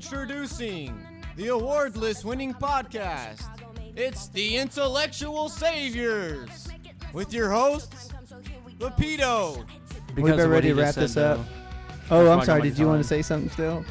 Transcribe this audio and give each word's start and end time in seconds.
Introducing 0.00 0.94
the 1.36 1.46
award 1.48 1.96
list 1.96 2.26
winning 2.26 2.52
podcast. 2.52 3.46
It's 3.96 4.28
the 4.28 4.58
Intellectual 4.58 5.48
Saviors 5.48 6.68
with 7.14 7.32
your 7.32 7.50
hosts, 7.50 8.10
Lapido, 8.78 9.56
We've 10.08 10.16
Because 10.16 10.30
been 10.32 10.32
of 10.32 10.38
what 10.38 10.48
ready 10.50 10.68
to 10.68 10.74
wrap 10.74 10.96
this 10.96 11.16
up. 11.16 11.38
though. 12.10 12.26
Oh, 12.28 12.30
I'm 12.30 12.44
sorry. 12.44 12.60
Did 12.60 12.78
you 12.78 12.86
want 12.86 13.00
to 13.00 13.08
say 13.08 13.22
something 13.22 13.48
still? 13.48 13.86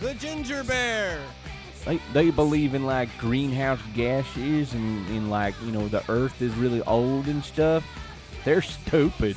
the 0.00 0.14
Ginger 0.14 0.64
Bear, 0.64 1.20
They, 1.84 2.00
they 2.14 2.30
believe 2.30 2.74
in 2.74 2.86
like 2.86 3.10
greenhouse 3.18 3.80
gases 3.94 4.72
and, 4.72 5.06
and 5.08 5.28
like 5.30 5.54
you 5.62 5.72
know 5.72 5.88
the 5.88 6.02
Earth 6.10 6.40
is 6.40 6.54
really 6.54 6.80
old 6.84 7.26
and 7.26 7.44
stuff. 7.44 7.84
They're 8.46 8.62
stupid. 8.62 9.36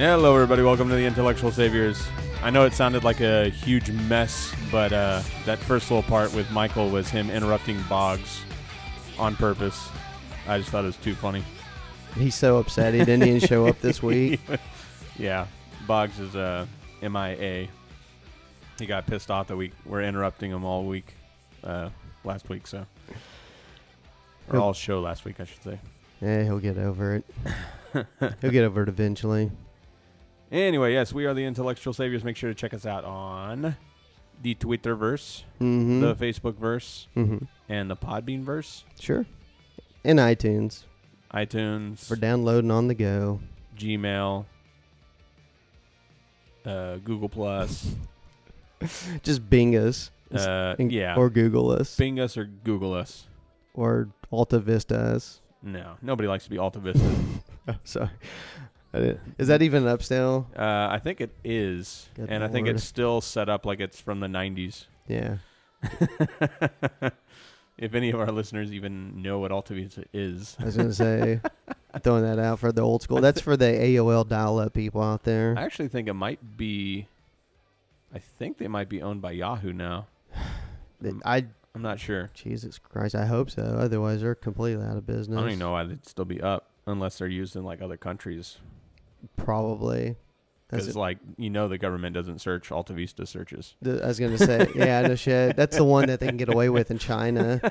Hello, 0.00 0.34
everybody. 0.34 0.62
Welcome 0.62 0.88
to 0.88 0.94
the 0.94 1.04
Intellectual 1.04 1.50
Saviors. 1.50 2.08
I 2.42 2.48
know 2.48 2.64
it 2.64 2.72
sounded 2.72 3.04
like 3.04 3.20
a 3.20 3.50
huge 3.50 3.90
mess, 3.90 4.50
but 4.72 4.94
uh, 4.94 5.20
that 5.44 5.58
first 5.58 5.90
little 5.90 6.02
part 6.02 6.32
with 6.32 6.50
Michael 6.50 6.88
was 6.88 7.10
him 7.10 7.28
interrupting 7.28 7.78
Boggs 7.82 8.40
on 9.18 9.36
purpose. 9.36 9.90
I 10.48 10.56
just 10.56 10.70
thought 10.70 10.84
it 10.84 10.86
was 10.86 10.96
too 10.96 11.14
funny. 11.14 11.44
He's 12.14 12.34
so 12.34 12.56
upset 12.56 12.94
he 12.94 13.00
didn't 13.00 13.28
even 13.28 13.46
show 13.46 13.66
up 13.66 13.78
this 13.82 14.02
week. 14.02 14.40
yeah, 15.18 15.46
Boggs 15.86 16.18
is 16.18 16.34
uh, 16.34 16.64
MIA. 17.02 17.68
He 18.78 18.86
got 18.86 19.06
pissed 19.06 19.30
off 19.30 19.48
that 19.48 19.56
we 19.56 19.70
were 19.84 20.00
interrupting 20.00 20.50
him 20.50 20.64
all 20.64 20.84
week 20.84 21.14
uh, 21.62 21.90
last 22.24 22.48
week, 22.48 22.66
so 22.66 22.86
or 24.48 24.58
all 24.60 24.72
show 24.72 25.02
last 25.02 25.26
week, 25.26 25.40
I 25.40 25.44
should 25.44 25.62
say. 25.62 25.78
Yeah, 26.22 26.44
he'll 26.44 26.58
get 26.58 26.78
over 26.78 27.16
it. 27.16 27.24
he'll 28.40 28.50
get 28.50 28.64
over 28.64 28.84
it 28.84 28.88
eventually. 28.88 29.50
Anyway, 30.50 30.92
yes, 30.92 31.12
we 31.12 31.26
are 31.26 31.34
the 31.34 31.44
Intellectual 31.44 31.92
Saviors. 31.92 32.24
Make 32.24 32.36
sure 32.36 32.50
to 32.50 32.54
check 32.54 32.74
us 32.74 32.84
out 32.84 33.04
on 33.04 33.76
the 34.42 34.54
Twitterverse, 34.56 35.44
Mm-hmm. 35.60 36.00
the 36.00 36.14
Facebookverse, 36.14 37.06
mm-hmm. 37.16 37.44
and 37.68 37.90
the 37.90 37.96
Podbeanverse. 37.96 38.82
Sure. 38.98 39.26
And 40.04 40.18
iTunes 40.18 40.84
iTunes, 41.32 42.08
for 42.08 42.16
downloading 42.16 42.72
on 42.72 42.88
the 42.88 42.94
go. 42.94 43.38
Gmail, 43.78 44.44
uh, 46.66 46.96
Google 46.96 47.28
Plus, 47.28 47.94
Just 49.22 49.48
Bing 49.48 49.76
us. 49.76 50.10
uh, 50.34 50.74
and- 50.78 50.90
yeah, 50.90 51.14
Or 51.16 51.30
Google 51.30 51.70
us. 51.70 51.96
Bing 51.96 52.18
us 52.18 52.36
or 52.36 52.44
Google 52.44 52.92
us. 52.94 53.26
or 53.74 54.08
Alta 54.32 54.58
Vista 54.58 54.96
us. 54.98 55.40
No, 55.62 55.94
nobody 56.02 56.26
likes 56.28 56.44
to 56.44 56.50
be 56.50 56.58
Alta 56.58 56.78
Vista. 56.80 57.08
Oh, 57.68 57.74
sorry. 57.84 58.10
I 58.92 58.98
didn't- 58.98 59.20
Is 59.38 59.48
that 59.48 59.62
even 59.62 59.86
up 59.86 60.02
still? 60.02 60.48
uh, 60.56 60.88
I 60.90 60.98
think 61.02 61.20
it 61.20 61.30
is, 61.44 62.08
Good 62.14 62.28
and 62.30 62.42
I 62.42 62.48
think 62.48 62.66
lord. 62.66 62.76
it's 62.76 62.84
still 62.84 63.20
set 63.20 63.48
up 63.48 63.64
like 63.64 63.80
it's 63.80 64.00
from 64.00 64.20
the 64.20 64.26
'90s. 64.26 64.86
Yeah. 65.06 65.36
if 67.78 67.94
any 67.94 68.10
of 68.10 68.20
our 68.20 68.30
listeners 68.30 68.72
even 68.72 69.22
know 69.22 69.38
what 69.38 69.52
Alta 69.52 69.74
Vista 69.74 70.04
is, 70.12 70.56
I 70.60 70.64
was 70.66 70.76
going 70.76 70.88
to 70.88 70.94
say, 70.94 71.40
throwing 72.02 72.24
that 72.24 72.38
out 72.38 72.58
for 72.58 72.72
the 72.72 72.82
old 72.82 73.02
school. 73.02 73.20
That's 73.20 73.40
for 73.40 73.56
the 73.56 73.64
AOL 73.66 74.28
dial 74.28 74.58
up 74.58 74.74
people 74.74 75.02
out 75.02 75.22
there. 75.22 75.54
I 75.56 75.62
actually 75.62 75.88
think 75.88 76.08
it 76.08 76.14
might 76.14 76.56
be. 76.56 77.06
I 78.14 78.18
think 78.18 78.58
they 78.58 78.68
might 78.68 78.88
be 78.88 79.00
owned 79.00 79.22
by 79.22 79.30
Yahoo 79.32 79.72
now. 79.72 80.06
I 81.24 81.46
I'm 81.74 81.82
not 81.82 82.00
sure. 82.00 82.30
Jesus 82.34 82.78
Christ, 82.78 83.14
I 83.14 83.26
hope 83.26 83.50
so. 83.50 83.62
Otherwise, 83.62 84.22
they're 84.22 84.34
completely 84.34 84.84
out 84.84 84.96
of 84.96 85.06
business. 85.06 85.36
I 85.38 85.40
don't 85.40 85.50
even 85.50 85.58
know 85.60 85.70
why 85.72 85.84
they'd 85.84 86.04
still 86.06 86.24
be 86.24 86.40
up 86.40 86.66
unless 86.86 87.18
they're 87.18 87.28
used 87.28 87.54
in 87.56 87.64
like 87.64 87.80
other 87.80 87.96
countries. 87.96 88.58
Probably. 89.36 90.16
Because 90.68 90.94
like 90.94 91.18
you 91.36 91.50
know 91.50 91.66
the 91.66 91.78
government 91.78 92.14
doesn't 92.14 92.38
search 92.40 92.70
Alta 92.70 92.92
Vista 92.92 93.26
searches. 93.26 93.74
The- 93.82 94.04
I 94.04 94.06
was 94.06 94.20
gonna 94.20 94.38
say, 94.38 94.68
yeah, 94.76 95.00
no 95.02 95.14
shit. 95.16 95.56
That's 95.56 95.76
the 95.76 95.82
one 95.84 96.06
that 96.06 96.20
they 96.20 96.26
can 96.28 96.36
get 96.36 96.48
away 96.48 96.68
with 96.68 96.90
in 96.90 96.98
China. 96.98 97.60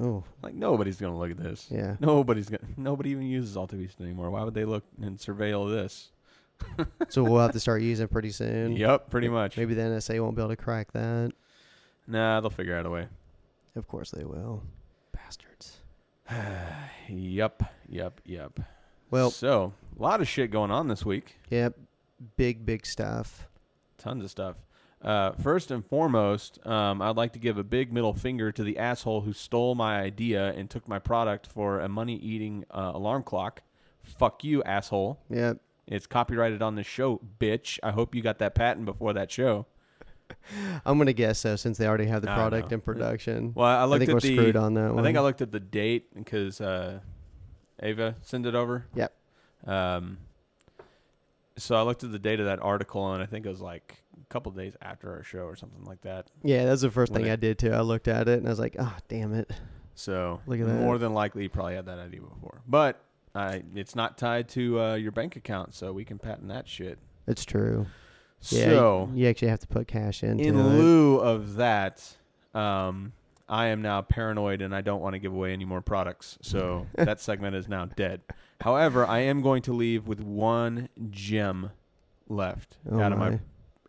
Oh, 0.00 0.22
Like 0.40 0.54
nobody's 0.54 0.98
gonna 1.00 1.18
look 1.18 1.32
at 1.32 1.36
this. 1.36 1.66
yeah. 1.68 1.96
Nobody's 1.98 2.48
gonna. 2.48 2.62
Nobody 2.76 3.10
even 3.10 3.24
uses 3.26 3.56
Alta 3.56 3.74
Vista 3.74 4.04
anymore. 4.04 4.30
Why 4.30 4.44
would 4.44 4.54
they 4.54 4.64
look 4.64 4.84
and 5.02 5.18
surveil 5.18 5.68
this? 5.68 6.10
So 7.08 7.24
we'll 7.24 7.40
have 7.40 7.50
to 7.52 7.60
start 7.60 7.82
using 7.82 8.04
it 8.04 8.10
pretty 8.12 8.30
soon. 8.30 8.76
Yep, 8.76 9.10
pretty 9.10 9.28
much. 9.28 9.56
Maybe 9.56 9.74
the 9.74 9.82
NSA 9.82 10.22
won't 10.22 10.36
be 10.36 10.42
able 10.42 10.50
to 10.50 10.56
crack 10.56 10.92
that. 10.92 11.32
Nah, 12.06 12.40
they'll 12.40 12.50
figure 12.50 12.76
out 12.76 12.86
a 12.86 12.90
way. 12.90 13.08
Of 13.74 13.88
course 13.88 14.12
they 14.12 14.24
will. 14.24 14.62
Bastards. 15.12 15.78
Yep, 17.08 17.62
yep, 17.88 18.20
yep. 18.24 18.60
Well, 19.10 19.30
so 19.30 19.72
a 19.98 20.02
lot 20.02 20.20
of 20.20 20.28
shit 20.28 20.50
going 20.50 20.70
on 20.70 20.88
this 20.88 21.04
week. 21.04 21.36
yep. 21.50 21.74
Big, 22.36 22.66
big 22.66 22.84
stuff. 22.84 23.48
Tons 23.96 24.22
of 24.24 24.30
stuff. 24.30 24.56
Uh, 25.02 25.32
first 25.32 25.70
and 25.70 25.84
foremost, 25.86 26.64
um, 26.66 27.00
I'd 27.00 27.16
like 27.16 27.32
to 27.32 27.38
give 27.38 27.56
a 27.56 27.64
big 27.64 27.90
middle 27.90 28.12
finger 28.12 28.52
to 28.52 28.62
the 28.62 28.76
asshole 28.76 29.22
who 29.22 29.32
stole 29.32 29.74
my 29.74 29.98
idea 29.98 30.52
and 30.52 30.68
took 30.68 30.86
my 30.86 30.98
product 30.98 31.46
for 31.46 31.80
a 31.80 31.88
money-eating 31.88 32.66
uh, 32.70 32.92
alarm 32.94 33.22
clock. 33.22 33.62
Fuck 34.02 34.44
you, 34.44 34.62
asshole. 34.64 35.18
Yep. 35.30 35.58
It's 35.86 36.06
copyrighted 36.06 36.60
on 36.60 36.74
the 36.74 36.82
show, 36.84 37.20
bitch. 37.40 37.78
I 37.82 37.90
hope 37.92 38.14
you 38.14 38.20
got 38.20 38.38
that 38.40 38.54
patent 38.54 38.84
before 38.84 39.14
that 39.14 39.30
show. 39.30 39.64
I'm 40.84 40.98
gonna 40.98 41.12
guess 41.12 41.38
so 41.40 41.56
since 41.56 41.78
they 41.78 41.86
already 41.88 42.06
have 42.06 42.22
the 42.22 42.30
I 42.30 42.34
product 42.34 42.70
know. 42.70 42.74
in 42.76 42.80
production. 42.82 43.52
Well, 43.54 43.66
I 43.66 43.80
I 43.80 43.84
looked 43.86 44.00
think 44.00 44.10
at 44.10 44.14
we're 44.14 44.20
the. 44.20 44.36
screwed 44.36 44.56
on 44.56 44.74
that 44.74 44.90
one. 44.94 45.00
I 45.00 45.02
think 45.02 45.18
I 45.18 45.22
looked 45.22 45.40
at 45.42 45.50
the 45.50 45.58
date 45.58 46.14
because 46.14 46.60
uh, 46.60 47.00
Ava 47.82 48.16
send 48.22 48.46
it 48.46 48.54
over. 48.54 48.86
Yep. 48.94 49.12
Um. 49.66 50.18
So 51.56 51.74
I 51.76 51.82
looked 51.82 52.04
at 52.04 52.12
the 52.12 52.18
date 52.18 52.40
of 52.40 52.46
that 52.46 52.60
article, 52.62 53.12
and 53.12 53.22
I 53.22 53.26
think 53.26 53.44
it 53.44 53.48
was 53.48 53.60
like 53.60 54.02
a 54.20 54.24
couple 54.32 54.50
days 54.52 54.76
after 54.80 55.12
our 55.12 55.22
show 55.22 55.40
or 55.40 55.56
something 55.56 55.84
like 55.84 56.00
that. 56.02 56.30
Yeah, 56.42 56.64
that's 56.64 56.80
the 56.82 56.90
first 56.90 57.12
thing 57.12 57.26
it- 57.26 57.32
I 57.32 57.36
did 57.36 57.58
too. 57.58 57.72
I 57.72 57.80
looked 57.80 58.08
at 58.08 58.28
it 58.28 58.38
and 58.38 58.46
I 58.46 58.50
was 58.50 58.58
like, 58.60 58.76
"Oh, 58.78 58.96
damn 59.08 59.34
it." 59.34 59.50
So 59.94 60.40
Look 60.46 60.60
at 60.60 60.66
that. 60.66 60.72
more 60.74 60.96
than 60.96 61.12
likely, 61.12 61.42
you 61.42 61.50
probably 61.50 61.74
had 61.74 61.84
that 61.86 61.98
idea 61.98 62.20
before, 62.22 62.62
but 62.66 63.02
I 63.34 63.62
it's 63.74 63.94
not 63.94 64.16
tied 64.16 64.48
to 64.50 64.80
uh, 64.80 64.94
your 64.94 65.12
bank 65.12 65.36
account, 65.36 65.74
so 65.74 65.92
we 65.92 66.04
can 66.06 66.18
patent 66.18 66.48
that 66.48 66.66
shit. 66.68 66.98
It's 67.26 67.44
true. 67.44 67.86
Yeah, 68.48 68.64
so 68.64 69.10
you, 69.12 69.24
you 69.24 69.28
actually 69.28 69.48
have 69.48 69.60
to 69.60 69.66
put 69.66 69.86
cash 69.86 70.22
into 70.22 70.42
in 70.42 70.58
it. 70.58 70.62
lieu 70.62 71.16
of 71.18 71.56
that, 71.56 72.16
um, 72.54 73.12
I 73.50 73.66
am 73.66 73.82
now 73.82 74.00
paranoid 74.00 74.62
and 74.62 74.72
I 74.74 74.80
don't 74.80 75.00
want 75.02 75.14
to 75.14 75.18
give 75.18 75.32
away 75.34 75.52
any 75.52 75.64
more 75.64 75.82
products. 75.82 76.38
So 76.40 76.86
that 76.94 77.20
segment 77.20 77.56
is 77.56 77.68
now 77.68 77.86
dead. 77.86 78.20
However, 78.60 79.04
I 79.04 79.18
am 79.20 79.42
going 79.42 79.60
to 79.62 79.72
leave 79.72 80.06
with 80.06 80.20
one 80.20 80.88
gem 81.10 81.70
left 82.28 82.78
Oh 82.90 83.00
out 83.00 83.12
of 83.12 83.18
my 83.18 83.30
my. 83.30 83.40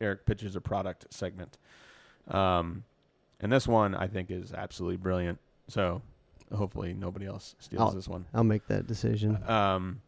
Eric 0.02 0.26
pitches 0.26 0.56
a 0.56 0.62
product 0.62 1.06
segment. 1.14 1.60
Um, 2.28 2.86
and 3.40 3.52
this 3.52 3.68
one 3.68 3.94
I 3.94 4.08
think 4.08 4.32
is 4.32 4.52
absolutely 4.52 4.98
brilliant. 4.98 5.38
So 5.68 6.02
hopefully 6.54 6.94
nobody 6.94 7.28
else 7.28 7.56
steals 7.60 7.82
I'll- 7.82 7.92
this 7.92 8.08
one. 8.08 8.26
I'll 8.34 8.44
make 8.44 8.68
that 8.68 8.88
decision. 8.88 9.38
Um, 9.48 10.02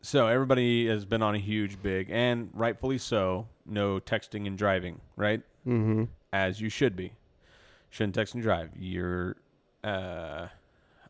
so 0.00 0.28
everybody 0.28 0.86
has 0.86 1.04
been 1.04 1.20
on 1.22 1.34
a 1.34 1.38
huge 1.38 1.82
big 1.82 2.08
and 2.10 2.48
rightfully 2.54 2.96
so 2.96 3.48
no 3.66 3.98
texting 4.00 4.46
and 4.46 4.56
driving, 4.56 5.00
right? 5.16 5.42
Mm-hmm. 5.66 6.04
As 6.32 6.60
you 6.60 6.68
should 6.70 6.96
be. 6.96 7.12
Shouldn't 7.96 8.14
text 8.14 8.34
and 8.34 8.42
drive. 8.42 8.72
You're 8.78 9.36
uh 9.82 10.48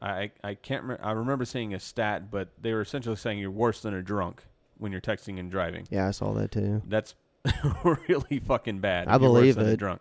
I 0.00 0.30
I 0.44 0.54
can't 0.54 0.82
remember 0.82 1.04
I 1.04 1.10
remember 1.10 1.44
seeing 1.44 1.74
a 1.74 1.80
stat, 1.80 2.30
but 2.30 2.50
they 2.62 2.72
were 2.72 2.82
essentially 2.82 3.16
saying 3.16 3.40
you're 3.40 3.50
worse 3.50 3.80
than 3.80 3.92
a 3.92 4.02
drunk 4.02 4.44
when 4.78 4.92
you're 4.92 5.00
texting 5.00 5.40
and 5.40 5.50
driving. 5.50 5.88
Yeah, 5.90 6.06
I 6.06 6.12
saw 6.12 6.32
that 6.34 6.52
too. 6.52 6.82
That's 6.86 7.16
really 7.84 8.38
fucking 8.38 8.78
bad. 8.78 9.08
I 9.08 9.18
believe 9.18 9.56
than 9.56 9.66
a 9.66 9.70
it. 9.70 9.78
Drunk. 9.78 10.00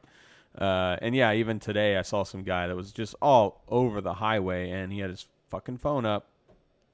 Uh, 0.55 0.97
and 1.01 1.15
yeah, 1.15 1.33
even 1.33 1.59
today 1.59 1.97
I 1.97 2.03
saw 2.03 2.21
some 2.21 2.43
guy 2.43 2.67
that 2.67 2.75
was 2.75 2.91
just 2.91 3.15
all 3.19 3.63
over 3.67 3.99
the 3.99 4.13
highway, 4.13 4.69
and 4.69 4.93
he 4.93 4.99
had 4.99 5.09
his 5.09 5.27
fucking 5.47 5.77
phone 5.77 6.05
up, 6.05 6.27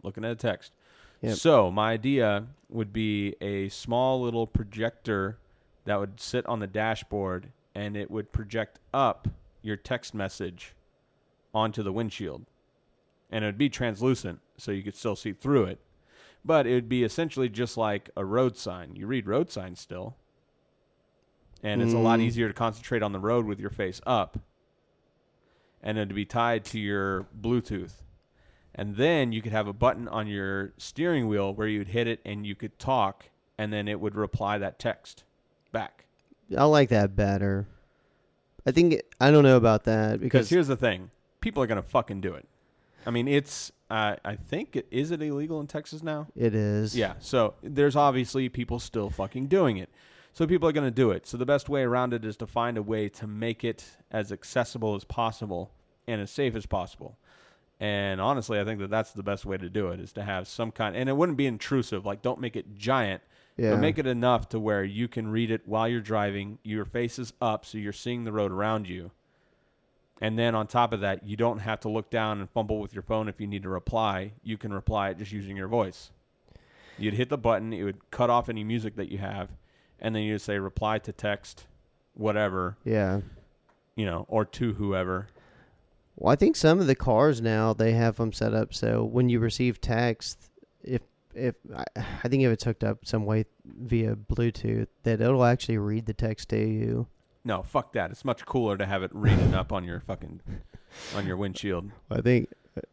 looking 0.03 0.23
at 0.23 0.31
a 0.31 0.35
text. 0.35 0.71
Yep. 1.19 1.35
So 1.35 1.69
my 1.69 1.91
idea 1.91 2.45
would 2.69 2.93
be 2.93 3.35
a 3.41 3.67
small 3.67 4.21
little 4.21 4.47
projector 4.47 5.37
that 5.83 5.99
would 5.99 6.21
sit 6.21 6.45
on 6.45 6.59
the 6.59 6.67
dashboard, 6.67 7.51
and 7.75 7.97
it 7.97 8.09
would 8.09 8.31
project 8.31 8.79
up 8.93 9.27
your 9.61 9.75
text 9.77 10.13
message 10.13 10.73
onto 11.53 11.83
the 11.83 11.91
windshield, 11.93 12.45
and 13.29 13.43
it 13.43 13.47
would 13.47 13.57
be 13.57 13.69
translucent, 13.69 14.39
so 14.57 14.71
you 14.71 14.83
could 14.83 14.95
still 14.95 15.15
see 15.15 15.33
through 15.33 15.65
it. 15.65 15.79
But 16.43 16.65
it 16.65 16.73
would 16.73 16.89
be 16.89 17.03
essentially 17.03 17.49
just 17.49 17.77
like 17.77 18.09
a 18.15 18.25
road 18.25 18.57
sign. 18.57 18.95
You 18.95 19.05
read 19.07 19.27
road 19.27 19.51
signs 19.51 19.79
still, 19.79 20.15
and 21.61 21.81
it's 21.81 21.93
a 21.93 21.99
lot 21.99 22.19
Mm. 22.19 22.23
easier 22.23 22.47
to 22.47 22.53
concentrate 22.53 23.03
on 23.03 23.11
the 23.11 23.19
road 23.19 23.45
with 23.45 23.59
your 23.59 23.69
face 23.69 24.01
up, 24.05 24.39
and 25.83 25.97
it'd 25.97 26.15
be 26.15 26.25
tied 26.25 26.65
to 26.65 26.79
your 26.79 27.27
Bluetooth. 27.39 28.01
And 28.73 28.95
then 28.95 29.31
you 29.33 29.41
could 29.41 29.51
have 29.51 29.67
a 29.67 29.73
button 29.73 30.07
on 30.07 30.27
your 30.27 30.73
steering 30.77 31.27
wheel 31.27 31.53
where 31.53 31.67
you'd 31.67 31.89
hit 31.89 32.07
it 32.07 32.21
and 32.25 32.45
you 32.47 32.55
could 32.55 32.79
talk, 32.79 33.25
and 33.57 33.71
then 33.73 33.87
it 33.87 33.99
would 33.99 34.15
reply 34.15 34.57
that 34.57 34.79
text 34.79 35.23
back. 35.71 36.05
I 36.57 36.63
like 36.65 36.89
that 36.89 37.15
better. 37.15 37.67
I 38.65 38.71
think 38.71 39.01
I 39.19 39.31
don't 39.31 39.43
know 39.43 39.57
about 39.57 39.85
that 39.85 40.19
Because 40.19 40.49
here's 40.49 40.67
the 40.67 40.75
thing 40.75 41.09
people 41.41 41.61
are 41.63 41.67
going 41.67 41.81
to 41.81 41.87
fucking 41.87 42.21
do 42.21 42.33
it. 42.33 42.47
I 43.05 43.09
mean, 43.09 43.27
it's, 43.27 43.71
uh, 43.89 44.15
I 44.23 44.35
think, 44.35 44.75
it, 44.75 44.87
is 44.91 45.09
it 45.09 45.23
illegal 45.23 45.59
in 45.59 45.65
Texas 45.65 46.03
now? 46.03 46.27
it 46.35 46.53
is. 46.53 46.95
Yeah. 46.95 47.13
So 47.19 47.55
there's 47.63 47.95
obviously 47.95 48.47
people 48.47 48.79
still 48.79 49.09
fucking 49.09 49.47
doing 49.47 49.77
it. 49.77 49.89
So 50.33 50.47
people 50.47 50.69
are 50.69 50.71
going 50.71 50.87
to 50.87 50.91
do 50.91 51.11
it. 51.11 51.27
So 51.27 51.35
the 51.35 51.45
best 51.45 51.67
way 51.67 51.81
around 51.81 52.13
it 52.13 52.23
is 52.23 52.37
to 52.37 52.47
find 52.47 52.77
a 52.77 52.83
way 52.83 53.09
to 53.09 53.27
make 53.27 53.63
it 53.63 53.97
as 54.11 54.31
accessible 54.31 54.95
as 54.95 55.03
possible 55.03 55.71
and 56.07 56.21
as 56.21 56.31
safe 56.31 56.55
as 56.55 56.65
possible. 56.65 57.17
And 57.79 58.21
honestly, 58.21 58.59
I 58.59 58.63
think 58.63 58.79
that 58.79 58.91
that's 58.91 59.11
the 59.11 59.23
best 59.23 59.45
way 59.45 59.57
to 59.57 59.67
do 59.67 59.89
it 59.89 59.99
is 59.99 60.13
to 60.13 60.23
have 60.23 60.47
some 60.47 60.71
kind 60.71 60.95
and 60.95 61.09
it 61.09 61.17
wouldn't 61.17 61.37
be 61.37 61.47
intrusive. 61.47 62.05
Like 62.05 62.21
don't 62.21 62.39
make 62.39 62.55
it 62.55 62.77
giant, 62.77 63.23
Yeah. 63.57 63.71
but 63.71 63.79
make 63.79 63.97
it 63.99 64.07
enough 64.07 64.49
to 64.49 64.59
where 64.59 64.83
you 64.83 65.07
can 65.07 65.27
read 65.27 65.51
it 65.51 65.61
while 65.65 65.87
you're 65.87 65.99
driving. 66.01 66.57
Your 66.63 66.85
face 66.85 67.19
is 67.19 67.33
up 67.41 67.65
so 67.65 67.77
you're 67.77 67.93
seeing 67.93 68.23
the 68.23 68.31
road 68.31 68.51
around 68.51 68.87
you. 68.89 69.11
And 70.19 70.37
then 70.37 70.53
on 70.55 70.67
top 70.67 70.93
of 70.93 71.01
that, 71.01 71.23
you 71.25 71.35
don't 71.35 71.59
have 71.59 71.79
to 71.81 71.89
look 71.89 72.09
down 72.09 72.39
and 72.39 72.49
fumble 72.49 72.79
with 72.79 72.93
your 72.93 73.01
phone 73.03 73.27
if 73.27 73.41
you 73.41 73.47
need 73.47 73.63
to 73.63 73.69
reply. 73.69 74.33
You 74.43 74.57
can 74.57 74.71
reply 74.73 75.09
it 75.09 75.17
just 75.17 75.31
using 75.31 75.57
your 75.57 75.67
voice. 75.67 76.11
You'd 76.97 77.15
hit 77.15 77.29
the 77.29 77.37
button, 77.37 77.73
it 77.73 77.83
would 77.83 78.11
cut 78.11 78.29
off 78.29 78.47
any 78.47 78.63
music 78.63 78.95
that 78.95 79.09
you 79.11 79.17
have, 79.17 79.49
and 79.99 80.15
then 80.15 80.23
you'd 80.23 80.39
say 80.41 80.59
reply 80.59 80.99
to 80.99 81.11
text, 81.11 81.65
whatever, 82.13 82.77
Yeah. 82.83 83.21
you 83.95 84.05
know, 84.05 84.25
or 84.27 84.45
to 84.45 84.73
whoever. 84.73 85.27
Well, 86.15 86.31
I 86.31 86.35
think 86.35 86.55
some 86.55 86.79
of 86.79 86.85
the 86.85 86.93
cars 86.95 87.41
now 87.41 87.73
they 87.73 87.93
have 87.93 88.17
them 88.17 88.31
set 88.33 88.53
up 88.53 88.73
so 88.75 89.03
when 89.03 89.29
you 89.29 89.39
receive 89.39 89.81
text, 89.81 90.51
if 90.83 91.01
if 91.35 91.55
I, 91.75 91.83
I 92.23 92.27
think 92.27 92.43
if 92.43 92.51
it's 92.51 92.63
hooked 92.63 92.83
up 92.83 93.05
some 93.05 93.25
way 93.25 93.45
via 93.65 94.15
Bluetooth, 94.15 94.87
that 95.03 95.21
it'll 95.21 95.43
actually 95.45 95.77
read 95.77 96.05
the 96.05 96.13
text 96.13 96.49
to 96.49 96.57
you. 96.57 97.07
No, 97.43 97.63
fuck 97.63 97.93
that. 97.93 98.11
It's 98.11 98.23
much 98.23 98.45
cooler 98.45 98.77
to 98.77 98.85
have 98.85 99.01
it 99.03 99.11
reading 99.13 99.53
up 99.55 99.71
on 99.71 99.83
your 99.83 99.99
fucking 100.01 100.41
on 101.15 101.25
your 101.25 101.37
windshield. 101.37 101.89
I 102.09 102.21
think 102.21 102.49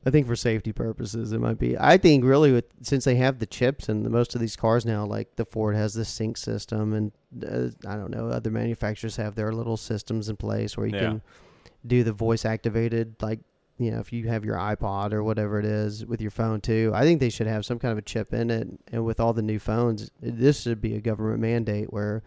I 0.06 0.10
think 0.10 0.26
for 0.26 0.34
safety 0.36 0.72
purposes 0.72 1.32
it 1.32 1.38
might 1.40 1.58
be. 1.58 1.76
I 1.78 1.98
think 1.98 2.24
really 2.24 2.50
with 2.52 2.64
since 2.82 3.04
they 3.04 3.16
have 3.16 3.38
the 3.38 3.46
chips 3.46 3.88
and 3.88 4.04
the, 4.06 4.10
most 4.10 4.34
of 4.34 4.40
these 4.40 4.56
cars 4.56 4.86
now, 4.86 5.04
like 5.04 5.36
the 5.36 5.44
Ford 5.44 5.76
has 5.76 5.94
the 5.94 6.04
sync 6.04 6.36
system, 6.36 6.92
and 6.94 7.12
uh, 7.44 7.68
I 7.88 7.96
don't 7.96 8.10
know 8.10 8.28
other 8.28 8.50
manufacturers 8.50 9.16
have 9.16 9.34
their 9.34 9.52
little 9.52 9.76
systems 9.76 10.28
in 10.28 10.36
place 10.36 10.76
where 10.76 10.86
you 10.86 10.94
Yeah. 10.96 11.00
can 11.08 11.22
do 11.86 12.02
the 12.02 12.12
voice 12.12 12.44
activated, 12.44 13.16
like 13.22 13.40
you 13.78 13.90
know 13.90 14.00
if 14.00 14.12
you 14.12 14.28
have 14.28 14.44
your 14.44 14.56
iPod 14.56 15.12
or 15.12 15.22
whatever 15.22 15.58
it 15.58 15.64
is 15.64 16.04
with 16.04 16.20
your 16.20 16.30
phone 16.30 16.60
too. 16.60 16.90
I 16.94 17.02
think 17.02 17.20
they 17.20 17.30
should 17.30 17.46
have 17.46 17.64
some 17.64 17.78
kind 17.78 17.92
of 17.92 17.98
a 17.98 18.02
chip 18.02 18.32
in 18.34 18.50
it, 18.50 18.68
and 18.92 19.04
with 19.04 19.20
all 19.20 19.32
the 19.32 19.42
new 19.42 19.58
phones, 19.58 20.10
this 20.20 20.62
should 20.62 20.80
be 20.80 20.94
a 20.94 21.00
government 21.00 21.40
mandate 21.40 21.92
where. 21.92 22.22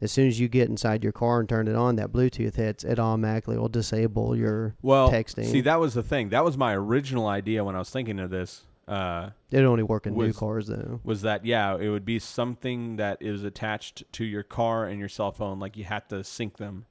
As 0.00 0.12
soon 0.12 0.28
as 0.28 0.38
you 0.38 0.46
get 0.46 0.68
inside 0.68 1.02
your 1.02 1.10
car 1.12 1.40
and 1.40 1.48
turn 1.48 1.66
it 1.66 1.74
on, 1.74 1.96
that 1.96 2.12
Bluetooth 2.12 2.54
hits, 2.54 2.84
it 2.84 3.00
automatically 3.00 3.58
will 3.58 3.68
disable 3.68 4.36
your 4.36 4.76
Well, 4.80 5.10
texting. 5.10 5.46
see, 5.46 5.60
that 5.62 5.80
was 5.80 5.94
the 5.94 6.04
thing. 6.04 6.28
That 6.28 6.44
was 6.44 6.56
my 6.56 6.72
original 6.76 7.26
idea 7.26 7.64
when 7.64 7.74
I 7.74 7.80
was 7.80 7.90
thinking 7.90 8.20
of 8.20 8.30
this. 8.30 8.62
Uh, 8.86 9.30
It 9.50 9.64
only 9.64 9.82
work 9.82 10.06
in 10.06 10.14
new 10.16 10.32
cars 10.32 10.68
though. 10.68 11.00
was 11.02 11.22
that 11.22 11.44
yeah, 11.44 11.76
it 11.76 11.88
would 11.88 12.04
be 12.04 12.20
something 12.20 12.94
that 12.94 13.18
is 13.20 13.42
attached 13.42 14.04
to 14.12 14.24
your 14.24 14.44
car 14.44 14.86
and 14.86 15.00
your 15.00 15.08
cell 15.08 15.32
phone, 15.32 15.58
like 15.58 15.76
you 15.76 15.82
had 15.82 16.08
to 16.10 16.22
sync 16.22 16.58
them, 16.58 16.84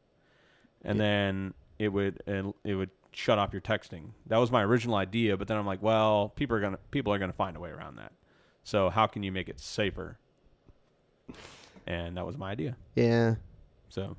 and 0.84 0.98
Yeah. 0.98 1.06
then 1.06 1.54
it 1.80 1.94
would 1.94 2.22
it, 2.28 2.46
it 2.66 2.76
would 2.76 2.90
shut 3.18 3.40
off 3.40 3.52
your 3.52 3.62
texting. 3.62 4.12
That 4.28 4.38
was 4.38 4.52
my 4.52 4.64
original 4.64 4.96
idea, 4.96 5.38
but 5.38 5.48
then 5.48 5.58
I'm 5.58 5.66
like, 5.66 5.82
well, 5.82 6.30
people 6.36 6.56
are 6.56 6.60
gonna 6.60 6.78
people 6.92 7.12
are 7.12 7.18
gonna 7.18 7.34
find 7.34 7.58
a 7.58 7.60
way 7.60 7.72
around 7.72 7.98
that. 7.98 8.12
So 8.64 8.90
how 8.92 9.08
can 9.08 9.24
you 9.24 9.32
make 9.32 9.50
it 9.50 9.60
safer? 9.60 10.20
And 11.88 12.16
that 12.18 12.26
was 12.26 12.38
my 12.38 12.52
idea. 12.52 12.78
Yeah. 12.96 13.36
So, 13.90 14.18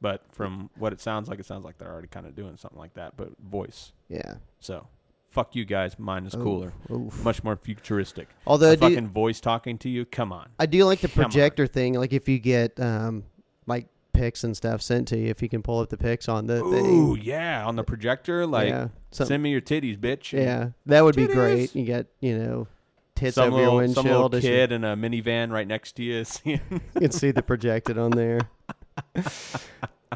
but 0.00 0.22
from 0.32 0.70
what 0.78 0.92
it 0.92 1.00
sounds 1.00 1.28
like, 1.28 1.38
it 1.38 1.44
sounds 1.44 1.64
like 1.64 1.76
they're 1.76 1.90
already 1.90 2.08
kind 2.08 2.24
of 2.24 2.34
doing 2.34 2.56
something 2.56 2.78
like 2.78 2.94
that, 2.94 3.16
but 3.16 3.30
voice. 3.38 3.92
Yeah. 4.08 4.36
So, 4.60 4.86
fuck 5.28 5.54
you 5.54 5.64
guys. 5.64 5.98
Mine 5.98 6.24
is 6.24 6.34
cooler, 6.34 6.72
oof. 6.90 7.22
much 7.24 7.44
more 7.44 7.56
futuristic. 7.56 8.28
Although 8.46 8.72
I 8.72 8.76
do, 8.76 8.80
fucking 8.80 9.08
voice 9.08 9.40
talking 9.40 9.76
to 9.78 9.88
you. 9.90 10.04
Come 10.06 10.32
on. 10.32 10.48
I 10.58 10.66
do 10.66 10.84
like 10.84 11.00
the 11.00 11.08
Come 11.08 11.24
on. 11.24 11.30
projector 11.30 11.66
thing. 11.66 11.94
Like 11.94 12.12
if 12.12 12.28
you 12.28 12.38
get 12.38 12.78
um 12.80 13.24
like 13.66 13.86
pics 14.18 14.44
and 14.44 14.56
stuff 14.56 14.82
sent 14.82 15.08
to 15.08 15.16
you, 15.18 15.28
if 15.28 15.40
you 15.42 15.48
can 15.48 15.62
pull 15.62 15.80
up 15.80 15.88
the 15.88 15.96
pics 15.96 16.28
on 16.28 16.46
the 16.46 16.62
Ooh, 16.64 17.14
thing. 17.14 17.24
yeah, 17.24 17.64
on 17.66 17.76
the 17.76 17.84
projector, 17.84 18.46
like 18.46 18.68
yeah. 18.68 18.88
Some, 19.10 19.26
send 19.26 19.42
me 19.42 19.50
your 19.50 19.60
titties, 19.60 19.98
bitch. 19.98 20.32
yeah. 20.32 20.70
That 20.86 21.04
would 21.04 21.16
be 21.16 21.26
great. 21.26 21.74
You 21.74 21.84
get 21.84 22.06
you 22.20 22.38
know 22.38 22.66
tits 23.14 23.34
Some 23.36 23.52
over 23.52 23.62
your 23.62 23.72
little, 23.74 23.94
some 23.94 24.04
windshield. 24.04 24.22
little 24.32 24.38
as 24.38 24.44
you- 24.44 24.50
kid 24.50 24.72
in 24.72 24.84
a 24.84 24.96
minivan 24.96 25.50
right 25.50 25.66
next 25.66 25.92
to 25.96 26.02
you. 26.02 26.24
You 26.44 26.60
can 26.98 27.10
see 27.12 27.30
the 27.30 27.42
projected 27.42 27.96
on 27.98 28.10
there. 28.12 28.40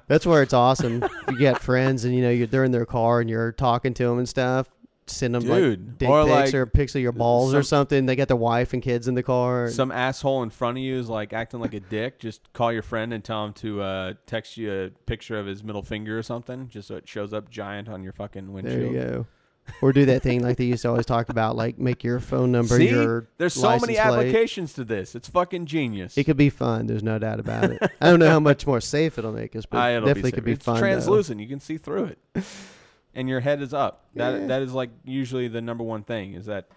That's 0.08 0.24
where 0.26 0.42
it's 0.42 0.54
awesome. 0.54 1.04
You 1.28 1.38
get 1.38 1.60
friends 1.60 2.04
and 2.04 2.14
you 2.14 2.22
know 2.22 2.30
you're 2.30 2.46
they're 2.46 2.64
in 2.64 2.72
their 2.72 2.86
car 2.86 3.20
and 3.20 3.28
you're 3.28 3.52
talking 3.52 3.92
to 3.94 4.04
them 4.08 4.18
and 4.18 4.28
stuff. 4.28 4.68
Send 5.08 5.34
them 5.34 5.44
like 5.44 5.58
Dude, 5.58 5.98
dick 5.98 6.08
or 6.08 6.22
pics 6.24 6.30
like 6.30 6.54
or 6.54 6.66
pics 6.66 6.94
of 6.94 7.02
your 7.02 7.12
balls 7.12 7.54
or 7.54 7.62
something. 7.64 8.06
They 8.06 8.14
got 8.16 8.28
their 8.28 8.36
wife 8.36 8.72
and 8.72 8.80
kids 8.80 9.08
in 9.08 9.14
the 9.14 9.22
car. 9.22 9.68
some 9.68 9.90
asshole 9.90 10.42
in 10.44 10.50
front 10.50 10.78
of 10.78 10.84
you 10.84 10.96
is 10.96 11.08
like 11.08 11.32
acting 11.32 11.60
like 11.60 11.74
a 11.74 11.80
dick. 11.80 12.20
Just 12.20 12.52
call 12.52 12.72
your 12.72 12.82
friend 12.82 13.12
and 13.12 13.22
tell 13.24 13.44
him 13.44 13.52
to 13.54 13.82
uh, 13.82 14.12
text 14.26 14.56
you 14.56 14.72
a 14.72 14.90
picture 15.06 15.38
of 15.38 15.46
his 15.46 15.64
middle 15.64 15.82
finger 15.82 16.16
or 16.18 16.22
something, 16.22 16.68
just 16.68 16.88
so 16.88 16.96
it 16.96 17.08
shows 17.08 17.32
up 17.32 17.50
giant 17.50 17.88
on 17.88 18.02
your 18.04 18.12
fucking 18.12 18.52
windshield. 18.52 18.80
there 18.80 18.86
you 18.92 18.98
go. 19.00 19.26
Or 19.80 19.92
do 19.92 20.04
that 20.06 20.22
thing 20.22 20.42
like 20.42 20.56
they 20.56 20.64
used 20.64 20.82
to 20.82 20.88
always 20.88 21.06
talk 21.06 21.28
about, 21.28 21.54
like 21.56 21.78
make 21.78 22.02
your 22.02 22.18
phone 22.18 22.50
number 22.50 22.78
See? 22.78 22.88
your. 22.90 23.28
There's 23.38 23.54
so 23.54 23.62
many 23.62 23.80
license 23.80 23.86
plate. 23.98 23.98
applications 23.98 24.72
to 24.74 24.84
this. 24.84 25.14
It's 25.14 25.28
fucking 25.28 25.66
genius. 25.66 26.18
It 26.18 26.24
could 26.24 26.36
be 26.36 26.50
fun. 26.50 26.86
There's 26.88 27.02
no 27.04 27.18
doubt 27.18 27.38
about 27.40 27.70
it. 27.70 27.80
I 28.00 28.10
don't 28.10 28.18
know 28.18 28.28
how 28.28 28.40
much 28.40 28.66
more 28.66 28.80
safe 28.80 29.18
it'll 29.18 29.32
make 29.32 29.54
us, 29.54 29.64
but 29.66 29.78
Ah, 29.80 29.90
it'll 29.90 30.06
definitely 30.06 30.30
be 30.32 30.34
could 30.34 30.44
be 30.44 30.52
it's 30.52 30.64
fun. 30.64 30.74
though. 30.74 30.80
translucent. 30.80 31.40
You 31.40 31.46
can 31.48 31.60
see 31.60 31.78
through 31.78 32.04
it, 32.06 32.18
and 33.14 33.28
your 33.28 33.40
head 33.40 33.60
is 33.62 33.72
up. 33.74 34.04
That 34.14 34.40
Yeah. 34.42 34.46
that 34.48 34.62
is 34.62 34.72
like 34.72 34.90
usually 35.04 35.48
the 35.48 35.60
number 35.60 35.84
one 35.84 36.02
thing 36.02 36.34
is 36.34 36.46
that, 36.46 36.68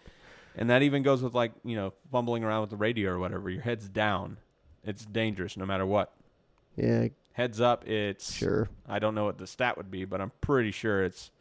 and 0.56 0.70
that 0.70 0.82
even 0.84 1.04
goes 1.04 1.22
with 1.24 1.34
like 1.34 1.52
you 1.64 1.76
know 1.76 1.94
fumbling 2.12 2.44
around 2.44 2.62
with 2.62 2.70
the 2.72 2.78
radio 2.78 3.12
or 3.12 3.20
whatever. 3.20 3.50
Your 3.50 3.62
head's 3.62 3.88
down. 3.90 4.38
It's 4.84 5.06
dangerous 5.06 5.58
no 5.58 5.66
matter 5.66 5.86
what. 5.86 6.14
Yeah, 6.76 7.08
Heads 7.34 7.60
up. 7.60 7.88
It's 7.88 8.34
sure. 8.34 8.70
I 8.88 9.00
don't 9.00 9.16
know 9.16 9.26
what 9.26 9.38
the 9.38 9.48
stat 9.48 9.76
would 9.78 9.90
be, 9.92 10.06
but 10.06 10.22
I'm 10.22 10.32
pretty 10.42 10.72
sure 10.72 11.04
it's 11.04 11.32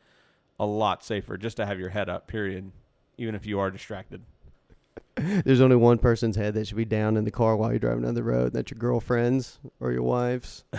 a 0.58 0.66
lot 0.66 1.04
safer 1.04 1.36
just 1.36 1.56
to 1.58 1.66
have 1.66 1.78
your 1.78 1.90
head 1.90 2.08
up. 2.08 2.26
Period. 2.26 2.72
Even 3.18 3.34
if 3.36 3.46
you 3.46 3.60
are 3.60 3.70
distracted. 3.70 4.22
There's 5.16 5.60
only 5.60 5.76
one 5.76 5.98
person's 5.98 6.34
head 6.36 6.54
that 6.54 6.66
should 6.66 6.76
be 6.76 6.84
down 6.84 7.16
in 7.16 7.24
the 7.24 7.30
car 7.30 7.56
while 7.56 7.70
you're 7.70 7.78
driving 7.78 8.02
down 8.02 8.14
the 8.14 8.24
road. 8.24 8.52
That's 8.52 8.70
your 8.72 8.78
girlfriend's 8.78 9.58
or 9.80 9.92
your 9.92 10.02
wife's. 10.02 10.64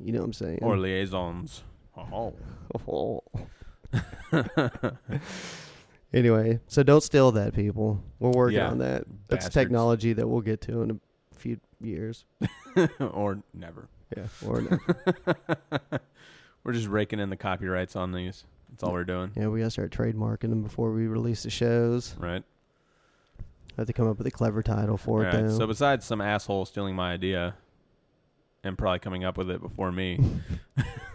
You 0.00 0.10
know 0.10 0.18
what 0.20 0.24
I'm 0.24 0.32
saying? 0.32 0.58
Or 0.62 0.76
liaisons. 0.76 1.62
Oh. 1.96 2.34
Oh. 2.88 3.22
anyway, 6.12 6.60
so 6.66 6.82
don't 6.82 7.02
steal 7.02 7.32
that, 7.32 7.54
people. 7.54 8.02
We're 8.18 8.30
working 8.30 8.56
Yeah, 8.58 8.70
on 8.70 8.78
that. 8.78 9.04
That's 9.28 9.44
bastards. 9.46 9.54
technology 9.54 10.12
that 10.14 10.26
we'll 10.26 10.40
get 10.40 10.60
to 10.62 10.82
in 10.82 10.90
a 10.92 11.34
few 11.36 11.60
years. 11.80 12.24
or 13.00 13.42
never. 13.54 13.88
Yeah, 14.16 14.26
or 14.46 14.60
no. 14.62 14.78
We're 16.64 16.72
just 16.72 16.86
raking 16.86 17.18
in 17.18 17.28
the 17.30 17.36
copyrights 17.36 17.96
on 17.96 18.12
these. 18.12 18.44
That's 18.70 18.84
all 18.84 18.92
we're 18.92 19.04
doing. 19.04 19.32
yeah, 19.36 19.48
we 19.48 19.58
gotta 19.58 19.70
start 19.70 19.90
trademarking 19.90 20.48
them 20.50 20.62
before 20.62 20.92
we 20.92 21.06
release 21.08 21.42
the 21.42 21.50
shows. 21.50 22.14
Right. 22.18 22.42
I 23.40 23.80
have 23.80 23.86
to 23.88 23.92
come 23.92 24.08
up 24.08 24.16
with 24.18 24.26
a 24.28 24.30
clever 24.30 24.62
title 24.62 24.96
for 24.96 25.22
it, 25.24 25.26
Right. 25.26 25.42
though. 25.48 25.58
So 25.58 25.66
besides 25.66 26.06
some 26.06 26.20
asshole 26.20 26.64
stealing 26.66 26.94
my 26.94 27.12
idea 27.12 27.54
and 28.64 28.78
probably 28.78 28.98
coming 28.98 29.24
up 29.24 29.36
with 29.36 29.50
it 29.50 29.60
before 29.60 29.92
me, 29.92 30.16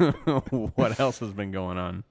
what 0.76 1.00
else 1.00 1.20
has 1.20 1.32
been 1.32 1.52
going 1.52 1.78
on? 1.78 2.04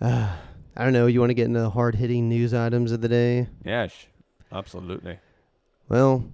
Uh, 0.00 0.34
I 0.76 0.82
don't 0.82 0.92
know. 0.92 1.06
You 1.06 1.20
want 1.20 1.30
to 1.30 1.34
get 1.34 1.46
into 1.46 1.60
the 1.60 1.70
hard 1.70 1.94
hitting 1.94 2.28
news 2.28 2.52
items 2.52 2.90
of 2.90 3.00
the 3.00 3.08
day? 3.08 3.46
Yeah, 3.64 3.86
sh- 3.86 4.06
absolutely. 4.50 5.18
Well, 5.88 6.24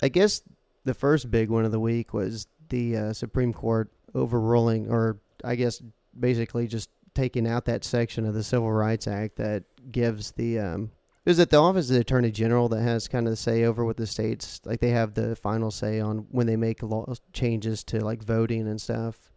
I 0.00 0.08
guess 0.08 0.40
the 0.84 0.94
first 0.94 1.30
big 1.30 1.50
one 1.50 1.66
of 1.66 1.72
the 1.72 1.80
week 1.80 2.14
was 2.14 2.46
the 2.70 2.96
uh, 2.96 3.12
Supreme 3.12 3.52
Court 3.52 3.90
overruling, 4.14 4.90
or 4.90 5.18
I 5.44 5.54
guess 5.54 5.82
basically 6.18 6.66
just 6.66 6.88
taking 7.14 7.46
out 7.46 7.66
that 7.66 7.84
section 7.84 8.24
of 8.24 8.32
the 8.32 8.42
Civil 8.42 8.72
Rights 8.72 9.06
Act 9.06 9.36
that 9.36 9.64
gives 9.92 10.30
the 10.32 10.58
um, 10.60 10.90
is 11.28 11.38
it 11.38 11.50
the 11.50 11.58
Office 11.58 11.90
of 11.90 11.94
the 11.94 12.00
Attorney 12.00 12.30
General 12.30 12.70
that 12.70 12.80
has 12.80 13.06
kind 13.06 13.26
of 13.26 13.32
the 13.32 13.36
say 13.36 13.64
over 13.64 13.84
what 13.84 13.98
the 13.98 14.06
states 14.06 14.62
like 14.64 14.80
they 14.80 14.90
have 14.90 15.12
the 15.12 15.36
final 15.36 15.70
say 15.70 16.00
on 16.00 16.26
when 16.30 16.46
they 16.46 16.56
make 16.56 16.82
law 16.82 17.04
changes 17.34 17.84
to 17.84 18.02
like 18.02 18.22
voting 18.22 18.66
and 18.66 18.80
stuff. 18.80 19.30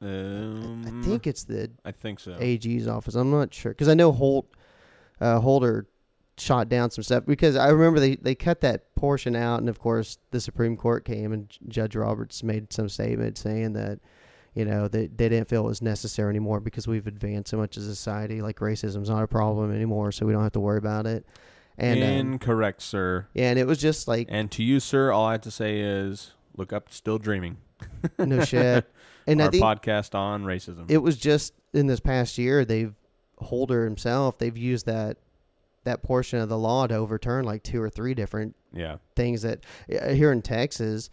Um, 0.00 0.82
I 0.84 1.06
think 1.06 1.26
it's 1.26 1.44
the 1.44 1.70
I 1.84 1.92
think 1.92 2.18
so. 2.18 2.36
AG's 2.38 2.88
office. 2.88 3.14
I'm 3.14 3.30
not 3.30 3.54
sure 3.54 3.70
because 3.70 3.88
I 3.88 3.94
know 3.94 4.10
Holt 4.10 4.48
uh, 5.20 5.38
Holder 5.38 5.86
shot 6.36 6.68
down 6.68 6.90
some 6.90 7.04
stuff 7.04 7.24
because 7.24 7.54
I 7.54 7.68
remember 7.68 8.00
they 8.00 8.16
they 8.16 8.34
cut 8.34 8.60
that 8.62 8.92
portion 8.96 9.36
out, 9.36 9.60
and 9.60 9.68
of 9.68 9.78
course 9.78 10.18
the 10.32 10.40
Supreme 10.40 10.76
Court 10.76 11.04
came 11.04 11.32
and 11.32 11.56
Judge 11.68 11.94
Roberts 11.94 12.42
made 12.42 12.72
some 12.72 12.88
statement 12.88 13.38
saying 13.38 13.74
that 13.74 14.00
you 14.56 14.64
know, 14.64 14.88
they, 14.88 15.06
they 15.06 15.28
didn't 15.28 15.48
feel 15.48 15.64
it 15.66 15.68
was 15.68 15.82
necessary 15.82 16.30
anymore 16.30 16.60
because 16.60 16.88
we've 16.88 17.06
advanced 17.06 17.50
so 17.50 17.58
much 17.58 17.76
as 17.76 17.86
a 17.86 17.94
society. 17.94 18.40
Like 18.40 18.58
racism's 18.58 19.10
not 19.10 19.22
a 19.22 19.26
problem 19.26 19.72
anymore, 19.72 20.10
so 20.12 20.24
we 20.24 20.32
don't 20.32 20.42
have 20.42 20.52
to 20.52 20.60
worry 20.60 20.78
about 20.78 21.06
it. 21.06 21.26
And 21.76 22.40
um, 22.42 22.72
sir. 22.78 23.26
yeah, 23.34 23.50
and 23.50 23.58
it 23.58 23.66
was 23.66 23.78
just 23.78 24.08
like 24.08 24.28
And 24.30 24.50
to 24.52 24.62
you, 24.62 24.80
sir, 24.80 25.12
all 25.12 25.26
I 25.26 25.32
have 25.32 25.42
to 25.42 25.50
say 25.50 25.80
is 25.80 26.32
look 26.56 26.72
up 26.72 26.90
Still 26.90 27.18
Dreaming. 27.18 27.58
no 28.18 28.42
shit. 28.44 28.90
And 29.26 29.42
Our 29.42 29.48
I 29.48 29.50
think 29.50 29.62
podcast 29.62 30.14
on 30.14 30.44
racism. 30.44 30.86
it 30.90 30.98
was 30.98 31.18
just 31.18 31.52
in 31.74 31.86
this 31.86 32.00
past 32.00 32.38
year 32.38 32.64
they've 32.64 32.94
Holder 33.38 33.84
himself 33.84 34.38
they've 34.38 34.56
used 34.56 34.86
that 34.86 35.18
that 35.84 36.02
portion 36.02 36.38
of 36.38 36.48
the 36.48 36.56
law 36.56 36.86
to 36.86 36.94
overturn 36.94 37.44
like 37.44 37.62
two 37.62 37.82
or 37.82 37.90
three 37.90 38.14
different 38.14 38.56
yeah. 38.72 38.96
things 39.14 39.42
that 39.42 39.64
uh, 40.00 40.08
here 40.08 40.32
in 40.32 40.40
Texas. 40.40 41.10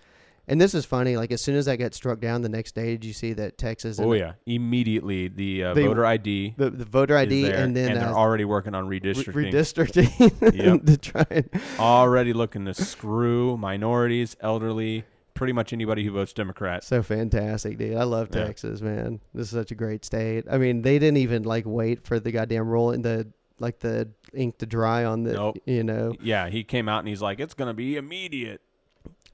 And 0.48 0.60
this 0.60 0.74
is 0.74 0.84
funny. 0.86 1.16
Like 1.16 1.32
as 1.32 1.42
soon 1.42 1.56
as 1.56 1.66
that 1.66 1.78
got 1.78 1.94
struck 1.94 2.20
down, 2.20 2.42
the 2.42 2.50
next 2.50 2.76
day, 2.76 2.92
did 2.92 3.06
you 3.06 3.14
see 3.14 3.32
that 3.34 3.58
Texas? 3.58 4.00
Oh 4.00 4.12
yeah. 4.14 4.34
Immediately 4.46 5.30
the 5.30 5.64
uh, 5.64 5.74
They- 5.74 5.86
voter 5.86 6.06
ID 6.06 6.56
the 6.58 6.70
the 6.70 6.86
voter 6.86 7.16
ID, 7.18 7.44
there, 7.44 7.64
and 7.64 7.76
then 7.76 7.94
they're 7.94 8.10
uh, 8.10 8.14
already 8.14 8.44
working 8.46 8.76
on 8.76 8.88
re- 8.88 9.00
redistricting. 9.00 9.52
redistricting 9.52 10.54
Yep. 10.56 10.86
to 10.86 10.98
try 10.98 11.26
and 11.30 11.50
already 11.80 12.34
looking 12.34 12.66
to 12.66 12.74
screw 12.74 13.56
minorities, 13.58 14.36
elderly, 14.42 15.06
pretty 15.34 15.54
much 15.54 15.72
anybody 15.74 16.04
who 16.04 16.12
votes 16.12 16.34
Democrat. 16.34 16.84
so 16.84 17.02
fantastic, 17.02 17.78
dude. 17.78 17.96
I 17.98 18.04
love 18.04 18.30
Yeah. 18.34 18.46
Texas, 18.46 18.82
man. 18.82 19.22
This 19.34 19.48
is 19.48 19.52
such 19.52 19.72
a 19.72 19.76
great 19.76 20.04
state. 20.04 20.44
I 20.52 20.58
mean, 20.58 20.82
they 20.82 21.00
didn't 21.00 21.18
even 21.18 21.44
like 21.44 21.64
wait 21.66 22.06
for 22.06 22.20
the 22.20 22.32
goddamn 22.32 22.68
roll 22.68 22.92
in 22.92 23.02
the 23.02 23.28
like 23.60 23.80
the 23.80 24.10
ink 24.34 24.58
to 24.58 24.66
dry 24.66 25.06
on 25.06 25.24
the 25.24 25.34
Nope. 25.34 25.58
you 25.66 25.84
know. 25.84 26.16
Yeah, 26.22 26.50
he 26.50 26.64
came 26.66 26.90
out 26.90 27.00
and 27.00 27.08
he's 27.08 27.22
like, 27.22 27.40
"It's 27.40 27.54
gonna 27.54 27.74
be 27.74 27.96
immediate." 27.96 28.60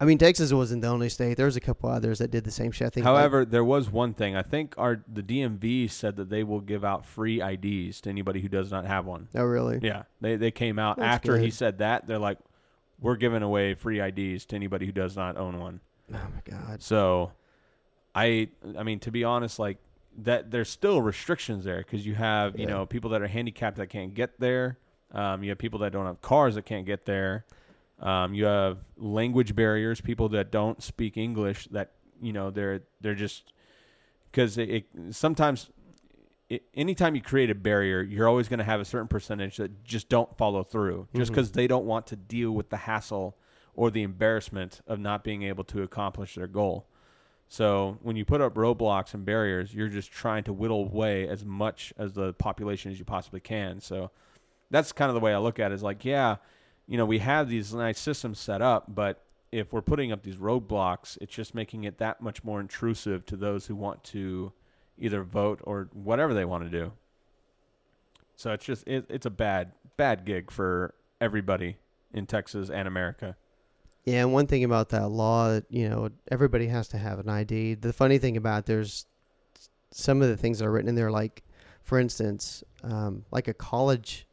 I 0.02 0.06
mean, 0.06 0.18
Texas 0.18 0.54
wasn't 0.54 0.82
the 0.82 0.88
only 0.88 1.10
state. 1.10 1.36
There 1.36 1.46
was 1.46 1.58
a 1.58 1.60
couple 1.62 1.90
others 1.90 2.20
that 2.20 2.32
did 2.32 2.46
the 2.46 2.52
same 2.52 2.72
shit. 2.72 2.88
I 2.88 2.90
think. 2.90 3.06
like- 3.06 3.14
However, 3.18 3.44
there 3.44 3.66
was 3.66 3.90
one 3.92 4.14
thing. 4.14 4.36
I 4.36 4.42
think 4.44 4.74
our 4.78 5.04
the 5.12 5.22
DMV 5.22 5.90
said 5.92 6.16
that 6.16 6.30
they 6.30 6.44
will 6.44 6.62
give 6.62 6.86
out 6.86 7.06
free 7.06 7.42
IDs 7.42 8.00
to 8.02 8.10
anybody 8.10 8.40
who 8.40 8.48
does 8.48 8.72
not 8.72 8.86
have 8.86 9.06
one. 9.06 9.28
oh 9.36 9.44
really? 9.44 9.80
Yeah, 9.82 10.04
they 10.22 10.36
they 10.38 10.52
came 10.52 10.80
out 10.80 10.98
That's 10.98 11.08
after 11.16 11.38
he 11.38 11.50
said 11.52 11.80
that. 11.80 12.08
They're 12.08 12.18
like, 12.18 12.38
"We're 13.02 13.18
giving 13.18 13.44
away 13.44 13.74
free 13.74 14.00
IDs 14.00 14.46
to 14.48 14.56
anybody 14.56 14.86
who 14.86 14.92
does 14.94 15.18
not 15.18 15.36
own 15.38 15.60
one." 15.60 15.82
Oh 16.14 16.18
my 16.34 16.42
god. 16.58 16.82
So, 16.82 17.34
I 18.16 18.48
I 18.78 18.84
mean 18.84 19.00
to 19.00 19.12
be 19.12 19.24
honest, 19.26 19.60
like 19.60 19.78
that, 20.20 20.50
there's 20.52 20.70
still 20.70 21.02
restrictions 21.02 21.66
there 21.66 21.80
because 21.80 22.06
you 22.06 22.16
have 22.16 22.58
you 22.58 22.66
Yeah. 22.68 22.72
know 22.74 22.86
people 22.86 23.10
that 23.12 23.22
are 23.22 23.28
handicapped 23.28 23.78
that 23.78 23.88
can't 23.88 24.14
get 24.14 24.40
there. 24.40 24.78
Um, 25.12 25.44
you 25.44 25.50
have 25.50 25.58
people 25.58 25.80
that 25.80 25.92
don't 25.92 26.06
have 26.06 26.22
cars 26.22 26.56
that 26.56 26.66
can't 26.66 26.86
get 26.86 27.06
there. 27.06 27.46
Um, 28.00 28.34
you 28.34 28.46
have 28.46 28.80
language 28.98 29.56
barriers, 29.56 30.02
people 30.02 30.30
that 30.30 30.52
don't 30.52 30.82
speak 30.82 31.18
English 31.18 31.68
that 31.72 31.92
you 32.22 32.34
know 32.34 32.50
they're 32.50 32.82
they're 33.02 33.16
just 33.16 33.54
because 34.32 34.58
it, 34.58 34.70
it 34.70 34.86
sometimes. 35.12 35.70
It, 36.50 36.64
anytime 36.74 37.14
you 37.14 37.22
create 37.22 37.52
a 37.52 37.56
barrier, 37.56 38.02
you're 38.02 38.28
always 38.28 38.48
going 38.48 38.58
to 38.58 38.64
have 38.64 38.82
a 38.82 38.86
certain 38.86 39.08
percentage 39.08 39.58
that 39.58 39.84
just 39.84 40.10
don't 40.10 40.36
follow 40.36 40.64
through, 40.64 41.08
just 41.16 41.32
because 41.32 41.52
they 41.52 41.68
don't 41.68 41.86
want 41.86 42.08
to 42.08 42.16
deal 42.16 42.52
with 42.52 42.72
the 42.72 42.78
hassle 42.78 43.38
or 43.76 43.92
the 43.92 44.02
embarrassment 44.02 44.82
of 44.88 45.00
not 45.00 45.24
being 45.24 45.44
able 45.44 45.64
to 45.66 45.84
accomplish 45.84 46.34
their 46.34 46.48
goal. 46.48 46.88
So 47.48 47.98
when 48.02 48.16
you 48.16 48.26
put 48.26 48.42
up 48.42 48.56
roadblocks 48.56 49.14
and 49.14 49.26
barriers, 49.26 49.74
you're 49.74 49.90
just 49.90 50.12
trying 50.12 50.44
to 50.46 50.54
whittle 50.54 50.84
away 50.84 51.28
as 51.28 51.44
much 51.46 51.94
as 51.98 52.14
the 52.14 52.34
population 52.34 52.92
as 52.92 53.00
you 53.00 53.06
possibly 53.06 53.40
can. 53.40 53.80
So 53.80 54.12
that's 54.70 54.92
kind 54.92 55.10
of 55.10 55.16
the 55.16 55.22
way 55.22 55.34
I 55.34 55.38
look 55.38 55.60
at 55.60 55.72
it. 55.72 55.76
Is 55.76 55.84
like, 55.84 56.06
yeah, 56.06 56.38
you 56.90 56.98
know, 56.98 57.06
we 57.06 57.20
have 57.20 57.48
these 57.48 57.72
nice 57.72 58.00
systems 58.00 58.40
set 58.40 58.64
up, 58.64 58.86
but 58.88 59.24
if 59.52 59.72
we're 59.72 59.82
putting 59.82 60.12
up 60.12 60.24
these 60.24 60.38
roadblocks, 60.38 61.20
it's 61.22 61.34
just 61.34 61.54
making 61.54 61.84
it 61.84 62.00
that 62.00 62.20
much 62.20 62.44
more 62.44 62.60
intrusive 62.60 63.28
to 63.28 63.38
those 63.38 63.68
who 63.68 63.76
want 63.76 64.04
to 64.06 64.52
either 64.98 65.22
vote 65.22 65.60
or 65.64 65.90
whatever 65.94 66.34
they 66.34 66.46
want 66.46 66.64
to 66.64 66.70
do. 66.70 66.92
So 68.36 68.54
it's 68.54 68.66
just 68.66 68.88
it, 68.88 69.06
it's 69.08 69.28
a 69.28 69.30
bad 69.30 69.74
bad 69.98 70.26
gig 70.26 70.50
for 70.50 70.96
everybody 71.22 71.78
in 72.12 72.26
Texas 72.26 72.72
and 72.72 72.88
America. 72.88 73.38
Yeah, 74.06 74.22
and 74.22 74.34
one 74.34 74.48
thing 74.48 74.64
about 74.64 74.90
that 74.90 75.10
law, 75.10 75.60
you 75.70 75.88
know, 75.88 76.10
everybody 76.32 76.68
has 76.68 76.88
to 76.88 76.98
have 76.98 77.20
an 77.20 77.30
ID. 77.30 77.76
The 77.76 77.94
funny 77.94 78.18
thing 78.18 78.36
about 78.36 78.66
there's 78.66 79.06
some 79.92 80.24
of 80.24 80.30
the 80.30 80.38
things 80.38 80.58
that 80.58 80.66
are 80.66 80.72
written 80.72 80.90
in 80.90 80.96
there, 80.96 81.12
like 81.12 81.44
for 81.84 82.00
instance, 82.00 82.64
um, 82.84 83.26
like 83.30 83.48
a 83.48 83.54
college, 83.54 84.26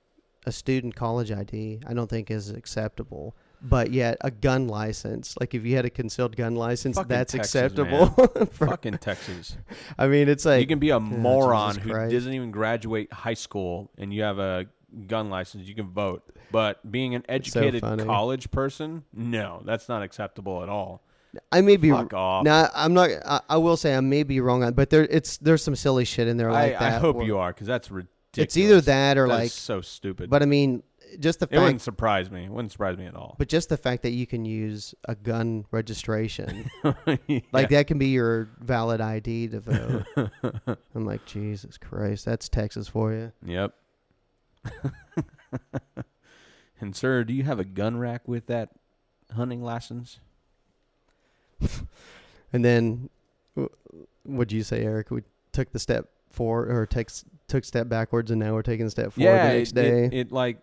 a 0.47 0.53
student 0.53 0.95
college 0.95 1.31
ID, 1.33 1.81
I 1.87 1.95
don't 1.95 2.09
think 2.09 2.31
is 2.31 2.51
acceptable. 2.51 3.35
But 3.63 3.91
yet, 3.91 4.19
a 4.21 4.31
gun 4.31 4.69
license, 4.69 5.35
like 5.41 5.55
if 5.55 5.65
you 5.65 5.77
had 5.77 5.87
a 5.87 5.91
concealed 5.91 6.37
gun 6.37 6.55
license, 6.57 6.97
Fucking 6.97 7.09
that's 7.09 7.33
Texas, 7.33 7.55
acceptable. 7.55 8.07
For- 8.53 8.67
Fucking 8.67 8.99
Texas. 8.99 9.57
I 9.99 10.09
mean, 10.09 10.29
it's 10.29 10.45
like 10.45 10.61
you 10.61 10.67
can 10.67 10.79
be 10.79 10.91
a 10.91 11.01
moron 11.01 11.77
who 11.77 11.91
doesn't 11.91 12.33
even 12.33 12.51
graduate 12.51 13.13
high 13.13 13.35
school 13.35 13.91
and 13.97 14.13
you 14.13 14.23
have 14.23 14.39
a 14.39 14.67
gun 15.07 15.31
license, 15.31 15.67
you 15.69 15.75
can 15.75 15.89
vote. 15.89 16.23
But 16.53 16.91
being 16.93 17.15
an 17.15 17.25
educated 17.29 17.81
funny. 17.81 18.05
college 18.05 18.51
person, 18.51 19.05
no, 19.13 19.63
that's 19.65 19.89
not 19.89 20.03
acceptable 20.03 20.63
at 20.63 20.69
all. 20.69 21.03
I 21.51 21.61
may 21.61 21.77
be. 21.77 21.91
Fuck 21.91 22.15
off. 22.15 22.45
Now, 22.45 22.71
I'm 22.75 22.95
not. 22.95 23.11
I, 23.25 23.41
I 23.49 23.57
will 23.57 23.77
say 23.77 23.95
I 23.97 24.01
may 24.01 24.23
be 24.23 24.41
wrong 24.41 24.63
on, 24.63 24.75
but 24.75 24.91
there 24.91 25.05
it's 25.05 25.39
there's 25.39 25.63
some 25.63 25.77
silly 25.77 26.05
shit 26.05 26.29
in 26.29 26.37
there 26.37 26.51
I, 26.51 26.53
like 26.69 26.77
I 26.77 26.91
that. 26.91 27.01
hope 27.01 27.17
where- 27.17 27.27
you 27.27 27.39
are 27.39 27.53
because 27.53 27.67
that's 27.67 27.91
ridiculous. 27.91 28.13
It's 28.39 28.57
either 28.57 28.81
that 28.83 29.19
or 29.19 29.27
That 29.29 29.35
like, 29.35 29.51
so 29.51 29.81
stupid. 29.81 30.31
but 30.31 30.43
I 30.43 30.47
mean, 30.47 30.83
just 31.21 31.41
the 31.41 31.49
it 31.51 31.59
wouldn't 31.59 31.81
surprise 31.83 32.31
me. 32.31 32.45
It 32.45 32.51
wouldn't 32.51 32.73
surprise 32.73 32.97
me 32.99 33.07
at 33.07 33.15
all. 33.15 33.37
but 33.39 33.49
just 33.49 33.69
the 33.69 33.77
fact 33.77 34.03
that 34.03 34.11
you 34.11 34.27
can 34.27 34.45
use 34.45 34.95
a 35.05 35.15
gun 35.15 35.65
registration, 35.71 36.69
Yeah. 37.29 37.41
like 37.53 37.69
that 37.71 37.87
can 37.87 37.99
be 37.99 38.09
your 38.09 38.49
valid 38.61 39.01
ID 39.01 39.49
to 39.49 39.61
vote. 39.61 40.05
I'm 40.95 41.05
like, 41.07 41.25
Jesus 41.27 41.79
Christ, 41.79 42.25
that's 42.25 42.49
Texas 42.49 42.89
for 42.89 43.13
you. 43.13 43.33
Yep. 43.45 43.73
and 46.81 46.95
sir, 46.97 47.25
do 47.25 47.33
you 47.33 47.45
have 47.45 47.61
a 47.61 47.65
gun 47.65 47.99
rack 47.99 48.27
with 48.27 48.47
that 48.47 48.71
hunting 49.35 49.63
license? 49.63 50.19
And 52.53 52.65
then, 52.65 53.11
what'd 54.25 54.53
you 54.53 54.63
say, 54.63 54.83
Eric? 54.85 55.11
We 55.11 55.23
took 55.53 55.73
the 55.73 55.79
step 55.79 56.11
forward, 56.37 56.71
or 56.71 56.87
takes 56.87 57.25
took 57.49 57.65
step 57.65 57.89
backwards, 57.89 58.31
and 58.31 58.41
now 58.41 58.53
we're 58.55 58.63
taking 58.63 58.87
the 58.87 58.91
step 58.91 59.13
forward 59.13 59.31
yeah, 59.31 59.49
the 59.49 59.59
next 59.59 59.71
it, 59.71 59.75
day. 59.75 60.05
It, 60.05 60.15
it 60.15 60.33
like 60.33 60.59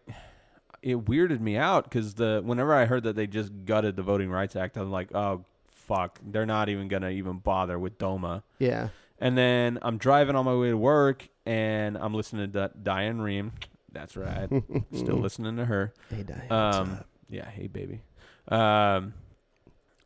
it 0.81 1.05
weirded 1.05 1.39
me 1.39 1.57
out 1.57 1.85
because 1.85 2.13
the 2.13 2.41
whenever 2.43 2.73
I 2.73 2.85
heard 2.85 3.03
that 3.03 3.15
they 3.15 3.27
just 3.27 3.51
gutted 3.65 3.95
the 3.95 4.03
Voting 4.03 4.29
Rights 4.29 4.55
Act, 4.55 4.77
I'm 4.77 4.91
like, 4.91 5.13
oh 5.15 5.45
fuck, 5.67 6.19
they're 6.25 6.45
not 6.45 6.69
even 6.69 6.87
gonna 6.87 7.09
even 7.09 7.37
bother 7.37 7.79
with 7.79 7.97
DOMA. 7.97 8.43
yeah, 8.59 8.89
And 9.19 9.37
then 9.37 9.79
I'm 9.81 9.97
driving 9.97 10.35
on 10.35 10.45
my 10.45 10.55
way 10.55 10.69
to 10.69 10.77
work, 10.77 11.27
and 11.45 11.97
I'm 11.97 12.13
listening 12.13 12.51
to 12.51 12.71
Diane 12.81 13.19
Rehm. 13.19 13.51
That's 13.91 14.17
right, 14.17 14.49
still 14.93 15.17
listening 15.17 15.57
to 15.57 15.65
her. 15.65 15.93
Hey, 16.09 16.23
Diane, 16.23 16.51
Um, 16.51 16.99
yeah, 17.29 17.49
hey 17.49 17.67
baby. 17.67 18.01
Um, 18.47 19.13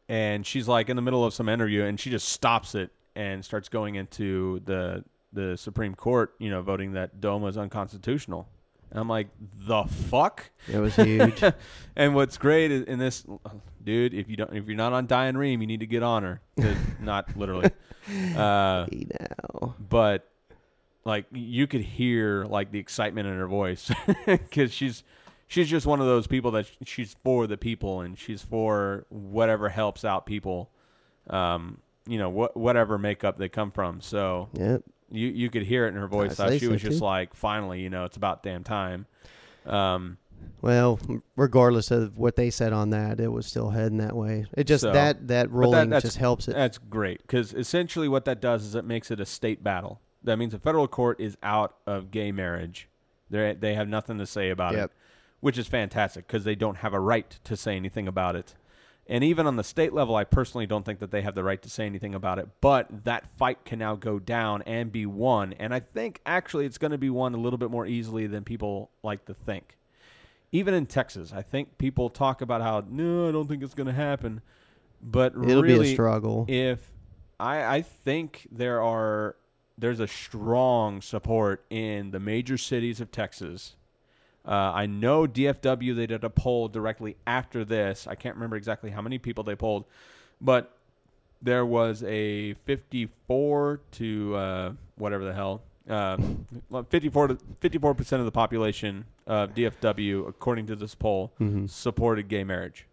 and 0.09 0.45
she's 0.45 0.67
like 0.67 0.89
in 0.89 0.95
the 0.95 1.01
middle 1.01 1.25
of 1.25 1.33
some 1.33 1.49
interview, 1.49 1.83
and 1.83 1.99
she 1.99 2.09
just 2.09 2.29
stops 2.29 2.75
it 2.75 2.91
and 3.15 3.43
starts 3.43 3.67
going 3.67 3.95
into 3.95 4.61
the 4.65 5.03
the 5.33 5.57
Supreme 5.57 5.95
Court, 5.95 6.33
you 6.39 6.49
know, 6.49 6.61
voting 6.61 6.93
that 6.93 7.19
DOMA 7.21 7.47
is 7.47 7.57
unconstitutional. 7.57 8.47
And 8.89 8.99
I'm 8.99 9.09
like, 9.09 9.27
the 9.57 9.83
fuck. 9.83 10.49
it 10.71 10.77
was 10.79 10.95
huge. 10.95 11.43
And 11.95 12.13
what's 12.15 12.37
great 12.37 12.71
is 12.71 12.83
in 12.83 12.99
this, 12.99 13.25
dude, 13.83 14.13
if 14.13 14.29
you 14.29 14.37
don't, 14.37 14.55
if 14.55 14.67
you're 14.67 14.77
not 14.77 14.93
on 14.93 15.07
Diane 15.07 15.35
Rehm, 15.35 15.59
you 15.61 15.67
need 15.67 15.79
to 15.81 15.87
get 15.87 16.03
on 16.03 16.23
her. 16.23 16.41
not 17.01 17.35
literally. 17.35 17.71
Uh, 18.35 18.85
hey 18.91 19.07
now. 19.19 19.75
but 19.89 20.29
like 21.03 21.25
you 21.31 21.67
could 21.67 21.81
hear 21.81 22.45
like 22.45 22.71
the 22.71 22.79
excitement 22.79 23.27
in 23.27 23.35
her 23.37 23.47
voice 23.47 23.91
because 24.25 24.71
she's 24.73 25.03
she's 25.47 25.67
just 25.69 25.85
one 25.85 25.99
of 25.99 26.05
those 26.05 26.27
people 26.27 26.51
that 26.51 26.67
she's 26.85 27.15
for 27.23 27.47
the 27.47 27.57
people 27.57 28.01
and 28.01 28.17
she's 28.17 28.41
for 28.41 29.05
whatever 29.09 29.69
helps 29.69 30.05
out 30.05 30.25
people 30.25 30.69
um 31.29 31.79
you 32.07 32.17
know 32.17 32.29
what 32.29 32.55
whatever 32.55 32.97
makeup 32.97 33.37
they 33.37 33.49
come 33.49 33.71
from 33.71 33.99
so 34.01 34.49
Yep. 34.53 34.83
You 35.11 35.27
you 35.29 35.49
could 35.49 35.63
hear 35.63 35.85
it 35.85 35.89
in 35.89 35.95
her 35.95 36.07
voice 36.07 36.35
that 36.37 36.51
she 36.59 36.65
so, 36.65 36.71
was 36.71 36.81
just 36.81 36.99
too. 36.99 37.03
like 37.05 37.33
finally 37.33 37.79
you 37.81 37.89
know 37.89 38.03
it's 38.05 38.17
about 38.17 38.43
damn 38.43 38.63
time 38.63 39.05
um 39.65 40.17
Well, 40.61 40.99
regardless 41.35 41.91
of 41.91 42.17
what 42.17 42.35
they 42.35 42.49
said 42.49 42.73
on 42.73 42.89
that, 42.91 43.19
it 43.19 43.27
was 43.31 43.45
still 43.47 43.69
heading 43.71 43.97
that 43.99 44.15
way. 44.15 44.45
It 44.55 44.65
just 44.65 44.81
So- 44.81 44.91
that 44.93 45.27
that 45.27 45.51
ruling 45.51 45.89
that's- 45.89 46.03
just 46.03 46.17
helps 46.17 46.47
it. 46.47 46.53
That's 46.55 46.77
great 46.77 47.21
because 47.21 47.53
essentially 47.53 48.07
what 48.07 48.25
that 48.25 48.39
does 48.41 48.63
is 48.63 48.75
it 48.75 48.85
makes 48.85 49.09
it 49.11 49.19
a 49.19 49.25
state 49.25 49.63
battle. 49.63 49.99
That 50.23 50.37
means 50.37 50.51
the 50.53 50.59
federal 50.59 50.87
court 50.87 51.19
is 51.19 51.37
out 51.43 51.75
of 51.85 52.11
gay 52.11 52.31
marriage. 52.31 52.87
They 53.29 53.55
they 53.59 53.73
have 53.75 53.87
nothing 53.87 54.17
to 54.19 54.25
say 54.25 54.49
about 54.49 54.73
Yep. 54.73 54.85
it, 54.85 54.91
which 55.41 55.57
is 55.57 55.67
fantastic 55.67 56.27
because 56.27 56.43
they 56.43 56.55
don't 56.55 56.77
have 56.77 56.93
a 56.93 56.99
right 56.99 57.29
to 57.43 57.55
say 57.57 57.75
anything 57.75 58.07
about 58.07 58.35
it. 58.35 58.55
And 59.09 59.23
even 59.23 59.47
on 59.47 59.55
the 59.55 59.63
state 59.63 59.93
level, 59.93 60.15
I 60.15 60.25
personally 60.25 60.67
don't 60.67 60.85
think 60.85 60.99
that 60.99 61.11
they 61.11 61.21
have 61.21 61.33
the 61.33 61.43
right 61.43 61.61
to 61.61 61.69
say 61.69 61.85
anything 61.85 62.13
about 62.13 62.39
it. 62.39 62.49
But 62.59 63.05
that 63.05 63.25
fight 63.37 63.63
can 63.63 63.79
now 63.79 63.95
go 63.95 64.19
down 64.19 64.61
and 64.63 64.91
be 64.91 65.05
won. 65.05 65.53
And 65.53 65.73
I 65.73 65.79
think 65.79 66.19
actually 66.25 66.65
it's 66.65 66.77
going 66.77 66.91
to 66.91 66.97
be 66.97 67.09
won 67.09 67.33
a 67.33 67.37
little 67.37 67.57
bit 67.57 67.71
more 67.71 67.85
easily 67.85 68.27
than 68.27 68.43
people 68.43 68.91
like 69.03 69.25
to 69.25 69.33
think. 69.33 69.77
Even 70.51 70.73
in 70.73 70.85
Texas, 70.85 71.31
I 71.33 71.41
think 71.41 71.77
people 71.77 72.09
talk 72.09 72.41
about 72.41 72.61
how 72.61 72.83
no, 72.89 73.27
I 73.29 73.31
don't 73.31 73.47
think 73.47 73.63
it's 73.63 73.73
going 73.73 73.87
to 73.87 73.93
happen. 73.93 74.41
But 75.01 75.33
It'll 75.33 75.61
really, 75.61 75.85
be 75.85 75.91
a 75.91 75.93
struggle. 75.93 76.45
if 76.47 76.91
I 77.39 77.77
I 77.77 77.81
think 77.81 78.47
there 78.51 78.81
are 78.81 79.35
there's 79.77 79.99
a 79.99 80.07
strong 80.07 81.01
support 81.01 81.63
in 81.69 82.11
the 82.11 82.19
major 82.19 82.57
cities 82.57 82.99
of 82.99 83.11
Texas. 83.11 83.75
Uh, 84.47 84.71
I 84.73 84.85
know 84.85 85.27
DFW 85.27 85.93
they 85.95 86.07
did 86.07 86.23
a 86.23 86.29
poll 86.29 86.69
directly 86.69 87.17
after 87.27 87.65
this. 87.65 88.07
I 88.07 88.15
can't 88.15 88.35
remember 88.35 88.55
exactly 88.55 88.91
how 88.91 89.01
many 89.01 89.17
people 89.17 89.43
they 89.43 89.55
polled, 89.55 89.83
but 90.39 90.71
there 91.41 91.65
was 91.65 92.01
a 92.03 92.53
54 92.65 93.81
to 93.91 94.35
uh, 94.35 94.71
whatever 94.95 95.25
the 95.25 95.33
hell, 95.33 95.61
uh, 95.89 96.17
54 96.89 97.27
to 97.29 97.37
54 97.59 97.93
percent 97.93 98.19
of 98.21 98.25
the 98.25 98.31
population 98.31 99.05
of 99.25 99.53
DFW, 99.53 100.27
according 100.27 100.67
to 100.67 100.75
this 100.75 100.95
poll, 100.95 101.33
Mhm. 101.39 101.69
supported 101.69 102.27
gay 102.29 102.43
marriage. 102.43 102.85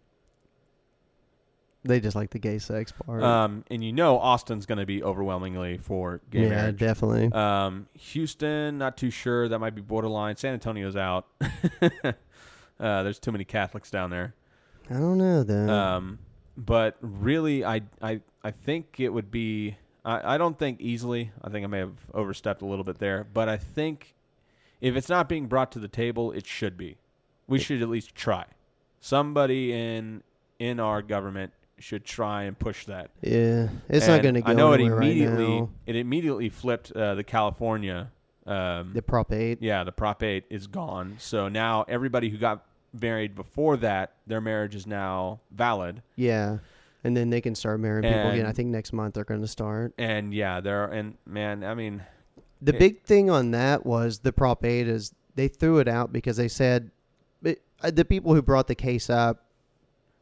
They 1.85 1.99
just 1.99 2.15
like 2.15 2.31
the 2.31 2.39
gay 2.39 2.57
sex 2.57 2.91
part. 2.91 3.21
Um, 3.21 3.63
and 3.69 3.83
you 3.83 3.93
know 3.93 4.17
Austin's 4.17 4.65
going 4.65 4.79
to 4.79 4.87
be 4.87 5.03
overwhelmingly 5.03 5.77
for 5.77 6.19
gay 6.31 6.43
yeah, 6.43 6.49
marriage. 6.49 6.77
definitely. 6.79 7.31
Um, 7.31 7.87
Houston, 7.93 8.79
not 8.79 8.97
too 8.97 9.11
sure. 9.11 9.47
That 9.47 9.59
might 9.59 9.75
be 9.75 9.81
borderline. 9.81 10.35
San 10.35 10.53
Antonio's 10.53 10.95
out. 10.95 11.27
uh, 11.81 12.13
there's 12.79 13.19
too 13.19 13.31
many 13.31 13.45
Catholics 13.45 13.91
down 13.91 14.09
there. 14.09 14.33
I 14.89 14.95
don't 14.95 15.19
know 15.19 15.43
though. 15.43 15.69
Um, 15.69 16.19
but 16.57 16.97
really, 17.01 17.63
I, 17.63 17.81
I, 18.01 18.21
I 18.43 18.49
think 18.49 18.99
it 18.99 19.09
would 19.09 19.29
be. 19.29 19.77
I, 20.03 20.35
I 20.35 20.37
don't 20.39 20.57
think 20.57 20.81
easily. 20.81 21.31
I 21.43 21.49
think 21.49 21.65
I 21.65 21.67
may 21.67 21.79
have 21.79 21.97
overstepped 22.15 22.63
a 22.63 22.65
little 22.65 22.83
bit 22.83 22.97
there. 22.97 23.27
But 23.31 23.47
I 23.47 23.57
think 23.57 24.15
if 24.81 24.95
it's 24.95 25.09
not 25.09 25.29
being 25.29 25.45
brought 25.45 25.71
to 25.73 25.79
the 25.79 25.87
table, 25.87 26.31
it 26.31 26.47
should 26.47 26.77
be. 26.77 26.97
We 27.47 27.59
should 27.59 27.83
at 27.83 27.89
least 27.89 28.15
try. 28.15 28.45
Somebody 28.99 29.71
in 29.71 30.23
in 30.57 30.79
our 30.79 31.03
government 31.03 31.53
should 31.79 32.05
try 32.05 32.43
and 32.43 32.57
push 32.57 32.85
that. 32.85 33.11
yeah, 33.21 33.67
it's 33.89 34.07
not 34.07 34.21
going 34.21 34.35
to 34.35 34.41
go 34.41 34.51
I 34.51 34.53
know 34.53 34.71
it 34.73 34.75
anywhere 34.79 34.99
right 34.99 35.11
immediately. 35.11 35.67
it 35.85 35.95
immediately 35.95 36.49
flipped 36.49 36.91
uh, 36.91 37.15
the 37.15 37.23
California. 37.23 38.11
Um, 38.47 38.91
The 38.93 39.01
Prop 39.01 39.31
Eight. 39.33 39.57
yeah, 39.61 39.83
the 39.83 39.91
Prop 39.91 40.21
Eight 40.23 40.45
is 40.49 40.67
gone. 40.67 41.15
So 41.19 41.47
now 41.49 41.83
everybody 41.87 42.29
who 42.29 42.37
got 42.37 42.63
married 43.01 43.35
before 43.35 43.75
that, 43.77 44.13
their 44.27 44.39
marriage 44.39 44.75
is 44.75 44.85
now 44.87 45.39
valid. 45.51 46.01
Yeah, 46.15 46.59
and 47.03 47.17
then 47.17 47.29
they 47.29 47.41
can 47.41 47.55
start 47.55 47.79
marrying 47.79 48.03
people 48.03 48.29
again. 48.31 48.45
I 48.45 48.51
think 48.51 48.69
next 48.69 48.93
month 48.93 49.15
they're 49.15 49.23
going 49.23 49.41
to 49.41 49.47
start. 49.47 49.93
And 49.97 50.33
yeah, 50.33 50.61
there 50.61 50.85
and 50.85 51.15
man, 51.25 51.63
I 51.63 51.73
mean, 51.73 52.03
The 52.61 52.73
it- 52.75 52.79
big 52.79 53.01
thing 53.03 53.29
on 53.29 53.51
that 53.51 53.85
was 53.85 54.19
the 54.19 54.31
Prop 54.31 54.63
8 54.63 54.87
is 54.87 55.11
they 55.35 55.47
threw 55.47 55.79
it 55.79 55.87
out 55.87 56.13
because 56.13 56.37
they 56.37 56.47
said 56.47 56.91
uh, 57.45 57.91
the 57.91 58.05
people 58.05 58.33
who 58.33 58.41
brought 58.41 58.67
the 58.67 58.75
case 58.75 59.09
up 59.09 59.43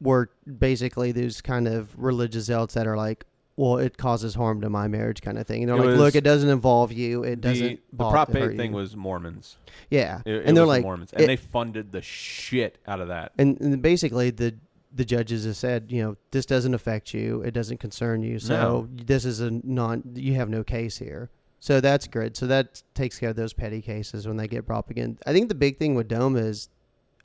were 0.03 0.29
basically 0.59 1.11
those 1.11 1.41
kind 1.41 1.67
of 1.67 1.97
religious 1.97 2.45
zealots 2.45 2.73
that 2.75 2.85
are 2.87 2.97
like, 2.97 3.25
well, 3.55 3.77
it 3.77 3.97
causes 3.97 4.33
harm 4.35 4.61
to 4.61 4.69
my 4.69 4.87
marriage 4.87 5.21
kind 5.21 5.37
of 5.37 5.45
thing. 5.45 5.63
And 5.63 5.69
they're 5.69 5.77
like, 5.89 5.97
look, 5.97 6.15
it 6.15 6.23
doesn't 6.23 6.49
involve 6.49 6.91
you. 6.91 7.23
It 7.23 7.41
the, 7.41 7.49
doesn't. 7.49 7.67
the 7.91 7.95
bother- 7.95 8.11
Prop 8.11 8.31
hurt 8.33 8.51
Eight 8.53 8.57
thing 8.57 8.71
you." 8.71 8.77
was 8.77 8.95
Mormons. 8.95 9.57
yeah, 9.89 10.21
It, 10.25 10.33
it 10.33 10.45
and 10.47 10.57
they're 10.57 10.65
like, 10.65 10.83
Mormons, 10.83 11.13
and 11.13 11.23
it- 11.23 11.27
they 11.27 11.35
funded 11.35 11.91
the 11.91 12.01
shit 12.01 12.79
out 12.87 12.99
of 12.99 13.07
that. 13.09 13.31
and, 13.37 13.59
and 13.61 13.81
basically 13.81 14.29
the 14.31 14.55
the 14.95 15.05
judges 15.05 15.45
have 15.45 15.55
said, 15.55 15.91
you 15.91 16.03
know, 16.03 16.15
this 16.29 16.45
doesn't 16.45 16.75
affect 16.75 17.15
you. 17.15 17.41
It 17.41 17.51
doesn't 17.51 17.77
concern 17.79 18.21
you. 18.21 18.37
So 18.37 18.87
this 18.91 19.25
is 19.25 19.39
a 19.39 19.49
non. 19.49 20.03
You 20.13 20.35
have 20.35 20.49
no 20.49 20.63
case 20.63 20.97
here. 20.99 21.31
So 21.59 21.81
that's 21.81 22.05
good. 22.07 22.37
So 22.37 22.45
that 22.47 22.83
takes 22.93 23.17
care 23.17 23.29
of 23.29 23.35
those 23.35 23.53
petty 23.53 23.81
cases 23.81 24.27
when 24.27 24.37
they 24.37 24.47
get 24.47 24.67
brought 24.67 24.79
up 24.79 24.89
again. 24.91 25.17
I 25.25 25.33
think 25.33 25.49
the 25.49 25.55
big 25.55 25.79
thing 25.79 25.95
with 25.95 26.09
DOMA 26.09 26.37
is 26.39 26.69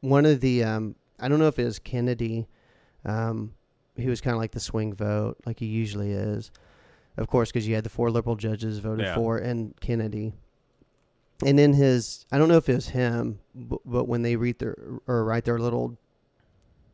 one 0.01 0.25
of 0.25 0.41
the. 0.41 0.65
Um, 0.65 0.95
I 1.21 1.29
don't 1.29 1.39
know 1.39 1.49
if 1.49 1.59
it 1.59 1.65
was 1.65 1.79
Kennedy. 1.79 2.47
Um, 3.05 3.53
he 3.97 4.09
was 4.09 4.21
kind 4.21 4.35
of 4.35 4.41
like 4.41 4.53
the 4.53 4.61
swing 4.61 4.93
vote, 4.95 5.37
like 5.47 5.59
he 5.59 5.67
usually 5.67 6.13
is. 6.13 6.51
Of 7.17 7.27
course, 7.27 7.51
because 7.51 7.67
you 7.67 7.75
had 7.75 7.85
the 7.85 7.91
four 7.91 8.11
liberal 8.11 8.37
judges 8.37 8.79
voted 8.79 9.07
Yeah. 9.07 9.15
for 9.17 9.39
and 9.39 9.75
Kennedy. 9.81 10.35
And 11.45 11.59
in 11.59 11.73
his, 11.73 12.27
I 12.33 12.39
don't 12.39 12.49
know 12.49 12.57
if 12.57 12.69
it 12.69 12.75
was 12.75 12.89
him, 12.91 13.41
but, 13.55 13.81
but 13.85 14.05
when 14.09 14.23
they 14.23 14.37
read 14.37 14.59
their 14.59 14.77
or 15.07 15.25
write 15.25 15.45
their 15.45 15.59
little, 15.59 15.97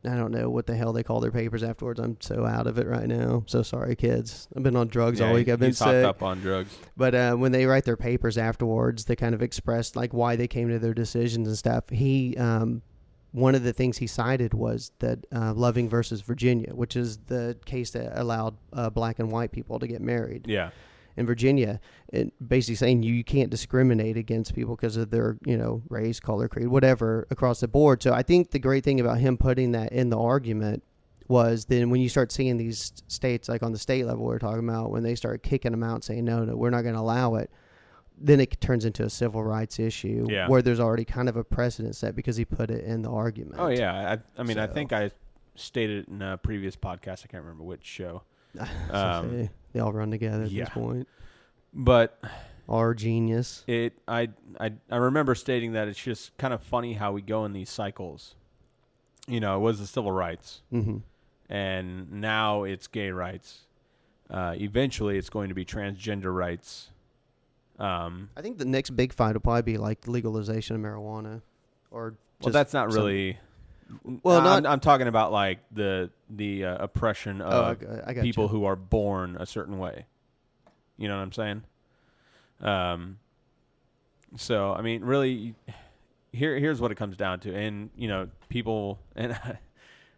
I 0.03 0.15
don't 0.15 0.31
know 0.31 0.49
what 0.51 0.67
the 0.67 0.75
hell 0.75 0.93
they 0.93 1.01
call 1.03 1.19
their 1.19 1.31
papers 1.31 1.63
afterwards. 1.63 1.99
I'm 1.99 2.17
so 2.21 2.45
out 2.45 2.67
of 2.67 2.77
it 2.77 2.85
right 2.87 3.07
now. 3.07 3.43
So 3.47 3.63
sorry, 3.63 3.95
kids. 3.95 4.47
I've 4.55 4.61
been 4.63 4.75
on 4.75 4.87
drugs 4.87 5.19
Yeah, 5.19 5.27
all 5.29 5.33
week. 5.33 5.49
I've 5.49 5.59
been 5.59 5.73
sick. 5.73 6.05
up 6.05 6.21
on 6.23 6.41
drugs. 6.41 6.75
But 6.95 7.15
uh, 7.15 7.35
when 7.35 7.51
they 7.51 7.65
write 7.65 7.85
their 7.85 7.97
papers 7.97 8.37
afterwards, 8.37 9.05
they 9.05 9.15
kind 9.15 9.33
of 9.33 9.41
express 9.41 9.95
like 9.95 10.13
why 10.13 10.35
they 10.35 10.47
came 10.47 10.69
to 10.69 10.77
their 10.79 10.93
decisions 10.93 11.47
and 11.47 11.57
stuff. 11.57 11.89
He, 11.89 12.35
um, 12.37 12.83
one 13.35 13.53
of 13.53 13.63
the 13.63 13.73
things 13.73 13.97
he 13.97 14.07
cited 14.07 14.53
was 14.53 14.93
that 14.99 15.25
uh, 15.35 15.53
Loving 15.53 15.89
versus 15.89 16.21
Virginia, 16.21 16.73
which 16.73 16.95
is 16.95 17.17
the 17.17 17.57
case 17.65 17.91
that 17.91 18.17
allowed 18.17 18.55
uh, 18.71 18.89
black 18.89 19.19
and 19.19 19.29
white 19.29 19.51
people 19.51 19.77
to 19.77 19.87
get 19.87 20.01
married 20.01 20.45
Yeah, 20.47 20.69
in 21.17 21.25
Virginia, 21.25 21.81
it 22.13 22.31
basically 22.47 22.75
saying 22.75 23.03
you, 23.03 23.13
you 23.13 23.25
can't 23.25 23.49
discriminate 23.49 24.15
against 24.15 24.55
people 24.55 24.77
because 24.77 24.95
of 24.95 25.11
their 25.11 25.37
you 25.45 25.57
know 25.57 25.81
race, 25.89 26.21
color, 26.21 26.47
creed, 26.47 26.69
whatever 26.69 27.27
across 27.29 27.59
the 27.59 27.67
board. 27.67 28.01
So 28.01 28.13
I 28.13 28.23
think 28.23 28.51
the 28.51 28.59
great 28.59 28.85
thing 28.85 29.01
about 29.01 29.17
him 29.17 29.37
putting 29.37 29.73
that 29.73 29.91
in 29.91 30.09
the 30.09 30.17
argument 30.17 30.83
was 31.27 31.65
then 31.65 31.89
when 31.89 31.99
you 31.99 32.07
start 32.07 32.31
seeing 32.31 32.55
these 32.55 32.93
states 33.07 33.49
like 33.49 33.63
on 33.63 33.73
the 33.73 33.79
state 33.79 34.05
level 34.05 34.25
we 34.25 34.33
are 34.33 34.39
talking 34.39 34.69
about 34.69 34.91
when 34.91 35.03
they 35.03 35.15
start 35.15 35.41
kicking 35.43 35.71
them 35.71 35.81
out 35.81 36.03
saying 36.03 36.23
no 36.23 36.45
no 36.45 36.55
we're 36.55 36.69
not 36.69 36.83
going 36.83 36.93
to 36.93 37.01
allow 37.01 37.33
it 37.33 37.49
then 38.17 38.39
it 38.39 38.59
turns 38.61 38.85
into 38.85 39.03
a 39.03 39.09
civil 39.09 39.43
rights 39.43 39.79
issue 39.79 40.25
Yeah. 40.29 40.47
where 40.47 40.61
there's 40.61 40.79
already 40.79 41.05
kind 41.05 41.27
of 41.29 41.35
a 41.35 41.43
precedent 41.43 41.95
set 41.95 42.15
because 42.15 42.37
he 42.37 42.45
put 42.45 42.71
it 42.71 42.83
in 42.85 43.01
the 43.01 43.09
argument 43.11 43.55
Oh 43.59 43.67
yeah, 43.67 44.13
I, 44.37 44.41
I 44.41 44.43
mean, 44.43 44.57
I 44.57 44.67
think 44.67 44.93
I 44.93 45.11
stated 45.55 46.03
it 46.03 46.07
in 46.09 46.21
a 46.21 46.37
previous 46.37 46.75
podcast. 46.75 47.23
I 47.23 47.27
can't 47.27 47.43
remember 47.43 47.63
which 47.63 47.83
show, 47.85 48.23
Um, 48.89 49.49
they, 49.73 49.79
all 49.79 49.91
run 49.93 50.11
together 50.11 50.43
at 50.43 50.51
yeah. 50.51 50.63
this 50.65 50.73
point 50.73 51.07
but 51.77 52.17
our 52.69 52.93
genius 52.93 53.63
it 53.67 53.93
I, 54.07 54.29
I 54.59 54.71
I 54.89 54.95
remember 54.95 55.35
stating 55.35 55.73
that 55.73 55.89
it's 55.89 56.01
just 56.01 56.37
kind 56.37 56.53
of 56.53 56.63
funny 56.63 56.93
how 56.93 57.11
we 57.11 57.21
go 57.21 57.43
in 57.43 57.51
these 57.51 57.69
cycles. 57.69 58.35
You 59.27 59.39
know, 59.41 59.57
it 59.57 59.59
was 59.59 59.79
the 59.79 59.87
civil 59.87 60.11
rights, 60.13 60.61
hmm 60.71 60.97
and 61.49 62.11
now 62.11 62.63
it's 62.63 62.87
gay 62.87 63.09
rights. 63.11 63.65
Uh, 64.29 64.55
eventually, 64.55 65.17
it's 65.17 65.29
going 65.29 65.49
to 65.49 65.55
be 65.55 65.65
transgender 65.65 66.33
rights. 66.35 66.91
Um, 67.79 68.29
I 68.37 68.41
think 68.41 68.57
the 68.57 68.65
next 68.65 68.91
big 68.91 69.11
fight 69.13 69.33
will 69.33 69.41
probably 69.41 69.61
be 69.63 69.77
like 69.77 70.07
legalization 70.07 70.75
of 70.75 70.81
marijuana, 70.81 71.41
or 71.91 72.15
well, 72.41 72.51
that's 72.53 72.73
not 72.73 72.91
some- 72.91 73.01
really. 73.03 73.37
Well, 74.23 74.47
I'm, 74.47 74.65
I'm 74.65 74.79
talking 74.79 75.07
about 75.07 75.31
like 75.31 75.59
the 75.71 76.09
the 76.29 76.65
uh, 76.65 76.77
oppression 76.83 77.39
Oh, 77.41 77.47
I, 77.47 77.71
of 77.71 77.83
I 78.07 78.13
people 78.15 78.45
you. 78.45 78.47
who 78.49 78.65
are 78.65 78.75
born 78.75 79.37
a 79.39 79.45
certain 79.45 79.77
way. 79.77 80.05
You 80.97 81.07
know 81.07 81.15
what 81.17 81.21
I'm 81.23 81.31
saying? 81.33 81.63
Um. 82.61 83.19
So 84.37 84.73
I 84.73 84.81
mean, 84.81 85.03
really, 85.03 85.53
here 86.31 86.57
here's 86.57 86.81
what 86.81 86.91
it 86.91 86.95
comes 86.95 87.15
down 87.15 87.39
to, 87.41 87.53
and 87.55 87.89
you 87.95 88.07
know, 88.07 88.29
people 88.49 88.99
and 89.15 89.37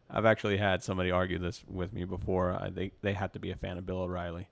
I've 0.09 0.25
actually 0.25 0.57
had 0.57 0.81
somebody 0.81 1.11
argue 1.11 1.37
this 1.37 1.63
with 1.69 1.91
me 1.93 2.05
before. 2.05 2.53
I, 2.53 2.69
they 2.69 2.91
they 3.01 3.13
had 3.13 3.33
to 3.33 3.39
be 3.39 3.51
a 3.51 3.55
fan 3.55 3.77
of 3.77 3.85
Bill 3.85 3.99
O'Reilly, 3.99 4.47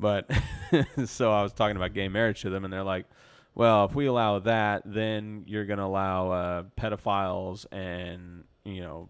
but 0.00 0.30
so 1.06 1.32
I 1.32 1.42
was 1.42 1.52
talking 1.52 1.76
about 1.76 1.92
gay 1.92 2.08
marriage 2.08 2.40
to 2.42 2.50
them, 2.50 2.64
and 2.64 2.72
they're 2.72 2.82
like, 2.82 3.06
"Well, 3.54 3.84
if 3.84 3.94
we 3.94 4.06
allow 4.06 4.38
that, 4.40 4.82
then 4.84 5.44
you're 5.46 5.66
going 5.66 5.78
to 5.78 5.84
allow 5.84 6.30
uh, 6.30 6.62
pedophiles 6.78 7.66
and 7.70 8.44
you 8.64 8.80
know." 8.80 9.08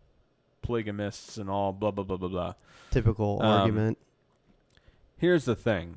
polygamists 0.62 1.38
and 1.38 1.48
all 1.48 1.72
blah 1.72 1.90
blah 1.90 2.04
blah 2.04 2.16
blah 2.16 2.28
blah 2.28 2.54
typical 2.90 3.40
um, 3.42 3.48
argument. 3.48 3.98
here's 5.16 5.44
the 5.44 5.56
thing 5.56 5.96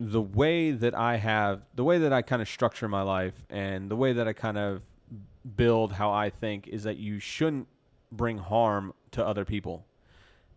the 0.00 0.22
way 0.22 0.70
that 0.70 0.94
i 0.94 1.16
have 1.16 1.60
the 1.74 1.84
way 1.84 1.98
that 1.98 2.12
i 2.12 2.22
kind 2.22 2.40
of 2.40 2.48
structure 2.48 2.88
my 2.88 3.02
life 3.02 3.34
and 3.50 3.90
the 3.90 3.96
way 3.96 4.12
that 4.12 4.26
i 4.26 4.32
kind 4.32 4.56
of 4.56 4.82
build 5.56 5.92
how 5.92 6.10
i 6.10 6.30
think 6.30 6.66
is 6.66 6.82
that 6.84 6.96
you 6.96 7.18
shouldn't 7.18 7.68
bring 8.10 8.38
harm 8.38 8.92
to 9.10 9.24
other 9.24 9.44
people 9.44 9.84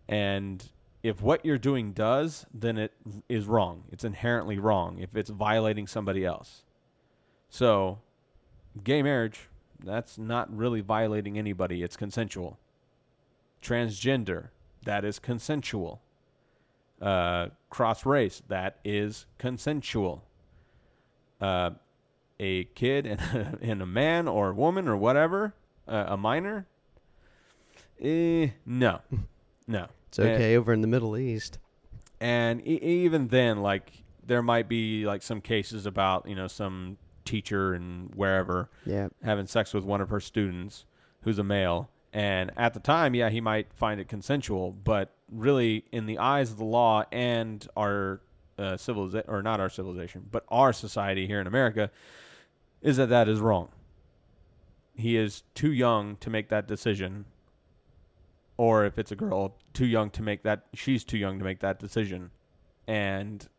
and 0.08 0.70
if 1.04 1.22
what 1.22 1.44
you're 1.46 1.58
doing 1.58 1.94
does 1.94 2.46
then 2.54 2.78
it 2.78 2.94
is 3.28 3.46
wrong 3.46 3.84
it's 3.92 4.04
inherently 4.04 4.60
wrong 4.60 5.00
if 5.00 5.16
it's 5.16 5.30
violating 5.30 5.88
somebody 5.88 6.26
else 6.26 6.64
so 7.50 8.00
gay 8.84 9.02
marriage 9.02 9.50
that's 9.84 10.18
not 10.18 10.56
really 10.56 10.82
violating 10.82 11.38
anybody 11.38 11.84
it's 11.84 11.98
consensual 11.98 12.60
transgender 13.62 14.50
that 14.84 15.04
is 15.04 15.20
consensual 15.20 16.02
uh, 17.02 17.48
cross 17.70 18.06
race 18.06 18.44
that 18.48 18.78
is 18.86 19.26
consensual. 19.38 20.24
Uh, 21.40 21.72
a 22.40 22.66
kid 22.76 23.06
and 23.06 23.20
a, 23.20 23.58
and 23.62 23.82
a 23.82 23.86
man 23.86 24.28
or 24.28 24.50
a 24.50 24.54
woman 24.54 24.88
or 24.88 24.96
whatever, 24.96 25.54
uh, 25.88 26.06
a 26.10 26.18
minor. 26.18 26.68
Eh, 28.00 28.50
no, 28.66 29.00
no. 29.68 29.88
It's 30.12 30.20
okay 30.36 30.58
over 30.58 30.74
in 30.74 30.82
the 30.82 30.88
Middle 30.88 31.18
East. 31.18 31.58
And 32.20 32.62
e- 32.68 32.82
even 32.82 33.30
then, 33.30 33.62
like 33.62 34.04
there 34.26 34.42
might 34.42 34.68
be 34.68 35.06
like 35.06 35.22
some 35.22 35.42
cases 35.42 35.86
about 35.86 36.28
you 36.28 36.36
know 36.36 36.48
some 36.48 36.98
teacher 37.26 37.74
and 37.74 38.14
wherever 38.16 38.70
Yeah, 38.86 39.08
having 39.24 39.48
sex 39.48 39.74
with 39.74 39.84
one 39.84 40.02
of 40.02 40.10
her 40.10 40.20
students 40.20 40.86
who's 41.22 41.40
a 41.40 41.44
male. 41.44 41.90
And 42.14 42.52
at 42.58 42.74
the 42.74 42.82
time, 42.82 43.16
yeah, 43.16 43.30
he 43.30 43.40
might 43.40 43.74
find 43.74 44.02
it 44.02 44.10
consensual, 44.10 44.72
but 44.72 45.16
really 45.32 45.86
in 45.94 46.08
the 46.08 46.18
eyes 46.18 46.52
of 46.52 46.58
the 46.58 46.66
law 46.66 47.06
and 47.12 47.66
our 47.78 48.20
uh, 48.60 48.76
civilization, 48.76 49.30
or 49.30 49.42
not 49.42 49.62
our 49.62 49.70
civilization, 49.70 50.28
but 50.30 50.44
our 50.50 50.74
society 50.74 51.26
here 51.26 51.40
in 51.40 51.48
America, 51.48 51.90
is 52.82 52.98
that 52.98 53.08
that 53.10 53.30
is 53.30 53.40
wrong. 53.40 53.70
He 54.94 55.16
is 55.16 55.44
too 55.56 55.72
young 55.72 56.18
to 56.18 56.30
make 56.30 56.50
that 56.50 56.68
decision, 56.68 57.26
or 58.62 58.86
if 58.86 59.00
it's 59.00 59.12
a 59.12 59.16
girl, 59.16 59.56
too 59.74 59.88
young 59.88 60.12
to 60.12 60.22
make 60.22 60.44
that. 60.44 60.68
She's 60.76 61.04
too 61.04 61.18
young 61.18 61.40
to 61.40 61.44
make 61.44 61.62
that 61.62 61.80
decision, 61.80 62.30
and 62.88 63.50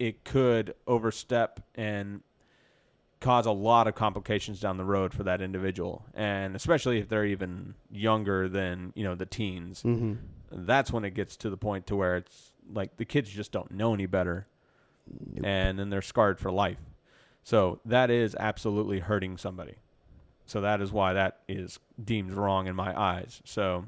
it 0.00 0.24
could 0.24 0.74
overstep 0.88 1.60
and 1.76 2.20
cause 3.20 3.46
a 3.46 3.52
lot 3.52 3.86
of 3.86 3.94
complications 3.94 4.58
down 4.58 4.76
the 4.76 4.84
road 4.84 5.14
for 5.14 5.22
that 5.22 5.40
individual. 5.40 6.04
And 6.14 6.56
especially 6.56 6.98
if 6.98 7.08
they're 7.08 7.24
even 7.24 7.74
younger 7.92 8.48
than 8.48 8.92
you 8.96 9.04
know 9.04 9.14
the 9.14 9.24
teens. 9.24 9.84
Mm-hmm. 9.84 10.14
that's 10.66 10.90
when 10.90 11.04
it 11.04 11.14
gets 11.14 11.36
to 11.36 11.48
the 11.48 11.56
point 11.56 11.86
to 11.86 11.94
where 11.94 12.16
it's 12.16 12.50
like 12.72 12.96
the 12.96 13.04
kids 13.04 13.30
just 13.30 13.52
don't 13.52 13.70
know 13.70 13.94
any 13.94 14.06
better. 14.06 14.48
And 15.44 15.78
then 15.78 15.90
they're 15.90 16.02
scarred 16.02 16.40
for 16.40 16.50
life. 16.50 16.80
So 17.44 17.78
that 17.84 18.10
is 18.10 18.34
absolutely 18.40 18.98
hurting 18.98 19.36
somebody. 19.36 19.76
So 20.44 20.60
that 20.60 20.80
is 20.80 20.90
why 20.90 21.12
that 21.12 21.38
is 21.48 21.78
deemed 22.02 22.32
wrong 22.32 22.66
in 22.66 22.74
my 22.74 22.98
eyes. 22.98 23.40
So 23.44 23.84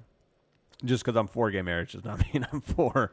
just 0.85 1.05
because 1.05 1.17
i'm 1.17 1.27
for 1.27 1.51
gay 1.51 1.63
marriage 1.63 1.93
does 1.93 2.05
not 2.05 2.19
mean 2.35 2.47
i'm 2.53 2.61
for 2.61 3.13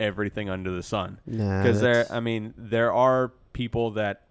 everything 0.00 0.48
under 0.48 0.70
the 0.70 0.82
sun. 0.82 1.18
Nah, 1.26 1.62
because 1.62 1.80
there 1.80 2.06
i 2.10 2.20
mean 2.20 2.54
there 2.56 2.92
are 2.92 3.32
people 3.52 3.90
that 3.92 4.22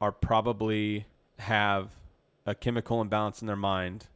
are 0.00 0.12
probably 0.12 1.06
have 1.38 1.90
a 2.44 2.54
chemical 2.54 3.00
imbalance 3.00 3.40
in 3.40 3.46
their 3.46 3.56
mind 3.56 4.06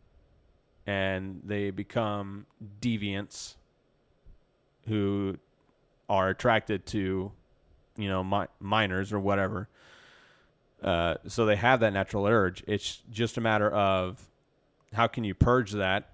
and 0.87 1.41
they 1.45 1.71
become 1.71 2.47
deviants 2.81 3.55
who 4.89 5.37
are 6.09 6.29
attracted 6.29 6.85
to 6.87 7.31
you 7.97 8.09
know 8.09 8.25
mi- 8.25 8.47
minors 8.59 9.13
or 9.13 9.21
whatever. 9.21 9.69
Uh, 10.83 11.17
so 11.29 11.45
they 11.45 11.57
have 11.57 11.81
that 11.81 11.93
natural 11.93 12.27
urge. 12.27 12.65
It's 12.67 13.03
just 13.11 13.37
a 13.37 13.41
matter 13.41 13.71
of 13.71 14.29
how 14.95 15.07
can 15.07 15.25
you 15.25 15.35
purge 15.35 15.73
that 15.73 16.09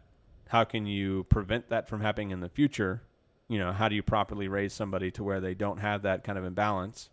how 0.49 0.65
can 0.65 0.87
you 0.87 1.25
prevent 1.25 1.69
that 1.69 1.89
from 1.89 2.01
happening 2.01 2.31
in 2.31 2.41
the 2.41 2.49
future 2.49 3.03
you 3.49 3.59
know 3.59 3.73
how 3.73 3.89
do 3.89 3.95
you 3.95 4.03
properly 4.03 4.49
raise 4.49 4.73
somebody 4.73 5.11
to 5.11 5.23
where 5.23 5.41
they 5.41 5.55
don't 5.55 5.79
have 5.79 6.03
that 6.03 6.25
kind 6.25 6.39
of 6.39 6.45
imbalance 6.45 7.11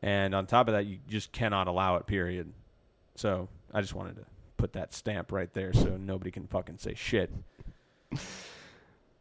and 0.00 0.34
on 0.34 0.46
top 0.46 0.68
of 0.68 0.74
that 0.74 0.86
you 0.86 0.98
just 1.08 1.32
cannot 1.32 1.66
allow 1.66 1.96
it 1.96 2.06
period 2.06 2.52
so 3.14 3.48
i 3.72 3.80
just 3.80 3.94
wanted 3.94 4.16
to 4.16 4.24
put 4.56 4.72
that 4.72 4.94
stamp 4.94 5.32
right 5.32 5.52
there 5.54 5.72
so 5.72 5.96
nobody 5.96 6.30
can 6.30 6.46
fucking 6.46 6.78
say 6.78 6.94
shit 6.94 7.32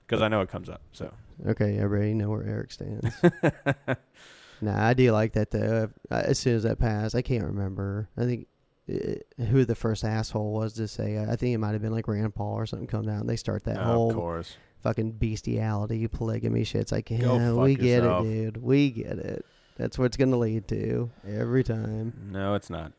because 0.05 0.21
i 0.21 0.27
know 0.27 0.41
it 0.41 0.49
comes 0.49 0.69
up 0.69 0.81
so 0.91 1.11
Okay, 1.47 1.77
everybody 1.77 2.13
know 2.13 2.29
where 2.29 2.43
Eric 2.43 2.71
stands. 2.71 3.09
nah, 4.61 4.85
I 4.87 4.93
do 4.93 5.11
like 5.11 5.33
that 5.33 5.51
though. 5.51 5.89
As 6.09 6.37
soon 6.37 6.55
as 6.55 6.63
that 6.63 6.79
passed, 6.79 7.15
I 7.15 7.21
can't 7.21 7.43
remember. 7.43 8.09
I 8.15 8.25
think 8.25 8.47
uh, 8.89 9.43
who 9.45 9.65
the 9.65 9.75
first 9.75 10.03
asshole 10.03 10.53
was 10.53 10.73
to 10.73 10.87
say. 10.87 11.19
I 11.19 11.35
think 11.35 11.53
it 11.53 11.57
might 11.57 11.73
have 11.73 11.81
been 11.81 11.91
like 11.91 12.07
Rand 12.07 12.35
Paul 12.35 12.55
or 12.55 12.65
something. 12.65 12.87
Come 12.87 13.05
down, 13.05 13.21
and 13.21 13.29
they 13.29 13.35
start 13.35 13.63
that 13.65 13.77
of 13.77 13.85
whole 13.85 14.13
course 14.13 14.55
fucking 14.83 15.11
bestiality, 15.11 16.07
polygamy 16.07 16.63
shit. 16.63 16.81
It's 16.81 16.91
like, 16.91 17.09
yeah, 17.11 17.53
we 17.53 17.75
get 17.75 18.03
yourself. 18.03 18.25
it, 18.25 18.29
dude. 18.29 18.57
We 18.57 18.89
get 18.91 19.19
it. 19.19 19.45
That's 19.77 19.97
what 19.97 20.05
it's 20.05 20.17
gonna 20.17 20.37
lead 20.37 20.67
to 20.69 21.09
every 21.27 21.63
time. 21.63 22.29
no 22.31 22.53
it's 22.53 22.69
not 22.69 22.91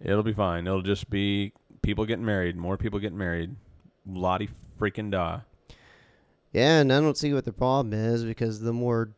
it'll 0.00 0.22
be 0.22 0.32
fine 0.32 0.66
it'll 0.66 0.82
just 0.82 1.08
be 1.10 1.52
people 1.82 2.04
getting 2.04 2.24
married 2.24 2.54
more 2.54 2.76
people 2.76 2.98
getting 3.00 3.18
married 3.18 3.56
lottie 4.06 4.48
freaking 4.78 5.10
da 5.10 5.40
Yeah, 6.52 6.80
and 6.80 6.92
I 6.92 7.00
don't 7.00 7.16
see 7.16 7.32
what 7.32 7.44
the 7.44 7.52
problem 7.52 7.92
is 7.94 8.22
because 8.24 8.60
the 8.60 8.72
more 8.72 9.10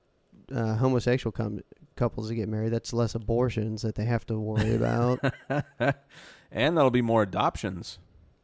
uh, 0.54 0.76
homosexual 0.76 1.32
com- 1.32 1.60
couples 1.98 2.28
that 2.28 2.36
get 2.36 2.48
married, 2.48 2.72
that's 2.72 2.92
less 2.94 3.14
abortions 3.14 3.82
that 3.82 3.94
they 3.94 4.06
have 4.06 4.24
to 4.26 4.38
worry 4.38 4.74
about. 4.74 5.20
and 6.50 6.76
that'll 6.76 6.90
be 6.90 7.02
more 7.02 7.22
adoptions 7.22 7.98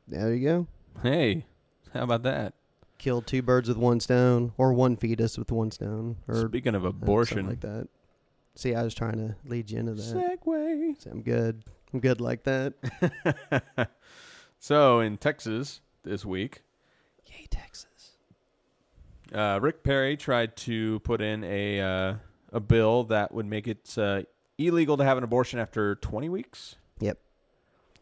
there 0.07 0.35
you 0.35 0.47
go. 0.47 0.67
hey 1.03 1.47
how 1.95 2.03
about 2.03 2.23
that 2.25 2.53
Kill 2.99 3.23
two 3.23 3.43
birds 3.43 3.69
with 3.69 3.77
one 3.77 4.01
stone, 4.01 4.53
or 4.57 4.73
one 4.73 4.97
fetus 4.97 5.37
with 5.37 5.51
one 5.51 5.71
stone, 5.71 6.17
or 6.29 6.49
speaking 6.49 6.75
of 6.75 6.85
abortion 6.85 7.47
like 7.47 7.61
that. 7.61 7.88
See, 8.55 8.75
I 8.75 8.83
was 8.83 8.95
trying 8.95 9.19
to 9.19 9.37
lead 9.45 9.71
you 9.71 9.81
into 9.81 9.95
that. 9.95 10.40
Segue. 10.40 11.03
See, 11.03 11.11
I'm 11.11 11.23
good. 11.23 11.64
I'm 11.93 12.01
good 12.01 12.21
like 12.21 12.45
that. 12.45 12.73
so 14.59 15.01
in 15.01 15.19
Texas 15.19 15.81
this 16.05 16.25
week, 16.25 16.62
Yay, 17.27 17.47
Texas. 17.51 18.12
uh, 19.35 19.59
Rick 19.61 19.83
Perry 19.83 20.17
tried 20.17 20.57
to 20.59 21.01
put 21.01 21.21
in 21.21 21.43
a 21.45 21.81
uh, 21.81 22.14
a 22.55 22.61
bill 22.61 23.05
that 23.05 23.35
would 23.35 23.45
make 23.45 23.67
it 23.69 23.99
uh, 23.99 24.23
illegal 24.57 24.97
to 24.97 25.05
have 25.05 25.19
an 25.19 25.25
abortion 25.25 25.59
after 25.59 25.97
20 25.97 26.29
weeks. 26.31 26.77
Yep. 27.01 27.19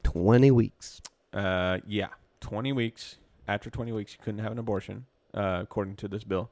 Twenty 0.02 0.50
weeks. 0.50 1.00
Uh, 1.32 1.78
yeah, 1.86 2.08
20 2.40 2.72
weeks. 2.72 3.16
After 3.48 3.70
20 3.70 3.92
weeks, 3.92 4.12
you 4.12 4.18
couldn't 4.22 4.40
have 4.40 4.52
an 4.52 4.58
abortion, 4.58 5.06
uh, 5.34 5.60
according 5.62 5.96
to 5.96 6.08
this 6.08 6.22
bill 6.22 6.50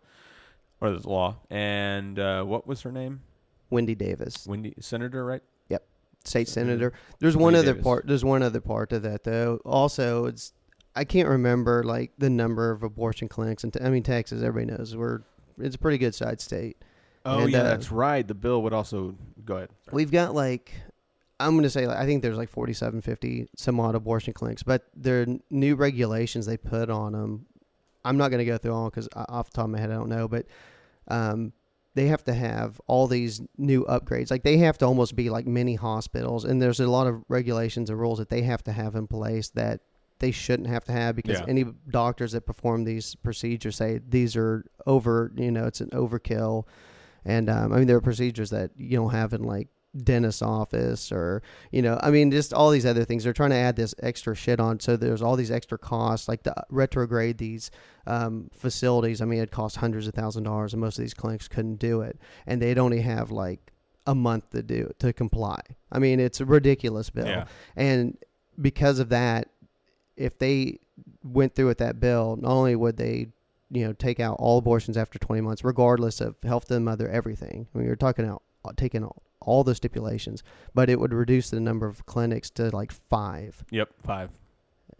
or 0.80 0.90
this 0.90 1.04
law. 1.04 1.36
And 1.50 2.18
uh, 2.18 2.42
what 2.44 2.66
was 2.66 2.82
her 2.82 2.90
name? 2.90 3.20
Wendy 3.68 3.94
Davis, 3.94 4.46
Wendy 4.46 4.74
Senator, 4.80 5.24
right? 5.24 5.42
Yep, 5.68 5.84
state 6.24 6.48
Senator 6.48 6.70
senator. 6.70 6.92
There's 7.20 7.36
one 7.36 7.54
other 7.54 7.72
Davis. 7.72 7.84
part. 7.84 8.06
There's 8.06 8.24
one 8.24 8.42
other 8.42 8.60
part 8.60 8.90
to 8.90 8.98
that 9.00 9.22
though. 9.22 9.60
Also, 9.64 10.24
it's 10.24 10.52
I 10.96 11.04
can't 11.04 11.28
remember 11.28 11.84
like 11.84 12.12
the 12.18 12.30
number 12.30 12.70
of 12.70 12.82
abortion 12.82 13.28
clinics. 13.28 13.62
And 13.62 13.76
I 13.82 13.90
mean, 13.90 14.02
Texas. 14.02 14.42
Everybody 14.42 14.76
knows 14.76 14.96
we're 14.96 15.20
it's 15.58 15.76
a 15.76 15.78
pretty 15.78 15.98
good 15.98 16.14
side 16.14 16.40
state. 16.40 16.82
Oh 17.24 17.44
And, 17.44 17.52
yeah, 17.52 17.60
uh, 17.60 17.62
that's 17.64 17.90
right. 17.92 18.26
The 18.26 18.34
bill 18.34 18.62
would 18.62 18.72
also 18.72 19.14
go 19.44 19.56
ahead. 19.56 19.70
We've 19.92 20.10
got 20.10 20.34
like 20.34 20.72
I'm 21.38 21.52
going 21.52 21.62
to 21.62 21.70
say 21.70 21.86
like, 21.86 21.96
I 21.98 22.04
think 22.06 22.22
there's 22.22 22.36
like 22.36 22.50
47, 22.50 23.00
50 23.00 23.48
some 23.56 23.80
odd 23.80 23.94
abortion 23.94 24.32
clinics, 24.34 24.62
but 24.62 24.86
their 24.94 25.22
n- 25.22 25.42
new 25.50 25.74
regulations 25.74 26.46
they 26.46 26.56
put 26.58 26.90
on 26.90 27.12
them. 27.12 27.46
I'm 28.04 28.16
not 28.16 28.28
going 28.30 28.38
to 28.40 28.44
go 28.44 28.56
through 28.58 28.74
all 28.74 28.90
because 28.90 29.08
off 29.14 29.50
the 29.50 29.56
top 29.56 29.64
of 29.64 29.70
my 29.70 29.78
head 29.80 29.90
I 29.90 29.94
don't 29.94 30.08
know, 30.08 30.28
but 30.28 30.46
um, 31.08 31.52
they 31.94 32.06
have 32.06 32.24
to 32.24 32.34
have 32.34 32.80
all 32.86 33.06
these 33.06 33.40
new 33.58 33.84
upgrades. 33.84 34.30
Like 34.30 34.42
they 34.42 34.58
have 34.58 34.78
to 34.78 34.86
almost 34.86 35.16
be 35.16 35.28
like 35.30 35.46
mini 35.46 35.74
hospitals, 35.74 36.44
and 36.44 36.60
there's 36.62 36.80
a 36.80 36.86
lot 36.86 37.06
of 37.06 37.22
regulations 37.28 37.90
and 37.90 37.98
rules 37.98 38.18
that 38.18 38.28
they 38.30 38.42
have 38.42 38.62
to 38.64 38.72
have 38.72 38.94
in 38.94 39.06
place 39.06 39.48
that 39.50 39.80
they 40.18 40.30
shouldn't 40.30 40.68
have 40.68 40.84
to 40.84 40.92
have 40.92 41.16
because 41.16 41.38
Yeah. 41.40 41.46
any 41.48 41.64
doctors 41.90 42.32
that 42.32 42.42
perform 42.46 42.84
these 42.84 43.14
procedures 43.16 43.76
say 43.76 43.98
these 44.06 44.36
are 44.36 44.64
over. 44.86 45.32
You 45.36 45.50
know, 45.50 45.64
it's 45.66 45.80
an 45.80 45.90
overkill. 45.90 46.64
And 47.24 47.50
um, 47.50 47.72
I 47.72 47.78
mean, 47.78 47.86
there 47.86 47.96
are 47.96 48.02
procedures 48.02 48.50
that 48.50 48.70
you 48.76 48.96
don't 48.96 49.10
have 49.10 49.32
in 49.32 49.42
like 49.42 49.68
dentist's 49.96 50.40
office 50.42 51.10
or 51.10 51.42
you 51.72 51.82
know 51.82 51.98
i 52.00 52.12
mean 52.12 52.30
just 52.30 52.54
all 52.54 52.70
these 52.70 52.86
other 52.86 53.04
things. 53.04 53.24
They're 53.24 53.32
trying 53.32 53.50
to 53.50 53.56
add 53.56 53.76
this 53.76 53.94
extra 54.02 54.34
shit 54.36 54.60
on. 54.60 54.78
So 54.80 54.96
there's 54.96 55.22
all 55.22 55.36
these 55.36 55.50
extra 55.50 55.78
costs 55.78 56.28
like 56.28 56.44
to 56.44 56.54
retrograde 56.68 57.38
these 57.38 57.70
um, 58.06 58.50
facilities. 58.56 59.20
I 59.20 59.24
mean 59.24 59.40
it 59.40 59.50
costs 59.50 59.78
hundreds 59.78 60.06
of 60.06 60.14
thousand 60.14 60.44
dollars 60.44 60.72
and 60.72 60.80
most 60.80 60.98
of 60.98 61.02
these 61.02 61.14
clinics 61.14 61.48
couldn't 61.48 61.76
do 61.76 62.02
it. 62.02 62.20
And 62.46 62.62
they'd 62.62 62.78
only 62.78 63.00
have 63.00 63.30
like 63.30 63.72
a 64.06 64.14
month 64.14 64.50
to 64.50 64.62
do 64.62 64.90
to 65.00 65.12
comply. 65.12 65.60
I 65.90 65.98
mean 65.98 66.20
it's 66.20 66.40
a 66.40 66.44
ridiculous 66.44 67.10
bill. 67.10 67.26
Yeah. 67.26 67.46
and 67.74 68.16
because 68.60 68.98
of 68.98 69.08
that 69.08 69.48
if 70.16 70.38
they 70.38 70.78
went 71.24 71.54
through 71.54 71.66
with 71.66 71.78
that 71.78 71.98
bill 71.98 72.36
not 72.40 72.50
only 72.52 72.76
would 72.76 72.96
they 72.96 73.28
you 73.70 73.86
know 73.86 73.92
take 73.92 74.18
out 74.20 74.36
all 74.38 74.58
abortions 74.58 74.96
after 74.96 75.18
20 75.18 75.42
months 75.42 75.64
regardless 75.64 76.20
of 76.20 76.36
health 76.42 76.66
to 76.68 76.74
the 76.74 76.80
mother 76.80 77.08
everything 77.08 77.66
i 77.74 77.78
mean 77.78 77.86
you're 77.86 77.96
talking 77.96 78.24
out 78.26 78.42
uh, 78.64 78.72
taking 78.76 79.04
all, 79.04 79.22
all 79.40 79.64
the 79.64 79.74
stipulations 79.74 80.42
but 80.74 80.90
it 80.90 80.98
would 80.98 81.12
reduce 81.14 81.50
the 81.50 81.60
number 81.60 81.86
of 81.86 82.04
clinics 82.06 82.50
to 82.50 82.68
like 82.74 82.90
five 82.92 83.64
Yep, 83.70 83.90
five. 84.04 84.30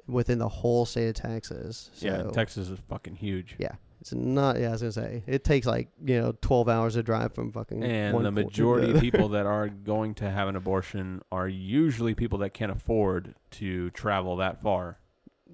within 0.07 0.39
the 0.39 0.49
whole 0.49 0.87
state 0.87 1.09
of 1.09 1.15
texas 1.15 1.91
so 1.95 2.07
yeah, 2.07 2.23
Texas 2.33 2.69
is 2.69 2.79
fucking 2.89 3.17
huge. 3.17 3.57
yeah 3.59 3.73
it's 4.01 4.15
not 4.15 4.59
yeah 4.59 4.69
i 4.69 4.71
was 4.71 4.81
gonna 4.81 4.93
say 4.93 5.23
it 5.27 5.45
takes 5.45 5.67
like 5.67 5.89
you 6.03 6.19
know 6.19 6.33
12 6.41 6.69
hours 6.71 6.95
to 6.95 7.03
drive 7.03 7.35
from 7.35 7.53
fucking 7.53 7.83
And 7.85 8.15
one 8.15 8.23
the 8.25 8.31
majority 8.31 8.93
of 8.93 9.01
people 9.01 9.29
that 9.31 9.45
are 9.57 9.69
going 9.69 10.15
to 10.15 10.31
have 10.31 10.49
an 10.49 10.57
abortion 10.57 11.21
are 11.31 11.49
usually 11.49 12.15
people 12.15 12.39
that 12.39 12.55
can't 12.55 12.73
afford 12.73 13.35
to 13.53 13.91
travel 13.91 14.37
that 14.37 14.63
far. 14.63 14.97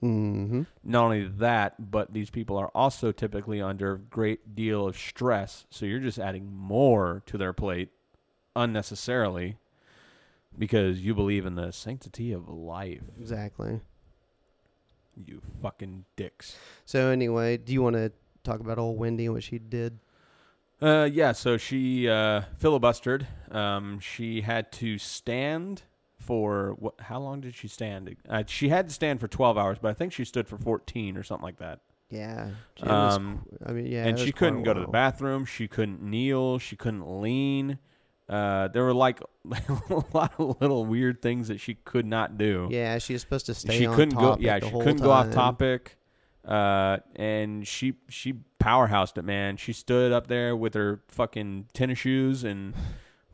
Mhm. 0.03 0.67
Not 0.85 1.05
only 1.05 1.27
that, 1.27 1.91
but 1.91 2.13
these 2.13 2.31
people 2.31 2.57
are 2.59 2.69
also 2.75 3.13
typically 3.13 3.61
under 3.61 3.95
a 3.95 3.99
great 3.99 4.55
deal 4.55 4.87
of 4.87 4.97
stress. 4.97 5.67
So 5.71 5.87
you're 5.87 6.01
just 6.01 6.19
adding 6.19 6.53
more 6.55 7.23
to 7.27 7.39
their 7.39 7.53
plate 7.53 7.91
unnecessarily 8.55 9.57
because 10.59 11.01
you 11.01 11.15
believe 11.15 11.45
in 11.47 11.55
the 11.55 11.71
sanctity 11.73 12.33
of 12.33 12.49
life. 12.49 13.03
exactly 13.19 13.81
You 15.17 15.41
fucking 15.63 16.05
dicks. 16.17 16.57
so 16.85 17.09
anyway 17.09 17.57
do 17.57 17.73
you 17.73 17.83
want 17.83 17.97
to 17.97 18.13
talk 18.45 18.61
about 18.61 18.79
old 18.79 18.99
wendy 18.99 19.27
and 19.27 19.35
what 19.35 19.43
she 19.43 19.59
did 19.59 19.99
Uh, 20.81 21.09
yeah, 21.11 21.33
so 21.33 21.57
she 21.57 22.07
uh, 22.09 22.43
filibustered. 22.61 23.27
Um, 23.51 23.99
she 23.99 24.43
had 24.43 24.71
to 24.73 24.99
stand 24.99 25.83
for 26.27 26.75
what? 26.79 26.95
How 27.01 27.19
long 27.21 27.41
did 27.41 27.55
she 27.55 27.69
stand? 27.69 28.15
Uh, 28.29 28.43
she 28.47 28.69
had 28.69 28.89
to 28.89 28.95
stand 28.95 29.21
for 29.21 29.29
twelve 29.29 29.57
hours, 29.57 29.79
but 29.81 29.89
I 29.91 29.95
think 29.95 30.13
she 30.13 30.25
stood 30.25 30.49
for 30.49 30.59
fourteen 30.59 31.17
or 31.17 31.23
something 31.23 31.45
like 31.45 31.59
that. 31.59 31.81
Yeah. 32.11 32.51
Was 32.83 33.17
Um, 33.17 33.45
qu- 33.49 33.59
I 33.69 33.73
mean, 33.73 33.87
yeah. 33.87 34.07
and 34.07 34.17
it 34.17 34.21
she 34.21 34.27
was 34.27 34.33
quite 34.33 34.39
couldn't 34.39 34.63
go 34.65 34.75
to 34.75 34.81
the 34.81 34.87
while. 34.87 34.93
bathroom. 34.93 35.45
She 35.45 35.67
couldn't 35.69 36.03
kneel. 36.03 36.59
She 36.59 36.77
couldn't 36.77 37.21
lean. 37.21 37.79
Uh, 38.29 38.69
there 38.69 38.83
were 38.85 38.95
like 38.95 39.21
a 39.51 40.03
lot 40.13 40.33
of 40.39 40.61
little 40.61 40.85
weird 40.85 41.23
things 41.23 41.49
that 41.49 41.61
she 41.61 41.75
could 41.75 42.07
not 42.07 42.37
do. 42.39 42.69
Yeah, 42.71 42.99
she 42.99 43.13
was 43.13 43.23
supposed 43.23 43.47
to 43.47 43.55
stay 43.55 43.79
she 43.79 43.87
on 43.87 43.95
couldn't 43.97 44.15
go. 44.19 44.31
topic 44.31 44.45
Yeah, 44.45 44.59
the 44.59 44.67
she 44.67 44.73
whole 44.73 44.83
couldn't 44.83 45.03
go 45.03 45.11
off 45.11 45.27
time. 45.27 45.35
topic. 45.35 45.97
Uh, 46.45 46.99
and 47.17 47.67
she 47.67 47.95
she 48.09 48.35
powerhoused 48.61 49.19
it, 49.19 49.25
man. 49.25 49.57
She 49.57 49.73
stood 49.73 50.13
up 50.13 50.29
there 50.29 50.55
with 50.57 50.75
her 50.75 51.03
fucking 51.09 51.67
tennis 51.73 51.99
shoes 51.99 52.45
and 52.45 52.73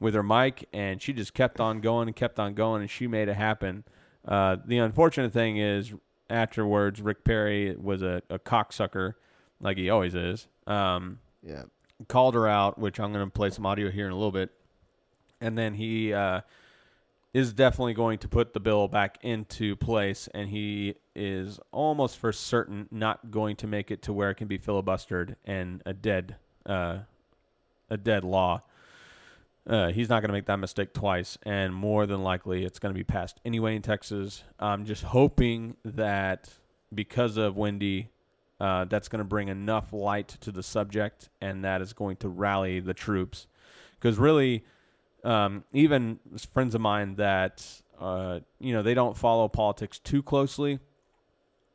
with 0.03 0.15
her 0.15 0.23
mic, 0.23 0.69
and 0.73 1.01
she 1.01 1.13
just 1.13 1.33
kept 1.33 1.61
on 1.61 1.81
going 1.81 2.09
and 2.09 2.17
kept 2.17 2.39
on 2.39 2.55
going, 2.55 2.83
and 2.83 2.91
she 2.91 3.07
made 3.07 3.29
it 3.29 3.35
happen. 3.37 3.85
Uh, 4.27 4.57
the 4.65 4.79
unfortunate 4.79 5.33
thing 5.33 5.57
is, 5.57 5.93
afterwards, 6.29 7.01
Rick 7.01 7.25
Perry 7.25 7.75
was 7.77 8.03
a, 8.03 8.23
a 8.29 8.39
cocksucker, 8.39 9.15
like 9.61 9.77
he 9.77 9.89
always 9.89 10.15
is. 10.15 10.49
Um, 10.67 11.21
Yeah. 11.43 11.65
called 12.09 12.35
her 12.35 12.49
out, 12.49 12.79
which 12.79 12.99
I'm 13.01 13.13
going 13.13 13.25
to 13.25 13.31
play 13.31 13.51
some 13.51 13.65
audio 13.65 13.91
here 13.91 14.07
in 14.07 14.13
a 14.13 14.17
little 14.17 14.33
bit, 14.33 14.51
and 15.41 15.57
then 15.57 15.75
he 15.75 16.13
uh, 16.13 16.41
is 17.33 17.53
definitely 17.53 17.95
going 17.95 18.19
to 18.19 18.29
put 18.29 18.55
the 18.55 18.61
bill 18.61 18.89
back 18.89 19.19
into 19.23 19.77
place, 19.77 20.29
and 20.35 20.49
he 20.51 20.97
is 21.15 21.61
almost 21.71 22.19
for 22.19 22.33
certain 22.33 22.89
not 22.91 23.31
going 23.31 23.57
to 23.57 23.67
make 23.67 23.91
it 23.91 24.03
to 24.03 24.13
where 24.13 24.31
it 24.31 24.35
can 24.35 24.49
be 24.49 24.59
filibustered 24.59 25.37
and 25.45 25.83
a 25.87 25.93
dead, 25.93 26.37
uh, 26.67 26.99
a 27.91 27.97
dead 27.97 28.25
law. 28.25 28.63
Uh, 29.67 29.89
he's 29.93 30.09
not 30.09 30.21
going 30.21 30.29
to 30.29 30.33
make 30.33 30.47
that 30.47 30.59
mistake 30.59 30.93
twice, 30.93 31.39
and 31.45 31.73
more 31.73 32.05
than 32.05 32.23
likely, 32.23 32.65
it's 32.65 32.81
going 32.81 32.93
to 32.93 32.99
be 32.99 33.05
passed 33.05 33.39
anyway 33.45 33.77
in 33.77 33.83
Texas. 33.83 34.43
I'm 34.59 34.85
just 34.85 35.05
hoping 35.05 35.77
that 35.85 36.49
because 36.93 37.37
of 37.37 37.57
Wendy, 37.57 38.11
uh, 38.61 38.85
that's 38.87 39.09
going 39.09 39.19
to 39.21 39.25
bring 39.25 39.49
enough 39.49 39.93
light 39.93 40.29
to 40.41 40.51
the 40.51 40.65
subject, 40.65 41.29
and 41.41 41.65
that 41.65 41.81
is 41.81 41.93
going 41.93 42.17
to 42.17 42.29
rally 42.29 42.81
the 42.81 42.95
troops. 42.95 43.47
Because 44.01 44.19
really, 44.19 44.65
um, 45.23 45.63
even 45.73 46.19
friends 46.53 46.75
of 46.75 46.81
mine 46.81 47.15
that 47.17 47.65
uh, 48.01 48.41
you 48.59 48.73
know 48.73 48.83
they 48.83 48.95
don't 48.95 49.17
follow 49.17 49.47
politics 49.49 50.01
too 50.01 50.25
closely, 50.25 50.81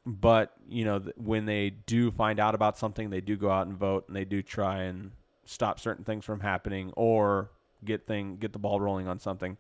but 0.05 0.53
you 0.67 0.83
know 0.83 0.99
th- 0.99 1.15
when 1.15 1.45
they 1.45 1.69
do 1.69 2.11
find 2.11 2.37
out 2.37 2.53
about 2.53 2.77
something, 2.77 3.09
they 3.09 3.21
do 3.21 3.37
go 3.37 3.49
out 3.49 3.67
and 3.67 3.77
vote, 3.77 4.05
and 4.07 4.15
they 4.15 4.25
do 4.25 4.41
try 4.41 4.83
and 4.83 5.11
stop 5.45 5.79
certain 5.79 6.03
things 6.03 6.25
from 6.25 6.41
happening 6.41 6.91
or 6.97 7.49
get 7.83 8.07
thing 8.07 8.37
get 8.37 8.53
the 8.53 8.59
ball 8.59 8.79
rolling 8.79 9.07
on 9.07 9.19
something. 9.19 9.57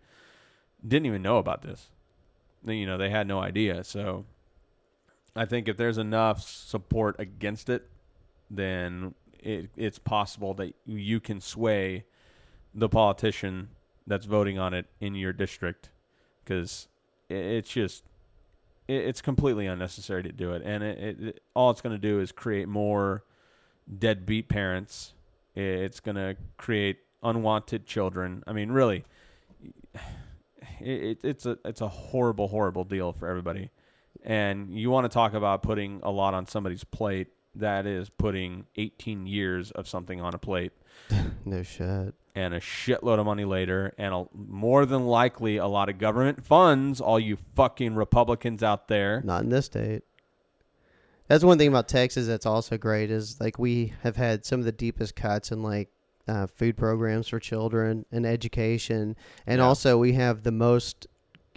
Didn't 0.85 1.05
even 1.05 1.21
know 1.21 1.37
about 1.37 1.61
this. 1.61 1.87
You 2.65 2.85
know, 2.85 2.97
they 2.97 3.09
had 3.09 3.27
no 3.27 3.39
idea. 3.39 3.83
So 3.83 4.25
I 5.35 5.45
think 5.45 5.67
if 5.67 5.77
there's 5.77 5.97
enough 5.97 6.41
support 6.41 7.15
against 7.19 7.69
it, 7.69 7.87
then 8.49 9.13
it, 9.39 9.69
it's 9.75 9.99
possible 9.99 10.53
that 10.55 10.73
you 10.85 11.19
can 11.19 11.39
sway 11.41 12.05
the 12.73 12.89
politician 12.89 13.69
that's 14.05 14.25
voting 14.25 14.57
on 14.57 14.73
it 14.73 14.85
in 14.99 15.15
your 15.15 15.33
district 15.33 15.89
because 16.43 16.87
it's 17.29 17.69
just 17.69 18.03
it, 18.87 19.05
it's 19.05 19.21
completely 19.21 19.67
unnecessary 19.67 20.23
to 20.23 20.31
do 20.31 20.53
it, 20.53 20.61
and 20.65 20.83
it, 20.83 20.97
it, 20.99 21.23
it 21.23 21.43
all 21.53 21.71
it's 21.71 21.81
going 21.81 21.95
to 21.95 22.01
do 22.01 22.19
is 22.19 22.31
create 22.31 22.67
more 22.67 23.23
deadbeat 23.99 24.47
parents. 24.47 25.13
It's 25.55 25.99
going 25.99 26.15
to 26.15 26.35
create 26.57 26.99
unwanted 27.23 27.85
children. 27.85 28.43
I 28.47 28.53
mean, 28.53 28.71
really, 28.71 29.03
it, 30.79 31.03
it, 31.03 31.19
it's 31.23 31.45
a 31.45 31.57
it's 31.65 31.81
a 31.81 31.87
horrible, 31.87 32.47
horrible 32.47 32.83
deal 32.83 33.13
for 33.13 33.27
everybody. 33.27 33.71
And 34.23 34.69
you 34.77 34.89
want 34.89 35.05
to 35.05 35.09
talk 35.09 35.33
about 35.33 35.61
putting 35.63 36.01
a 36.03 36.11
lot 36.11 36.33
on 36.33 36.45
somebody's 36.47 36.83
plate? 36.83 37.27
That 37.55 37.85
is 37.87 38.09
putting 38.09 38.65
18 38.75 39.25
years 39.25 39.71
of 39.71 39.87
something 39.87 40.21
on 40.21 40.35
a 40.35 40.37
plate 40.37 40.73
No 41.45 41.63
shit. 41.63 42.13
and 42.35 42.53
a 42.53 42.59
shitload 42.59 43.17
of 43.19 43.25
money 43.25 43.45
later, 43.45 43.93
and 43.97 44.13
a, 44.13 44.25
more 44.33 44.85
than 44.85 45.07
likely 45.07 45.57
a 45.57 45.65
lot 45.65 45.89
of 45.89 45.97
government 45.97 46.45
funds. 46.45 47.01
All 47.01 47.19
you 47.19 47.37
fucking 47.55 47.95
Republicans 47.95 48.61
out 48.61 48.87
there, 48.89 49.21
Not 49.23 49.43
in 49.43 49.49
this 49.49 49.65
state. 49.65 50.03
That's 51.27 51.43
one 51.43 51.57
thing 51.57 51.67
about 51.67 51.87
Texas 51.87 52.27
that's 52.27 52.45
also 52.45 52.77
great 52.77 53.09
is 53.11 53.41
like 53.41 53.57
we 53.59 53.93
have 54.03 54.15
had 54.17 54.45
some 54.45 54.59
of 54.59 54.65
the 54.65 54.71
deepest 54.71 55.15
cuts 55.15 55.51
in 55.51 55.61
like 55.63 55.89
uh, 56.27 56.47
food 56.47 56.77
programs 56.77 57.27
for 57.29 57.39
children 57.39 58.05
and 58.11 58.25
education, 58.25 59.15
and 59.45 59.59
Yeah. 59.59 59.65
also 59.65 59.97
we 59.97 60.13
have 60.13 60.43
the 60.43 60.51
most 60.51 61.07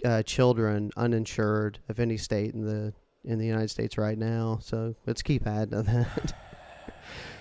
uh, 0.05 0.23
children 0.23 0.91
uninsured 0.97 1.79
of 1.89 1.99
any 1.99 2.17
state 2.17 2.53
in 2.53 2.65
the 2.65 2.93
in 3.23 3.37
the 3.37 3.45
United 3.45 3.69
States 3.69 3.97
right 3.99 4.17
now. 4.17 4.57
So 4.61 4.95
let's 5.05 5.21
keep 5.21 5.45
adding 5.45 5.71
to 5.71 5.81
that. 5.91 6.33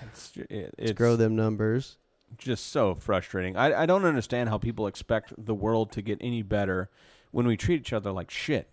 it's, 0.06 0.32
it, 0.36 0.50
let's 0.50 0.90
it's 0.90 0.92
grow 0.92 1.16
them 1.16 1.34
numbers. 1.36 1.96
just 2.36 2.66
so 2.66 2.94
frustrating. 2.94 3.56
I, 3.56 3.82
I 3.82 3.86
don't 3.86 4.04
understand 4.04 4.48
how 4.50 4.58
people 4.58 4.86
expect 4.86 5.32
the 5.38 5.54
world 5.54 5.90
to 5.92 6.02
get 6.02 6.18
any 6.20 6.42
better 6.42 6.90
when 7.30 7.46
we 7.46 7.56
treat 7.56 7.80
each 7.80 7.92
other 7.92 8.12
like 8.12 8.30
shit. 8.30 8.68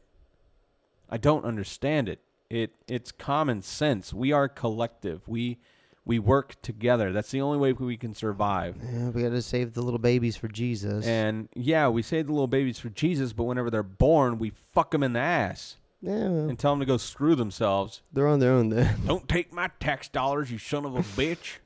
I 1.10 1.18
don't 1.18 1.46
understand 1.46 2.10
it. 2.10 2.20
It 2.50 2.72
it's 2.88 3.12
common 3.12 3.62
sense. 3.62 4.14
We 4.14 4.32
are 4.32 4.50
collective. 4.50 5.28
We 5.28 5.60
we 6.08 6.20
work 6.20 6.60
together. 6.62 7.12
That's 7.12 7.32
the 7.32 7.42
only 7.42 7.58
way 7.58 7.74
we 7.74 7.98
can 7.98 8.16
survive. 8.16 8.78
Yeah, 8.82 9.10
we 9.10 9.24
got 9.24 9.30
to 9.30 9.42
save 9.42 9.74
the 9.74 9.82
little 9.82 10.00
babies 10.00 10.38
for 10.38 10.48
Jesus. 10.48 11.06
And 11.06 11.50
yeah, 11.54 11.90
we 11.90 12.02
save 12.02 12.28
the 12.28 12.32
little 12.32 12.48
babies 12.48 12.80
for 12.80 12.90
Jesus, 12.90 13.34
but 13.34 13.44
whenever 13.44 13.70
they're 13.70 13.84
born, 13.84 14.40
we 14.40 14.52
fuck 14.74 14.92
them 14.92 15.04
in 15.04 15.14
the 15.14 15.20
ass 15.20 15.76
yeah, 16.02 16.14
and 16.14 16.58
tell 16.58 16.72
them 16.72 16.80
to 16.80 16.86
go 16.86 16.96
screw 16.96 17.36
themselves. 17.36 18.02
they're 18.14 18.28
on 18.28 18.40
their 18.40 18.54
own 18.54 18.70
then. 18.70 18.96
Don't 19.06 19.28
take 19.28 19.52
my 19.52 19.70
tax 19.82 20.08
dollars, 20.08 20.50
you 20.50 20.58
son 20.58 20.86
of 20.86 20.96
a 20.96 21.02
bitch. 21.02 21.58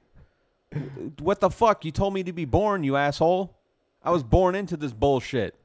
what 1.20 1.40
the 1.40 1.52
fuck? 1.52 1.86
You 1.86 1.92
told 1.92 2.14
me 2.14 2.24
to 2.24 2.34
be 2.34 2.46
born, 2.46 2.84
you 2.84 2.96
asshole. 2.96 3.56
I 4.04 4.10
was 4.10 4.24
born 4.24 4.56
into 4.56 4.76
this 4.76 4.92
bullshit. 4.92 5.56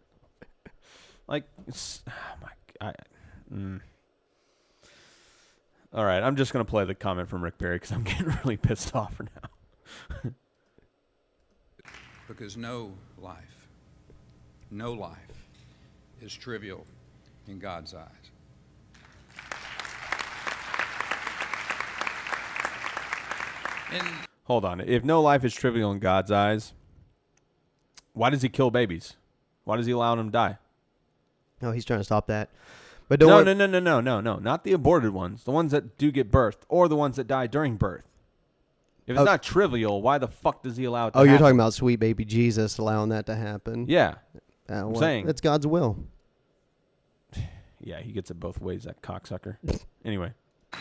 Like, 1.26 1.44
oh 1.68 2.12
my, 2.42 2.50
I, 2.80 2.92
mm. 3.52 3.80
All 5.92 6.04
right, 6.04 6.22
I'm 6.22 6.36
just 6.36 6.52
gonna 6.52 6.64
play 6.64 6.84
the 6.84 6.94
comment 6.94 7.28
from 7.28 7.42
Rick 7.42 7.58
Perry 7.58 7.76
because 7.76 7.92
I'm 7.92 8.02
getting 8.04 8.26
really 8.44 8.56
pissed 8.56 8.94
off 8.94 9.14
for 9.14 9.24
now. 9.24 10.32
because 12.28 12.56
no 12.56 12.92
life, 13.18 13.68
no 14.70 14.92
life 14.92 15.16
is 16.20 16.34
trivial 16.34 16.86
in 17.46 17.58
God's 17.58 17.94
eyes. 17.94 18.30
And 23.92 24.26
Hold 24.44 24.64
on. 24.64 24.80
If 24.80 25.04
no 25.04 25.20
life 25.20 25.44
is 25.44 25.54
trivial 25.54 25.90
in 25.90 25.98
God's 25.98 26.30
eyes, 26.30 26.72
why 28.12 28.30
does 28.30 28.42
he 28.42 28.48
kill 28.48 28.70
babies? 28.70 29.16
Why 29.64 29.76
does 29.76 29.86
he 29.86 29.92
allow 29.92 30.14
them 30.14 30.26
to 30.26 30.32
die? 30.32 30.58
Oh, 31.62 31.72
he's 31.72 31.84
trying 31.84 32.00
to 32.00 32.04
stop 32.04 32.28
that. 32.28 32.50
But 33.08 33.20
don't 33.20 33.28
No, 33.28 33.36
worry. 33.36 33.44
no, 33.44 33.52
no, 33.54 33.66
no, 33.66 33.78
no, 33.80 34.00
no, 34.00 34.20
no. 34.20 34.36
Not 34.38 34.64
the 34.64 34.72
aborted 34.72 35.10
ones. 35.12 35.44
The 35.44 35.52
ones 35.52 35.70
that 35.72 35.96
do 35.96 36.10
get 36.10 36.30
birthed, 36.30 36.62
or 36.68 36.88
the 36.88 36.96
ones 36.96 37.16
that 37.16 37.26
die 37.28 37.46
during 37.46 37.76
birth. 37.76 38.12
If 39.06 39.12
it's 39.12 39.20
Oh. 39.20 39.24
not 39.24 39.42
trivial, 39.44 40.02
why 40.02 40.18
the 40.18 40.26
fuck 40.26 40.64
does 40.64 40.76
he 40.76 40.84
allow 40.84 41.06
it 41.06 41.12
to 41.12 41.18
Oh, 41.20 41.22
you're 41.22 41.38
talking 41.38 41.56
about 41.56 41.72
sweet 41.74 42.00
baby 42.00 42.24
Jesus 42.24 42.78
allowing 42.78 43.10
that 43.10 43.26
to 43.26 43.36
happen. 43.36 43.86
Yeah. 43.88 44.14
Uh, 44.68 44.82
well, 44.88 44.96
saying. 44.96 45.26
that's 45.26 45.40
God's 45.40 45.66
will. 45.66 45.96
Yeah, 47.80 48.00
he 48.00 48.10
gets 48.10 48.30
it 48.32 48.40
both 48.40 48.60
ways, 48.60 48.82
that 48.84 49.00
cocksucker. 49.02 49.58
anyway. 50.04 50.32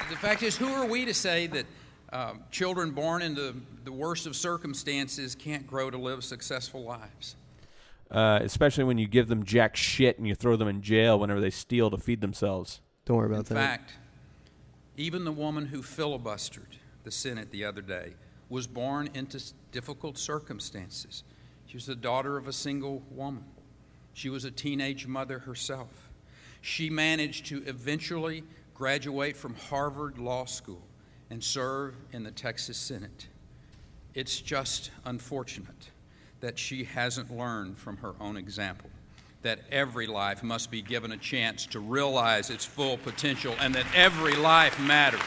the 0.10 0.16
fact 0.16 0.42
is, 0.42 0.58
who 0.58 0.68
are 0.74 0.86
we 0.88 1.06
to 1.06 1.14
say 1.14 1.46
that 1.48 1.66
um, 2.12 2.44
children 2.50 2.92
born 2.92 3.22
into 3.22 3.54
the 3.84 3.92
worst 3.92 4.26
of 4.26 4.36
circumstances 4.36 5.36
can't 5.36 5.68
grow 5.68 5.92
to 5.92 5.98
live 6.00 6.24
successful 6.24 6.84
lives? 6.84 7.36
Uh, 8.12 8.40
especially 8.44 8.84
when 8.84 8.98
you 8.98 9.08
give 9.08 9.28
them 9.28 9.44
jack 9.44 9.76
shit 9.76 10.18
and 10.18 10.28
you 10.28 10.36
throw 10.36 10.56
them 10.56 10.68
in 10.68 10.82
jail 10.82 11.20
whenever 11.20 11.42
they 11.42 11.50
steal 11.50 11.90
to 11.90 11.98
feed 11.98 12.22
themselves. 12.22 12.82
Don't 13.06 13.18
worry 13.18 13.28
In 13.28 13.34
about 13.34 13.46
that. 13.48 13.56
In 13.56 13.58
fact, 13.58 13.94
even 14.98 15.26
the 15.26 15.32
woman 15.32 15.66
who 15.66 15.82
filibustered 15.82 16.78
the 17.04 17.12
Senate 17.12 17.52
the 17.52 17.66
other 17.66 17.82
day 17.82 18.14
was 18.50 18.68
born 18.68 19.10
into 19.14 19.42
difficult 19.72 20.18
circumstances. 20.18 21.24
She 21.66 21.78
was 21.78 21.88
the 21.88 21.96
daughter 21.96 22.38
of 22.38 22.48
a 22.48 22.54
single 22.54 23.02
woman. 23.10 23.44
She 24.14 24.30
was 24.30 24.46
a 24.46 24.52
teenage 24.52 25.08
mother 25.08 25.40
herself. 25.40 26.10
She 26.62 26.90
managed 26.90 27.48
to 27.48 27.64
eventually 27.66 28.44
graduate 28.74 29.36
from 29.36 29.56
Harvard 29.56 30.18
Law 30.18 30.46
School 30.46 30.82
and 31.30 31.44
serve 31.44 31.96
in 32.12 32.24
the 32.24 32.32
Texas 32.32 32.78
Senate. 32.78 33.28
It's 34.14 34.40
just 34.40 34.92
unfortunate 35.06 35.90
that 36.46 36.60
she 36.60 36.84
hasn't 36.84 37.36
learned 37.36 37.76
from 37.76 37.98
her 37.98 38.14
own 38.22 38.38
example 38.38 38.88
that 39.42 39.62
every 39.72 40.06
life 40.06 40.44
must 40.44 40.70
be 40.70 40.80
given 40.80 41.12
a 41.12 41.18
chance 41.18 41.66
to 41.66 41.80
realize 41.80 42.52
its 42.52 42.64
full 42.64 42.98
potential 43.00 43.56
and 43.60 43.74
that 43.74 43.86
every 43.96 44.36
life 44.36 44.80
matters. 44.80 45.22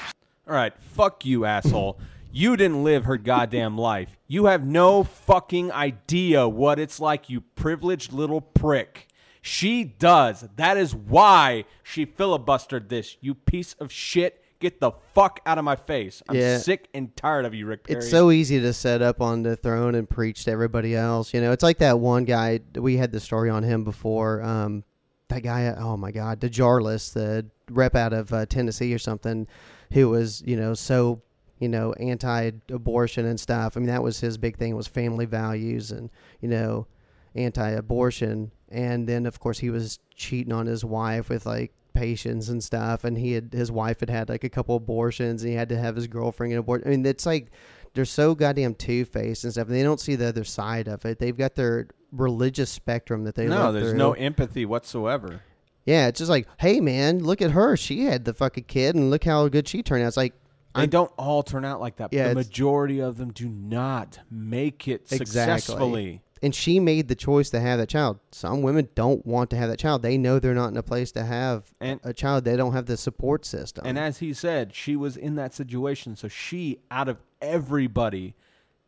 All 0.47 0.55
right, 0.55 0.73
fuck 0.79 1.25
you, 1.27 1.45
asshole. 1.45 1.99
You 2.31 2.57
didn't 2.57 2.85
live 2.85 3.05
her 3.05 3.17
goddamn 3.17 3.77
life. 3.77 4.17
You 4.29 4.47
have 4.47 4.65
no 4.65 5.03
fucking 5.03 5.73
idea 5.73 6.49
what 6.49 6.79
it's 6.79 7.01
like, 7.01 7.29
you 7.29 7.41
privileged 7.41 8.13
little 8.13 8.41
prick. 8.41 9.09
She 9.43 9.83
does. 9.83 10.47
That 10.55 10.77
is 10.77 10.95
why 10.95 11.65
she 11.83 12.07
filibustered 12.07 12.91
this, 12.91 13.17
you 13.21 13.35
piece 13.35 13.73
of 13.81 13.91
shit. 13.91 14.45
Get 14.61 14.81
the 14.81 14.91
fuck 15.15 15.41
out 15.47 15.57
of 15.59 15.65
my 15.65 15.77
face. 15.77 16.21
I'm 16.29 16.35
Yeah. 16.37 16.59
sick 16.59 16.89
and 16.93 17.15
tired 17.17 17.45
of 17.45 17.55
you, 17.55 17.65
Rick 17.67 17.85
Perry. 17.85 17.99
It's 17.99 18.11
so 18.11 18.31
easy 18.33 18.59
to 18.61 18.73
set 18.73 19.03
up 19.03 19.21
on 19.21 19.45
the 19.45 19.55
throne 19.55 19.95
and 19.95 20.09
preach 20.11 20.45
to 20.47 20.51
everybody 20.51 20.97
else. 20.97 21.33
You 21.33 21.41
know, 21.41 21.53
it's 21.53 21.63
like 21.63 21.79
that 21.79 22.01
one 22.01 22.25
guy. 22.25 22.61
We 22.75 22.97
had 22.97 23.13
the 23.13 23.21
story 23.21 23.51
on 23.51 23.63
him 23.63 23.85
before. 23.85 24.43
Um, 24.43 24.83
that 25.29 25.43
guy. 25.43 25.73
Oh 25.79 25.97
my 25.97 26.11
God, 26.11 26.41
DesJarlais, 26.41 27.13
the 27.13 27.47
rep 27.71 27.95
out 27.95 28.13
of 28.13 28.33
uh, 28.33 28.47
Tennessee 28.47 28.93
or 28.95 28.99
something, 28.99 29.47
who 29.93 30.09
was 30.09 30.43
you 30.45 30.57
know 30.57 30.75
so 30.75 31.23
you 31.61 31.69
know 31.69 31.93
anti-abortion 31.93 33.27
and 33.27 33.39
stuff. 33.39 33.77
I 33.77 33.81
mean, 33.81 33.89
that 33.89 34.03
was 34.03 34.21
his 34.21 34.39
big 34.39 34.57
thing 34.57 34.75
was 34.75 34.89
family 34.89 35.27
values 35.27 35.93
and 35.93 36.11
you 36.41 36.49
know 36.49 36.87
anti-abortion. 37.35 38.51
And 38.71 39.09
then 39.09 39.27
of 39.27 39.41
course 39.41 39.59
he 39.61 39.71
was 39.71 39.99
cheating 40.15 40.53
on 40.53 40.67
his 40.67 40.85
wife 40.85 41.29
with 41.29 41.47
like 41.47 41.73
patients 41.99 42.49
and 42.49 42.63
stuff. 42.63 43.05
And 43.05 43.19
he 43.19 43.33
had 43.33 43.53
his 43.53 43.71
wife 43.73 44.01
had 44.01 44.11
had 44.11 44.29
like 44.29 44.45
a 44.45 44.49
couple 44.49 44.77
abortions, 44.77 45.43
and 45.43 45.51
he 45.51 45.57
had 45.57 45.69
to 45.71 45.79
have 45.79 45.97
his 45.97 46.07
girlfriend 46.07 46.53
get 46.53 46.59
abort. 46.59 46.83
I 46.87 46.91
mean, 46.91 47.05
it's 47.07 47.27
like 47.27 47.51
they're 47.95 48.05
so 48.05 48.35
goddamn 48.35 48.75
two 48.75 49.05
faced 49.05 49.45
and 49.45 49.53
stuff. 49.53 49.67
And 49.69 49.77
they 49.77 49.83
don't 49.83 50.01
see 50.01 50.15
the 50.15 50.27
other 50.29 50.45
side 50.45 50.89
of 50.89 51.05
it. 51.05 51.19
They've 51.19 51.37
got 51.37 51.55
their 51.55 51.89
religious 52.13 52.71
spectrum 52.71 53.25
that 53.25 53.35
they 53.35 53.47
no, 53.47 53.73
there's 53.73 53.91
through. 53.91 53.99
no 53.99 54.13
empathy 54.13 54.65
whatsoever. 54.65 55.43
Yeah, 55.85 56.09
it's 56.09 56.19
just 56.19 56.31
like, 56.31 56.47
hey 56.59 56.81
man, 56.81 57.25
look 57.25 57.41
at 57.43 57.53
her. 57.53 57.77
She 57.77 58.05
had 58.05 58.25
the 58.25 58.35
fucking 58.35 58.65
kid, 58.65 58.95
and 58.95 59.11
look 59.11 59.25
how 59.25 59.49
good 59.49 59.67
she 59.67 59.83
turned 59.83 60.05
out. 60.05 60.09
It's 60.09 60.17
like, 60.17 60.35
They 60.75 60.87
don't 60.87 61.11
all 61.17 61.43
turn 61.43 61.65
out 61.65 61.81
like 61.81 61.97
that. 61.97 62.13
Yeah, 62.13 62.29
the 62.29 62.35
majority 62.35 63.01
of 63.01 63.17
them 63.17 63.33
do 63.33 63.49
not 63.49 64.19
make 64.31 64.87
it 64.87 65.11
Exactly. 65.11 65.27
successfully. 65.27 66.23
And 66.43 66.55
she 66.55 66.79
made 66.81 67.09
the 67.09 67.15
choice 67.15 67.51
to 67.51 67.61
have 67.61 67.79
that 67.79 67.89
child. 67.89 68.19
Some 68.33 68.63
women 68.63 68.89
don't 68.95 69.25
want 69.27 69.51
to 69.51 69.57
have 69.57 69.69
that 69.69 69.79
child. 69.79 70.03
They 70.03 70.17
know 70.19 70.39
they're 70.39 70.55
not 70.55 70.69
in 70.71 70.77
a 70.77 70.83
place 70.83 71.13
to 71.13 71.25
have 71.25 71.73
And- 71.81 72.01
a 72.05 72.13
child. 72.13 72.45
They 72.45 72.57
don't 72.57 72.73
have 72.73 72.87
the 72.87 72.97
support 72.97 73.45
system. 73.45 73.85
And 73.87 73.99
as 73.99 74.19
he 74.19 74.33
said, 74.33 74.75
she 74.75 74.97
was 74.97 75.17
in 75.17 75.35
that 75.37 75.55
situation, 75.55 76.17
so 76.17 76.29
she, 76.29 76.81
out 76.91 77.09
of 77.09 77.19
everybody, 77.43 78.35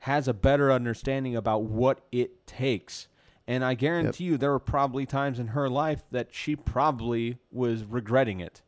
has 0.05 0.27
a 0.29 0.33
better 0.35 0.73
understanding 0.73 1.37
about 1.37 1.63
what 1.65 2.01
it 2.13 2.47
takes. 2.47 3.07
And 3.47 3.65
I 3.65 3.75
guarantee 3.75 4.25
you, 4.25 4.37
there 4.39 4.51
were 4.53 4.59
probably 4.61 5.07
times 5.07 5.39
in 5.39 5.49
her 5.49 5.69
life 5.69 6.03
that 6.13 6.29
she 6.31 6.55
probably 6.57 7.39
was 7.51 7.85
regretting 7.85 8.39
it. 8.41 8.63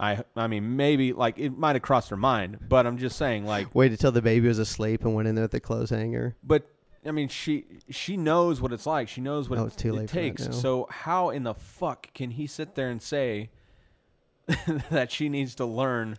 I, 0.00 0.24
I 0.34 0.48
mean, 0.48 0.74
maybe 0.76 1.12
like 1.12 1.38
it 1.38 1.56
might 1.56 1.76
have 1.76 1.82
crossed 1.82 2.10
her 2.10 2.16
mind, 2.16 2.58
but 2.68 2.86
I'm 2.88 2.98
just 2.98 3.16
saying, 3.16 3.46
like, 3.46 3.72
Waited 3.72 4.00
till 4.00 4.10
the 4.10 4.20
baby 4.20 4.48
was 4.48 4.58
asleep 4.58 5.04
and 5.04 5.14
went 5.14 5.28
in 5.28 5.36
there 5.36 5.44
with 5.44 5.52
the 5.52 5.60
clothes 5.60 5.90
hanger. 5.90 6.34
but 6.42 6.66
I 7.04 7.10
mean, 7.10 7.28
she 7.28 7.64
she 7.90 8.16
knows 8.16 8.60
what 8.60 8.72
it's 8.72 8.86
like. 8.86 9.08
She 9.08 9.20
knows 9.20 9.48
what 9.48 9.58
it, 9.58 9.62
it's 9.62 9.76
too 9.76 9.88
it 9.90 9.92
late 9.92 10.10
for 10.10 10.16
that 10.16 10.20
takes. 10.22 10.46
now. 10.46 10.52
So 10.52 10.86
how 10.90 11.30
in 11.30 11.42
the 11.42 11.54
fuck 11.54 12.12
can 12.14 12.30
he 12.32 12.46
sit 12.46 12.74
there 12.74 12.88
and 12.90 13.02
say 13.02 13.50
that 14.90 15.10
she 15.10 15.28
needs 15.28 15.54
to 15.56 15.64
learn 15.64 16.16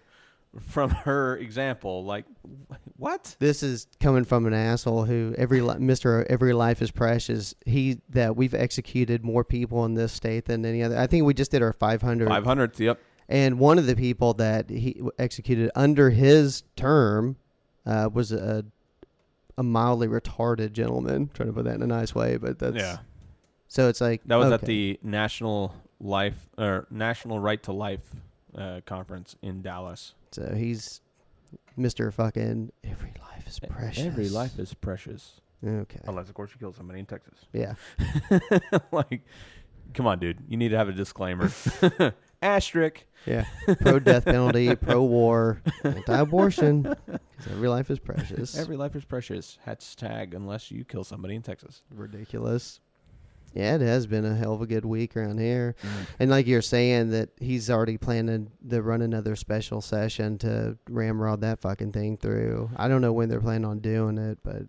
from 0.60 0.90
her 0.92 1.38
example? 1.38 2.04
Like, 2.04 2.26
wh- 2.70 3.00
what? 3.00 3.36
This 3.40 3.64
is 3.64 3.88
coming 4.00 4.24
from 4.26 4.46
an 4.46 4.54
asshole 4.54 5.06
who 5.06 5.34
every 5.38 5.62
li- 5.62 5.80
Mister 5.80 6.26
Every 6.30 6.54
Life 6.54 6.82
is 6.82 6.92
Precious. 6.92 7.56
He 7.66 8.02
that 8.10 8.36
we've 8.36 8.54
executed 8.54 9.24
more 9.24 9.44
people 9.44 9.86
in 9.86 9.94
this 9.94 10.12
state 10.12 10.46
than 10.46 10.66
any 10.66 10.84
other. 10.84 10.98
I 10.98 11.08
think 11.08 11.26
we 11.26 11.34
just 11.34 11.52
did 11.52 11.62
our 11.62 11.74
500. 11.74 12.28
Five 12.28 12.44
hundredth. 12.44 12.80
Yep. 12.80 13.00
And 13.30 13.58
one 13.58 13.80
of 13.80 13.88
the 13.88 13.96
people 13.96 14.34
that 14.36 14.70
he 14.70 15.02
executed 15.18 15.72
under 15.76 16.10
his 16.10 16.64
term 16.76 17.38
uh, 17.86 18.10
was 18.14 18.34
a 18.34 18.66
a 19.58 19.64
mildly 19.64 20.08
retarded 20.08 20.74
gentleman. 20.74 21.30
trying 21.34 21.50
to 21.50 21.54
put 21.54 21.66
that 21.66 21.76
in 21.76 21.82
a 21.82 21.88
nice 21.88 22.16
way, 22.16 22.38
but 22.38 22.60
that's 22.60 22.76
yeah. 22.76 22.98
So 23.68 23.90
it's 23.90 24.02
like 24.02 24.22
That 24.26 24.36
was 24.36 24.52
at 24.52 24.62
the 24.62 25.00
National 25.02 25.74
Life 26.00 26.50
or 26.58 26.88
National 26.92 27.40
Right 27.40 27.62
to 27.64 27.72
Life 27.72 28.06
uh, 28.56 28.82
conference 28.86 29.36
in 29.42 29.62
Dallas. 29.62 30.14
So 30.32 30.54
he's 30.56 31.02
Mister 31.76 32.12
Fucking 32.12 32.72
Every 32.84 33.14
Life 33.20 33.48
is 33.48 33.60
precious. 33.60 34.06
Every 34.06 34.30
life 34.30 34.60
is 34.60 34.74
precious, 34.74 35.42
okay. 35.66 36.00
unless 36.06 36.30
of 36.30 36.36
course 36.36 36.52
you 36.52 36.60
kill 36.60 36.74
somebody 36.74 37.00
in 37.00 37.06
Texas. 37.06 37.40
Yeah. 37.52 37.74
like, 38.92 39.22
come 39.94 40.08
on, 40.08 40.20
dude. 40.20 40.38
You 40.48 40.58
need 40.58 40.70
to 40.70 40.78
have 40.78 40.90
a 40.90 40.94
disclaimer. 40.94 41.50
Asterisk. 42.44 43.06
Yeah. 43.26 43.46
Pro 43.80 44.00
death 44.00 44.26
penalty, 44.26 44.76
pro 44.82 45.04
war, 45.04 45.62
anti 45.84 46.20
abortion. 46.20 46.82
Because 46.82 47.20
every 47.52 47.70
life 47.70 47.90
is 47.90 48.00
precious. 48.00 48.58
Every 48.58 48.76
life 48.76 48.96
is 48.96 49.06
precious. 49.06 49.58
Hashtag 49.66 50.36
unless 50.36 50.70
you 50.70 50.84
kill 50.84 51.04
somebody 51.04 51.36
in 51.36 51.42
Texas. 51.42 51.84
ridiculous. 51.94 52.82
Yeah, 53.54 53.76
it 53.76 53.82
has 53.82 54.08
been 54.08 54.26
a 54.26 54.36
hell 54.36 54.54
of 54.54 54.62
a 54.62 54.66
good 54.66 54.84
week 54.84 55.16
around 55.16 55.40
here. 55.40 55.76
Mm. 55.84 56.08
And 56.20 56.32
like 56.32 56.48
you're 56.48 56.64
saying 56.64 57.12
that 57.12 57.30
he's 57.40 57.70
already 57.70 57.98
planning 57.98 58.52
to 58.68 58.82
run 58.82 59.04
another 59.04 59.36
special 59.36 59.80
session 59.80 60.40
to 60.40 60.78
ramrod 60.90 61.42
that 61.42 61.62
fucking 61.62 61.92
thing 61.92 62.18
through. 62.18 62.72
I 62.76 62.88
don't 62.88 63.02
know 63.02 63.14
when 63.14 63.30
they're 63.30 63.40
planning 63.40 63.66
on 63.66 63.80
doing 63.80 64.18
it, 64.18 64.40
but 64.44 64.64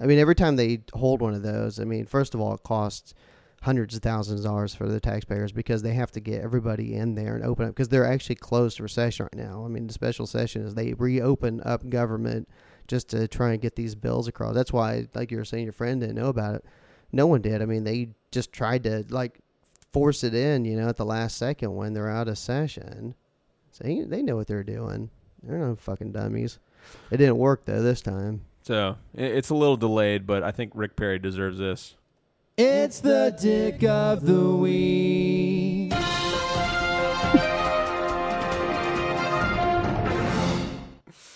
I 0.00 0.06
mean 0.06 0.18
every 0.18 0.34
time 0.34 0.56
they 0.56 0.82
hold 0.94 1.20
one 1.20 1.32
of 1.32 1.42
those, 1.42 1.78
I 1.78 1.84
mean, 1.84 2.06
first 2.06 2.34
of 2.34 2.40
all 2.40 2.54
it 2.54 2.64
costs 2.64 3.14
hundreds 3.62 3.96
of 3.96 4.02
thousands 4.02 4.40
of 4.40 4.46
dollars 4.46 4.74
for 4.74 4.86
the 4.88 5.00
taxpayers 5.00 5.52
because 5.52 5.82
they 5.82 5.94
have 5.94 6.12
to 6.12 6.20
get 6.20 6.42
everybody 6.42 6.94
in 6.94 7.14
there 7.14 7.34
and 7.34 7.44
open 7.44 7.66
up 7.66 7.70
because 7.72 7.88
they're 7.88 8.06
actually 8.06 8.36
closed 8.36 8.78
for 8.78 8.88
session 8.88 9.28
right 9.32 9.44
now. 9.44 9.64
I 9.64 9.68
mean, 9.68 9.86
the 9.86 9.92
special 9.92 10.26
session 10.26 10.64
is 10.64 10.74
they 10.74 10.94
reopen 10.94 11.60
up 11.64 11.88
government 11.88 12.48
just 12.86 13.08
to 13.10 13.26
try 13.26 13.52
and 13.52 13.60
get 13.60 13.76
these 13.76 13.94
bills 13.94 14.28
across. 14.28 14.54
That's 14.54 14.72
why, 14.72 15.08
like 15.14 15.30
you 15.30 15.38
were 15.38 15.44
saying, 15.44 15.64
your 15.64 15.72
friend 15.72 16.00
didn't 16.00 16.16
know 16.16 16.28
about 16.28 16.54
it. 16.54 16.64
No 17.10 17.26
one 17.26 17.42
did. 17.42 17.60
I 17.60 17.66
mean, 17.66 17.84
they 17.84 18.10
just 18.30 18.52
tried 18.52 18.84
to 18.84 19.04
like 19.08 19.40
force 19.92 20.22
it 20.22 20.34
in, 20.34 20.64
you 20.64 20.76
know, 20.76 20.88
at 20.88 20.96
the 20.96 21.04
last 21.04 21.36
second 21.36 21.74
when 21.74 21.94
they're 21.94 22.10
out 22.10 22.28
of 22.28 22.38
session. 22.38 23.14
So 23.72 23.84
they, 23.84 24.02
they 24.02 24.22
know 24.22 24.36
what 24.36 24.46
they're 24.46 24.62
doing. 24.62 25.10
They're 25.42 25.58
no 25.58 25.76
fucking 25.76 26.12
dummies. 26.12 26.58
It 27.10 27.16
didn't 27.16 27.38
work 27.38 27.64
though 27.64 27.82
this 27.82 28.00
time. 28.00 28.42
So 28.62 28.96
it's 29.14 29.50
a 29.50 29.54
little 29.54 29.76
delayed, 29.76 30.26
but 30.26 30.42
I 30.42 30.50
think 30.50 30.72
Rick 30.74 30.96
Perry 30.96 31.18
deserves 31.18 31.58
this. 31.58 31.94
It's 32.60 32.98
the 32.98 33.36
dick 33.40 33.84
of 33.84 34.26
the 34.26 34.50
week. 34.56 35.92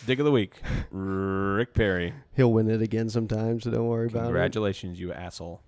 Dick 0.04 0.18
of 0.18 0.24
the 0.24 0.32
week, 0.32 0.54
Rick 0.90 1.74
Perry. 1.74 2.12
He'll 2.34 2.52
win 2.52 2.68
it 2.68 2.82
again 2.82 3.08
sometime, 3.08 3.60
so 3.60 3.70
don't 3.70 3.86
worry 3.86 4.08
about 4.08 4.22
it. 4.22 4.24
Congratulations, 4.24 4.98
you 4.98 5.12
asshole. 5.12 5.62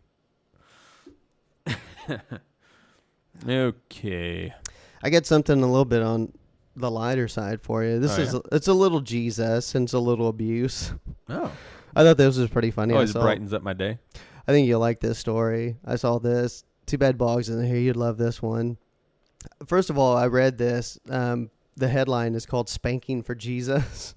okay. 3.49 4.53
I 5.05 5.11
got 5.11 5.25
something 5.25 5.63
a 5.63 5.67
little 5.67 5.85
bit 5.85 6.03
on 6.03 6.33
the 6.75 6.91
lighter 6.91 7.29
side 7.29 7.63
for 7.63 7.85
you. 7.85 8.01
This 8.01 8.19
Oh, 8.19 8.23
is 8.23 8.35
yeah? 8.35 8.41
it's 8.51 8.67
a 8.67 8.75
little 8.75 9.01
Jesus 9.01 9.77
and 9.77 9.85
it's 9.85 9.93
a 9.93 10.01
little 10.01 10.27
abuse. 10.27 10.93
Oh, 11.29 11.53
I 11.95 12.03
thought 12.03 12.17
this 12.17 12.37
was 12.37 12.51
pretty 12.51 12.73
funny. 12.73 12.93
Oh, 12.93 12.97
I, 12.97 12.99
always 12.99 13.13
saw, 13.13 13.23
brightens 13.23 13.53
up 13.55 13.63
my 13.63 13.73
day. 13.73 13.99
I 14.47 14.53
think 14.53 14.69
you'll 14.69 14.81
like 14.81 15.01
this 15.01 15.19
story. 15.19 15.77
I 15.85 15.97
saw 15.97 16.19
this. 16.19 16.65
Too 16.87 16.99
bad 16.99 17.17
Boggs 17.17 17.49
in 17.49 17.65
here. 17.65 17.79
You'd 17.79 17.97
love 17.97 18.19
this 18.19 18.43
one. 18.43 18.77
First 19.67 19.91
of 19.91 19.99
all, 19.99 20.17
I 20.17 20.27
read 20.27 20.59
this. 20.59 20.99
Um, 21.09 21.51
the 21.77 21.89
headline 21.89 22.35
is 22.35 22.47
called 22.47 22.69
"Spanking 22.69 23.23
for 23.23 23.35
Jesus," 23.35 24.15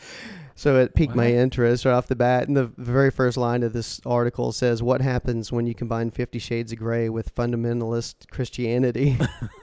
so 0.54 0.78
it 0.78 0.94
piqued 0.94 1.14
my 1.14 1.30
interest 1.30 1.84
right 1.84 1.92
off 1.92 2.06
the 2.06 2.16
bat. 2.16 2.48
And 2.48 2.56
the 2.56 2.72
very 2.78 3.10
first 3.10 3.36
line 3.36 3.62
of 3.62 3.74
this 3.74 4.00
article 4.06 4.50
says, 4.52 4.82
"What 4.82 5.02
happens 5.02 5.52
when 5.52 5.66
you 5.66 5.74
combine 5.74 6.10
Fifty 6.10 6.38
Shades 6.38 6.72
of 6.72 6.78
Grey 6.78 7.10
with 7.10 7.34
fundamentalist 7.34 8.30
Christianity?" 8.30 9.18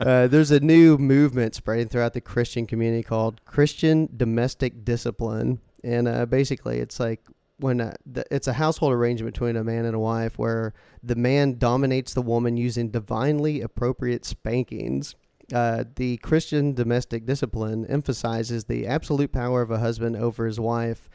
uh, 0.00 0.26
there's 0.26 0.50
a 0.50 0.60
new 0.60 0.98
movement 0.98 1.54
spreading 1.54 1.88
throughout 1.88 2.14
the 2.14 2.20
Christian 2.20 2.66
community 2.66 3.04
called 3.04 3.44
Christian 3.44 4.08
Domestic 4.16 4.84
Discipline, 4.84 5.60
and 5.84 6.08
uh, 6.08 6.26
basically, 6.26 6.78
it's 6.78 6.98
like 6.98 7.20
when 7.58 7.80
uh, 7.80 7.94
the, 8.04 8.24
it's 8.30 8.48
a 8.48 8.52
household 8.52 8.92
arrangement 8.92 9.34
between 9.34 9.56
a 9.56 9.64
man 9.64 9.84
and 9.84 9.94
a 9.94 9.98
wife 9.98 10.38
where 10.38 10.74
the 11.02 11.14
man 11.14 11.58
dominates 11.58 12.14
the 12.14 12.22
woman 12.22 12.56
using 12.56 12.90
divinely 12.90 13.60
appropriate 13.60 14.24
spankings. 14.24 15.14
Uh, 15.52 15.84
the 15.96 16.16
Christian 16.18 16.74
domestic 16.74 17.26
discipline 17.26 17.86
emphasizes 17.86 18.64
the 18.64 18.86
absolute 18.86 19.32
power 19.32 19.62
of 19.62 19.70
a 19.70 19.78
husband 19.78 20.16
over 20.16 20.46
his 20.46 20.58
wife, 20.58 21.08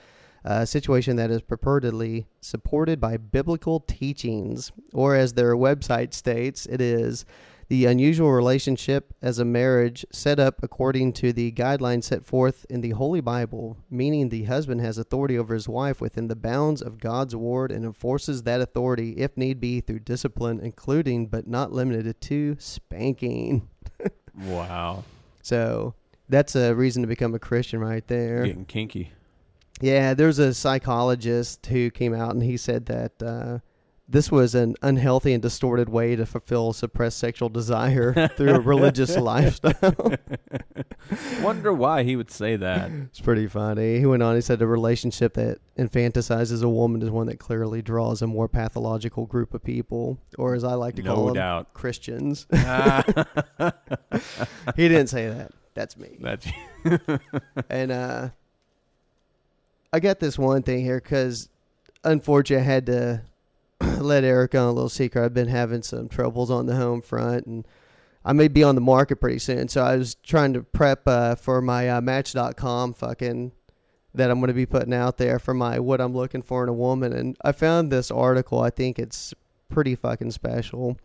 a 0.44 0.66
situation 0.66 1.16
that 1.18 1.32
is 1.32 1.42
purportedly 1.42 2.26
supported 2.40 3.02
by 3.02 3.18
biblical 3.18 3.80
teachings, 3.82 4.72
or 4.94 5.16
as 5.16 5.34
their 5.34 5.56
website 5.56 6.14
states, 6.14 6.66
it 6.68 6.80
is 6.80 7.26
the 7.70 7.86
unusual 7.86 8.32
relationship 8.32 9.14
as 9.22 9.38
a 9.38 9.46
marriage 9.46 10.04
set 10.12 10.40
up 10.40 10.62
according 10.64 11.14
to 11.14 11.32
the 11.32 11.52
guidelines 11.52 12.06
set 12.06 12.26
forth 12.26 12.66
in 12.68 12.82
the 12.82 12.90
Holy 12.90 13.22
Bible, 13.22 13.78
meaning 13.92 14.30
the 14.30 14.46
husband 14.46 14.82
has 14.82 14.98
authority 14.98 15.38
over 15.38 15.54
his 15.54 15.70
wife 15.70 16.02
within 16.02 16.28
the 16.28 16.36
bounds 16.36 16.82
of 16.82 17.00
God's 17.00 17.36
word 17.36 17.72
and 17.72 17.86
enforces 17.86 18.44
that 18.44 18.60
authority 18.60 19.12
if 19.14 19.38
need 19.38 19.60
be 19.60 19.82
through 19.82 20.00
discipline, 20.00 20.60
including 20.60 21.28
but 21.28 21.48
not 21.48 21.72
limited 21.72 22.20
to 22.22 22.58
spanking. 22.60 23.70
Wow. 24.46 25.04
So 25.42 25.96
that's 26.30 26.56
a 26.56 26.74
reason 26.74 27.02
to 27.04 27.08
become 27.08 27.36
a 27.36 27.40
Christian 27.40 27.82
right 27.82 28.08
there. 28.08 28.46
Getting 28.46 28.66
kinky. 28.66 29.12
Yeah, 29.82 30.14
there's 30.14 30.40
a 30.40 30.54
psychologist 30.54 31.66
who 31.66 31.90
came 31.90 32.14
out 32.14 32.32
and 32.32 32.44
he 32.44 32.56
said 32.56 32.86
that 32.86 33.22
uh, 33.22 33.60
this 34.12 34.32
was 34.32 34.56
an 34.56 34.76
unhealthy 34.82 35.34
and 35.34 35.42
distorted 35.42 35.88
way 35.88 36.16
to 36.16 36.26
fulfill 36.26 36.74
suppressed 36.74 37.20
sexual 37.20 37.48
desire 37.48 38.28
through 38.38 38.56
a 38.56 38.60
religious 38.60 39.16
lifestyle. 39.16 40.16
Wonder 41.42 41.72
why 41.72 42.02
he 42.04 42.16
would 42.16 42.32
say 42.32 42.56
that. 42.56 42.90
It's 42.90 43.20
pretty 43.20 43.46
funny. 43.46 44.00
He 44.00 44.08
went 44.08 44.24
on. 44.24 44.34
He 44.34 44.42
said 44.42 44.62
a 44.64 44.68
relationship 44.68 45.36
that 45.36 45.60
infantilizes 45.78 46.64
a 46.64 46.70
woman 46.70 47.04
is 47.04 47.12
one 47.12 47.28
that 47.28 47.38
clearly 47.38 47.84
draws 47.84 48.24
a 48.24 48.28
more 48.28 48.48
pathological 48.48 49.28
group 49.28 49.54
of 49.54 49.64
people, 49.64 50.20
or 50.40 50.56
as 50.56 50.64
I 50.64 50.74
like 50.74 50.96
to 50.96 51.04
call 51.04 51.28
No 51.28 51.34
them. 51.34 51.66
Christians. 51.74 52.48
Ah, 52.52 53.04
he 54.76 54.88
didn't 54.88 55.08
say 55.08 55.30
that. 55.30 55.52
That's 55.76 55.96
me. 55.98 56.18
That's 56.20 56.48
And 57.70 57.92
uh, 57.92 58.30
I 59.94 60.00
got 60.00 60.20
this 60.20 60.38
one 60.38 60.64
thing 60.64 60.84
here 60.84 61.00
because 61.00 61.50
unfortunately 62.04 62.64
I 62.64 62.74
had 62.74 62.86
to 62.88 63.22
let 64.00 64.24
Eric 64.24 64.56
on 64.56 64.68
a 64.68 64.72
little 64.72 64.90
secret. 64.90 65.24
I've 65.24 65.34
been 65.34 65.48
having 65.48 65.84
some 65.84 66.10
troubles 66.10 66.52
on 66.52 66.66
the 66.66 66.76
home 66.76 67.02
front 67.02 67.46
and 67.46 67.68
I 68.24 68.34
may 68.34 68.48
be 68.48 68.64
on 68.64 68.76
the 68.76 68.82
market 68.82 69.18
pretty 69.18 69.40
soon. 69.40 69.70
So 69.70 69.84
I 69.84 69.96
was 69.96 70.16
trying 70.16 70.54
to 70.54 70.64
prep 70.64 71.08
uh, 71.08 71.36
for 71.36 71.62
my 71.62 71.90
uh, 71.90 72.02
Match.com 72.02 72.94
fucking 72.94 73.54
that 74.14 74.32
I'm 74.32 74.40
going 74.40 74.50
to 74.50 74.54
be 74.54 74.66
putting 74.66 74.94
out 74.94 75.18
there 75.18 75.40
for 75.40 75.54
my 75.54 75.80
what 75.80 76.02
I'm 76.02 76.14
looking 76.14 76.42
for 76.42 76.64
in 76.64 76.70
a 76.70 76.74
woman. 76.74 77.14
And 77.14 77.38
I 77.44 77.52
found 77.52 77.92
this 77.92 78.12
article. 78.12 78.62
I 78.62 78.70
think 78.70 79.00
it's 79.00 79.34
pretty 79.70 79.96
fucking 79.96 80.32
special. 80.32 80.98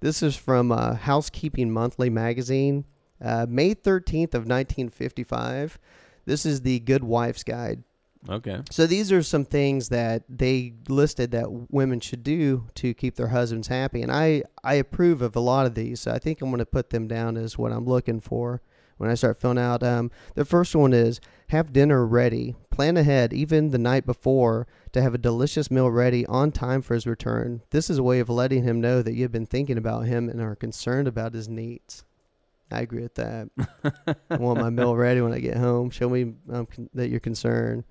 This 0.00 0.22
is 0.22 0.36
from 0.36 0.72
uh, 0.72 0.94
Housekeeping 0.94 1.70
Monthly 1.70 2.08
magazine, 2.08 2.84
uh, 3.20 3.46
May 3.48 3.74
13th 3.74 4.34
of 4.34 4.46
1955. 4.46 5.78
This 6.24 6.46
is 6.46 6.62
the 6.62 6.78
Good 6.80 7.04
Wife's 7.04 7.42
Guide. 7.42 7.82
Okay. 8.28 8.60
So 8.70 8.86
these 8.86 9.10
are 9.12 9.22
some 9.22 9.44
things 9.44 9.88
that 9.90 10.24
they 10.28 10.74
listed 10.88 11.30
that 11.32 11.70
women 11.70 12.00
should 12.00 12.22
do 12.22 12.68
to 12.76 12.94
keep 12.94 13.16
their 13.16 13.28
husbands 13.28 13.68
happy, 13.68 14.02
and 14.02 14.12
I 14.12 14.44
I 14.62 14.74
approve 14.74 15.22
of 15.22 15.36
a 15.36 15.40
lot 15.40 15.66
of 15.66 15.74
these. 15.74 16.00
So 16.00 16.12
I 16.12 16.18
think 16.18 16.40
I'm 16.40 16.50
going 16.50 16.58
to 16.58 16.66
put 16.66 16.90
them 16.90 17.08
down 17.08 17.36
as 17.36 17.58
what 17.58 17.72
I'm 17.72 17.86
looking 17.86 18.20
for 18.20 18.60
when 19.02 19.10
I 19.10 19.14
start 19.14 19.40
filling 19.40 19.58
out. 19.58 19.82
Um, 19.82 20.10
the 20.34 20.44
first 20.44 20.76
one 20.76 20.92
is 20.92 21.20
have 21.48 21.72
dinner 21.72 22.06
ready. 22.06 22.54
Plan 22.70 22.96
ahead, 22.96 23.32
even 23.32 23.70
the 23.70 23.78
night 23.78 24.06
before, 24.06 24.66
to 24.92 25.02
have 25.02 25.12
a 25.12 25.18
delicious 25.18 25.70
meal 25.70 25.90
ready 25.90 26.24
on 26.26 26.52
time 26.52 26.82
for 26.82 26.94
his 26.94 27.06
return. 27.06 27.62
This 27.70 27.90
is 27.90 27.98
a 27.98 28.02
way 28.02 28.20
of 28.20 28.28
letting 28.28 28.62
him 28.62 28.80
know 28.80 29.02
that 29.02 29.14
you've 29.14 29.32
been 29.32 29.44
thinking 29.44 29.76
about 29.76 30.06
him 30.06 30.28
and 30.28 30.40
are 30.40 30.54
concerned 30.54 31.08
about 31.08 31.34
his 31.34 31.48
needs. 31.48 32.04
I 32.72 32.80
agree 32.80 33.02
with 33.02 33.14
that. 33.16 33.48
I 34.30 34.36
want 34.36 34.60
my 34.60 34.70
meal 34.70 34.96
ready 34.96 35.20
when 35.20 35.32
I 35.32 35.38
get 35.38 35.56
home. 35.56 35.90
Show 35.90 36.08
me 36.08 36.34
um, 36.50 36.66
con- 36.66 36.90
that 36.94 37.10
you're 37.10 37.20
concerned. 37.20 37.84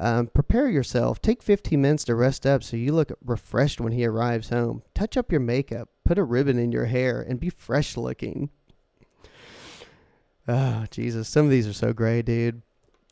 Um, 0.00 0.26
prepare 0.28 0.68
yourself. 0.68 1.20
Take 1.20 1.42
15 1.42 1.80
minutes 1.80 2.04
to 2.04 2.14
rest 2.14 2.46
up 2.46 2.62
so 2.64 2.76
you 2.76 2.92
look 2.92 3.12
refreshed 3.24 3.80
when 3.80 3.92
he 3.92 4.04
arrives 4.04 4.48
home. 4.48 4.82
Touch 4.94 5.16
up 5.16 5.30
your 5.30 5.40
makeup. 5.40 5.90
Put 6.04 6.18
a 6.18 6.24
ribbon 6.24 6.58
in 6.58 6.72
your 6.72 6.86
hair 6.86 7.20
and 7.20 7.38
be 7.38 7.50
fresh 7.50 7.96
looking. 7.96 8.50
Oh, 10.48 10.86
Jesus. 10.90 11.28
Some 11.28 11.44
of 11.44 11.50
these 11.50 11.68
are 11.68 11.72
so 11.72 11.92
great, 11.92 12.24
dude. 12.24 12.62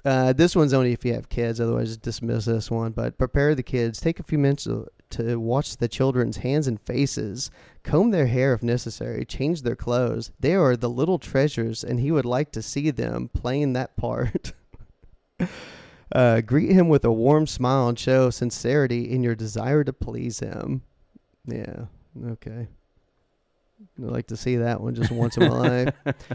Uh, 0.05 0.33
this 0.33 0.57
one's 0.57 0.73
only 0.73 0.93
if 0.93 1.05
you 1.05 1.13
have 1.13 1.29
kids, 1.29 1.61
otherwise, 1.61 1.89
just 1.89 2.03
dismiss 2.03 2.47
this 2.47 2.71
one. 2.71 2.93
But 2.93 3.19
prepare 3.19 3.55
the 3.55 3.63
kids. 3.63 4.01
Take 4.01 4.19
a 4.19 4.25
few 4.25 4.39
minutes 4.39 4.65
to, 4.65 4.89
to 5.11 5.39
watch 5.39 5.77
the 5.77 5.89
children's 5.89 6.39
hands 6.39 6.67
and 6.67 6.81
faces. 6.81 7.51
Comb 7.83 8.11
their 8.11 8.27
hair 8.27 8.55
if 8.55 8.63
necessary. 8.63 9.25
Change 9.25 9.63
their 9.63 9.77
clothes. 9.77 10.31
They 10.41 10.55
are 10.55 10.77
the 10.77 10.91
little 10.91 11.19
treasures, 11.19 11.85
and 11.85 12.01
he 12.01 12.11
would 12.11 12.25
like 12.25 12.53
to 12.53 12.63
see 12.63 12.91
them 12.91 13.31
playing 13.33 13.73
that 13.75 13.97
part. 13.97 14.53
Uh, 16.13 16.41
greet 16.41 16.73
him 16.73 16.89
with 16.89 17.05
a 17.05 17.13
warm 17.13 17.47
smile 17.47 17.89
and 17.89 17.99
show 17.99 18.31
sincerity 18.31 19.09
in 19.09 19.23
your 19.23 19.37
desire 19.37 19.85
to 19.85 19.93
please 19.93 20.41
him. 20.41 20.83
Yeah, 21.47 21.85
okay. 22.31 22.67
I'd 23.99 24.11
like 24.11 24.27
to 24.29 24.37
see 24.37 24.57
that 24.57 24.81
one 24.81 24.95
just 24.95 25.13
once 25.13 25.37
in 25.37 25.49
my 25.49 25.85
life. 25.85 25.95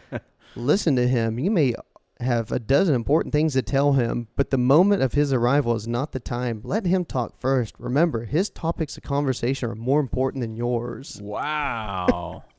Listen 0.55 0.95
to 0.95 1.05
him. 1.05 1.37
You 1.39 1.51
may 1.51 1.75
have 2.19 2.51
a 2.51 2.59
dozen 2.59 2.95
important 2.95 3.33
things 3.33 3.53
to 3.53 3.61
tell 3.61 3.93
him, 3.93 4.27
but 4.35 4.49
the 4.49 4.57
moment 4.57 5.01
of 5.01 5.13
his 5.13 5.33
arrival 5.33 5.75
is 5.75 5.87
not 5.87 6.11
the 6.11 6.19
time. 6.19 6.61
Let 6.63 6.85
him 6.85 7.03
talk 7.03 7.39
first. 7.39 7.75
Remember, 7.77 8.25
his 8.25 8.49
topics 8.49 8.95
of 8.95 9.03
conversation 9.03 9.69
are 9.69 9.75
more 9.75 9.99
important 9.99 10.41
than 10.41 10.55
yours. 10.55 11.19
Wow. 11.21 12.43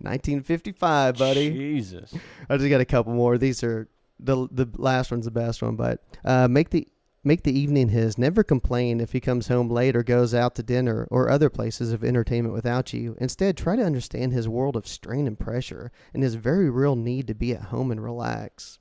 1955, 0.00 1.16
buddy. 1.16 1.50
Jesus. 1.50 2.14
I 2.48 2.56
just 2.56 2.68
got 2.68 2.80
a 2.80 2.84
couple 2.84 3.12
more. 3.12 3.38
These 3.38 3.64
are 3.64 3.88
the 4.20 4.48
the 4.50 4.68
last 4.76 5.10
one's 5.10 5.24
the 5.24 5.30
best 5.30 5.62
one, 5.62 5.76
but 5.76 6.02
uh, 6.24 6.48
make 6.48 6.70
the 6.70 6.88
make 7.24 7.42
the 7.42 7.58
evening 7.58 7.88
his. 7.90 8.18
Never 8.18 8.42
complain 8.42 9.00
if 9.00 9.12
he 9.12 9.20
comes 9.20 9.48
home 9.48 9.68
late 9.68 9.96
or 9.96 10.02
goes 10.02 10.34
out 10.34 10.54
to 10.56 10.62
dinner 10.62 11.06
or 11.10 11.28
other 11.30 11.50
places 11.50 11.92
of 11.92 12.04
entertainment 12.04 12.54
without 12.54 12.92
you. 12.92 13.16
Instead, 13.20 13.56
try 13.56 13.76
to 13.76 13.84
understand 13.84 14.32
his 14.32 14.48
world 14.48 14.76
of 14.76 14.86
strain 14.86 15.26
and 15.26 15.38
pressure 15.38 15.92
and 16.12 16.22
his 16.22 16.34
very 16.34 16.68
real 16.68 16.96
need 16.96 17.26
to 17.28 17.34
be 17.34 17.52
at 17.52 17.64
home 17.64 17.90
and 17.90 18.02
relax. 18.02 18.78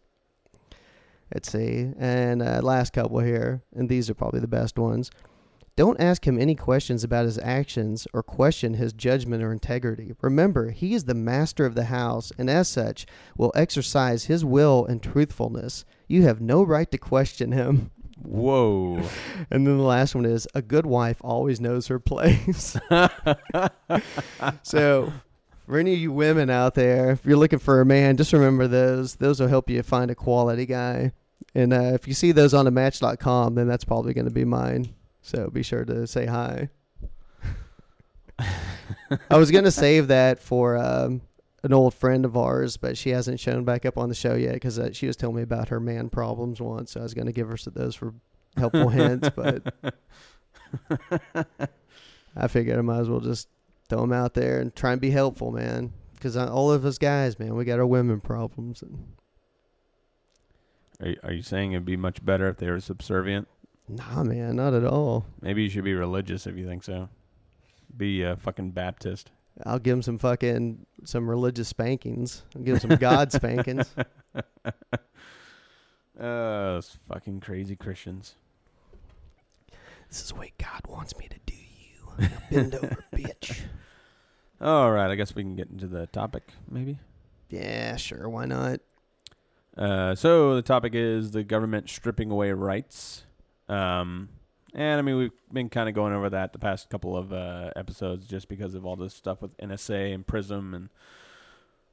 Let's 1.34 1.51
see, 1.51 1.91
and 1.97 2.41
uh, 2.41 2.61
last 2.63 2.93
couple 2.93 3.19
here, 3.19 3.61
and 3.75 3.89
these 3.89 4.09
are 4.09 4.13
probably 4.13 4.39
the 4.39 4.47
best 4.47 4.80
ones. 4.80 5.11
Don't 5.78 6.01
ask 6.01 6.25
him 6.25 6.39
any 6.39 6.55
questions 6.55 7.03
about 7.03 7.25
his 7.25 7.38
actions 7.38 8.07
or 8.11 8.23
question 8.23 8.73
his 8.73 8.93
judgment 8.93 9.43
or 9.43 9.51
integrity. 9.51 10.13
Remember, 10.21 10.71
he 10.71 10.95
is 10.95 11.03
the 11.03 11.13
master 11.13 11.67
of 11.67 11.75
the 11.75 11.86
house, 11.86 12.32
and 12.39 12.49
as 12.49 12.67
such, 12.67 13.05
will 13.38 13.51
exercise 13.55 14.25
his 14.25 14.43
will 14.43 14.88
and 14.88 15.03
truthfulness. 15.03 15.86
You 16.07 16.23
have 16.23 16.41
no 16.41 16.63
right 16.63 16.89
to 16.89 16.97
question 16.97 17.51
him. 17.51 17.91
Whoa. 18.19 19.03
And 19.51 19.67
then 19.67 19.78
the 19.78 19.84
last 19.84 20.15
one 20.15 20.25
is 20.25 20.47
a 20.55 20.61
good 20.61 20.86
wife 20.88 21.17
always 21.21 21.61
knows 21.61 21.88
her 21.88 21.99
place. 21.99 22.75
so, 24.63 25.13
for 25.68 25.78
any 25.78 25.93
of 25.93 25.99
you 25.99 26.11
women 26.13 26.49
out 26.49 26.76
there, 26.76 27.11
if 27.11 27.26
you're 27.26 27.38
looking 27.38 27.59
for 27.59 27.82
a 27.82 27.86
man, 27.86 28.15
just 28.18 28.32
remember 28.34 28.68
those. 28.68 29.15
Those 29.15 29.39
will 29.39 29.49
help 29.49 29.70
you 29.70 29.84
find 29.84 30.09
a 30.09 30.15
quality 30.15 30.65
guy. 30.65 31.11
And 31.53 31.74
uh, 31.74 31.91
if 31.93 32.07
you 32.07 32.13
see 32.13 32.32
those 32.32 32.53
on 32.53 32.68
a 32.68 32.72
match.com, 32.72 33.55
then 33.55 33.68
that's 33.68 33.84
probably 33.84 34.13
going 34.13 34.26
to 34.26 34.32
be 34.34 34.45
mine. 34.45 34.93
So 35.22 35.49
be 35.49 35.63
sure 35.63 35.84
to 35.86 36.07
say 36.07 36.26
hi. 36.26 36.70
I 39.30 39.38
was 39.38 39.51
going 39.51 39.65
to 39.65 39.72
save 39.72 40.07
that 40.07 40.39
for 40.39 40.78
um, 40.78 41.22
an 41.63 41.74
old 41.74 41.93
friend 41.93 42.24
of 42.24 42.38
ours, 42.38 42.78
but 42.78 42.97
she 42.97 43.09
hasn't 43.09 43.39
shown 43.41 43.65
back 43.65 43.86
up 43.86 43.97
on 43.97 44.07
the 44.09 44.15
show 44.15 44.36
yet 44.36 44.53
because 44.53 44.80
uh, 44.80 44.93
she 44.93 45.05
was 45.07 45.18
telling 45.18 45.36
me 45.36 45.41
about 45.41 45.68
her 45.70 45.80
man 45.82 46.09
problems 46.09 46.61
once. 46.61 46.91
So 46.91 47.01
I 47.01 47.03
was 47.03 47.13
going 47.13 47.28
to 47.28 47.34
give 47.34 47.47
her 47.49 47.55
s- 47.55 47.68
those 47.74 47.95
for 47.95 48.13
helpful 48.55 48.89
hints, 48.89 49.30
but 49.36 49.74
I 52.38 52.47
figured 52.47 52.78
I 52.78 52.82
might 52.82 52.99
as 52.99 53.09
well 53.09 53.20
just 53.20 53.47
throw 53.89 54.01
them 54.01 54.13
out 54.13 54.33
there 54.33 54.59
and 54.59 54.75
try 54.75 54.91
and 54.91 55.01
be 55.01 55.11
helpful, 55.11 55.51
man. 55.51 55.93
Because 56.13 56.35
all 56.35 56.71
of 56.71 56.85
us 56.85 56.97
guys, 56.97 57.38
man, 57.38 57.55
we 57.55 57.65
got 57.65 57.79
our 57.79 57.85
women 57.85 58.19
problems. 58.19 58.83
Are 60.99 61.07
you, 61.07 61.17
are 61.23 61.33
you 61.33 61.43
saying 61.43 61.73
it'd 61.73 61.85
be 61.85 61.95
much 61.95 62.25
better 62.25 62.47
if 62.47 62.57
they 62.57 62.69
were 62.69 62.79
subservient? 62.79 63.47
nah, 63.88 64.23
man, 64.23 64.55
not 64.55 64.73
at 64.73 64.83
all. 64.83 65.25
Maybe 65.41 65.63
you 65.63 65.69
should 65.69 65.83
be 65.83 65.93
religious 65.93 66.45
if 66.47 66.57
you 66.57 66.67
think 66.67 66.83
so. 66.83 67.09
Be 67.95 68.23
a 68.23 68.35
fucking 68.35 68.71
Baptist. 68.71 69.31
I'll 69.65 69.79
give 69.79 69.93
them 69.93 70.01
some 70.01 70.17
fucking 70.17 70.85
some 71.03 71.29
religious 71.29 71.67
spankings. 71.67 72.43
I'll 72.55 72.61
give 72.61 72.79
them 72.79 72.91
some 72.91 72.99
God 72.99 73.31
spankings. 73.31 73.93
Uh, 76.19 76.73
those 76.73 76.97
fucking 77.07 77.39
crazy 77.39 77.75
Christians. 77.75 78.33
This 80.09 80.21
is 80.21 80.29
the 80.29 80.35
way 80.35 80.51
God 80.57 80.81
wants 80.88 81.15
me 81.15 81.27
to 81.27 81.38
do. 81.45 81.57
Now 82.20 82.28
bend 82.51 82.76
over, 82.76 83.03
bitch. 83.13 83.61
All 84.59 84.91
right, 84.91 85.09
I 85.09 85.15
guess 85.15 85.36
we 85.36 85.43
can 85.43 85.55
get 85.55 85.70
into 85.70 85.88
the 85.88 86.07
topic, 86.07 86.51
maybe. 86.70 86.99
Yeah, 87.49 87.95
sure. 87.95 88.28
Why 88.28 88.45
not? 88.45 88.80
Uh, 89.78 90.15
so 90.15 90.55
the 90.55 90.61
topic 90.61 90.93
is 90.95 91.32
the 91.32 91.43
government 91.43 91.89
stripping 91.89 92.32
away 92.32 92.51
rights. 92.51 93.24
Um, 93.70 94.30
and 94.74 94.99
I 94.99 95.01
mean, 95.01 95.18
we've 95.18 95.32
been 95.51 95.70
kind 95.70 95.88
of 95.88 95.95
going 95.95 96.13
over 96.13 96.30
that 96.32 96.53
the 96.53 96.59
past 96.59 96.89
couple 96.89 97.15
of 97.15 97.32
uh, 97.32 97.72
episodes 97.76 98.28
just 98.28 98.47
because 98.49 98.74
of 98.74 98.86
all 98.86 98.95
this 98.95 99.13
stuff 99.13 99.41
with 99.41 99.55
NSA 99.57 100.13
and 100.13 100.26
PRISM 100.26 100.74
and 100.74 100.89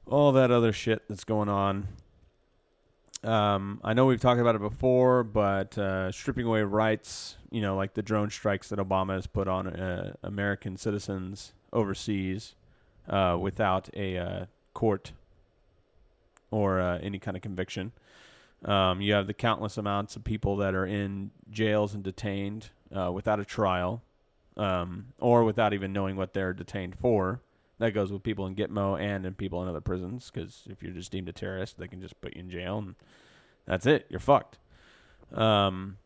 all 0.07 0.31
that 0.31 0.51
other 0.51 0.73
shit 0.73 1.03
that's 1.07 1.23
going 1.23 1.49
on. 1.49 1.87
Um, 3.25 3.81
I 3.83 3.93
know 3.93 4.05
we've 4.05 4.21
talked 4.21 4.39
about 4.39 4.53
it 4.53 4.61
before, 4.61 5.23
but 5.23 5.75
uh, 5.79 6.11
stripping 6.11 6.45
away 6.45 6.61
rights, 6.61 7.37
you 7.49 7.59
know, 7.59 7.75
like 7.75 7.95
the 7.95 8.03
drone 8.03 8.29
strikes 8.29 8.69
that 8.69 8.77
Obama 8.77 9.15
has 9.15 9.25
put 9.25 9.47
on 9.47 9.67
uh, 9.67 10.13
American 10.21 10.77
citizens 10.77 11.53
overseas 11.73 12.53
uh, 13.09 13.35
without 13.39 13.89
a 13.95 14.17
uh, 14.17 14.45
court 14.75 15.13
or 16.51 16.79
uh, 16.79 16.99
any 16.99 17.17
kind 17.17 17.35
of 17.35 17.41
conviction. 17.41 17.93
Um, 18.63 19.01
you 19.01 19.13
have 19.13 19.25
the 19.25 19.33
countless 19.33 19.77
amounts 19.77 20.15
of 20.15 20.23
people 20.23 20.57
that 20.57 20.75
are 20.75 20.85
in 20.85 21.31
jails 21.49 21.95
and 21.95 22.03
detained 22.03 22.69
uh, 22.95 23.11
without 23.11 23.39
a 23.39 23.45
trial, 23.45 24.03
um, 24.55 25.07
or 25.19 25.43
without 25.43 25.73
even 25.73 25.91
knowing 25.91 26.15
what 26.15 26.33
they're 26.33 26.53
detained 26.53 26.95
for. 26.95 27.41
That 27.79 27.91
goes 27.91 28.11
with 28.11 28.23
people 28.23 28.45
in 28.47 28.55
Gitmo 28.55 28.99
and 28.99 29.25
in 29.25 29.33
people 29.33 29.61
in 29.61 29.69
other 29.69 29.81
prisons. 29.81 30.31
Because 30.33 30.63
if 30.69 30.81
you're 30.81 30.93
just 30.93 31.11
deemed 31.11 31.29
a 31.29 31.33
terrorist, 31.33 31.77
they 31.77 31.87
can 31.87 32.01
just 32.01 32.19
put 32.21 32.35
you 32.35 32.41
in 32.41 32.49
jail, 32.49 32.77
and 32.77 32.95
that's 33.65 33.85
it. 33.85 34.05
You're 34.09 34.19
fucked. 34.19 34.57
Um, 35.33 35.97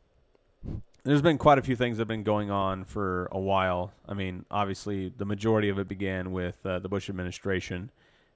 there's 1.03 1.21
been 1.21 1.37
quite 1.37 1.57
a 1.57 1.61
few 1.61 1.75
things 1.75 1.97
that 1.97 2.01
have 2.01 2.07
been 2.07 2.23
going 2.23 2.51
on 2.51 2.83
for 2.83 3.29
a 3.31 3.39
while. 3.39 3.93
I 4.07 4.13
mean, 4.13 4.45
obviously, 4.49 5.09
the 5.09 5.25
majority 5.25 5.69
of 5.69 5.79
it 5.79 5.87
began 5.87 6.31
with 6.31 6.65
uh, 6.65 6.79
the 6.79 6.89
Bush 6.89 7.09
administration, 7.09 7.91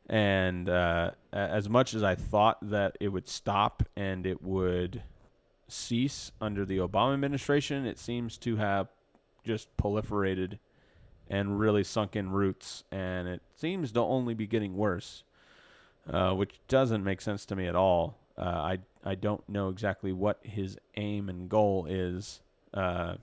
and 0.07 0.69
uh, 0.69 1.11
as 1.31 1.69
much 1.69 1.93
as 1.93 2.03
I 2.03 2.15
thought 2.15 2.57
that 2.69 2.97
it 2.99 3.09
would 3.09 3.27
stop 3.27 3.83
and 3.95 4.25
it 4.25 4.41
would 4.43 5.03
cease 5.67 6.31
under 6.39 6.65
the 6.65 6.77
Obama 6.77 7.13
administration, 7.13 7.85
it 7.85 7.97
seems 7.97 8.37
to 8.39 8.57
have 8.57 8.87
just 9.43 9.75
proliferated 9.77 10.59
and 11.29 11.59
really 11.59 11.83
sunk 11.83 12.15
in 12.15 12.31
roots, 12.31 12.83
and 12.91 13.27
it 13.27 13.41
seems 13.55 13.91
to 13.93 13.99
only 14.01 14.33
be 14.33 14.47
getting 14.47 14.75
worse, 14.75 15.23
uh, 16.09 16.33
which 16.33 16.59
doesn't 16.67 17.03
make 17.03 17.21
sense 17.21 17.45
to 17.45 17.55
me 17.55 17.67
at 17.67 17.75
all. 17.75 18.17
Uh, 18.37 18.41
I 18.41 18.79
I 19.05 19.15
don't 19.15 19.47
know 19.47 19.69
exactly 19.69 20.11
what 20.11 20.39
his 20.43 20.77
aim 20.95 21.29
and 21.29 21.49
goal 21.49 21.85
is. 21.89 22.41
Uh, 22.73 23.15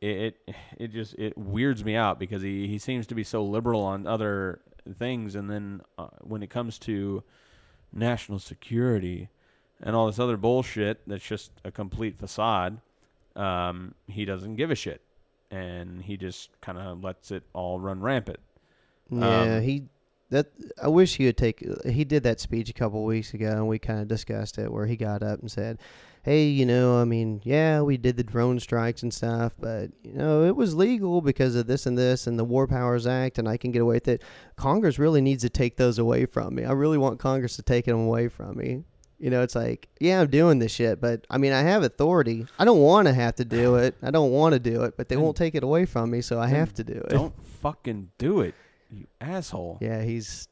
it, 0.00 0.36
it 0.78 0.88
just 0.88 1.14
it 1.14 1.36
weirds 1.36 1.84
me 1.84 1.96
out 1.96 2.18
because 2.18 2.42
he, 2.42 2.68
he 2.68 2.78
seems 2.78 3.06
to 3.06 3.14
be 3.14 3.24
so 3.24 3.42
liberal 3.42 3.82
on 3.82 4.06
other 4.06 4.60
things, 4.98 5.34
and 5.34 5.50
then 5.50 5.80
uh, 5.98 6.08
when 6.20 6.42
it 6.42 6.50
comes 6.50 6.78
to 6.80 7.22
national 7.92 8.38
security 8.38 9.28
and 9.82 9.96
all 9.96 10.06
this 10.06 10.18
other 10.18 10.36
bullshit 10.36 11.00
that's 11.06 11.24
just 11.26 11.50
a 11.64 11.70
complete 11.70 12.18
facade, 12.18 12.80
um, 13.34 13.94
he 14.06 14.24
doesn't 14.24 14.56
give 14.56 14.70
a 14.70 14.74
shit, 14.74 15.00
and 15.50 16.02
he 16.02 16.16
just 16.16 16.50
kind 16.60 16.78
of 16.78 17.02
lets 17.02 17.30
it 17.30 17.44
all 17.52 17.78
run 17.80 18.00
rampant. 18.00 18.40
Yeah, 19.10 19.56
Um, 19.56 19.62
he 19.62 19.84
that 20.30 20.48
I 20.82 20.88
wish 20.88 21.16
he 21.16 21.26
would 21.26 21.36
take. 21.36 21.64
He 21.84 22.04
did 22.04 22.24
that 22.24 22.40
speech 22.40 22.68
a 22.68 22.72
couple 22.72 23.04
weeks 23.04 23.32
ago, 23.32 23.50
and 23.50 23.68
we 23.68 23.78
kind 23.78 24.00
of 24.00 24.08
discussed 24.08 24.58
it, 24.58 24.72
where 24.72 24.86
he 24.86 24.96
got 24.96 25.22
up 25.22 25.38
and 25.40 25.50
said, 25.50 25.78
"Hey, 26.24 26.46
you 26.46 26.66
know, 26.66 27.00
I 27.00 27.04
mean, 27.04 27.40
yeah, 27.44 27.80
we 27.82 27.96
did 27.96 28.16
the 28.16 28.24
drone 28.24 28.58
strikes 28.58 29.04
and 29.04 29.14
stuff, 29.14 29.54
but 29.60 29.90
you 30.02 30.12
know, 30.12 30.44
it 30.44 30.56
was 30.56 30.74
legal 30.74 31.20
because 31.20 31.54
of 31.54 31.68
this 31.68 31.86
and 31.86 31.96
this 31.96 32.26
and 32.26 32.38
the 32.38 32.44
War 32.44 32.66
Powers 32.66 33.06
Act, 33.06 33.38
and 33.38 33.48
I 33.48 33.56
can 33.56 33.70
get 33.70 33.82
away 33.82 33.96
with 33.96 34.08
it. 34.08 34.22
Congress 34.56 34.98
really 34.98 35.20
needs 35.20 35.42
to 35.42 35.50
take 35.50 35.76
those 35.76 35.98
away 35.98 36.26
from 36.26 36.56
me. 36.56 36.64
I 36.64 36.72
really 36.72 36.98
want 36.98 37.20
Congress 37.20 37.54
to 37.56 37.62
take 37.62 37.84
them 37.84 38.00
away 38.00 38.28
from 38.28 38.56
me." 38.56 38.82
You 39.18 39.30
know, 39.30 39.42
it's 39.42 39.54
like, 39.54 39.88
yeah, 39.98 40.20
I'm 40.20 40.28
doing 40.28 40.58
this 40.58 40.72
shit, 40.72 41.00
but 41.00 41.26
I 41.30 41.38
mean, 41.38 41.52
I 41.52 41.62
have 41.62 41.82
authority. 41.82 42.46
I 42.58 42.66
don't 42.66 42.80
want 42.80 43.08
to 43.08 43.14
have 43.14 43.34
to 43.36 43.44
do 43.46 43.76
it. 43.76 43.94
I 44.02 44.10
don't 44.10 44.30
want 44.30 44.52
to 44.52 44.58
do 44.58 44.82
it, 44.82 44.96
but 44.98 45.08
they 45.08 45.16
won't 45.16 45.36
take 45.36 45.54
it 45.54 45.62
away 45.62 45.86
from 45.86 46.10
me, 46.10 46.20
so 46.20 46.38
I 46.38 46.48
have 46.48 46.74
to 46.74 46.84
do 46.84 46.92
it. 46.92 47.08
Don't 47.08 47.34
fucking 47.62 48.10
do 48.18 48.40
it, 48.42 48.54
you 48.90 49.06
asshole. 49.20 49.78
Yeah, 49.80 50.02
he's 50.02 50.48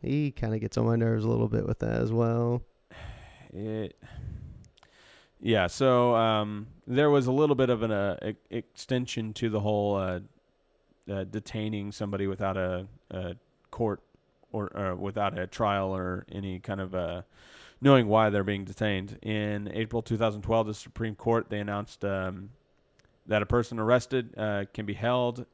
he 0.00 0.30
kind 0.30 0.54
of 0.54 0.60
gets 0.60 0.78
on 0.78 0.86
my 0.86 0.96
nerves 0.96 1.24
a 1.24 1.28
little 1.28 1.48
bit 1.48 1.66
with 1.66 1.80
that 1.80 2.00
as 2.00 2.12
well. 2.12 2.62
It, 3.52 3.96
yeah, 5.40 5.66
so 5.66 6.14
um, 6.14 6.68
there 6.86 7.10
was 7.10 7.26
a 7.26 7.32
little 7.32 7.56
bit 7.56 7.68
of 7.68 7.82
an 7.82 7.90
uh, 7.90 8.16
e- 8.24 8.34
extension 8.50 9.32
to 9.34 9.50
the 9.50 9.58
whole 9.60 9.96
uh, 9.96 10.20
uh, 11.10 11.24
detaining 11.24 11.90
somebody 11.90 12.28
without 12.28 12.56
a, 12.56 12.86
a 13.10 13.34
court 13.72 14.00
or 14.52 14.76
uh, 14.76 14.94
without 14.94 15.36
a 15.36 15.48
trial 15.48 15.94
or 15.94 16.24
any 16.30 16.60
kind 16.60 16.80
of 16.80 16.94
uh, 16.94 17.22
knowing 17.82 18.06
why 18.06 18.30
they're 18.30 18.44
being 18.44 18.64
detained. 18.64 19.18
In 19.22 19.68
April 19.74 20.00
2012, 20.02 20.66
the 20.68 20.72
Supreme 20.72 21.16
Court 21.16 21.50
they 21.50 21.58
announced 21.58 22.04
um, 22.04 22.50
that 23.26 23.42
a 23.42 23.46
person 23.46 23.78
arrested 23.78 24.32
uh, 24.38 24.64
can 24.72 24.86
be 24.86 24.94
held, 24.94 25.44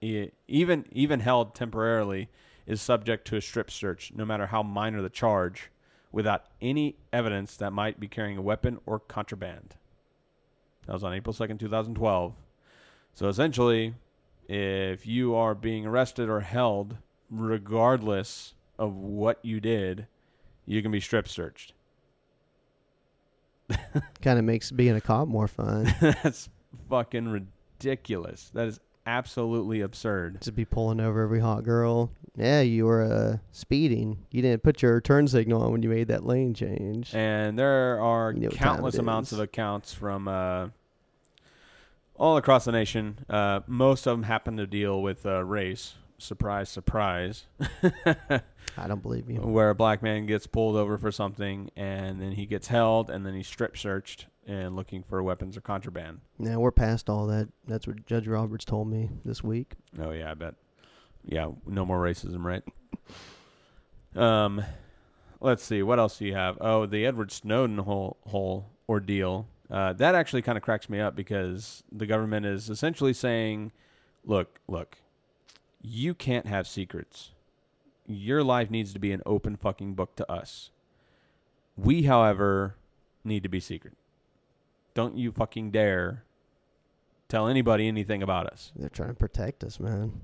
even 0.00 0.84
even 0.92 1.20
held 1.20 1.54
temporarily, 1.54 2.28
is 2.66 2.82
subject 2.82 3.26
to 3.28 3.36
a 3.36 3.40
strip 3.40 3.70
search, 3.70 4.12
no 4.14 4.26
matter 4.26 4.46
how 4.46 4.62
minor 4.62 5.00
the 5.00 5.08
charge 5.08 5.70
without 6.12 6.44
any 6.60 6.96
evidence 7.12 7.56
that 7.56 7.72
might 7.72 7.98
be 7.98 8.06
carrying 8.06 8.36
a 8.36 8.42
weapon 8.42 8.78
or 8.86 8.98
contraband. 8.98 9.76
That 10.86 10.92
was 10.92 11.04
on 11.04 11.12
April 11.12 11.34
2nd, 11.34 11.58
2012. 11.58 12.34
So 13.14 13.28
essentially, 13.28 13.94
if 14.46 15.06
you 15.06 15.34
are 15.34 15.54
being 15.54 15.86
arrested 15.86 16.28
or 16.28 16.40
held, 16.40 16.96
regardless 17.30 18.54
of 18.78 18.94
what 18.94 19.38
you 19.42 19.60
did, 19.60 20.06
you 20.64 20.80
can 20.80 20.90
be 20.90 21.00
strip 21.00 21.28
searched. 21.28 21.74
Kind 24.22 24.38
of 24.38 24.44
makes 24.44 24.70
being 24.70 24.96
a 24.96 25.00
cop 25.00 25.28
more 25.28 25.48
fun. 25.48 25.92
That's 26.00 26.48
fucking 26.88 27.28
ridiculous. 27.28 28.50
That 28.54 28.68
is 28.68 28.80
absolutely 29.06 29.80
absurd. 29.80 30.40
To 30.42 30.52
be 30.52 30.64
pulling 30.64 31.00
over 31.00 31.22
every 31.22 31.40
hot 31.40 31.64
girl. 31.64 32.10
Yeah, 32.36 32.60
you 32.60 32.86
were 32.86 33.02
uh, 33.02 33.38
speeding. 33.52 34.18
You 34.30 34.42
didn't 34.42 34.62
put 34.62 34.82
your 34.82 35.00
turn 35.00 35.26
signal 35.26 35.62
on 35.62 35.72
when 35.72 35.82
you 35.82 35.88
made 35.88 36.08
that 36.08 36.24
lane 36.24 36.54
change. 36.54 37.14
And 37.14 37.58
there 37.58 38.00
are 38.00 38.32
You 38.32 38.48
know 38.48 38.50
countless 38.50 38.96
amounts 38.96 39.32
of 39.32 39.40
accounts 39.40 39.92
from 39.92 40.28
uh, 40.28 40.68
all 42.16 42.36
across 42.36 42.66
the 42.66 42.72
nation. 42.72 43.24
Uh, 43.28 43.60
most 43.66 44.06
of 44.06 44.12
them 44.12 44.24
happen 44.24 44.56
to 44.56 44.66
deal 44.66 45.02
with 45.02 45.26
uh, 45.26 45.42
race. 45.44 45.94
Surprise, 46.18 46.68
surprise. 46.68 47.46
I 48.76 48.86
don't 48.86 49.02
believe 49.02 49.30
you. 49.30 49.38
Where 49.38 49.70
a 49.70 49.74
black 49.74 50.02
man 50.02 50.26
gets 50.26 50.46
pulled 50.46 50.76
over 50.76 50.98
for 50.98 51.12
something 51.12 51.70
and 51.76 52.20
then 52.20 52.32
he 52.32 52.44
gets 52.44 52.68
held 52.68 53.08
and 53.08 53.24
then 53.24 53.34
he's 53.34 53.46
strip 53.46 53.76
searched 53.76 54.26
and 54.46 54.74
looking 54.74 55.04
for 55.04 55.22
weapons 55.22 55.56
or 55.56 55.60
contraband. 55.60 56.20
Now 56.38 56.58
we're 56.58 56.72
past 56.72 57.08
all 57.08 57.26
that. 57.28 57.48
That's 57.66 57.86
what 57.86 58.04
Judge 58.06 58.26
Roberts 58.26 58.64
told 58.64 58.88
me 58.88 59.10
this 59.24 59.44
week. 59.44 59.74
Oh 60.00 60.10
yeah, 60.10 60.30
I 60.30 60.34
bet. 60.34 60.54
Yeah, 61.24 61.50
no 61.66 61.84
more 61.84 62.00
racism, 62.02 62.42
right? 62.44 62.62
Um, 64.16 64.64
let's 65.40 65.62
see. 65.62 65.82
What 65.82 65.98
else 65.98 66.18
do 66.18 66.26
you 66.26 66.34
have? 66.34 66.58
Oh, 66.60 66.86
the 66.86 67.06
Edward 67.06 67.30
Snowden 67.30 67.78
whole 67.78 68.16
whole 68.26 68.70
ordeal. 68.88 69.46
Uh, 69.70 69.92
that 69.92 70.14
actually 70.14 70.42
kind 70.42 70.56
of 70.56 70.64
cracks 70.64 70.88
me 70.88 70.98
up 70.98 71.14
because 71.14 71.84
the 71.92 72.06
government 72.06 72.46
is 72.46 72.70
essentially 72.70 73.12
saying, 73.12 73.70
"Look, 74.24 74.60
look, 74.66 74.98
you 75.80 76.14
can't 76.14 76.46
have 76.46 76.66
secrets. 76.66 77.32
Your 78.06 78.42
life 78.42 78.70
needs 78.70 78.92
to 78.94 78.98
be 78.98 79.12
an 79.12 79.22
open 79.26 79.56
fucking 79.56 79.94
book 79.94 80.16
to 80.16 80.30
us. 80.30 80.70
We, 81.76 82.04
however, 82.04 82.76
need 83.24 83.42
to 83.42 83.48
be 83.48 83.60
secret. 83.60 83.94
Don't 84.94 85.16
you 85.16 85.30
fucking 85.30 85.70
dare 85.70 86.24
tell 87.28 87.46
anybody 87.46 87.86
anything 87.86 88.22
about 88.22 88.46
us." 88.46 88.72
They're 88.74 88.88
trying 88.88 89.10
to 89.10 89.14
protect 89.14 89.62
us, 89.62 89.78
man. 89.78 90.20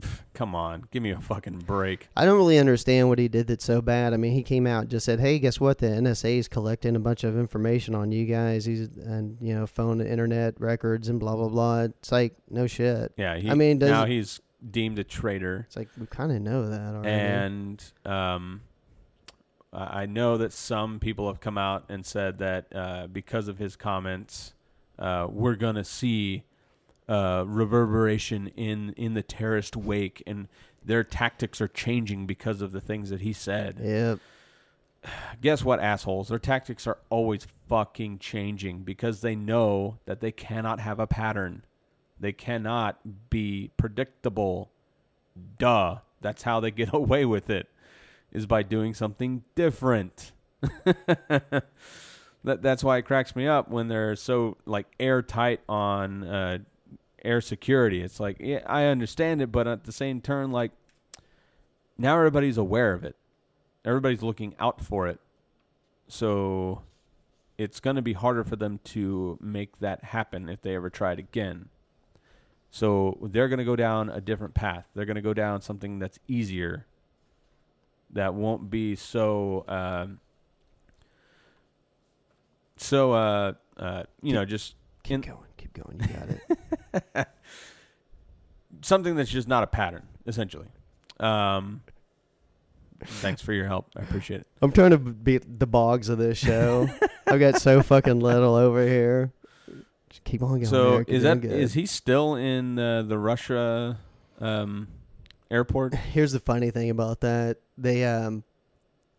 Come 0.34 0.54
on, 0.54 0.84
give 0.90 1.02
me 1.02 1.10
a 1.12 1.20
fucking 1.20 1.60
break. 1.60 2.08
I 2.14 2.26
don't 2.26 2.36
really 2.36 2.58
understand 2.58 3.08
what 3.08 3.18
he 3.18 3.28
did 3.28 3.46
that's 3.46 3.64
so 3.64 3.80
bad. 3.80 4.12
I 4.12 4.18
mean, 4.18 4.32
he 4.32 4.42
came 4.42 4.66
out 4.66 4.82
and 4.82 4.90
just 4.90 5.06
said, 5.06 5.20
"Hey, 5.20 5.38
guess 5.38 5.58
what? 5.58 5.78
The 5.78 5.86
NSA 5.86 6.38
is 6.38 6.48
collecting 6.48 6.96
a 6.96 7.00
bunch 7.00 7.24
of 7.24 7.38
information 7.38 7.94
on 7.94 8.12
you 8.12 8.26
guys. 8.26 8.66
He's 8.66 8.88
and 8.98 9.38
you 9.40 9.54
know, 9.54 9.66
phone, 9.66 10.00
internet 10.00 10.60
records, 10.60 11.08
and 11.08 11.18
blah 11.18 11.36
blah 11.36 11.48
blah." 11.48 11.82
It's 11.84 12.12
like 12.12 12.34
no 12.50 12.66
shit. 12.66 13.12
Yeah, 13.16 13.38
he, 13.38 13.48
I 13.48 13.54
mean, 13.54 13.78
does- 13.78 13.88
now 13.90 14.04
he's 14.04 14.40
deemed 14.70 14.98
a 14.98 15.04
traitor, 15.04 15.64
It's 15.68 15.76
like 15.76 15.88
we 15.98 16.06
kind 16.06 16.32
of 16.32 16.40
know 16.42 16.68
that 16.68 16.94
already. 16.94 17.08
and 17.08 17.84
um, 18.04 18.62
I 19.72 20.06
know 20.06 20.38
that 20.38 20.52
some 20.52 20.98
people 21.00 21.26
have 21.28 21.40
come 21.40 21.58
out 21.58 21.84
and 21.88 22.04
said 22.06 22.38
that 22.38 22.66
uh, 22.74 23.06
because 23.08 23.48
of 23.48 23.58
his 23.58 23.76
comments, 23.76 24.54
uh, 24.98 25.26
we're 25.30 25.56
gonna 25.56 25.84
see 25.84 26.44
uh, 27.08 27.44
reverberation 27.46 28.48
in 28.56 28.94
in 28.96 29.14
the 29.14 29.22
terrorist 29.22 29.76
wake, 29.76 30.22
and 30.26 30.48
their 30.84 31.04
tactics 31.04 31.60
are 31.60 31.68
changing 31.68 32.26
because 32.26 32.62
of 32.62 32.72
the 32.72 32.80
things 32.80 33.10
that 33.10 33.20
he 33.20 33.32
said. 33.32 33.80
Yep. 33.82 34.18
guess 35.40 35.62
what, 35.62 35.78
assholes? 35.80 36.28
Their 36.28 36.38
tactics 36.38 36.86
are 36.86 36.98
always 37.10 37.46
fucking 37.68 38.18
changing 38.18 38.82
because 38.82 39.20
they 39.20 39.36
know 39.36 39.98
that 40.06 40.20
they 40.20 40.32
cannot 40.32 40.80
have 40.80 40.98
a 40.98 41.06
pattern. 41.06 41.64
They 42.18 42.32
cannot 42.32 43.30
be 43.30 43.70
predictable. 43.76 44.70
Duh. 45.58 45.98
That's 46.20 46.42
how 46.42 46.60
they 46.60 46.70
get 46.70 46.90
away 46.92 47.24
with 47.24 47.50
it, 47.50 47.68
is 48.32 48.46
by 48.46 48.62
doing 48.62 48.94
something 48.94 49.44
different. 49.54 50.32
that, 50.84 51.62
that's 52.42 52.82
why 52.82 52.98
it 52.98 53.02
cracks 53.02 53.36
me 53.36 53.46
up 53.46 53.68
when 53.68 53.88
they're 53.88 54.16
so 54.16 54.56
like 54.64 54.86
airtight 54.98 55.60
on 55.68 56.24
uh, 56.24 56.58
air 57.24 57.40
security. 57.40 58.02
It's 58.02 58.18
like, 58.18 58.38
yeah, 58.40 58.62
I 58.66 58.84
understand 58.84 59.42
it, 59.42 59.52
but 59.52 59.66
at 59.68 59.84
the 59.84 59.92
same 59.92 60.20
turn, 60.20 60.50
like 60.50 60.72
now 61.98 62.16
everybody's 62.16 62.58
aware 62.58 62.92
of 62.92 63.04
it 63.04 63.16
everybody's 63.86 64.22
looking 64.22 64.54
out 64.58 64.80
for 64.80 65.06
it. 65.06 65.20
So 66.08 66.82
it's 67.56 67.80
going 67.80 67.96
to 67.96 68.02
be 68.02 68.12
harder 68.12 68.44
for 68.44 68.56
them 68.56 68.80
to 68.84 69.38
make 69.40 69.78
that 69.78 70.04
happen 70.04 70.48
if 70.48 70.60
they 70.60 70.74
ever 70.74 70.90
try 70.90 71.12
it 71.12 71.18
again. 71.18 71.68
So 72.70 73.18
they're 73.22 73.48
going 73.48 73.58
to 73.58 73.64
go 73.64 73.76
down 73.76 74.10
a 74.10 74.20
different 74.20 74.54
path. 74.54 74.86
They're 74.94 75.06
going 75.06 75.16
to 75.16 75.22
go 75.22 75.34
down 75.34 75.62
something 75.62 75.98
that's 75.98 76.18
easier, 76.28 76.86
that 78.10 78.34
won't 78.34 78.70
be 78.70 78.96
so, 78.96 79.64
um, 79.66 80.20
so, 82.76 83.12
uh, 83.12 83.52
uh, 83.78 84.02
you 84.22 84.34
know, 84.34 84.44
just 84.44 84.74
Keep 85.06 85.14
in, 85.14 85.20
going. 85.20 85.38
Keep 85.56 85.72
going. 85.72 86.00
You 86.00 87.00
got 87.02 87.14
it. 87.14 87.28
something 88.82 89.14
that's 89.14 89.30
just 89.30 89.46
not 89.46 89.62
a 89.62 89.66
pattern, 89.66 90.02
essentially. 90.26 90.66
Um, 91.20 91.82
thanks 93.04 93.40
for 93.40 93.52
your 93.52 93.66
help. 93.66 93.90
I 93.96 94.00
appreciate 94.02 94.40
it. 94.40 94.46
I'm 94.60 94.72
trying 94.72 94.90
to 94.90 94.98
beat 94.98 95.60
the 95.60 95.66
Boggs 95.66 96.08
of 96.08 96.18
this 96.18 96.38
show. 96.38 96.88
I've 97.26 97.38
got 97.38 97.60
so 97.60 97.82
fucking 97.82 98.18
little 98.18 98.56
over 98.56 98.86
here. 98.86 99.32
Keep 100.24 100.42
on 100.42 100.48
going. 100.50 100.66
So 100.66 100.94
Eric, 100.94 101.08
is 101.08 101.22
that 101.22 101.44
is 101.44 101.74
he 101.74 101.86
still 101.86 102.34
in 102.34 102.78
uh, 102.78 103.02
the 103.02 103.18
Russia 103.18 103.98
um, 104.40 104.88
airport? 105.50 105.94
Here's 106.12 106.32
the 106.32 106.40
funny 106.40 106.70
thing 106.70 106.90
about 106.90 107.20
that. 107.20 107.58
They 107.78 108.04
um 108.04 108.44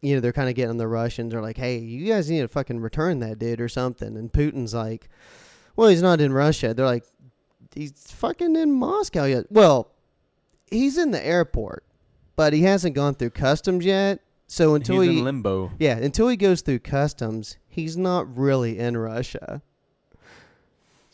you 0.02 0.14
know, 0.16 0.22
they're 0.22 0.34
kind 0.34 0.50
of 0.50 0.56
getting 0.56 0.78
the 0.78 0.88
Russians 0.88 1.34
are 1.34 1.42
like, 1.42 1.58
"Hey, 1.58 1.80
you 1.80 2.08
guys 2.08 2.30
need 2.30 2.42
to 2.42 2.48
fucking 2.48 2.80
return 2.80 3.20
that 3.20 3.40
dude 3.40 3.62
or 3.62 3.70
something." 3.70 4.16
And 4.16 4.32
Putin's 4.32 4.74
like, 4.74 5.10
"Well, 5.76 5.90
he's 5.90 6.02
not 6.02 6.22
in 6.22 6.34
Russia." 6.34 6.74
They're 6.74 6.86
like, 6.86 7.06
"He's 7.74 8.12
fucking 8.12 8.56
in 8.56 8.74
Moscow 8.74 9.26
yet." 9.26 9.46
Well, 9.50 9.92
he's 10.70 10.98
in 10.98 11.12
the 11.12 11.26
airport, 11.26 11.84
but 12.36 12.54
he 12.54 12.62
hasn't 12.62 12.96
gone 12.96 13.16
through 13.16 13.32
customs 13.32 13.86
yet. 13.86 14.20
So 14.48 14.76
until 14.76 15.02
He's 15.02 15.12
he 15.12 15.18
in 15.20 15.26
limbo. 15.26 15.72
Yeah, 15.78 15.98
until 15.98 16.30
he 16.30 16.38
goes 16.38 16.62
through 16.62 16.80
customs, 16.80 17.58
he's 17.68 17.98
not 17.98 18.38
really 18.38 18.80
in 18.80 18.96
Russia. 18.96 19.62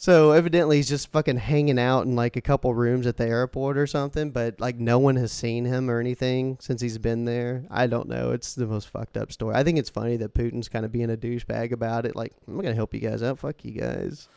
So 0.04 0.32
evidently 0.32 0.76
he's 0.76 0.90
just 0.90 1.08
fucking 1.14 1.38
hanging 1.38 1.80
out 1.80 2.06
in 2.06 2.14
like 2.14 2.36
a 2.36 2.42
couple 2.42 2.74
rooms 2.74 3.08
at 3.08 3.16
the 3.16 3.26
airport 3.26 3.78
or 3.78 3.88
something, 3.88 4.32
but 4.32 4.60
like 4.60 4.78
no 4.78 5.00
one 5.00 5.16
has 5.16 5.32
seen 5.32 5.64
him 5.64 5.90
or 5.90 6.02
anything 6.02 6.58
since 6.60 6.82
he's 6.82 6.98
been 6.98 7.24
there. 7.24 7.64
I 7.72 7.88
don't 7.88 8.10
know. 8.10 8.32
It's 8.32 8.54
the 8.54 8.66
most 8.66 8.90
fucked 8.90 9.16
up 9.16 9.32
story. 9.32 9.56
I 9.56 9.64
think 9.64 9.80
it's 9.80 9.90
funny 9.90 10.18
that 10.18 10.34
Putin's 10.34 10.68
kind 10.68 10.84
of 10.84 10.92
being 10.92 11.10
a 11.10 11.16
douchebag 11.16 11.72
about 11.72 12.06
it. 12.06 12.18
Like, 12.18 12.34
I'm 12.50 12.58
gonna 12.58 12.76
help 12.76 12.94
you 12.94 13.00
guys 13.00 13.24
out. 13.24 13.40
Fuck 13.40 13.64
you 13.64 13.80
guys. 13.80 14.28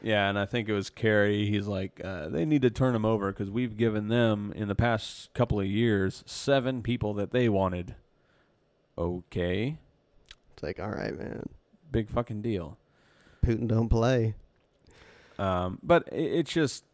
Yeah, 0.00 0.30
and 0.30 0.38
I 0.38 0.46
think 0.46 0.66
it 0.66 0.72
was 0.72 0.88
Kerry. 0.88 1.44
He's 1.44 1.66
like, 1.66 2.00
uh, 2.02 2.30
they 2.30 2.46
need 2.46 2.62
to 2.62 2.70
turn 2.70 2.94
him 2.94 3.04
over 3.04 3.32
because 3.32 3.50
we've 3.50 3.76
given 3.76 4.08
them 4.08 4.50
in 4.56 4.66
the 4.66 4.74
past 4.74 5.28
couple 5.34 5.60
of 5.60 5.66
years 5.66 6.24
seven 6.24 6.82
people 6.82 7.12
that 7.12 7.32
they 7.32 7.50
wanted. 7.50 7.96
Okay, 8.96 9.76
It's 10.54 10.62
like, 10.62 10.80
all 10.80 10.88
right, 10.88 11.14
man. 11.14 11.50
big 11.92 12.08
fucking 12.08 12.40
deal. 12.40 12.78
Putin 13.44 13.68
don't 13.68 13.90
play. 13.90 14.32
Um, 15.38 15.78
but 15.82 16.08
i 16.12 16.16
it's 16.16 16.52
just, 16.52 16.84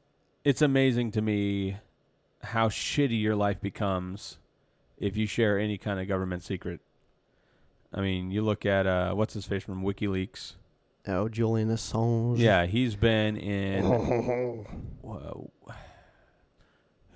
it's 0.45 0.63
amazing 0.63 1.13
to 1.13 1.23
me 1.23 1.77
how 2.43 2.69
shitty 2.69 3.21
your 3.21 3.37
life 3.37 3.61
becomes 3.61 4.39
if 4.99 5.17
you 5.17 5.27
share 5.27 5.59
any 5.59 5.79
kind 5.79 6.01
of 6.01 6.09
government 6.09 6.43
secret. 6.43 6.81
I 7.93 8.01
mean, 8.01 8.31
you 8.31 8.43
look 8.43 8.65
at 8.65 8.87
uh, 8.87 9.13
what's 9.15 9.35
his 9.35 9.45
face 9.45 9.63
from 9.63 9.83
WikiLeaks. 9.83 10.55
Oh, 11.07 11.29
Julian 11.29 11.69
Assange. 11.69 12.39
Yeah, 12.39 12.67
he's 12.67 12.95
been 12.95 13.37
in. 13.37 13.85
Whoa. 15.03 15.51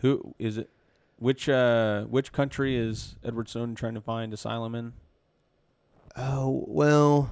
Who 0.01 0.35
is 0.39 0.59
it? 0.59 0.69
Which 1.19 1.49
uh, 1.49 2.05
which 2.05 2.33
country 2.33 2.77
is 2.77 3.17
Edward 3.25 3.49
Snowden 3.49 3.75
trying 3.75 3.95
to 3.95 4.01
find 4.01 4.35
asylum 4.35 4.75
in? 4.75 4.93
Oh 6.17 6.65
well. 6.67 7.31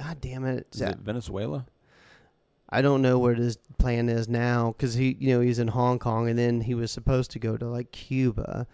God 0.00 0.20
damn 0.20 0.44
it. 0.44 0.68
Is 0.72 0.80
it 0.80 0.98
Venezuela? 0.98 1.66
I 2.68 2.82
don't 2.82 3.02
know 3.02 3.18
what 3.18 3.38
his 3.38 3.58
plan 3.78 4.08
is 4.08 4.28
now 4.28 4.74
because 4.76 4.94
he, 4.94 5.16
you 5.20 5.34
know, 5.34 5.40
he's 5.40 5.58
in 5.58 5.68
Hong 5.68 5.98
Kong 5.98 6.28
and 6.28 6.38
then 6.38 6.62
he 6.62 6.74
was 6.74 6.90
supposed 6.90 7.30
to 7.32 7.38
go 7.38 7.56
to 7.56 7.66
like 7.66 7.92
Cuba, 7.92 8.66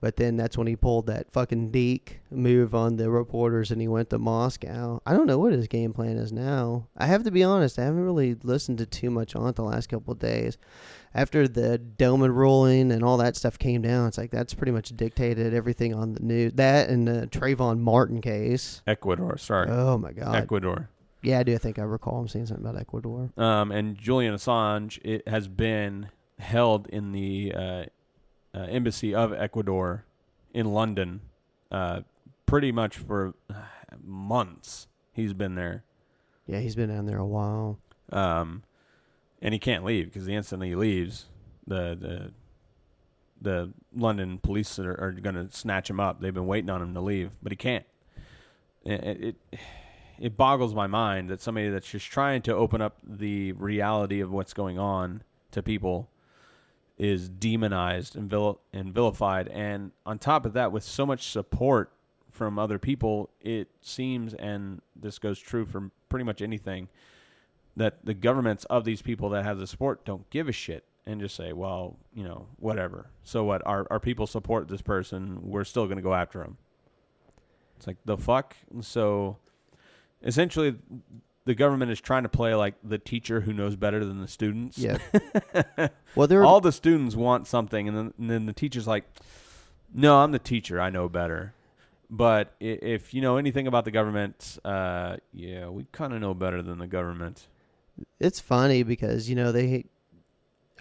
but 0.00 0.16
then 0.16 0.36
that's 0.36 0.56
when 0.56 0.68
he 0.68 0.76
pulled 0.76 1.06
that 1.08 1.32
fucking 1.32 1.70
Deke 1.70 2.20
move 2.30 2.74
on 2.74 2.96
the 2.96 3.10
reporters 3.10 3.70
and 3.70 3.80
he 3.80 3.88
went 3.88 4.08
to 4.10 4.18
Moscow. 4.18 5.02
I 5.04 5.12
don't 5.14 5.26
know 5.26 5.38
what 5.38 5.52
his 5.52 5.66
game 5.66 5.92
plan 5.92 6.16
is 6.16 6.32
now. 6.32 6.86
I 6.96 7.06
have 7.06 7.24
to 7.24 7.30
be 7.32 7.42
honest, 7.42 7.78
I 7.78 7.84
haven't 7.84 8.04
really 8.04 8.36
listened 8.42 8.78
to 8.78 8.86
too 8.86 9.10
much 9.10 9.34
on 9.34 9.48
it 9.48 9.56
the 9.56 9.64
last 9.64 9.88
couple 9.88 10.12
of 10.12 10.20
days. 10.20 10.56
After 11.12 11.48
the 11.48 11.76
DOMA 11.76 12.30
ruling 12.30 12.92
and 12.92 13.02
all 13.02 13.16
that 13.16 13.34
stuff 13.34 13.58
came 13.58 13.82
down, 13.82 14.06
it's 14.06 14.16
like 14.16 14.30
that's 14.30 14.54
pretty 14.54 14.70
much 14.70 14.96
dictated 14.96 15.52
everything 15.52 15.92
on 15.92 16.12
the 16.12 16.20
news. 16.20 16.52
That 16.54 16.88
and 16.88 17.08
the 17.08 17.26
Trayvon 17.26 17.80
Martin 17.80 18.20
case. 18.20 18.80
Ecuador, 18.86 19.36
sorry, 19.38 19.68
Oh 19.70 19.98
my 19.98 20.12
god. 20.12 20.36
Ecuador. 20.36 20.88
Yeah, 21.22 21.38
I 21.38 21.42
do 21.42 21.56
think 21.58 21.78
I 21.78 21.82
recall 21.82 22.20
him 22.20 22.28
saying 22.28 22.46
something 22.46 22.66
about 22.66 22.80
Ecuador. 22.80 23.30
Um, 23.36 23.70
and 23.72 23.96
Julian 23.96 24.34
Assange 24.34 24.98
it 25.04 25.26
has 25.28 25.48
been 25.48 26.08
held 26.38 26.86
in 26.88 27.12
the 27.12 27.52
uh, 27.54 27.84
uh, 28.54 28.58
embassy 28.68 29.14
of 29.14 29.32
Ecuador 29.32 30.04
in 30.52 30.72
London, 30.72 31.20
uh, 31.70 32.00
pretty 32.46 32.72
much 32.72 32.96
for 32.96 33.34
months. 34.02 34.88
He's 35.12 35.32
been 35.34 35.54
there. 35.54 35.84
Yeah, 36.46 36.60
he's 36.60 36.74
been 36.74 36.88
down 36.88 37.06
there 37.06 37.18
a 37.18 37.26
while. 37.26 37.78
um, 38.12 38.62
and 39.42 39.54
he 39.54 39.58
can't 39.60 39.84
leave 39.84 40.06
because 40.06 40.26
the 40.26 40.34
instant 40.34 40.62
he 40.64 40.74
leaves, 40.74 41.26
the 41.66 41.96
the 41.98 42.32
the 43.40 43.72
London 43.96 44.38
police 44.38 44.78
are, 44.78 44.92
are 45.00 45.12
going 45.12 45.34
to 45.34 45.50
snatch 45.56 45.88
him 45.88 45.98
up. 45.98 46.20
They've 46.20 46.34
been 46.34 46.46
waiting 46.46 46.68
on 46.68 46.82
him 46.82 46.92
to 46.94 47.00
leave, 47.00 47.30
but 47.42 47.52
he 47.52 47.56
can't. 47.56 47.86
It, 48.84 49.36
it 49.52 49.60
it 50.20 50.36
boggles 50.36 50.74
my 50.74 50.86
mind 50.86 51.30
that 51.30 51.40
somebody 51.40 51.70
that's 51.70 51.88
just 51.88 52.06
trying 52.10 52.42
to 52.42 52.54
open 52.54 52.80
up 52.80 52.98
the 53.02 53.52
reality 53.52 54.20
of 54.20 54.30
what's 54.30 54.52
going 54.52 54.78
on 54.78 55.22
to 55.50 55.62
people 55.62 56.10
is 56.98 57.30
demonized 57.30 58.14
and, 58.14 58.28
vil- 58.28 58.60
and 58.72 58.92
vilified, 58.92 59.48
and 59.48 59.90
on 60.04 60.18
top 60.18 60.44
of 60.44 60.52
that, 60.52 60.70
with 60.70 60.84
so 60.84 61.06
much 61.06 61.26
support 61.26 61.90
from 62.30 62.58
other 62.58 62.78
people, 62.78 63.30
it 63.40 63.68
seems, 63.80 64.34
and 64.34 64.82
this 64.94 65.18
goes 65.18 65.38
true 65.38 65.64
for 65.64 65.90
pretty 66.10 66.24
much 66.24 66.42
anything 66.42 66.88
that 67.76 68.04
the 68.04 68.14
governments 68.14 68.64
of 68.66 68.84
these 68.84 69.00
people 69.00 69.30
that 69.30 69.44
have 69.44 69.58
the 69.58 69.66
support 69.66 70.04
don't 70.04 70.28
give 70.28 70.48
a 70.48 70.52
shit 70.52 70.84
and 71.06 71.20
just 71.20 71.34
say, 71.34 71.52
well, 71.52 71.96
you 72.14 72.22
know, 72.22 72.46
whatever. 72.58 73.10
So 73.24 73.44
what? 73.44 73.62
Our 73.66 73.86
our 73.90 74.00
people 74.00 74.26
support 74.26 74.68
this 74.68 74.82
person. 74.82 75.38
We're 75.42 75.64
still 75.64 75.86
going 75.86 75.96
to 75.96 76.02
go 76.02 76.14
after 76.14 76.42
him. 76.42 76.58
It's 77.76 77.86
like 77.86 77.96
the 78.04 78.18
fuck. 78.18 78.56
So 78.82 79.38
essentially, 80.22 80.76
the 81.44 81.54
government 81.54 81.90
is 81.90 82.00
trying 82.00 82.22
to 82.22 82.28
play 82.28 82.54
like 82.54 82.74
the 82.84 82.98
teacher 82.98 83.40
who 83.40 83.52
knows 83.52 83.76
better 83.76 84.04
than 84.04 84.20
the 84.20 84.28
students. 84.28 84.78
Yeah. 84.78 84.98
well, 86.14 86.26
there. 86.26 86.44
All 86.44 86.60
the 86.60 86.72
students 86.72 87.16
want 87.16 87.46
something, 87.46 87.88
and 87.88 87.96
then, 87.96 88.14
and 88.18 88.30
then 88.30 88.46
the 88.46 88.52
teacher's 88.52 88.86
like, 88.86 89.04
"No, 89.92 90.18
I'm 90.18 90.32
the 90.32 90.38
teacher. 90.38 90.80
I 90.80 90.90
know 90.90 91.08
better." 91.08 91.54
But 92.10 92.54
if 92.58 93.14
you 93.14 93.20
know 93.20 93.36
anything 93.36 93.68
about 93.68 93.84
the 93.84 93.92
government, 93.92 94.58
uh, 94.64 95.16
yeah, 95.32 95.68
we 95.68 95.86
kind 95.92 96.12
of 96.12 96.20
know 96.20 96.34
better 96.34 96.60
than 96.60 96.78
the 96.78 96.88
government. 96.88 97.46
it's 98.18 98.40
funny 98.40 98.82
because 98.82 99.28
you 99.28 99.36
know 99.36 99.52
they. 99.52 99.86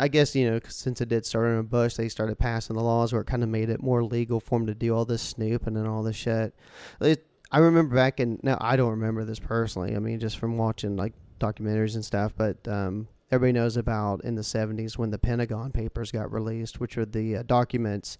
I 0.02 0.08
guess 0.08 0.34
you 0.34 0.50
know 0.50 0.60
since 0.68 1.02
it 1.02 1.10
did 1.10 1.26
start 1.26 1.48
in 1.50 1.62
Bush, 1.64 1.96
they 1.96 2.10
started 2.10 2.40
passing 2.40 2.76
the 2.76 2.82
laws 2.82 3.12
where 3.12 3.22
it 3.22 3.28
kind 3.28 3.44
of 3.44 3.50
made 3.50 3.70
it 3.70 3.82
more 3.82 4.04
legal 4.04 4.40
for 4.40 4.58
them 4.58 4.68
to 4.68 4.74
do 4.74 4.96
all 4.96 5.06
this 5.06 5.22
snoop 5.22 5.68
and 5.68 5.76
then 5.76 5.86
all 5.86 6.04
this 6.04 6.16
shit. 6.16 6.56
It, 7.02 7.29
I 7.52 7.60
remember 7.60 7.95
back 7.95 8.20
in 8.20 8.39
now 8.43 8.58
I 8.62 8.76
don't 8.76 8.91
remember 8.91 9.26
this 9.26 9.39
personally. 9.39 9.95
I 9.95 10.00
mean, 10.00 10.20
just 10.20 10.38
from 10.38 10.58
watching 10.58 10.95
like 10.95 11.14
documentaries 11.39 11.95
and 11.95 12.06
stuff, 12.06 12.34
but 12.38 12.58
um, 12.68 13.08
everybody 13.32 13.54
knows 13.54 13.78
about 13.78 14.24
in 14.24 14.36
the 14.36 14.41
'70s 14.41 14.97
when 14.97 15.10
the 15.10 15.18
Pentagon 15.18 15.72
Papers 15.72 16.12
got 16.12 16.32
released, 16.32 16.80
which 16.80 16.97
are 16.97 17.06
the 17.06 17.38
uh, 17.38 17.43
documents 17.43 18.18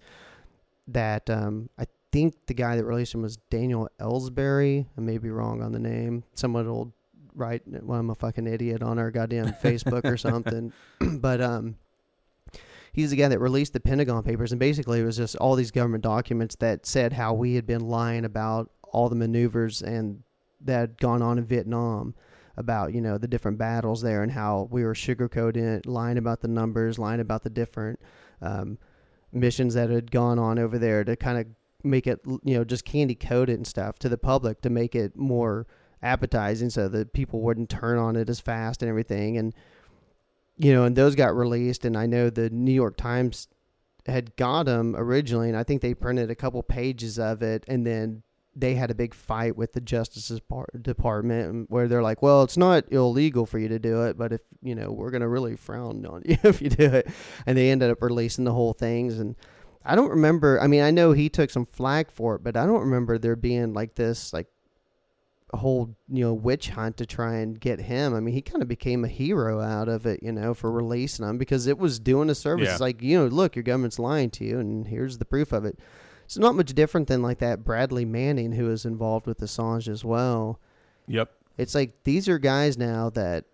that 0.88 1.30
um, 1.30 1.70
I 1.78 1.86
think 2.12 2.34
the 2.46 2.54
guy 2.54 2.76
that 2.76 2.84
released 2.84 3.12
them 3.12 3.22
was 3.22 3.36
Daniel 3.36 3.88
Ellsbury. 4.00 4.86
I 4.96 5.00
may 5.00 5.18
be 5.18 5.30
wrong 5.30 5.62
on 5.62 5.72
the 5.72 5.78
name. 5.78 6.24
Someone 6.34 6.66
will 6.68 6.92
write, 7.34 7.62
well, 7.66 7.98
I'm 7.98 8.10
a 8.10 8.14
fucking 8.14 8.46
idiot 8.46 8.82
on 8.82 8.98
our 8.98 9.10
goddamn 9.10 9.52
Facebook 9.62 10.04
or 10.04 10.16
something. 10.16 10.72
but 11.00 11.40
um, 11.40 11.76
he's 12.92 13.10
the 13.10 13.16
guy 13.16 13.28
that 13.28 13.38
released 13.38 13.72
the 13.72 13.80
Pentagon 13.80 14.22
Papers, 14.22 14.52
and 14.52 14.58
basically 14.58 15.00
it 15.00 15.04
was 15.04 15.16
just 15.16 15.36
all 15.36 15.54
these 15.54 15.70
government 15.70 16.02
documents 16.02 16.56
that 16.56 16.86
said 16.86 17.12
how 17.12 17.32
we 17.32 17.54
had 17.54 17.66
been 17.66 17.88
lying 17.88 18.24
about 18.24 18.70
all 18.92 19.08
the 19.08 19.16
maneuvers 19.16 19.82
and 19.82 20.22
that 20.60 20.80
had 20.80 20.98
gone 20.98 21.22
on 21.22 21.38
in 21.38 21.44
Vietnam. 21.44 22.14
About 22.56 22.92
you 22.92 23.00
know 23.00 23.16
the 23.16 23.28
different 23.28 23.56
battles 23.56 24.02
there 24.02 24.22
and 24.22 24.32
how 24.32 24.68
we 24.70 24.84
were 24.84 24.92
sugarcoating 24.92 25.78
it, 25.78 25.86
lying 25.86 26.18
about 26.18 26.42
the 26.42 26.48
numbers, 26.48 26.98
lying 26.98 27.20
about 27.20 27.42
the 27.42 27.48
different 27.48 27.98
um, 28.42 28.76
missions 29.32 29.74
that 29.74 29.88
had 29.88 30.10
gone 30.10 30.38
on 30.38 30.58
over 30.58 30.78
there 30.78 31.04
to 31.04 31.16
kind 31.16 31.38
of 31.38 31.46
make 31.84 32.06
it 32.06 32.20
you 32.26 32.54
know 32.54 32.64
just 32.64 32.84
candy 32.84 33.14
coat 33.14 33.48
it 33.48 33.54
and 33.54 33.66
stuff 33.66 33.98
to 33.98 34.08
the 34.08 34.18
public 34.18 34.60
to 34.60 34.70
make 34.70 34.94
it 34.94 35.16
more 35.16 35.66
appetizing 36.02 36.70
so 36.70 36.88
that 36.88 37.12
people 37.12 37.40
wouldn't 37.40 37.70
turn 37.70 37.98
on 37.98 38.16
it 38.16 38.28
as 38.28 38.40
fast 38.40 38.82
and 38.82 38.88
everything 38.88 39.36
and 39.36 39.54
you 40.56 40.72
know 40.72 40.84
and 40.84 40.96
those 40.96 41.14
got 41.14 41.34
released 41.34 41.84
and 41.84 41.96
i 41.96 42.06
know 42.06 42.28
the 42.28 42.50
new 42.50 42.72
york 42.72 42.96
times 42.96 43.48
had 44.06 44.34
got 44.36 44.64
them 44.64 44.94
originally 44.96 45.48
and 45.48 45.56
i 45.56 45.62
think 45.62 45.80
they 45.80 45.94
printed 45.94 46.30
a 46.30 46.34
couple 46.34 46.62
pages 46.62 47.18
of 47.18 47.42
it 47.42 47.64
and 47.68 47.86
then 47.86 48.22
they 48.60 48.74
had 48.74 48.90
a 48.90 48.94
big 48.94 49.14
fight 49.14 49.56
with 49.56 49.72
the 49.72 49.80
justice 49.80 50.40
department 50.80 51.50
um, 51.50 51.66
where 51.68 51.88
they're 51.88 52.02
like 52.02 52.22
well 52.22 52.42
it's 52.42 52.56
not 52.56 52.84
illegal 52.92 53.46
for 53.46 53.58
you 53.58 53.68
to 53.68 53.78
do 53.78 54.02
it 54.04 54.16
but 54.16 54.32
if 54.32 54.40
you 54.62 54.74
know 54.74 54.90
we're 54.90 55.10
going 55.10 55.20
to 55.22 55.28
really 55.28 55.56
frown 55.56 56.04
on 56.10 56.22
you 56.24 56.36
if 56.44 56.60
you 56.60 56.70
do 56.70 56.84
it 56.84 57.08
and 57.46 57.56
they 57.56 57.70
ended 57.70 57.90
up 57.90 58.02
releasing 58.02 58.44
the 58.44 58.52
whole 58.52 58.72
things 58.72 59.18
and 59.18 59.36
I 59.84 59.96
don't 59.96 60.10
remember. 60.10 60.60
I 60.60 60.66
mean, 60.66 60.82
I 60.82 60.90
know 60.90 61.12
he 61.12 61.28
took 61.28 61.50
some 61.50 61.66
flack 61.66 62.10
for 62.10 62.34
it, 62.34 62.42
but 62.42 62.56
I 62.56 62.66
don't 62.66 62.80
remember 62.80 63.18
there 63.18 63.36
being 63.36 63.72
like 63.72 63.94
this, 63.94 64.32
like 64.32 64.46
a 65.52 65.56
whole 65.56 65.96
you 66.08 66.24
know 66.24 66.34
witch 66.34 66.68
hunt 66.70 66.98
to 66.98 67.06
try 67.06 67.36
and 67.36 67.58
get 67.58 67.80
him. 67.80 68.14
I 68.14 68.20
mean, 68.20 68.34
he 68.34 68.42
kind 68.42 68.62
of 68.62 68.68
became 68.68 69.04
a 69.04 69.08
hero 69.08 69.60
out 69.60 69.88
of 69.88 70.06
it, 70.06 70.22
you 70.22 70.32
know, 70.32 70.54
for 70.54 70.70
releasing 70.70 71.26
him 71.26 71.38
because 71.38 71.66
it 71.66 71.78
was 71.78 71.98
doing 71.98 72.28
a 72.30 72.34
service. 72.34 72.66
Yeah. 72.66 72.72
It's 72.72 72.80
like 72.80 73.02
you 73.02 73.18
know, 73.18 73.26
look, 73.26 73.56
your 73.56 73.62
government's 73.62 73.98
lying 73.98 74.30
to 74.30 74.44
you, 74.44 74.58
and 74.58 74.86
here's 74.86 75.18
the 75.18 75.24
proof 75.24 75.52
of 75.52 75.64
it. 75.64 75.78
It's 76.30 76.38
not 76.38 76.54
much 76.54 76.74
different 76.74 77.08
than 77.08 77.22
like 77.22 77.38
that 77.38 77.64
Bradley 77.64 78.04
Manning 78.04 78.52
who 78.52 78.70
is 78.70 78.84
involved 78.84 79.26
with 79.26 79.40
Assange 79.40 79.88
as 79.88 80.04
well 80.04 80.60
Yep. 81.08 81.28
it's 81.58 81.74
like 81.74 82.04
these 82.04 82.28
are 82.28 82.38
guys 82.38 82.78
now 82.78 83.10
that 83.10 83.46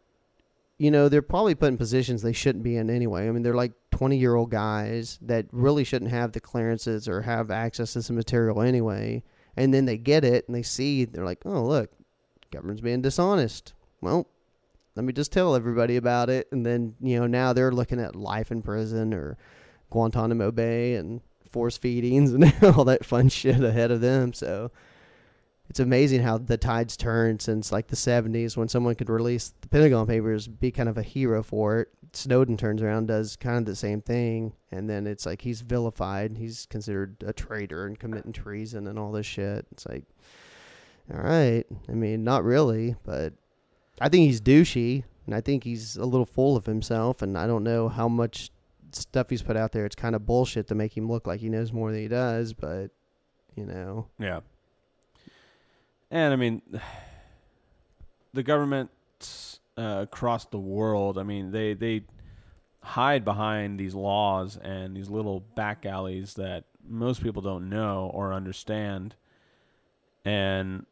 you 0.77 0.91
know, 0.91 1.09
they're 1.09 1.23
probably 1.23 1.55
put 1.55 1.69
in 1.69 1.79
positions 1.79 2.21
they 2.21 2.35
shouldn't 2.35 2.63
be 2.63 2.77
in 2.77 2.91
anyway. 2.91 3.27
I 3.27 3.31
mean, 3.31 3.43
they're 3.43 3.55
like 3.55 3.73
20 3.93 4.19
year 4.19 4.35
old 4.35 4.51
guys 4.51 5.19
that 5.23 5.47
really 5.53 5.85
shouldn't 5.85 6.11
have 6.11 6.33
the 6.33 6.41
clearances 6.41 7.09
or 7.09 7.23
have 7.23 7.51
access 7.51 7.95
to 7.95 8.03
some 8.03 8.15
material 8.15 8.61
anyway. 8.61 9.23
And 9.57 9.73
then 9.73 9.87
they 9.87 9.97
get 9.97 10.23
it 10.23 10.47
and 10.47 10.55
they 10.55 10.63
see, 10.63 11.07
they're 11.07 11.25
like, 11.25 11.47
oh, 11.47 11.63
look, 11.63 11.91
government's 12.51 12.83
being 12.83 13.01
dishonest. 13.01 13.73
Well, 14.03 14.27
let 14.97 15.07
me 15.07 15.15
just 15.15 15.33
tell 15.33 15.55
everybody 15.55 15.97
about 15.97 16.29
it. 16.29 16.47
And 16.53 16.67
then, 16.67 16.95
you 17.01 17.19
know, 17.19 17.27
now 17.27 17.55
they're 17.55 17.73
looking 17.73 17.99
at 17.99 18.15
life 18.15 18.51
in 18.51 18.61
prison 18.61 19.15
or 19.15 19.39
Guantanamo 19.89 20.51
Bay 20.53 20.97
and 20.97 21.23
force 21.57 21.79
feedings 21.79 22.35
and 22.35 22.53
all 22.77 22.85
that 22.85 23.03
fun 23.03 23.31
shit 23.31 23.65
ahead 23.65 23.91
of 23.91 24.03
them. 24.03 24.35
So 24.35 24.71
it's 25.71 25.81
amazing 25.81 26.21
how 26.21 26.37
the 26.37 26.59
tides 26.59 26.99
turned 26.99 27.41
since 27.41 27.73
like 27.73 27.87
the 27.87 27.97
70s 27.97 28.59
when 28.59 28.69
someone 28.69 28.95
could 28.95 29.09
release 29.09 29.55
the 29.63 29.69
Pentagon 29.69 30.07
Papers, 30.07 30.49
be 30.49 30.71
kind 30.71 30.87
of 30.87 30.99
a 30.99 31.03
hero 31.03 31.43
for 31.43 31.81
it. 31.81 31.89
Snowden 32.13 32.59
turns 32.59 32.83
around, 32.83 33.09
does 33.09 33.37
kind 33.37 33.57
of 33.57 33.65
the 33.65 33.75
same 33.75 34.03
thing, 34.03 34.53
and 34.71 34.89
then 34.91 35.07
it's 35.07 35.25
like 35.25 35.41
he's 35.41 35.63
vilified. 35.63 36.37
He's 36.37 36.67
considered 36.67 37.17
a 37.27 37.33
traitor 37.33 37.87
and 37.87 37.99
committing 37.99 38.33
treason 38.35 38.87
and 38.87 38.99
all 38.99 39.13
this 39.13 39.25
shit. 39.25 39.67
It's 39.73 39.87
like, 39.87 40.05
all 41.11 41.23
right. 41.23 41.65
I 41.89 41.93
mean, 41.93 42.23
not 42.23 42.45
really, 42.45 42.97
but 43.03 43.33
I 43.99 44.11
think 44.11 44.27
he's 44.27 44.43
douchey, 44.43 45.05
and 45.25 45.35
I 45.35 45.41
think 45.41 45.65
he's 45.65 45.97
a 45.97 46.05
little 46.05 46.27
full 46.27 46.55
of 46.55 46.67
himself, 46.67 47.23
and 47.23 47.39
I 47.39 47.47
don't 47.47 47.65
know 47.65 47.89
how 47.89 48.09
much 48.09 48.51
stuff 48.97 49.31
he's 49.31 49.43
put 49.43 49.57
out 49.57 49.73
there. 49.73 49.85
It's 49.87 49.97
kind 49.97 50.15
of 50.15 50.27
bullshit 50.27 50.67
to 50.69 50.75
make 50.75 50.97
him 50.97 51.09
look 51.09 51.27
like 51.27 51.41
he 51.41 51.49
knows 51.49 51.73
more 51.73 51.93
than 51.93 52.01
he 52.01 52.09
does, 52.09 52.53
but 52.53 52.91
you 53.55 53.65
know, 53.65 54.07
Yeah. 54.19 54.41
And 56.11 56.33
I 56.33 56.37
mean, 56.37 56.63
the 58.33 58.43
government 58.43 58.91
uh, 59.77 60.01
across 60.03 60.45
the 60.47 60.59
world, 60.59 61.19
I 61.19 61.23
mean, 61.23 61.51
they 61.53 61.75
they 61.75 62.03
hide 62.83 63.25
behind 63.25 63.81
these 63.81 63.95
laws 63.95 64.57
and 64.57 64.97
these 64.97 65.11
little 65.11 65.41
back 65.41 65.85
alleys 65.85 66.35
that 66.35 66.65
most 66.89 67.23
people 67.23 67.43
don't 67.43 67.69
know 67.69 68.11
or 68.15 68.33
understand. 68.33 69.17
And 70.25 70.87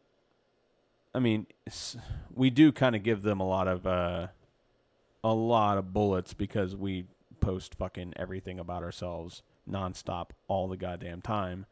I 1.15 1.21
mean, 1.21 1.47
we 2.35 2.51
do 2.51 2.73
kind 2.73 2.97
of 2.97 3.03
give 3.03 3.23
them 3.23 3.41
a 3.41 3.47
lot 3.47 3.69
of 3.69 3.87
uh, 3.87 4.29
a 5.23 5.33
lot 5.33 5.79
of 5.79 5.93
bullets 5.93 6.35
because 6.35 6.75
we 6.75 7.07
post 7.45 7.75
fucking 7.75 8.15
everything 8.17 8.59
about 8.59 8.83
ourselves 8.83 9.43
nonstop 9.71 10.31
all 10.49 10.69
the 10.69 10.77
goddamn 10.77 11.21
time. 11.21 11.67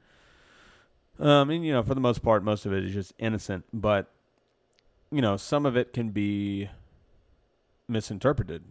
Um, 1.19 1.51
and 1.51 1.65
you 1.65 1.73
know, 1.73 1.83
for 1.83 1.95
the 1.95 2.01
most 2.01 2.23
part, 2.23 2.43
most 2.43 2.67
of 2.67 2.73
it 2.73 2.85
is 2.85 2.93
just 2.93 3.13
innocent, 3.19 3.65
but 3.73 4.11
you 5.11 5.21
know, 5.21 5.37
some 5.37 5.67
of 5.67 5.77
it 5.77 5.93
can 5.93 6.11
be 6.11 6.71
misinterpreted. 7.89 8.65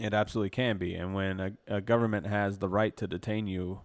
It 0.00 0.14
absolutely 0.14 0.50
can 0.50 0.78
be, 0.78 0.94
and 0.94 1.14
when 1.14 1.40
a, 1.40 1.52
a 1.66 1.80
government 1.80 2.26
has 2.26 2.58
the 2.58 2.68
right 2.68 2.96
to 2.98 3.06
detain 3.06 3.46
you 3.46 3.80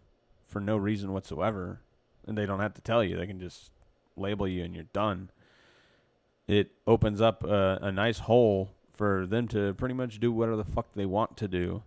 for 0.46 0.60
no 0.60 0.78
reason 0.78 1.12
whatsoever, 1.12 1.82
and 2.28 2.38
they 2.38 2.46
don't 2.46 2.60
have 2.60 2.76
to 2.76 2.82
tell 2.82 3.04
you, 3.04 3.18
they 3.18 3.26
can 3.26 3.40
just 3.40 3.72
label 4.16 4.48
you 4.48 4.64
and 4.64 4.76
you're 4.76 4.84
done. 4.94 5.32
It 6.48 6.72
opens 6.86 7.20
up 7.20 7.44
a, 7.44 7.80
a 7.82 7.92
nice 7.92 8.20
hole 8.20 8.72
for 8.94 9.26
them 9.26 9.48
to 9.50 9.74
pretty 9.74 9.96
much 9.96 10.20
do 10.20 10.32
whatever 10.32 10.58
the 10.58 10.64
fuck 10.64 10.94
they 10.94 11.06
want 11.06 11.38
to 11.38 11.48
do, 11.48 11.84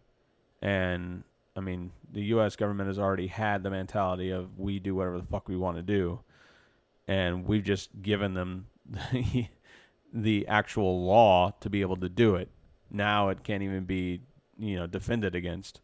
and 0.60 1.22
I 1.56 1.60
mean, 1.60 1.92
the 2.12 2.22
U.S. 2.24 2.54
government 2.54 2.88
has 2.88 2.98
already 2.98 3.28
had 3.28 3.62
the 3.62 3.70
mentality 3.70 4.30
of 4.30 4.58
we 4.58 4.78
do 4.78 4.94
whatever 4.94 5.18
the 5.18 5.26
fuck 5.26 5.48
we 5.48 5.56
want 5.56 5.78
to 5.78 5.82
do, 5.82 6.20
and 7.08 7.46
we've 7.46 7.64
just 7.64 8.02
given 8.02 8.34
them 8.34 8.66
the, 10.12 10.46
actual 10.46 11.04
law 11.04 11.54
to 11.60 11.70
be 11.70 11.80
able 11.80 11.96
to 11.96 12.08
do 12.08 12.34
it. 12.34 12.50
Now 12.90 13.30
it 13.30 13.42
can't 13.42 13.62
even 13.62 13.84
be, 13.84 14.20
you 14.58 14.76
know, 14.76 14.86
defended 14.86 15.34
against. 15.34 15.80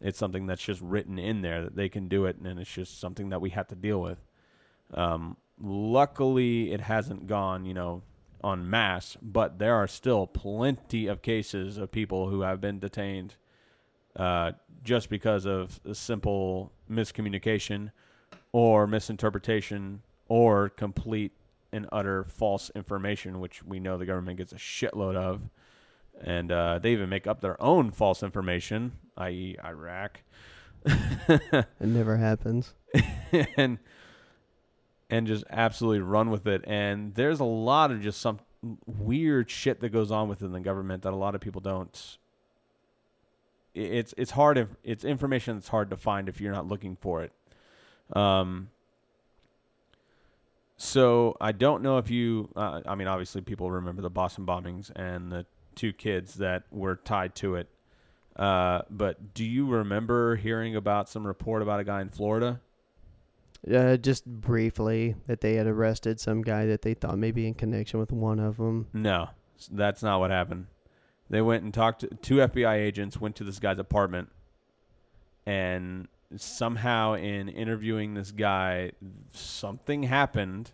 It's 0.00 0.18
something 0.18 0.46
that's 0.46 0.62
just 0.62 0.80
written 0.80 1.18
in 1.18 1.42
there 1.42 1.62
that 1.64 1.76
they 1.76 1.88
can 1.88 2.08
do 2.08 2.24
it, 2.24 2.36
and 2.36 2.58
it's 2.58 2.72
just 2.72 2.98
something 2.98 3.28
that 3.28 3.40
we 3.40 3.50
have 3.50 3.68
to 3.68 3.74
deal 3.74 4.00
with. 4.00 4.18
Um, 4.92 5.36
luckily, 5.60 6.72
it 6.72 6.80
hasn't 6.80 7.26
gone, 7.26 7.66
you 7.66 7.74
know, 7.74 8.02
en 8.44 8.68
mass, 8.68 9.16
but 9.22 9.58
there 9.58 9.74
are 9.74 9.86
still 9.88 10.26
plenty 10.26 11.06
of 11.06 11.22
cases 11.22 11.78
of 11.78 11.90
people 11.90 12.28
who 12.28 12.42
have 12.42 12.60
been 12.60 12.78
detained 12.78 13.36
uh, 14.16 14.52
just 14.82 15.08
because 15.08 15.46
of 15.46 15.80
a 15.84 15.94
simple 15.94 16.72
miscommunication 16.90 17.90
or 18.52 18.86
misinterpretation 18.86 20.02
or 20.28 20.68
complete 20.68 21.32
and 21.72 21.88
utter 21.90 22.24
false 22.24 22.70
information, 22.76 23.40
which 23.40 23.64
we 23.64 23.80
know 23.80 23.98
the 23.98 24.06
government 24.06 24.38
gets 24.38 24.52
a 24.52 24.56
shitload 24.56 25.16
of. 25.16 25.42
And 26.22 26.52
uh, 26.52 26.78
they 26.78 26.92
even 26.92 27.08
make 27.08 27.26
up 27.26 27.40
their 27.40 27.60
own 27.60 27.90
false 27.90 28.22
information, 28.22 28.92
i.e., 29.16 29.56
Iraq. 29.64 30.20
it 30.86 31.66
never 31.80 32.16
happens. 32.16 32.74
and 33.56 33.78
and 35.14 35.28
just 35.28 35.44
absolutely 35.48 36.00
run 36.00 36.28
with 36.28 36.44
it. 36.48 36.64
And 36.66 37.14
there's 37.14 37.38
a 37.38 37.44
lot 37.44 37.92
of 37.92 38.00
just 38.00 38.20
some 38.20 38.40
weird 38.84 39.48
shit 39.48 39.78
that 39.80 39.90
goes 39.90 40.10
on 40.10 40.28
within 40.28 40.50
the 40.50 40.58
government 40.58 41.04
that 41.04 41.12
a 41.12 41.16
lot 41.16 41.36
of 41.36 41.40
people 41.40 41.60
don't. 41.60 42.18
It's 43.74 44.12
it's 44.16 44.32
hard 44.32 44.58
if 44.58 44.68
it's 44.82 45.04
information 45.04 45.54
that's 45.54 45.68
hard 45.68 45.90
to 45.90 45.96
find 45.96 46.28
if 46.28 46.40
you're 46.40 46.52
not 46.52 46.66
looking 46.66 46.96
for 46.96 47.22
it. 47.22 47.32
Um. 48.12 48.70
So 50.76 51.36
I 51.40 51.52
don't 51.52 51.82
know 51.84 51.98
if 51.98 52.10
you. 52.10 52.48
Uh, 52.56 52.80
I 52.84 52.96
mean, 52.96 53.06
obviously, 53.06 53.40
people 53.40 53.70
remember 53.70 54.02
the 54.02 54.10
Boston 54.10 54.44
bombings 54.44 54.90
and 54.96 55.30
the 55.30 55.46
two 55.76 55.92
kids 55.92 56.34
that 56.34 56.64
were 56.72 56.96
tied 56.96 57.36
to 57.36 57.54
it. 57.54 57.68
Uh, 58.34 58.82
but 58.90 59.32
do 59.32 59.44
you 59.44 59.66
remember 59.66 60.34
hearing 60.34 60.74
about 60.74 61.08
some 61.08 61.24
report 61.24 61.62
about 61.62 61.78
a 61.78 61.84
guy 61.84 62.00
in 62.00 62.08
Florida? 62.08 62.60
Uh, 63.72 63.96
just 63.96 64.26
briefly, 64.26 65.14
that 65.26 65.40
they 65.40 65.54
had 65.54 65.66
arrested 65.66 66.20
some 66.20 66.42
guy 66.42 66.66
that 66.66 66.82
they 66.82 66.92
thought 66.94 67.16
may 67.18 67.30
be 67.30 67.46
in 67.46 67.54
connection 67.54 67.98
with 67.98 68.12
one 68.12 68.38
of 68.38 68.58
them. 68.58 68.86
No, 68.92 69.30
that's 69.70 70.02
not 70.02 70.20
what 70.20 70.30
happened. 70.30 70.66
They 71.30 71.40
went 71.40 71.64
and 71.64 71.72
talked 71.72 72.00
to 72.00 72.08
two 72.08 72.36
FBI 72.36 72.74
agents, 72.76 73.18
went 73.18 73.36
to 73.36 73.44
this 73.44 73.58
guy's 73.58 73.78
apartment, 73.78 74.28
and 75.46 76.08
somehow 76.36 77.14
in 77.14 77.48
interviewing 77.48 78.14
this 78.14 78.30
guy, 78.30 78.92
something 79.32 80.04
happened. 80.04 80.72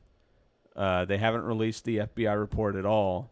Uh, 0.77 1.05
they 1.05 1.19
haven't 1.19 1.43
released 1.45 1.85
the 1.85 1.99
FBI 1.99 2.39
report 2.39 2.77
at 2.77 2.87
all, 2.87 3.31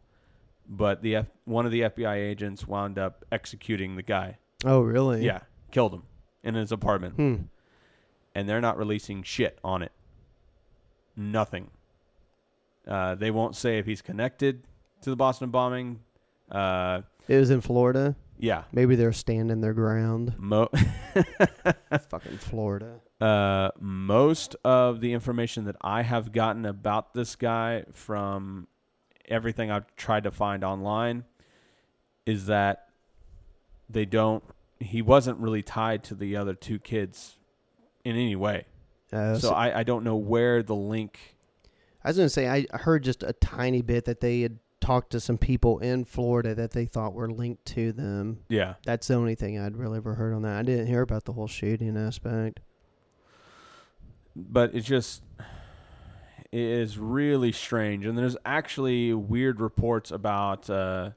but 0.69 1.03
the 1.03 1.17
F- 1.17 1.31
one 1.45 1.65
of 1.67 1.73
the 1.73 1.83
FBI 1.83 2.17
agents 2.17 2.67
wound 2.67 2.99
up 2.99 3.25
executing 3.33 3.97
the 3.97 4.03
guy. 4.03 4.39
Oh, 4.65 4.81
really? 4.81 5.25
Yeah, 5.25 5.41
killed 5.71 5.95
him 5.95 6.03
in 6.43 6.55
his 6.55 6.73
apartment, 6.73 7.15
Hmm. 7.15 7.35
And 8.39 8.49
they're 8.49 8.61
not 8.61 8.79
releasing 8.79 9.23
shit 9.25 9.59
on 9.65 9.83
it. 9.83 9.91
Nothing. 11.17 11.71
Uh, 12.87 13.17
they 13.17 13.31
won't 13.33 13.57
say 13.57 13.79
if 13.79 13.87
he's 13.87 14.01
connected 14.01 14.63
to 15.03 15.11
the 15.11 15.17
Boston 15.17 15.51
bombing. 15.51 15.99
Uh, 16.51 17.03
It 17.27 17.37
was 17.39 17.51
in 17.51 17.61
Florida. 17.61 18.15
yeah, 18.39 18.63
Maybe 18.73 18.95
they're 18.97 19.13
standing 19.13 19.61
their 19.61 19.75
ground. 19.75 20.35
Mo- 20.39 20.71
Fucking 22.09 22.39
Florida. 22.39 23.01
uh, 23.21 23.71
most 23.81 24.55
of 24.65 25.01
the 25.01 25.13
information 25.13 25.65
that 25.65 25.77
I 25.81 26.03
have 26.03 26.31
gotten 26.33 26.65
about 26.65 27.15
this 27.15 27.35
guy 27.35 27.85
from 27.93 28.69
everything 29.27 29.71
I've 29.71 29.95
tried 29.97 30.23
to 30.25 30.31
find 30.31 30.63
online 30.63 31.25
is 32.25 32.47
that 32.47 32.89
they 33.91 34.05
don't. 34.05 34.45
He 34.81 35.03
wasn't 35.03 35.39
really 35.39 35.63
tied 35.63 36.05
to 36.05 36.15
the 36.15 36.37
other 36.37 36.55
two 36.55 36.79
kids 36.79 37.38
in 38.09 38.17
any 38.17 38.37
way. 38.37 38.65
Uh, 39.13 39.39
so 39.39 39.53
I, 39.53 39.81
I 39.81 39.83
don't 39.83 40.05
know 40.05 40.17
where 40.17 40.63
the 40.63 40.75
link. 40.75 41.37
I 42.05 42.09
was 42.09 42.17
going 42.17 42.27
to 42.27 42.31
say, 42.31 42.49
I 42.49 42.67
heard 42.77 43.05
just 43.05 43.23
a 43.23 43.33
tiny 43.35 43.83
bit 43.83 44.05
that 44.07 44.21
they 44.21 44.41
had 44.41 44.59
talked 44.81 45.11
to 45.11 45.21
some 45.21 45.39
people 45.39 45.79
in 45.81 46.05
Florida 46.05 46.55
that 46.55 46.71
they 46.71 46.87
thought 46.87 47.13
were 47.13 47.31
linked 47.31 47.65
to 47.67 47.93
them. 47.93 48.41
Yeah, 48.49 48.75
That's 48.85 49.09
the 49.09 49.15
only 49.15 49.35
thing 49.35 49.59
I'd 49.59 49.77
really 49.77 49.99
ever 49.99 50.15
heard 50.15 50.33
on 50.35 50.43
that. 50.43 50.57
I 50.59 50.63
didn't 50.63 50.87
hear 50.87 51.03
about 51.03 51.25
the 51.25 51.33
whole 51.33 51.49
shooting 51.49 51.97
aspect. 51.97 52.61
but 54.37 54.75
it 54.75 54.83
just 54.83 55.23
it 56.53 56.61
is 56.61 56.97
really 56.99 57.53
strange 57.53 58.07
and 58.07 58.17
there's 58.17 58.37
actually 58.47 59.13
weird 59.13 59.61
reports 59.61 60.11
about 60.11 60.71
uh, 60.71 61.11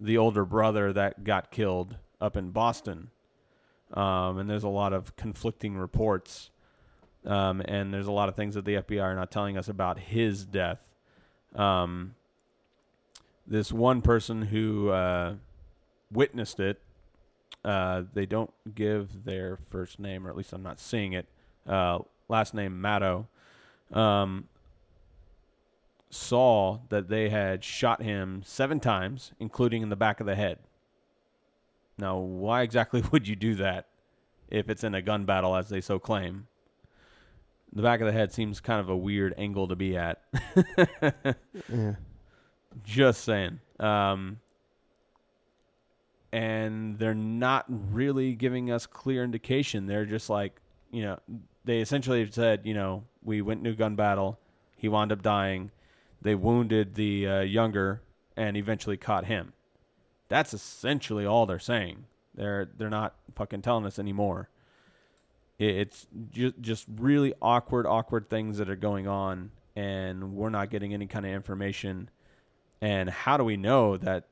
the 0.00 0.16
older 0.16 0.44
brother 0.44 0.92
that 0.92 1.24
got 1.24 1.50
killed 1.50 1.96
up 2.20 2.36
in 2.36 2.50
boston 2.50 3.10
um, 3.92 4.38
and 4.38 4.48
there's 4.48 4.64
a 4.64 4.68
lot 4.68 4.92
of 4.92 5.14
conflicting 5.16 5.76
reports 5.76 6.50
um, 7.26 7.62
and 7.66 7.92
there's 7.92 8.06
a 8.06 8.12
lot 8.12 8.28
of 8.28 8.36
things 8.36 8.54
that 8.54 8.64
the 8.64 8.74
fbi 8.74 9.02
are 9.02 9.14
not 9.14 9.30
telling 9.30 9.56
us 9.56 9.68
about 9.68 9.98
his 9.98 10.44
death. 10.44 10.90
Um, 11.54 12.14
this 13.46 13.72
one 13.72 14.02
person 14.02 14.42
who 14.42 14.90
uh, 14.90 15.34
witnessed 16.10 16.60
it 16.60 16.80
uh, 17.64 18.02
they 18.12 18.26
don't 18.26 18.52
give 18.74 19.24
their 19.24 19.56
first 19.70 19.98
name 19.98 20.26
or 20.26 20.30
at 20.30 20.36
least 20.36 20.52
i'm 20.52 20.62
not 20.62 20.78
seeing 20.80 21.12
it. 21.12 21.26
Uh, 21.66 21.98
last 22.28 22.54
name 22.54 22.80
Matto, 22.80 23.28
um, 23.92 24.48
saw 26.10 26.78
that 26.88 27.08
they 27.08 27.28
had 27.28 27.64
shot 27.64 28.02
him 28.02 28.42
seven 28.44 28.80
times, 28.80 29.32
including 29.40 29.82
in 29.82 29.88
the 29.88 29.96
back 29.96 30.20
of 30.20 30.26
the 30.26 30.36
head. 30.36 30.58
Now, 31.98 32.18
why 32.18 32.62
exactly 32.62 33.02
would 33.12 33.28
you 33.28 33.36
do 33.36 33.54
that 33.56 33.86
if 34.48 34.68
it's 34.68 34.84
in 34.84 34.94
a 34.94 35.02
gun 35.02 35.24
battle, 35.24 35.56
as 35.56 35.68
they 35.68 35.80
so 35.80 35.98
claim? 35.98 36.46
The 37.72 37.82
back 37.82 38.00
of 38.00 38.06
the 38.06 38.12
head 38.12 38.32
seems 38.32 38.60
kind 38.60 38.80
of 38.80 38.88
a 38.88 38.96
weird 38.96 39.34
angle 39.36 39.68
to 39.68 39.76
be 39.76 39.96
at. 39.96 40.22
Yeah. 41.72 41.94
Just 42.82 43.24
saying. 43.24 43.60
Um, 43.78 44.40
and 46.32 46.98
they're 46.98 47.14
not 47.14 47.64
really 47.68 48.34
giving 48.34 48.70
us 48.70 48.86
clear 48.86 49.22
indication. 49.22 49.86
They're 49.86 50.04
just 50.04 50.28
like, 50.28 50.60
you 50.90 51.02
know, 51.02 51.18
they 51.64 51.80
essentially 51.80 52.28
said, 52.30 52.62
you 52.64 52.74
know, 52.74 53.04
we 53.22 53.40
went 53.42 53.58
into 53.58 53.70
a 53.70 53.74
gun 53.74 53.94
battle. 53.94 54.38
He 54.76 54.88
wound 54.88 55.12
up 55.12 55.22
dying. 55.22 55.70
They 56.20 56.34
wounded 56.34 56.96
the 56.96 57.28
uh, 57.28 57.40
younger 57.40 58.02
and 58.36 58.56
eventually 58.56 58.96
caught 58.96 59.26
him. 59.26 59.52
That's 60.28 60.54
essentially 60.54 61.26
all 61.26 61.46
they're 61.46 61.58
saying. 61.58 62.04
They're 62.34 62.68
they're 62.76 62.90
not 62.90 63.14
fucking 63.34 63.62
telling 63.62 63.86
us 63.86 63.98
anymore. 63.98 64.48
It's 65.58 66.06
just 66.30 66.60
just 66.60 66.86
really 66.96 67.32
awkward, 67.40 67.86
awkward 67.86 68.28
things 68.28 68.58
that 68.58 68.68
are 68.68 68.76
going 68.76 69.06
on, 69.06 69.52
and 69.76 70.34
we're 70.34 70.50
not 70.50 70.70
getting 70.70 70.92
any 70.92 71.06
kind 71.06 71.24
of 71.24 71.32
information. 71.32 72.10
And 72.80 73.08
how 73.08 73.36
do 73.36 73.44
we 73.44 73.56
know 73.56 73.96
that? 73.98 74.24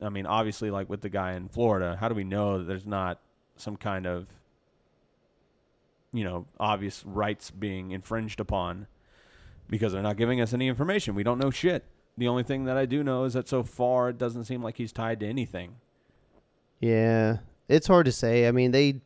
I 0.00 0.08
mean, 0.10 0.26
obviously, 0.26 0.70
like 0.70 0.88
with 0.88 1.00
the 1.00 1.08
guy 1.08 1.32
in 1.32 1.48
Florida, 1.48 1.96
how 1.98 2.08
do 2.08 2.14
we 2.14 2.24
know 2.24 2.58
that 2.58 2.64
there's 2.64 2.86
not 2.86 3.20
some 3.56 3.76
kind 3.76 4.06
of, 4.06 4.28
you 6.12 6.22
know, 6.22 6.46
obvious 6.60 7.04
rights 7.04 7.50
being 7.50 7.90
infringed 7.90 8.38
upon 8.38 8.86
because 9.68 9.92
they're 9.92 10.02
not 10.02 10.16
giving 10.16 10.40
us 10.40 10.54
any 10.54 10.68
information? 10.68 11.16
We 11.16 11.24
don't 11.24 11.38
know 11.38 11.50
shit. 11.50 11.84
The 12.16 12.28
only 12.28 12.42
thing 12.42 12.64
that 12.64 12.76
I 12.76 12.86
do 12.86 13.02
know 13.02 13.24
is 13.24 13.34
that 13.34 13.48
so 13.48 13.62
far 13.62 14.10
it 14.10 14.18
doesn't 14.18 14.44
seem 14.44 14.62
like 14.62 14.76
he's 14.76 14.92
tied 14.92 15.20
to 15.20 15.26
anything. 15.26 15.76
Yeah, 16.80 17.38
it's 17.68 17.86
hard 17.86 18.06
to 18.06 18.12
say. 18.12 18.46
I 18.46 18.52
mean, 18.52 18.70
they, 18.70 19.00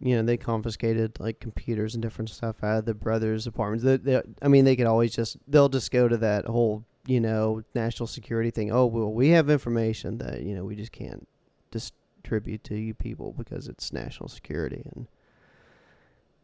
you 0.00 0.16
know, 0.16 0.22
they 0.22 0.36
confiscated 0.36 1.20
like 1.20 1.40
computers 1.40 1.94
and 1.94 2.02
different 2.02 2.30
stuff 2.30 2.62
out 2.62 2.78
of 2.78 2.84
the 2.86 2.94
brothers' 2.94 3.46
apartments. 3.46 3.84
They, 3.84 3.96
they, 3.96 4.22
I 4.40 4.48
mean, 4.48 4.64
they 4.64 4.76
could 4.76 4.86
always 4.86 5.14
just 5.14 5.36
they'll 5.46 5.68
just 5.68 5.90
go 5.90 6.08
to 6.08 6.16
that 6.18 6.46
whole 6.46 6.84
you 7.06 7.20
know 7.20 7.62
national 7.74 8.06
security 8.06 8.50
thing. 8.50 8.72
Oh 8.72 8.86
well, 8.86 9.12
we 9.12 9.30
have 9.30 9.50
information 9.50 10.18
that 10.18 10.42
you 10.42 10.54
know 10.54 10.64
we 10.64 10.74
just 10.76 10.92
can't 10.92 11.28
distribute 11.70 12.64
to 12.64 12.76
you 12.76 12.94
people 12.94 13.34
because 13.36 13.68
it's 13.68 13.92
national 13.92 14.28
security, 14.28 14.90
and 14.94 15.06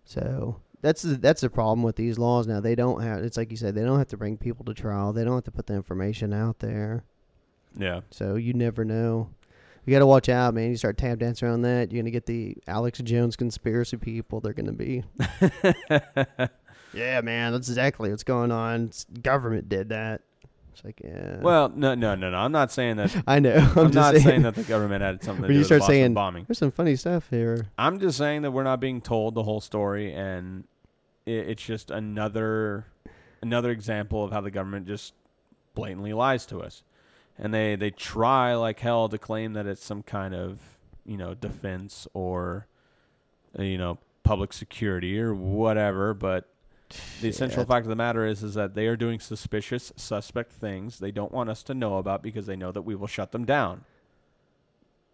so 0.05 0.61
that's 0.83 1.03
the, 1.03 1.17
that's 1.17 1.41
the 1.43 1.51
problem 1.51 1.83
with 1.83 1.97
these 1.97 2.19
laws 2.19 2.47
now. 2.47 2.61
They 2.61 2.75
don't 2.75 3.03
have. 3.03 3.21
It's 3.21 3.37
like 3.37 3.51
you 3.51 3.57
said, 3.57 3.75
they 3.75 3.83
don't 3.83 3.99
have 3.99 4.09
to 4.09 4.17
bring 4.17 4.37
people 4.37 4.65
to 4.67 4.75
trial. 4.75 5.13
They 5.13 5.25
don't 5.25 5.35
have 5.35 5.45
to 5.45 5.51
put 5.51 5.67
the 5.67 5.75
information 5.75 6.33
out 6.33 6.61
there. 6.61 7.05
Yeah. 7.77 8.01
So 8.11 8.37
you 8.37 8.53
never 8.55 8.85
know. 8.85 9.31
You 9.87 9.93
got 9.93 10.01
to 10.01 10.07
watch 10.07 10.29
out, 10.29 10.55
man. 10.55 10.71
You 10.71 10.77
start 10.77 10.99
tap 10.99 11.19
dancing 11.19 11.49
around 11.49 11.63
that, 11.63 11.91
you're 11.91 12.03
gonna 12.03 12.11
get 12.11 12.27
the 12.27 12.57
Alex 12.67 12.99
Jones 13.01 13.35
conspiracy 13.37 13.97
people. 13.97 14.41
They're 14.41 14.53
gonna 14.53 14.73
be, 14.73 15.03
yeah, 16.93 17.21
man. 17.23 17.53
That's 17.53 17.69
exactly 17.69 18.11
what's 18.11 18.23
going 18.23 18.53
on. 18.53 18.87
It's, 18.87 19.05
government 19.05 19.69
did 19.69 19.89
that. 19.91 20.23
It's 20.73 20.85
like, 20.85 21.01
yeah. 21.03 21.39
Well, 21.41 21.71
no, 21.75 21.95
no, 21.95 22.15
no, 22.15 22.31
no. 22.31 22.37
I'm 22.37 22.53
not 22.53 22.71
saying 22.73 22.97
that. 22.97 23.23
I 23.27 23.39
know. 23.39 23.55
I'm, 23.55 23.79
I'm, 23.79 23.85
just 23.87 23.95
not 23.95 24.15
saying, 24.15 24.27
saying 24.27 24.43
that 24.43 24.55
the 24.55 24.63
government 24.65 25.03
had 25.03 25.23
something 25.25 25.43
to 25.43 25.49
When 25.49 25.51
do 25.51 25.55
you 25.55 25.61
with 25.61 25.67
start 25.67 25.79
the 25.79 25.83
Boston 25.83 25.95
saying- 25.95 26.15
bombing. 26.15 26.45
there's 26.47 26.59
some 26.59 26.71
funny 26.71 26.97
stuff 26.97 27.29
here. 27.31 27.67
I'm 27.79 27.99
just 28.01 28.19
saying 28.19 28.43
that 28.43 28.51
we're 28.53 28.63
not 28.65 28.81
being 28.81 29.01
told 29.01 29.35
the 29.35 29.43
whole 29.43 29.61
story, 29.61 30.13
and 30.13 30.65
it's 31.39 31.63
just 31.63 31.91
another 31.91 32.87
another 33.43 33.71
example 33.71 34.25
of 34.25 34.33
how 34.33 34.41
the 34.41 34.51
government 34.51 34.87
just 34.87 35.15
blatantly 35.75 36.13
lies 36.13 36.47
to 36.47 36.61
us, 36.61 36.83
and 37.39 37.53
they 37.55 37.77
they 37.77 37.91
try 37.91 38.55
like 38.55 38.81
hell 38.81 39.09
to 39.09 39.19
claim 39.19 39.53
that 39.55 39.67
it's 39.67 39.85
some 39.85 40.03
kind 40.03 40.35
of 40.35 40.59
you 41.05 41.17
know 41.17 41.35
defense 41.35 42.07
or 42.15 42.67
uh, 43.59 43.63
you 43.63 43.79
know 43.79 43.99
public 44.23 44.53
security 44.53 45.19
or 45.21 45.35
whatever, 45.35 46.15
but 46.15 46.49
the 47.21 47.29
essential 47.29 47.65
fact 47.65 47.85
of 47.85 47.91
the 47.91 47.97
matter 47.97 48.27
is 48.27 48.43
is 48.43 48.55
that 48.55 48.75
they 48.75 48.87
are 48.87 48.97
doing 48.97 49.21
suspicious 49.21 49.93
suspect 49.97 50.53
things 50.53 50.99
they 50.99 51.13
don't 51.13 51.33
want 51.33 51.49
us 51.49 51.63
to 51.63 51.75
know 51.75 51.99
about 51.99 52.23
because 52.23 52.47
they 52.47 52.57
know 52.57 52.73
that 52.73 52.83
we 52.83 52.95
will 52.95 53.07
shut 53.07 53.33
them 53.33 53.45
down. 53.45 53.85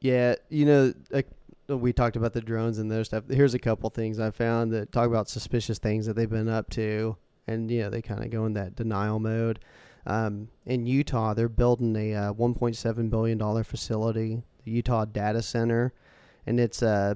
Yeah, 0.06 0.36
you 0.48 0.66
know, 0.66 0.94
like 1.10 1.26
we 1.68 1.92
talked 1.92 2.14
about 2.14 2.32
the 2.32 2.40
drones 2.40 2.78
and 2.78 2.88
their 2.88 3.02
stuff. 3.02 3.24
Here's 3.28 3.54
a 3.54 3.58
couple 3.58 3.90
things 3.90 4.20
I 4.20 4.30
found 4.30 4.72
that 4.72 4.92
talk 4.92 5.08
about 5.08 5.28
suspicious 5.28 5.80
things 5.80 6.06
that 6.06 6.14
they've 6.14 6.30
been 6.30 6.48
up 6.48 6.70
to, 6.70 7.16
and 7.48 7.68
you 7.68 7.82
know 7.82 7.90
they 7.90 8.02
kind 8.02 8.22
of 8.22 8.30
go 8.30 8.46
in 8.46 8.52
that 8.52 8.76
denial 8.76 9.18
mode. 9.18 9.58
Um, 10.06 10.46
in 10.64 10.86
Utah, 10.86 11.34
they're 11.34 11.48
building 11.48 11.96
a 11.96 12.14
uh, 12.14 12.32
1.7 12.34 13.10
billion 13.10 13.36
dollar 13.36 13.64
facility, 13.64 14.44
the 14.64 14.70
Utah 14.70 15.06
Data 15.06 15.42
Center, 15.42 15.92
and 16.46 16.60
it's 16.60 16.84
uh, 16.84 17.14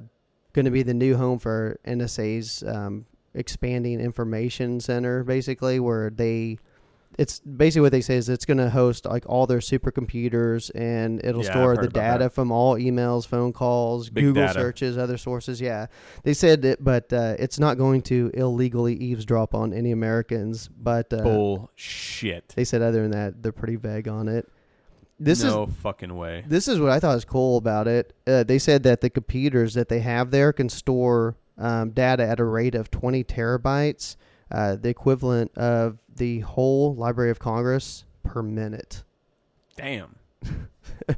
going 0.52 0.64
to 0.64 0.72
be 0.72 0.82
the 0.82 0.92
new 0.92 1.16
home 1.16 1.38
for 1.38 1.78
NSA's 1.86 2.64
um, 2.64 3.06
expanding 3.34 4.00
information 4.00 4.80
center, 4.80 5.22
basically, 5.22 5.78
where 5.78 6.10
they 6.10 6.58
it's 7.18 7.40
basically 7.40 7.82
what 7.82 7.92
they 7.92 8.00
say 8.00 8.16
is 8.16 8.28
it's 8.28 8.44
going 8.46 8.58
to 8.58 8.70
host 8.70 9.04
like 9.04 9.24
all 9.28 9.46
their 9.46 9.58
supercomputers 9.58 10.70
and 10.74 11.22
it'll 11.24 11.44
Yeah, 11.44 11.50
store 11.50 11.76
the 11.76 11.88
data 11.88 12.30
from 12.30 12.50
all 12.52 12.76
emails, 12.76 13.26
phone 13.26 13.52
calls, 13.52 14.10
Big 14.10 14.24
Google 14.24 14.44
data. 14.46 14.54
searches, 14.58 14.96
other 14.96 15.18
sources. 15.18 15.60
Yeah, 15.60 15.86
they 16.22 16.34
said 16.34 16.64
it, 16.64 16.82
but 16.82 17.12
uh, 17.12 17.34
it's 17.38 17.58
not 17.58 17.78
going 17.78 18.02
to 18.02 18.30
illegally 18.34 18.94
eavesdrop 18.94 19.54
on 19.54 19.72
any 19.72 19.90
Americans. 19.92 20.68
But 20.68 21.12
uh, 21.12 21.22
Bullshit. 21.22 22.52
they 22.56 22.64
said 22.64 22.82
other 22.82 23.02
than 23.02 23.10
that, 23.12 23.42
they're 23.42 23.52
pretty 23.52 23.76
vague 23.76 24.08
on 24.08 24.28
it. 24.28 24.48
This 25.18 25.40
is 25.40 25.52
no 25.52 25.66
fucking 25.66 26.16
way. 26.16 26.44
this 26.46 26.66
is 26.66 26.80
what 26.80 26.88
I 26.90 26.98
thought 26.98 27.14
was 27.14 27.26
cool 27.26 27.58
about 27.58 27.86
it. 27.86 28.14
Uh, 28.26 28.42
they 28.42 28.58
said 28.58 28.84
that 28.84 29.02
the 29.02 29.10
computers 29.10 29.74
that 29.74 29.90
they 29.90 30.00
have 30.00 30.30
there 30.30 30.50
can 30.52 30.70
store 30.70 31.36
um, 31.58 31.90
data 31.90 32.26
at 32.26 32.40
a 32.40 32.44
rate 32.44 32.74
of 32.74 32.90
20 32.90 33.22
terabytes, 33.24 34.16
uh, 34.50 34.76
the 34.76 34.88
equivalent 34.88 35.56
of 35.56 35.98
the 36.14 36.40
whole 36.40 36.94
Library 36.94 37.30
of 37.30 37.38
Congress 37.38 38.04
per 38.22 38.42
minute. 38.42 39.02
Damn. 39.76 40.16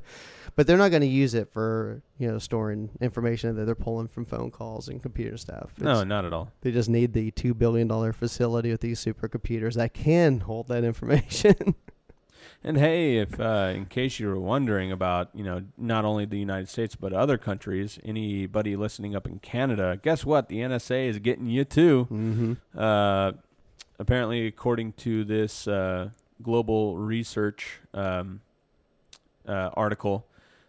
But 0.55 0.66
they're 0.66 0.76
not 0.76 0.91
going 0.91 1.01
to 1.03 1.07
use 1.09 1.35
it 1.35 1.51
for 1.51 2.03
you 2.18 2.30
know 2.30 2.39
storing 2.39 2.91
information 3.01 3.57
that 3.57 3.64
they're 3.64 3.74
pulling 3.74 4.09
from 4.09 4.26
phone 4.26 4.51
calls 4.51 4.89
and 4.89 5.03
computer 5.03 5.37
stuff. 5.37 5.70
No, 5.78 6.05
not 6.05 6.24
at 6.24 6.33
all. 6.33 6.51
they 6.61 6.70
just 6.72 6.91
need 6.91 7.14
the 7.14 7.30
two 7.30 7.55
billion 7.55 7.89
dollar 7.89 8.12
facility 8.12 8.70
with 8.70 8.80
these 8.80 9.03
supercomputers 9.03 9.74
that 9.74 9.95
can 9.95 10.41
hold 10.41 10.68
that 10.68 10.85
information. 10.85 11.74
And 12.64 12.78
hey, 12.78 13.16
if 13.16 13.40
uh, 13.40 13.72
in 13.74 13.86
case 13.86 14.20
you 14.20 14.28
were 14.28 14.38
wondering 14.38 14.92
about, 14.92 15.30
you 15.34 15.42
know, 15.42 15.62
not 15.76 16.04
only 16.04 16.24
the 16.24 16.38
United 16.38 16.68
States 16.68 16.94
but 16.94 17.12
other 17.12 17.36
countries, 17.36 17.98
anybody 18.04 18.76
listening 18.76 19.16
up 19.16 19.26
in 19.26 19.40
Canada, 19.40 19.98
guess 20.00 20.24
what? 20.24 20.48
The 20.48 20.58
NSA 20.58 21.08
is 21.08 21.18
getting 21.18 21.46
you 21.46 21.64
too. 21.64 22.06
mm-hmm. 22.10 22.52
Uh, 22.78 23.32
apparently, 23.98 24.46
according 24.46 24.92
to 24.92 25.24
this 25.24 25.66
uh, 25.66 26.10
global 26.40 26.96
research 26.98 27.80
um, 27.94 28.42
uh, 29.46 29.70
article, 29.74 30.26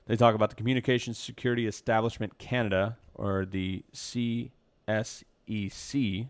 they 0.08 0.16
talk 0.16 0.34
about 0.34 0.50
the 0.50 0.56
Communications 0.56 1.20
Security 1.20 1.68
Establishment 1.68 2.40
Canada, 2.40 2.98
or 3.14 3.46
the 3.46 3.84
CSEC. 3.94 4.50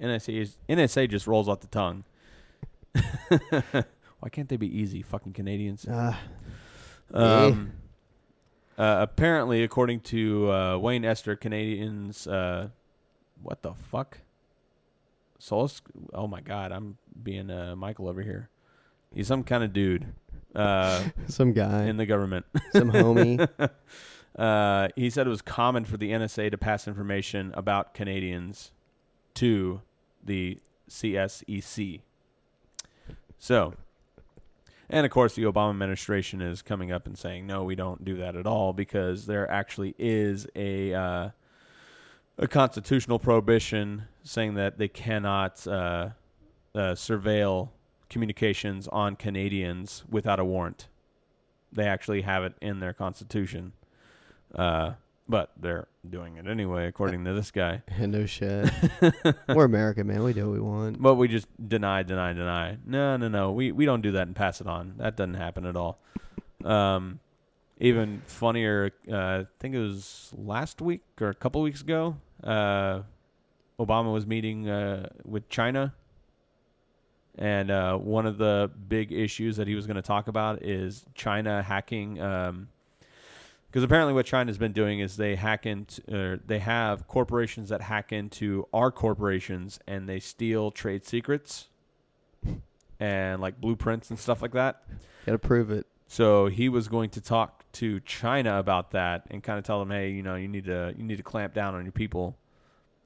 NSA, 0.00 0.40
is, 0.40 0.56
NSA 0.68 1.08
just 1.10 1.26
rolls 1.26 1.48
off 1.48 1.60
the 1.60 1.66
tongue. 1.66 2.04
Why 4.20 4.28
can't 4.28 4.48
they 4.48 4.56
be 4.56 4.78
easy, 4.78 5.02
fucking 5.02 5.32
Canadians? 5.32 5.86
Uh, 5.86 6.14
Um, 7.12 7.72
uh, 8.78 8.98
apparently, 9.00 9.62
according 9.64 10.00
to 10.00 10.50
uh, 10.52 10.78
Wayne 10.78 11.04
Esther, 11.04 11.34
Canadians, 11.36 12.26
uh, 12.26 12.68
what 13.42 13.62
the 13.62 13.74
fuck? 13.74 14.18
Solis? 15.38 15.82
Oh 16.14 16.26
my 16.28 16.40
god, 16.40 16.70
I'm 16.70 16.98
being 17.20 17.50
uh, 17.50 17.74
Michael 17.76 18.08
over 18.08 18.22
here. 18.22 18.48
He's 19.12 19.26
some 19.26 19.42
kind 19.42 19.64
of 19.64 19.72
dude 19.72 20.14
uh, 20.54 21.02
some 21.28 21.52
guy, 21.52 21.84
in 21.86 21.96
the 21.96 22.06
government. 22.06 22.46
some 22.72 22.92
homie. 22.92 23.48
Uh, 24.38 24.86
he 24.94 25.10
said 25.10 25.26
it 25.26 25.30
was 25.30 25.42
common 25.42 25.84
for 25.84 25.96
the 25.96 26.12
NSA 26.12 26.52
to 26.52 26.56
pass 26.56 26.86
information 26.86 27.52
about 27.56 27.94
Canadians 27.94 28.70
to 29.34 29.82
the 30.24 30.60
CSEC. 30.88 32.00
So, 33.36 33.74
and 34.90 35.06
of 35.06 35.12
course, 35.12 35.34
the 35.34 35.42
Obama 35.44 35.70
administration 35.70 36.40
is 36.40 36.62
coming 36.62 36.90
up 36.90 37.06
and 37.06 37.16
saying, 37.16 37.46
no, 37.46 37.64
we 37.64 37.74
don't 37.74 38.04
do 38.04 38.16
that 38.16 38.36
at 38.36 38.46
all 38.46 38.72
because 38.72 39.26
there 39.26 39.50
actually 39.50 39.94
is 39.98 40.46
a 40.54 40.92
uh, 40.94 41.30
a 42.38 42.48
constitutional 42.48 43.18
prohibition 43.18 44.04
saying 44.22 44.54
that 44.54 44.78
they 44.78 44.88
cannot 44.88 45.66
uh, 45.66 46.10
uh, 46.74 46.78
surveil 46.94 47.68
communications 48.08 48.88
on 48.88 49.14
Canadians 49.14 50.04
without 50.08 50.40
a 50.40 50.44
warrant. 50.44 50.88
They 51.72 51.86
actually 51.86 52.22
have 52.22 52.42
it 52.42 52.54
in 52.60 52.80
their 52.80 52.92
constitution. 52.92 53.72
Uh, 54.54 54.92
but 55.30 55.52
they're 55.56 55.86
doing 56.08 56.36
it 56.36 56.46
anyway, 56.46 56.86
according 56.86 57.24
to 57.24 57.32
this 57.32 57.50
guy. 57.50 57.82
no 58.00 58.26
shit. 58.26 58.70
We're 59.48 59.64
American, 59.64 60.08
man. 60.08 60.22
We 60.22 60.32
do 60.32 60.46
what 60.46 60.54
we 60.54 60.60
want. 60.60 61.00
But 61.00 61.14
we 61.14 61.28
just 61.28 61.46
deny, 61.68 62.02
deny, 62.02 62.32
deny. 62.32 62.78
No, 62.84 63.16
no, 63.16 63.28
no. 63.28 63.52
We 63.52 63.72
we 63.72 63.84
don't 63.84 64.00
do 64.00 64.12
that 64.12 64.26
and 64.26 64.34
pass 64.34 64.60
it 64.60 64.66
on. 64.66 64.94
That 64.98 65.16
doesn't 65.16 65.34
happen 65.34 65.64
at 65.64 65.76
all. 65.76 66.00
Um, 66.64 67.20
even 67.78 68.22
funnier. 68.26 68.90
Uh, 69.10 69.16
I 69.16 69.46
think 69.58 69.74
it 69.74 69.80
was 69.80 70.32
last 70.36 70.82
week 70.82 71.02
or 71.20 71.28
a 71.28 71.34
couple 71.34 71.62
weeks 71.62 71.80
ago. 71.80 72.16
Uh, 72.42 73.02
Obama 73.78 74.12
was 74.12 74.26
meeting 74.26 74.68
uh, 74.68 75.08
with 75.24 75.48
China, 75.48 75.94
and 77.38 77.70
uh, 77.70 77.96
one 77.96 78.26
of 78.26 78.36
the 78.36 78.70
big 78.88 79.12
issues 79.12 79.56
that 79.56 79.66
he 79.66 79.74
was 79.74 79.86
going 79.86 79.96
to 79.96 80.02
talk 80.02 80.28
about 80.28 80.62
is 80.62 81.06
China 81.14 81.62
hacking. 81.62 82.20
Um, 82.20 82.68
because 83.70 83.84
apparently, 83.84 84.12
what 84.12 84.26
China's 84.26 84.58
been 84.58 84.72
doing 84.72 84.98
is 84.98 85.16
they 85.16 85.36
hack 85.36 85.64
into, 85.64 86.02
or 86.12 86.40
they 86.44 86.58
have 86.58 87.06
corporations 87.06 87.68
that 87.68 87.82
hack 87.82 88.12
into 88.12 88.66
our 88.72 88.90
corporations 88.90 89.78
and 89.86 90.08
they 90.08 90.18
steal 90.18 90.72
trade 90.72 91.06
secrets 91.06 91.68
and 92.98 93.40
like 93.40 93.60
blueprints 93.60 94.10
and 94.10 94.18
stuff 94.18 94.42
like 94.42 94.52
that. 94.52 94.82
Got 95.24 95.32
to 95.32 95.38
prove 95.38 95.70
it. 95.70 95.86
So 96.08 96.46
he 96.46 96.68
was 96.68 96.88
going 96.88 97.10
to 97.10 97.20
talk 97.20 97.70
to 97.74 98.00
China 98.00 98.58
about 98.58 98.90
that 98.90 99.26
and 99.30 99.40
kind 99.40 99.56
of 99.56 99.64
tell 99.64 99.78
them, 99.78 99.92
hey, 99.92 100.10
you 100.10 100.24
know, 100.24 100.34
you 100.34 100.48
need 100.48 100.64
to 100.64 100.92
you 100.96 101.04
need 101.04 101.18
to 101.18 101.22
clamp 101.22 101.54
down 101.54 101.76
on 101.76 101.84
your 101.84 101.92
people 101.92 102.36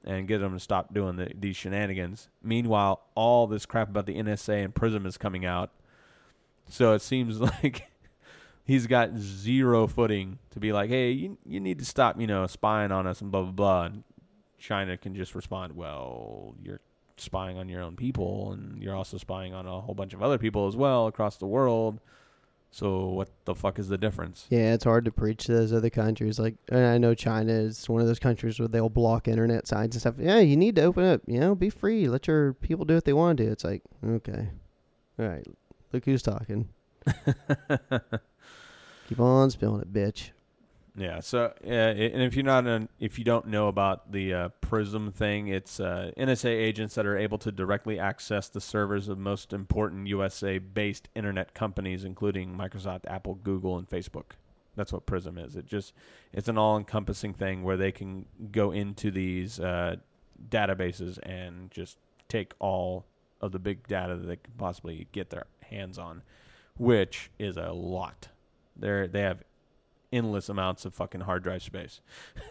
and 0.03 0.27
get 0.27 0.39
them 0.39 0.53
to 0.53 0.59
stop 0.59 0.91
doing 0.95 1.15
the, 1.15 1.31
these 1.39 1.55
shenanigans. 1.55 2.29
Meanwhile, 2.41 3.01
all 3.13 3.45
this 3.45 3.67
crap 3.67 3.89
about 3.89 4.07
the 4.07 4.15
NSA 4.15 4.63
and 4.63 4.73
Prism 4.73 5.05
is 5.05 5.17
coming 5.19 5.45
out. 5.45 5.69
So 6.67 6.93
it 6.93 7.03
seems 7.03 7.39
like 7.63 7.87
he's 8.65 8.87
got 8.87 9.17
zero 9.17 9.87
footing 9.87 10.39
to 10.51 10.59
be 10.59 10.73
like, 10.73 10.89
hey, 10.89 11.11
you 11.11 11.37
you 11.45 11.59
need 11.59 11.79
to 11.79 11.85
stop, 11.85 12.19
you 12.19 12.27
know, 12.27 12.45
spying 12.47 12.91
on 12.91 13.07
us 13.07 13.21
and 13.21 13.31
blah 13.31 13.43
blah 13.43 13.51
blah. 13.51 13.85
And 13.85 14.03
China 14.57 14.97
can 14.97 15.15
just 15.15 15.35
respond, 15.35 15.75
well, 15.75 16.55
you're 16.61 16.81
spying 17.17 17.57
on 17.57 17.69
your 17.69 17.81
own 17.81 17.95
people, 17.95 18.51
and 18.51 18.81
you're 18.81 18.95
also 18.95 19.17
spying 19.17 19.53
on 19.53 19.65
a 19.65 19.79
whole 19.81 19.95
bunch 19.95 20.13
of 20.13 20.21
other 20.21 20.37
people 20.37 20.67
as 20.67 20.75
well 20.75 21.07
across 21.07 21.37
the 21.37 21.47
world. 21.47 21.99
So 22.71 23.07
what 23.07 23.29
the 23.45 23.55
fuck 23.55 23.79
is 23.79 23.87
the 23.87 23.97
difference? 23.97 24.47
Yeah, 24.49 24.73
it's 24.73 24.83
hard 24.83 25.05
to 25.05 25.11
preach 25.11 25.45
to 25.45 25.53
those 25.53 25.71
other 25.71 25.89
countries. 25.89 26.37
Like, 26.37 26.55
and 26.67 26.85
I 26.85 26.97
know 26.97 27.13
China 27.13 27.53
is 27.53 27.87
one 27.87 28.01
of 28.01 28.07
those 28.07 28.19
countries 28.19 28.59
where 28.59 28.67
they'll 28.67 28.89
block 28.89 29.29
internet 29.29 29.65
sites 29.65 29.95
and 29.95 30.01
stuff. 30.01 30.15
Yeah, 30.19 30.39
you 30.39 30.57
need 30.57 30.75
to 30.75 30.81
open 30.83 31.05
up. 31.05 31.21
You 31.25 31.39
know, 31.39 31.55
be 31.55 31.69
free. 31.69 32.09
Let 32.09 32.27
your 32.27 32.51
people 32.53 32.83
do 32.83 32.95
what 32.95 33.05
they 33.05 33.13
want 33.13 33.37
to 33.37 33.45
do. 33.45 33.51
It's 33.51 33.63
like, 33.63 33.81
okay, 34.05 34.49
all 35.17 35.25
right. 35.25 35.47
Look 35.93 36.03
who's 36.03 36.21
talking. 36.21 36.67
Keep 39.07 39.19
on 39.19 39.49
spilling 39.49 39.81
it, 39.81 39.93
bitch. 39.93 40.31
Yeah. 40.97 41.19
So, 41.19 41.53
uh, 41.63 41.67
and 41.67 42.21
if 42.21 42.35
you're 42.35 42.45
not, 42.45 42.65
an, 42.65 42.89
if 42.99 43.19
you 43.19 43.25
don't 43.25 43.47
know 43.47 43.67
about 43.67 44.11
the 44.11 44.33
uh, 44.33 44.49
Prism 44.61 45.11
thing, 45.11 45.47
it's 45.47 45.79
uh, 45.79 46.11
NSA 46.17 46.49
agents 46.49 46.95
that 46.95 47.05
are 47.05 47.17
able 47.17 47.37
to 47.39 47.51
directly 47.51 47.99
access 47.99 48.47
the 48.47 48.61
servers 48.61 49.09
of 49.09 49.17
most 49.17 49.51
important 49.51 50.07
USA-based 50.07 51.09
internet 51.13 51.53
companies, 51.53 52.05
including 52.05 52.55
Microsoft, 52.55 53.01
Apple, 53.07 53.35
Google, 53.35 53.77
and 53.77 53.89
Facebook. 53.89 54.31
That's 54.75 54.93
what 54.93 55.05
Prism 55.05 55.37
is. 55.37 55.55
It 55.55 55.67
just 55.67 55.93
it's 56.33 56.47
an 56.47 56.57
all-encompassing 56.57 57.33
thing 57.33 57.63
where 57.63 57.77
they 57.77 57.91
can 57.91 58.25
go 58.51 58.71
into 58.71 59.11
these 59.11 59.59
uh, 59.59 59.97
databases 60.49 61.19
and 61.23 61.71
just 61.71 61.97
take 62.27 62.53
all 62.59 63.05
of 63.41 63.51
the 63.51 63.59
big 63.59 63.87
data 63.87 64.15
that 64.15 64.27
they 64.27 64.35
could 64.37 64.57
possibly 64.57 65.07
get 65.11 65.29
their 65.29 65.45
hands 65.69 65.97
on, 65.97 66.23
which 66.77 67.31
is 67.37 67.57
a 67.57 67.71
lot. 67.71 68.29
They're 68.75 69.07
they 69.07 69.21
have 69.21 69.43
endless 70.11 70.49
amounts 70.49 70.85
of 70.85 70.93
fucking 70.93 71.21
hard 71.21 71.43
drive 71.43 71.63
space. 71.63 72.01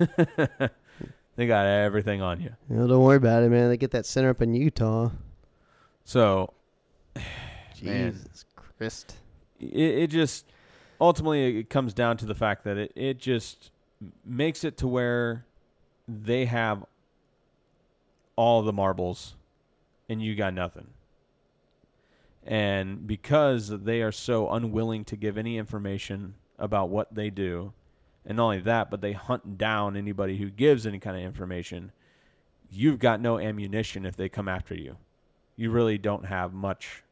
they 1.37 1.47
got 1.47 1.66
everything 1.66 2.22
on 2.22 2.41
you. 2.41 2.51
You 2.68 2.77
know, 2.77 2.87
don't 2.87 3.03
worry 3.03 3.16
about 3.16 3.43
it, 3.43 3.51
man. 3.51 3.68
They 3.68 3.77
get 3.77 3.93
that 3.93 4.07
center 4.07 4.31
up 4.31 4.43
in 4.43 4.55
Utah. 4.55 5.11
So 6.05 6.53
Man. 7.83 8.12
Jesus 8.12 8.45
Christ. 8.57 9.16
it, 9.61 9.68
it 9.68 10.07
just 10.09 10.47
ultimately 11.01 11.59
it 11.59 11.70
comes 11.70 11.93
down 11.93 12.16
to 12.18 12.27
the 12.27 12.35
fact 12.35 12.64
that 12.64 12.77
it, 12.79 12.93
it 12.95 13.18
just 13.18 13.70
makes 14.25 14.64
it 14.64 14.77
to 14.79 14.89
where 14.89 15.45
they 16.09 16.47
have 16.47 16.85
all 18.37 18.62
the 18.62 18.72
marbles 18.72 19.37
and 20.09 20.22
you 20.22 20.35
got 20.35 20.55
nothing. 20.55 20.89
And 22.45 23.07
because 23.07 23.69
they 23.69 24.03
are 24.03 24.13
so 24.13 24.51
unwilling 24.51 25.05
to 25.07 25.17
give 25.17 25.39
any 25.39 25.57
information 25.57 26.35
about 26.59 26.91
what 26.91 27.15
they 27.15 27.31
do, 27.31 27.73
and 28.27 28.37
not 28.37 28.45
only 28.45 28.61
that, 28.61 28.91
but 28.91 29.01
they 29.01 29.13
hunt 29.13 29.57
down 29.57 29.97
anybody 29.97 30.37
who 30.37 30.51
gives 30.51 30.87
any 30.87 30.99
kind 30.99 31.17
of 31.17 31.23
information, 31.23 31.93
you've 32.71 32.99
got 32.99 33.21
no 33.21 33.39
ammunition 33.39 34.05
if 34.05 34.17
they 34.17 34.29
come 34.29 34.49
after 34.49 34.75
you. 34.75 34.97
You 35.57 35.71
really 35.71 35.99
don't 35.99 36.27
have 36.27 36.53
much 36.53 37.03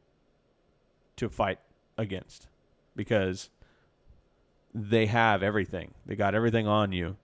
to 1.17 1.29
fight 1.29 1.59
against 1.97 2.49
because 2.97 3.51
they 4.75 5.07
have 5.07 5.43
everything. 5.43 5.93
They 6.07 6.17
got 6.17 6.35
everything 6.35 6.67
on 6.67 6.93
you. 6.93 7.17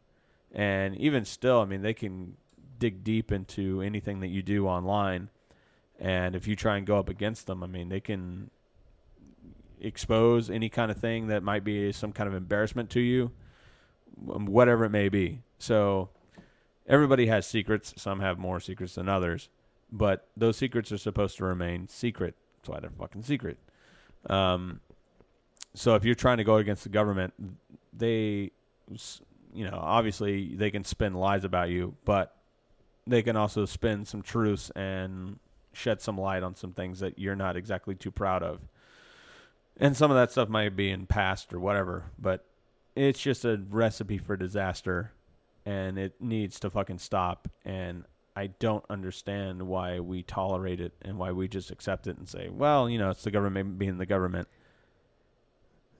And 0.53 0.97
even 0.97 1.25
still, 1.25 1.61
I 1.61 1.65
mean, 1.65 1.83
they 1.83 1.95
can 1.95 2.37
dig 2.79 3.05
deep 3.05 3.33
into 3.33 3.83
anything 3.83 4.21
that 4.21 4.29
you 4.29 4.43
do 4.43 4.67
online. 4.67 5.31
And 5.99 6.37
if 6.37 6.47
you 6.47 6.55
try 6.55 6.77
and 6.77 6.87
go 6.87 6.99
up 6.99 7.09
against 7.09 7.47
them, 7.47 7.63
I 7.63 7.67
mean, 7.67 7.89
they 7.89 8.01
can 8.01 8.51
expose 9.81 10.51
any 10.51 10.69
kind 10.69 10.91
of 10.91 10.97
thing 10.97 11.29
that 11.29 11.43
might 11.43 11.65
be 11.65 11.93
some 11.93 12.13
kind 12.13 12.29
of 12.29 12.35
embarrassment 12.35 12.91
to 12.91 13.01
you, 13.01 13.33
um, 14.33 14.47
whatever 14.47 14.85
it 14.85 14.91
may 14.91 15.09
be. 15.09 15.41
So 15.59 16.11
everybody 16.87 17.27
has 17.27 17.47
secrets. 17.47 17.95
Some 17.97 18.21
have 18.21 18.39
more 18.39 18.61
secrets 18.61 18.95
than 18.95 19.09
others, 19.09 19.49
but 19.91 20.29
those 20.37 20.57
secrets 20.57 20.93
are 20.93 20.99
supposed 20.99 21.37
to 21.39 21.45
remain 21.45 21.89
secret. 21.89 22.35
That's 22.59 22.69
why 22.69 22.81
they're 22.81 22.91
fucking 22.91 23.23
secret. 23.23 23.59
Um, 24.29 24.81
so 25.75 25.95
if 25.95 26.05
you're 26.05 26.15
trying 26.15 26.39
to 26.39 26.45
go 26.45 26.57
against 26.57 26.83
the 26.83 26.89
government, 26.89 27.35
they, 27.93 28.51
you 29.53 29.65
know, 29.65 29.79
obviously 29.81 30.55
they 30.55 30.71
can 30.71 30.85
spin 30.85 31.15
lies 31.15 31.45
about 31.45 31.71
you, 31.71 31.95
but 32.05 32.35
they 33.07 33.23
can 33.23 33.37
also 33.37 33.65
spin 33.65 34.05
some 34.05 34.23
truths 34.23 34.71
and 34.71 35.39
shed 35.73 36.01
some 36.01 36.19
light 36.19 36.43
on 36.43 36.55
some 36.55 36.73
things 36.73 37.01
that 37.01 37.19
you're 37.19 37.37
not 37.37 37.57
exactly 37.57 37.95
too 37.95 38.11
proud 38.11 38.43
of. 38.43 38.61
And 39.77 39.97
some 39.97 40.11
of 40.11 40.17
that 40.17 40.33
stuff 40.33 40.49
might 40.49 40.75
be 40.75 40.91
in 40.91 41.07
past 41.07 41.53
or 41.53 41.61
whatever, 41.61 42.05
but 42.19 42.45
it's 42.97 43.21
just 43.21 43.45
a 43.45 43.61
recipe 43.71 44.19
for 44.19 44.37
disaster 44.37 45.13
and 45.65 45.99
it 45.99 46.15
needs 46.21 46.59
to 46.61 46.71
fucking 46.71 46.99
stop 46.99 47.49
and 47.65 48.05
I 48.39 48.47
don't 48.61 48.85
understand 48.89 49.67
why 49.67 49.99
we 49.99 50.23
tolerate 50.23 50.81
it 50.81 50.93
and 51.03 51.19
why 51.19 51.33
we 51.33 51.49
just 51.49 51.73
accept 51.73 52.07
it 52.07 52.19
and 52.19 52.29
say, 52.29 52.49
well, 52.49 52.89
you 52.89 52.97
know, 52.97 53.11
it's 53.11 53.25
the 53.25 53.33
government 53.33 53.81
being 53.81 53.99
the 53.99 54.07
government. 54.07 54.47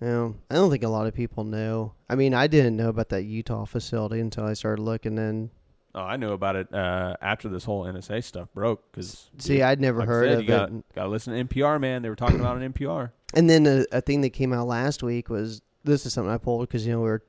Know, 0.01 0.37
I 0.49 0.55
don't 0.55 0.71
think 0.71 0.85
a 0.85 0.89
lot 0.89 1.09
of 1.09 1.15
people 1.15 1.43
know. 1.43 1.95
I 2.09 2.15
mean, 2.15 2.35
I 2.35 2.47
didn't 2.47 2.77
know 2.77 2.91
about 2.91 3.09
that 3.09 3.25
Utah 3.25 3.65
facility 3.65 4.21
until 4.21 4.45
I 4.45 4.53
started 4.53 4.83
looking. 4.83 5.19
And 5.19 5.51
Oh, 5.99 6.03
I 6.03 6.17
knew 6.17 6.31
about 6.31 6.55
it 6.55 6.73
uh, 6.73 7.17
after 7.21 7.49
this 7.49 7.65
whole 7.65 7.85
NSA 7.85 8.23
stuff 8.23 8.53
broke. 8.55 8.93
Cause 8.93 9.31
see, 9.39 9.63
I'd 9.63 9.81
never 9.81 9.99
like 9.99 10.09
heard 10.09 10.29
said, 10.29 10.39
of 10.39 10.45
you 10.45 10.55
it. 10.55 10.95
got, 10.95 11.03
to 11.03 11.09
listen 11.09 11.35
to 11.35 11.55
NPR, 11.55 11.81
man. 11.81 12.03
They 12.03 12.09
were 12.09 12.15
talking 12.15 12.39
about 12.39 12.55
on 12.57 12.73
NPR. 12.73 13.11
And 13.35 13.51
then 13.51 13.67
a, 13.67 13.85
a 13.93 14.01
thing 14.01 14.23
that 14.23 14.31
came 14.31 14.55
out 14.55 14.67
last 14.69 15.03
week 15.03 15.29
was 15.29 15.61
this 15.85 16.07
is 16.07 16.15
something 16.15 16.33
I 16.33 16.39
pulled 16.39 16.67
because 16.67 16.87
you 16.87 16.95
know 16.95 17.03
we 17.03 17.11
are 17.11 17.23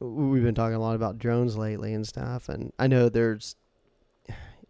we've 0.00 0.42
been 0.42 0.54
talking 0.54 0.74
a 0.74 0.80
lot 0.80 0.96
about 0.96 1.18
drones 1.18 1.54
lately 1.54 1.92
and 1.92 2.08
stuff, 2.08 2.48
and 2.48 2.72
I 2.78 2.86
know 2.86 3.10
there's, 3.10 3.56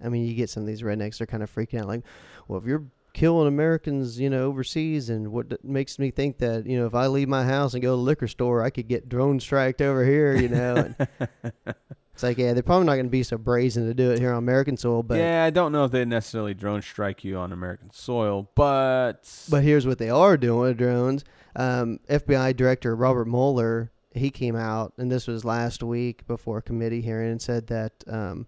I 0.02 0.08
mean, 0.08 0.26
you 0.26 0.34
get 0.34 0.50
some 0.50 0.64
of 0.64 0.66
these 0.66 0.82
rednecks 0.82 1.18
they're 1.18 1.28
kind 1.28 1.44
of 1.44 1.54
freaking 1.54 1.80
out 1.80 1.86
like, 1.86 2.02
well, 2.48 2.58
if 2.58 2.66
you're 2.66 2.82
killing 3.12 3.46
Americans, 3.46 4.18
you 4.18 4.28
know, 4.28 4.46
overseas, 4.46 5.10
and 5.10 5.28
what 5.30 5.50
d- 5.50 5.56
makes 5.62 5.96
me 6.00 6.10
think 6.10 6.38
that 6.38 6.66
you 6.66 6.76
know 6.76 6.86
if 6.86 6.94
I 6.94 7.06
leave 7.06 7.28
my 7.28 7.44
house 7.44 7.74
and 7.74 7.82
go 7.82 7.92
to 7.92 7.96
the 7.96 8.02
liquor 8.02 8.26
store, 8.26 8.64
I 8.64 8.70
could 8.70 8.88
get 8.88 9.08
drone 9.08 9.38
striked 9.38 9.80
over 9.80 10.04
here, 10.04 10.34
you 10.34 10.48
know. 10.48 10.74
And 10.74 11.36
it's 12.14 12.22
like, 12.22 12.38
yeah, 12.38 12.52
they're 12.52 12.62
probably 12.62 12.86
not 12.86 12.94
going 12.94 13.06
to 13.06 13.10
be 13.10 13.22
so 13.22 13.38
brazen 13.38 13.86
to 13.86 13.94
do 13.94 14.10
it 14.10 14.18
here 14.18 14.32
on 14.32 14.38
American 14.38 14.76
soil, 14.76 15.02
but 15.02 15.18
yeah, 15.18 15.44
I 15.44 15.50
don't 15.50 15.72
know 15.72 15.84
if 15.84 15.92
they 15.92 16.04
necessarily 16.04 16.54
drone 16.54 16.82
strike 16.82 17.24
you 17.24 17.36
on 17.38 17.52
American 17.52 17.90
soil, 17.90 18.50
but 18.54 19.46
But 19.50 19.62
here's 19.62 19.86
what 19.86 19.98
they 19.98 20.10
are 20.10 20.36
doing 20.36 20.60
with 20.60 20.78
drones. 20.78 21.24
Um, 21.56 22.00
FBI 22.08 22.56
Director 22.56 22.94
Robert 22.94 23.26
Mueller, 23.26 23.90
he 24.14 24.30
came 24.30 24.56
out, 24.56 24.92
and 24.98 25.10
this 25.10 25.26
was 25.26 25.44
last 25.44 25.82
week 25.82 26.26
before 26.26 26.58
a 26.58 26.62
committee 26.62 27.00
hearing, 27.00 27.30
and 27.30 27.40
said 27.42 27.66
that 27.68 27.92
um, 28.06 28.46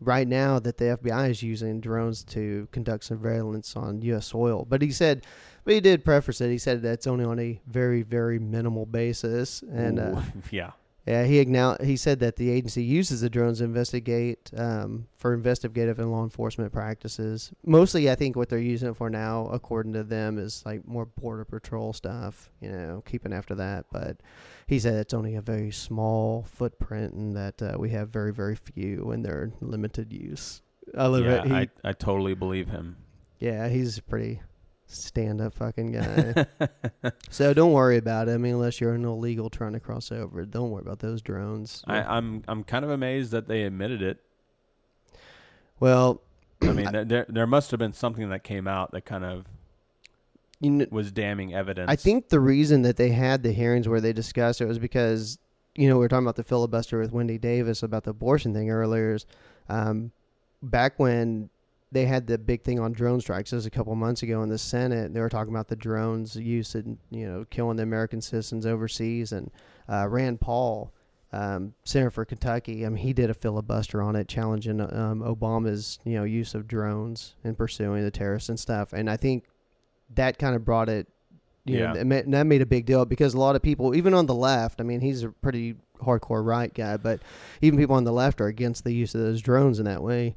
right 0.00 0.26
now 0.26 0.58
that 0.58 0.78
the 0.78 0.98
FBI 1.02 1.30
is 1.30 1.42
using 1.42 1.80
drones 1.80 2.24
to 2.24 2.68
conduct 2.72 3.04
surveillance 3.04 3.76
on 3.76 4.02
U.S. 4.02 4.26
soil. 4.26 4.66
But 4.68 4.82
he 4.82 4.90
said, 4.90 5.24
but 5.64 5.74
he 5.74 5.80
did 5.80 6.04
preface 6.04 6.40
it. 6.40 6.50
He 6.50 6.58
said 6.58 6.82
that's 6.82 7.06
only 7.06 7.24
on 7.24 7.38
a 7.38 7.60
very, 7.66 8.02
very 8.02 8.38
minimal 8.38 8.86
basis, 8.86 9.62
and 9.62 9.98
uh, 9.98 10.20
yeah, 10.50 10.72
Yeah, 11.06 11.24
he 11.24 11.44
acknow- 11.44 11.82
he 11.84 11.96
said 11.98 12.20
that 12.20 12.36
the 12.36 12.48
agency 12.50 12.82
uses 12.82 13.20
the 13.20 13.28
drones 13.28 13.58
to 13.58 13.64
investigate 13.64 14.50
um, 14.56 15.06
for 15.18 15.34
investigative 15.34 15.98
and 15.98 16.10
law 16.10 16.22
enforcement 16.22 16.72
practices. 16.72 17.52
Mostly, 17.64 18.10
I 18.10 18.14
think 18.14 18.36
what 18.36 18.48
they're 18.48 18.58
using 18.58 18.88
it 18.88 18.96
for 18.96 19.10
now, 19.10 19.48
according 19.52 19.92
to 19.92 20.02
them, 20.02 20.38
is 20.38 20.62
like 20.64 20.88
more 20.88 21.04
border 21.04 21.44
patrol 21.44 21.92
stuff. 21.92 22.48
You 22.62 22.72
know, 22.72 23.02
keeping 23.04 23.34
after 23.34 23.54
that. 23.56 23.84
But 23.92 24.16
he 24.66 24.78
said 24.78 24.94
it's 24.94 25.12
only 25.12 25.34
a 25.34 25.42
very 25.42 25.70
small 25.70 26.46
footprint, 26.50 27.12
and 27.12 27.36
that 27.36 27.60
uh, 27.60 27.76
we 27.78 27.90
have 27.90 28.08
very 28.08 28.32
very 28.32 28.56
few, 28.56 29.10
and 29.10 29.22
they're 29.22 29.52
limited 29.60 30.10
use. 30.10 30.62
I 30.96 31.06
love 31.06 31.24
yeah, 31.24 31.42
it. 31.42 31.46
He, 31.46 31.52
I, 31.52 31.68
I 31.84 31.92
totally 31.92 32.34
believe 32.34 32.68
him. 32.68 32.96
yeah, 33.40 33.68
he's 33.68 34.00
pretty 34.00 34.40
stand 34.94 35.40
up 35.40 35.54
fucking 35.54 35.92
guy. 35.92 36.46
so 37.30 37.52
don't 37.54 37.72
worry 37.72 37.96
about 37.96 38.28
it. 38.28 38.32
I 38.32 38.36
mean, 38.38 38.54
unless 38.54 38.80
you're 38.80 38.94
an 38.94 39.04
illegal 39.04 39.50
trying 39.50 39.72
to 39.74 39.80
cross 39.80 40.10
over, 40.12 40.44
don't 40.46 40.70
worry 40.70 40.82
about 40.82 41.00
those 41.00 41.22
drones. 41.22 41.82
I, 41.86 42.02
I'm 42.02 42.42
I'm 42.48 42.64
kind 42.64 42.84
of 42.84 42.90
amazed 42.90 43.30
that 43.32 43.48
they 43.48 43.62
admitted 43.64 44.02
it. 44.02 44.18
well, 45.80 46.22
I 46.62 46.72
mean, 46.72 46.86
there- 46.92 47.04
there 47.04 47.26
there 47.28 47.46
must 47.46 47.70
have 47.70 47.78
been 47.78 47.92
something 47.92 48.28
that 48.30 48.44
came 48.44 48.66
out 48.68 48.92
that 48.92 49.04
kind 49.04 49.24
of 49.24 49.44
you 50.60 50.70
know, 50.70 50.86
was 50.90 51.12
damning 51.12 51.54
evidence. 51.54 51.90
I 51.90 51.96
think 51.96 52.28
the 52.28 52.40
reason 52.40 52.82
that 52.82 52.96
they 52.96 53.10
had 53.10 53.42
the 53.42 53.52
hearings 53.52 53.88
where 53.88 54.00
they 54.00 54.12
discussed 54.12 54.60
it 54.60 54.66
was 54.66 54.78
because, 54.78 55.38
you 55.74 55.88
know, 55.88 55.96
we 55.96 56.00
were 56.00 56.08
talking 56.08 56.24
about 56.24 56.36
the 56.36 56.44
filibuster 56.44 56.98
with 56.98 57.12
Wendy 57.12 57.38
Davis 57.38 57.82
about 57.82 58.04
the 58.04 58.10
abortion 58.10 58.54
thing 58.54 58.70
earlier. 58.70 59.14
is, 59.14 59.26
Um, 59.68 60.12
back 60.62 60.98
when 60.98 61.50
they 61.94 62.04
had 62.06 62.26
the 62.26 62.36
big 62.36 62.62
thing 62.62 62.78
on 62.80 62.92
drone 62.92 63.20
strikes, 63.20 63.50
this 63.50 63.56
was 63.58 63.66
a 63.66 63.70
couple 63.70 63.94
months 63.94 64.22
ago 64.22 64.42
in 64.42 64.48
the 64.48 64.58
Senate, 64.58 65.14
they 65.14 65.20
were 65.20 65.28
talking 65.28 65.52
about 65.54 65.68
the 65.68 65.76
drones 65.76 66.36
use 66.36 66.74
in, 66.74 66.98
you 67.10 67.26
know, 67.26 67.46
killing 67.48 67.76
the 67.76 67.82
American 67.84 68.20
citizens 68.20 68.66
overseas. 68.66 69.32
And 69.32 69.50
uh, 69.88 70.08
Rand 70.08 70.40
Paul, 70.40 70.92
um, 71.32 71.74
senator 71.84 72.10
for 72.10 72.24
Kentucky, 72.24 72.84
I 72.84 72.88
mean, 72.88 72.98
he 72.98 73.12
did 73.12 73.30
a 73.30 73.34
filibuster 73.34 74.02
on 74.02 74.16
it, 74.16 74.28
challenging 74.28 74.80
um, 74.80 75.20
Obama's, 75.20 75.98
you 76.04 76.14
know, 76.14 76.24
use 76.24 76.54
of 76.54 76.66
drones 76.66 77.36
and 77.44 77.56
pursuing 77.56 78.02
the 78.02 78.10
terrorists 78.10 78.48
and 78.48 78.58
stuff. 78.58 78.92
And 78.92 79.08
I 79.08 79.16
think 79.16 79.44
that 80.14 80.38
kind 80.38 80.54
of 80.54 80.64
brought 80.64 80.88
it 80.88 81.06
you 81.64 81.78
know, 81.78 81.94
Yeah. 81.94 82.00
and 82.00 82.34
that 82.34 82.44
made 82.44 82.60
a 82.60 82.66
big 82.66 82.84
deal 82.84 83.06
because 83.06 83.32
a 83.32 83.38
lot 83.38 83.56
of 83.56 83.62
people, 83.62 83.94
even 83.94 84.12
on 84.12 84.26
the 84.26 84.34
left, 84.34 84.80
I 84.82 84.84
mean, 84.84 85.00
he's 85.00 85.22
a 85.22 85.30
pretty 85.30 85.76
hardcore 86.02 86.44
right 86.44 86.72
guy, 86.74 86.98
but 86.98 87.20
even 87.62 87.78
people 87.78 87.96
on 87.96 88.04
the 88.04 88.12
left 88.12 88.40
are 88.42 88.48
against 88.48 88.84
the 88.84 88.92
use 88.92 89.14
of 89.14 89.22
those 89.22 89.40
drones 89.40 89.78
in 89.78 89.86
that 89.86 90.02
way. 90.02 90.34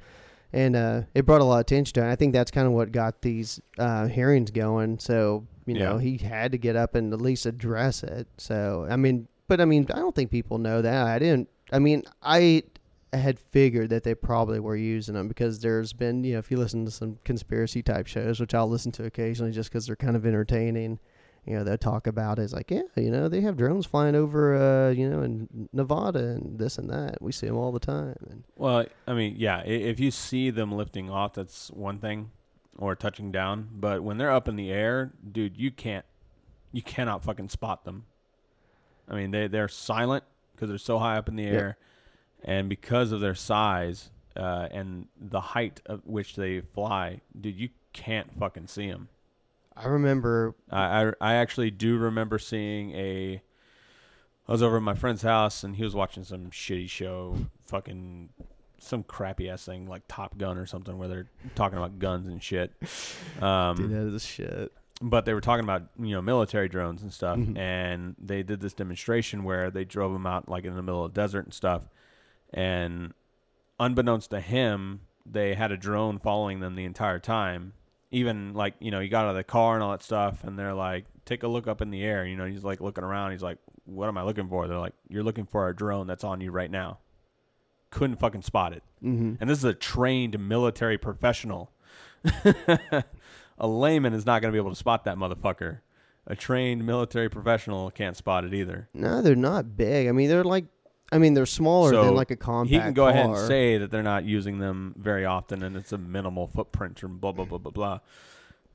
And 0.58 0.76
uh, 0.76 1.02
it 1.14 1.28
brought 1.28 1.42
a 1.42 1.44
lot 1.44 1.58
of 1.58 1.62
attention 1.62 1.94
to 1.94 2.08
it. 2.08 2.12
I 2.12 2.16
think 2.16 2.34
that's 2.34 2.50
kind 2.50 2.66
of 2.66 2.74
what 2.74 2.92
got 2.92 3.22
these 3.22 3.62
uh, 3.78 4.08
hearings 4.08 4.50
going. 4.50 4.98
So, 4.98 5.46
you 5.68 5.76
know, 5.76 6.00
he 6.00 6.18
had 6.18 6.52
to 6.54 6.58
get 6.58 6.76
up 6.76 6.96
and 6.96 7.14
at 7.14 7.22
least 7.22 7.46
address 7.46 8.02
it. 8.02 8.28
So, 8.40 8.88
I 8.90 8.96
mean, 8.96 9.28
but 9.48 9.62
I 9.62 9.66
mean, 9.66 9.86
I 9.94 10.00
don't 10.00 10.16
think 10.16 10.32
people 10.32 10.58
know 10.58 10.82
that. 10.82 11.06
I 11.06 11.20
didn't, 11.20 11.48
I 11.72 11.78
mean, 11.78 12.06
I 12.24 12.64
had 13.14 13.38
figured 13.40 13.92
that 13.92 14.04
they 14.04 14.16
probably 14.16 14.60
were 14.60 14.76
using 14.76 15.14
them 15.14 15.28
because 15.28 15.60
there's 15.60 15.94
been, 15.94 16.24
you 16.24 16.34
know, 16.34 16.40
if 16.40 16.50
you 16.50 16.58
listen 16.58 16.86
to 16.86 16.92
some 16.92 17.20
conspiracy 17.24 17.84
type 17.84 18.08
shows, 18.08 18.40
which 18.40 18.56
I'll 18.56 18.68
listen 18.68 18.92
to 18.94 19.06
occasionally 19.06 19.52
just 19.52 19.70
because 19.70 19.86
they're 19.86 19.96
kind 19.96 20.16
of 20.16 20.26
entertaining, 20.26 20.98
you 21.48 21.56
know, 21.56 21.64
they'll 21.64 21.78
talk 21.78 22.08
about 22.08 22.40
it. 22.40 22.44
It's 22.44 22.54
like, 22.54 22.70
yeah, 22.70 22.82
you 22.96 23.10
know, 23.10 23.28
they 23.30 23.42
have 23.42 23.56
drones 23.58 23.86
flying 23.86 24.16
over, 24.16 24.56
uh, 24.56 24.92
you 24.92 25.10
know, 25.10 25.22
in 25.22 25.70
Nevada 25.72 26.20
and 26.20 26.60
this 26.60 26.78
and 26.78 26.90
that. 26.90 27.22
We 27.22 27.32
see 27.32 27.48
them 27.48 27.56
all 27.56 27.72
the 27.72 27.80
time. 27.80 28.16
And 28.30 28.44
Well, 28.56 28.86
I 29.08 29.14
mean, 29.14 29.36
yeah, 29.38 29.62
if 29.66 30.00
you 30.00 30.12
see 30.12 30.50
them 30.50 30.72
lifting 30.74 31.10
off, 31.10 31.34
that's 31.34 31.70
one 31.72 32.00
thing, 32.00 32.32
or 32.78 32.96
touching 32.96 33.32
down. 33.32 33.70
But 33.72 34.04
when 34.04 34.18
they're 34.18 34.32
up 34.32 34.48
in 34.48 34.56
the 34.58 34.72
air, 34.72 35.14
dude, 35.32 35.58
you 35.58 35.72
can't, 35.72 36.06
you 36.74 36.82
cannot 36.82 37.24
fucking 37.24 37.50
spot 37.50 37.86
them. 37.86 38.06
I 39.10 39.16
mean, 39.16 39.32
they 39.32 39.48
they're 39.48 39.70
silent 39.70 40.26
because 40.54 40.68
they're 40.70 40.78
so 40.78 41.00
high 41.00 41.18
up 41.18 41.30
in 41.30 41.38
the 41.38 41.44
Yep. 41.44 41.54
air, 41.54 41.78
and 42.44 42.68
because 42.68 43.14
of 43.14 43.22
their 43.22 43.36
size 43.36 44.10
uh, 44.36 44.68
and 44.72 45.08
the 45.18 45.40
height 45.40 45.80
at 45.88 46.06
which 46.06 46.36
they 46.36 46.60
fly, 46.60 47.22
dude, 47.40 47.56
you 47.56 47.70
can't 47.94 48.38
fucking 48.38 48.68
see 48.68 48.92
them. 48.92 49.08
I 49.80 49.88
remember, 49.88 50.56
I, 50.72 51.06
I 51.08 51.12
I 51.22 51.34
actually 51.36 51.72
do 51.72 51.98
remember 51.98 52.40
seeing 52.40 52.92
a. 52.92 53.42
I 54.48 54.52
was 54.52 54.64
over 54.64 54.78
at 54.78 54.84
my 54.84 54.94
friend's 54.96 55.24
house 55.24 55.64
and 55.64 55.76
he 55.76 55.84
was 55.84 55.94
watching 55.94 56.24
some 56.24 56.52
shitty 56.52 56.90
show, 56.90 57.36
fucking 57.66 58.30
some 58.80 59.04
crappy 59.04 59.50
ass 59.50 59.66
thing 59.66 59.88
like 59.88 60.04
Top 60.08 60.38
Gun 60.38 60.58
or 60.58 60.66
something 60.66 60.98
where 60.98 61.08
they're 61.10 61.30
talking 61.56 61.78
about 61.78 62.00
guns 62.00 62.28
and 62.28 62.42
shit. 62.42 62.72
Um, 63.42 63.76
dude, 63.76 63.92
that 63.92 64.16
is 64.16 64.26
shit. 64.26 64.72
but 65.02 65.26
they 65.26 65.34
were 65.36 65.42
talking 65.42 65.64
about 65.64 65.84
you 66.00 66.12
know 66.16 66.22
military 66.22 66.68
drones 66.70 67.02
and 67.04 67.14
stuff, 67.14 67.38
Mhm. 67.38 67.56
and 67.58 68.16
they 68.18 68.42
did 68.42 68.62
this 68.62 68.74
demonstration 68.74 69.44
where 69.44 69.70
they 69.70 69.84
drove 69.86 70.12
them 70.14 70.26
out 70.26 70.50
like 70.50 70.64
in 70.66 70.76
the 70.76 70.82
middle 70.82 71.04
of 71.06 71.14
the 71.14 71.22
desert 71.22 71.46
and 71.46 71.54
stuff, 71.54 71.84
and 72.54 73.14
unbeknownst 73.80 74.30
to 74.32 74.40
him, 74.40 75.02
they 75.26 75.54
had 75.56 75.72
a 75.72 75.78
drone 75.78 76.18
following 76.20 76.62
them 76.62 76.76
the 76.76 76.86
entire 76.86 77.20
time. 77.20 77.74
Even 78.18 78.54
like 78.54 78.74
you 78.80 78.92
know, 78.92 79.00
he 79.00 79.10
got 79.10 79.26
out 79.26 79.32
of 79.32 79.36
the 79.36 79.44
car 79.44 79.76
and 79.76 79.84
all 79.84 79.92
that 79.92 80.04
stuff, 80.04 80.44
and 80.44 80.58
they're 80.58 80.74
like, 80.74 81.06
"Take 81.26 81.44
a 81.44 81.48
look 81.48 81.68
up 81.68 81.82
in 81.82 81.92
the 81.92 82.04
air." 82.04 82.26
You 82.26 82.36
know, 82.36 82.46
he's 82.46 82.64
like 82.64 82.82
looking 82.82 83.04
around. 83.04 83.32
He's 83.32 83.44
like, 83.44 83.58
"What 83.86 84.08
am 84.08 84.18
I 84.18 84.24
looking 84.24 84.48
for?" 84.50 84.68
They're 84.68 84.80
like, 84.80 84.94
"You're 85.08 85.24
looking 85.24 85.46
for 85.46 85.62
our 85.64 85.74
drone 85.74 86.08
that's 86.08 86.24
on 86.24 86.42
you 86.42 86.52
right 86.52 86.72
now." 86.72 87.00
Couldn't 87.90 88.18
fucking 88.20 88.42
spot 88.42 88.74
it. 88.74 88.84
hmm 89.02 89.36
And 89.40 89.50
this 89.50 89.60
is 89.60 89.64
a 89.64 89.74
trained 89.74 90.38
military 90.40 90.98
professional. 90.98 91.72
a 93.58 93.68
layman 93.68 94.14
is 94.14 94.26
not 94.26 94.42
going 94.42 94.52
to 94.52 94.56
be 94.56 94.60
able 94.60 94.72
to 94.72 94.76
spot 94.76 95.04
that 95.06 95.18
motherfucker. 95.18 95.80
A 96.26 96.36
trained 96.36 96.86
military 96.86 97.30
professional 97.30 97.90
can't 97.90 98.18
spot 98.18 98.44
it 98.44 98.54
either. 98.54 98.90
No, 98.94 99.22
they're 99.22 99.36
not 99.36 99.78
big. 99.78 100.10
I 100.10 100.12
mean, 100.12 100.28
they're 100.28 100.44
like, 100.44 100.66
I 101.12 101.18
mean, 101.20 101.34
they're 101.34 101.46
smaller 101.46 101.92
So 101.92 102.04
than 102.06 102.16
like 102.16 102.32
a 102.32 102.36
compact 102.36 102.74
he 102.74 102.80
can 102.80 102.94
go 102.94 103.08
ahead 103.08 103.26
and 103.26 103.36
car. 103.36 103.48
say 103.48 103.78
that 103.78 103.92
they're 103.92 104.04
not 104.04 104.26
using 104.26 104.60
them 104.60 104.94
very 104.98 105.26
often 105.26 105.64
and 105.64 105.78
it's 105.78 105.92
a 105.94 105.98
minimal 105.98 106.48
footprint 106.48 107.02
or 107.04 107.08
blah 107.08 107.32
blah 107.32 107.46
blah 107.46 107.58
blah 107.60 107.72
blah. 107.72 108.00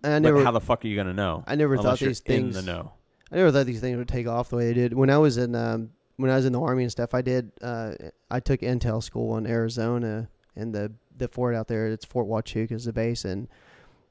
And 0.03 0.15
I 0.15 0.19
but 0.19 0.35
never, 0.37 0.45
how 0.45 0.51
the 0.51 0.61
fuck 0.61 0.85
are 0.85 0.89
you 0.89 0.95
going 0.95 1.07
to 1.09 1.13
know? 1.13 1.45
I 1.47 1.55
never 1.57 1.75
unless 1.75 1.87
thought 1.87 2.01
you're 2.01 2.11
these 2.11 2.21
in 2.21 2.53
things. 2.53 2.57
the 2.57 2.63
know. 2.63 2.93
I 3.31 3.37
never 3.37 3.51
thought 3.53 3.67
these 3.67 3.81
things 3.81 3.97
would 3.99 4.09
take 4.09 4.27
off 4.27 4.51
the 4.51 4.57
way 4.57 4.67
they 4.67 4.75
did. 4.75 4.95
When 4.95 5.11
I 5.11 5.19
was 5.19 5.37
in 5.37 5.55
um, 5.55 5.91
when 6.17 6.31
I 6.31 6.37
was 6.37 6.45
in 6.47 6.53
the 6.53 6.61
army 6.61 6.83
and 6.85 6.91
stuff, 6.93 7.15
I 7.15 7.23
did. 7.23 7.53
Uh, 7.61 7.93
I 8.31 8.41
took 8.41 8.61
intel 8.61 9.03
school 9.03 9.37
in 9.37 9.47
Arizona, 9.47 10.29
and 10.57 10.75
the 10.75 10.93
the 11.17 11.29
fort 11.29 11.55
out 11.55 11.69
there, 11.69 11.87
it's 11.89 12.05
Fort 12.05 12.27
Huachuca 12.27 12.73
is 12.73 12.85
the 12.87 12.93
base, 12.93 13.25
and 13.25 13.47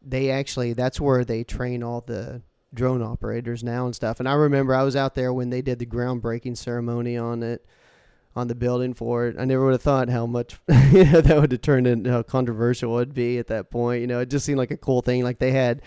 they 0.02 0.30
actually 0.32 0.74
that's 0.74 1.00
where 1.02 1.26
they 1.26 1.44
train 1.44 1.84
all 1.84 2.02
the 2.02 2.42
drone 2.74 3.02
operators 3.02 3.64
now 3.64 3.86
and 3.86 3.96
stuff. 3.96 4.20
And 4.20 4.30
I 4.30 4.34
remember 4.34 4.74
I 4.74 4.84
was 4.84 4.96
out 4.96 5.14
there 5.16 5.34
when 5.34 5.50
they 5.50 5.62
did 5.62 5.80
the 5.80 5.86
groundbreaking 5.86 6.56
ceremony 6.58 7.18
on 7.18 7.44
it. 7.44 7.66
On 8.34 8.48
the 8.48 8.56
building 8.56 8.94
for 8.94 9.28
it, 9.28 9.36
I 9.38 9.44
never 9.44 9.66
would 9.66 9.74
have 9.74 9.82
thought 9.82 10.08
how 10.10 10.26
much 10.26 10.58
you 10.92 11.04
know, 11.04 11.20
that 11.20 11.38
would 11.42 11.52
have 11.52 11.62
turned 11.62 11.86
into 11.86 12.10
how 12.12 12.24
controversial 12.24 12.92
it 12.92 12.96
would 12.96 13.14
be 13.14 13.38
at 13.40 13.48
that 13.48 13.70
point. 13.70 14.00
You 14.02 14.08
know, 14.08 14.20
it 14.20 14.30
just 14.30 14.46
seemed 14.46 14.58
like 14.58 14.72
a 14.72 14.78
cool 14.78 15.02
thing. 15.02 15.24
Like 15.24 15.40
they 15.40 15.52
had 15.52 15.82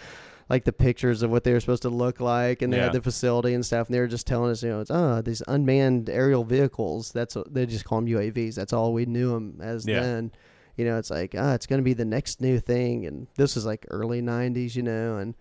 like 0.50 0.64
the 0.64 0.72
pictures 0.72 1.22
of 1.22 1.30
what 1.30 1.42
they 1.42 1.54
were 1.54 1.60
supposed 1.60 1.82
to 1.82 1.88
look 1.88 2.20
like, 2.20 2.60
and 2.60 2.70
they 2.70 2.76
Yeah. 2.76 2.82
had 2.84 2.92
the 2.92 3.00
facility 3.00 3.54
and 3.54 3.64
stuff, 3.64 3.86
and 3.88 3.94
they 3.94 4.00
were 4.00 4.06
just 4.06 4.26
telling 4.26 4.50
us, 4.50 4.62
you 4.62 4.68
know, 4.68 4.80
it's 4.80 4.90
oh 4.90 5.22
these 5.22 5.42
unmanned 5.48 6.10
aerial 6.10 6.44
vehicles. 6.44 7.12
That's 7.12 7.34
what- 7.34 7.52
they 7.54 7.64
just 7.64 7.86
call 7.86 8.00
them 8.02 8.08
UAVs. 8.08 8.54
That's 8.56 8.74
all 8.74 8.92
we 8.92 9.06
knew 9.06 9.30
them 9.32 9.58
as 9.62 9.86
Yeah. 9.86 10.00
then. 10.00 10.30
You 10.76 10.84
know, 10.84 10.98
it's 10.98 11.10
like 11.10 11.34
ah, 11.38 11.54
it's 11.54 11.64
gonna 11.66 11.80
be 11.80 11.94
the 11.94 12.04
next 12.04 12.42
new 12.42 12.60
thing, 12.60 13.06
and 13.06 13.26
this 13.36 13.54
was 13.54 13.64
like 13.64 13.86
early 13.90 14.20
'90s, 14.20 14.76
you 14.76 14.82
know, 14.82 15.16
and 15.16 15.34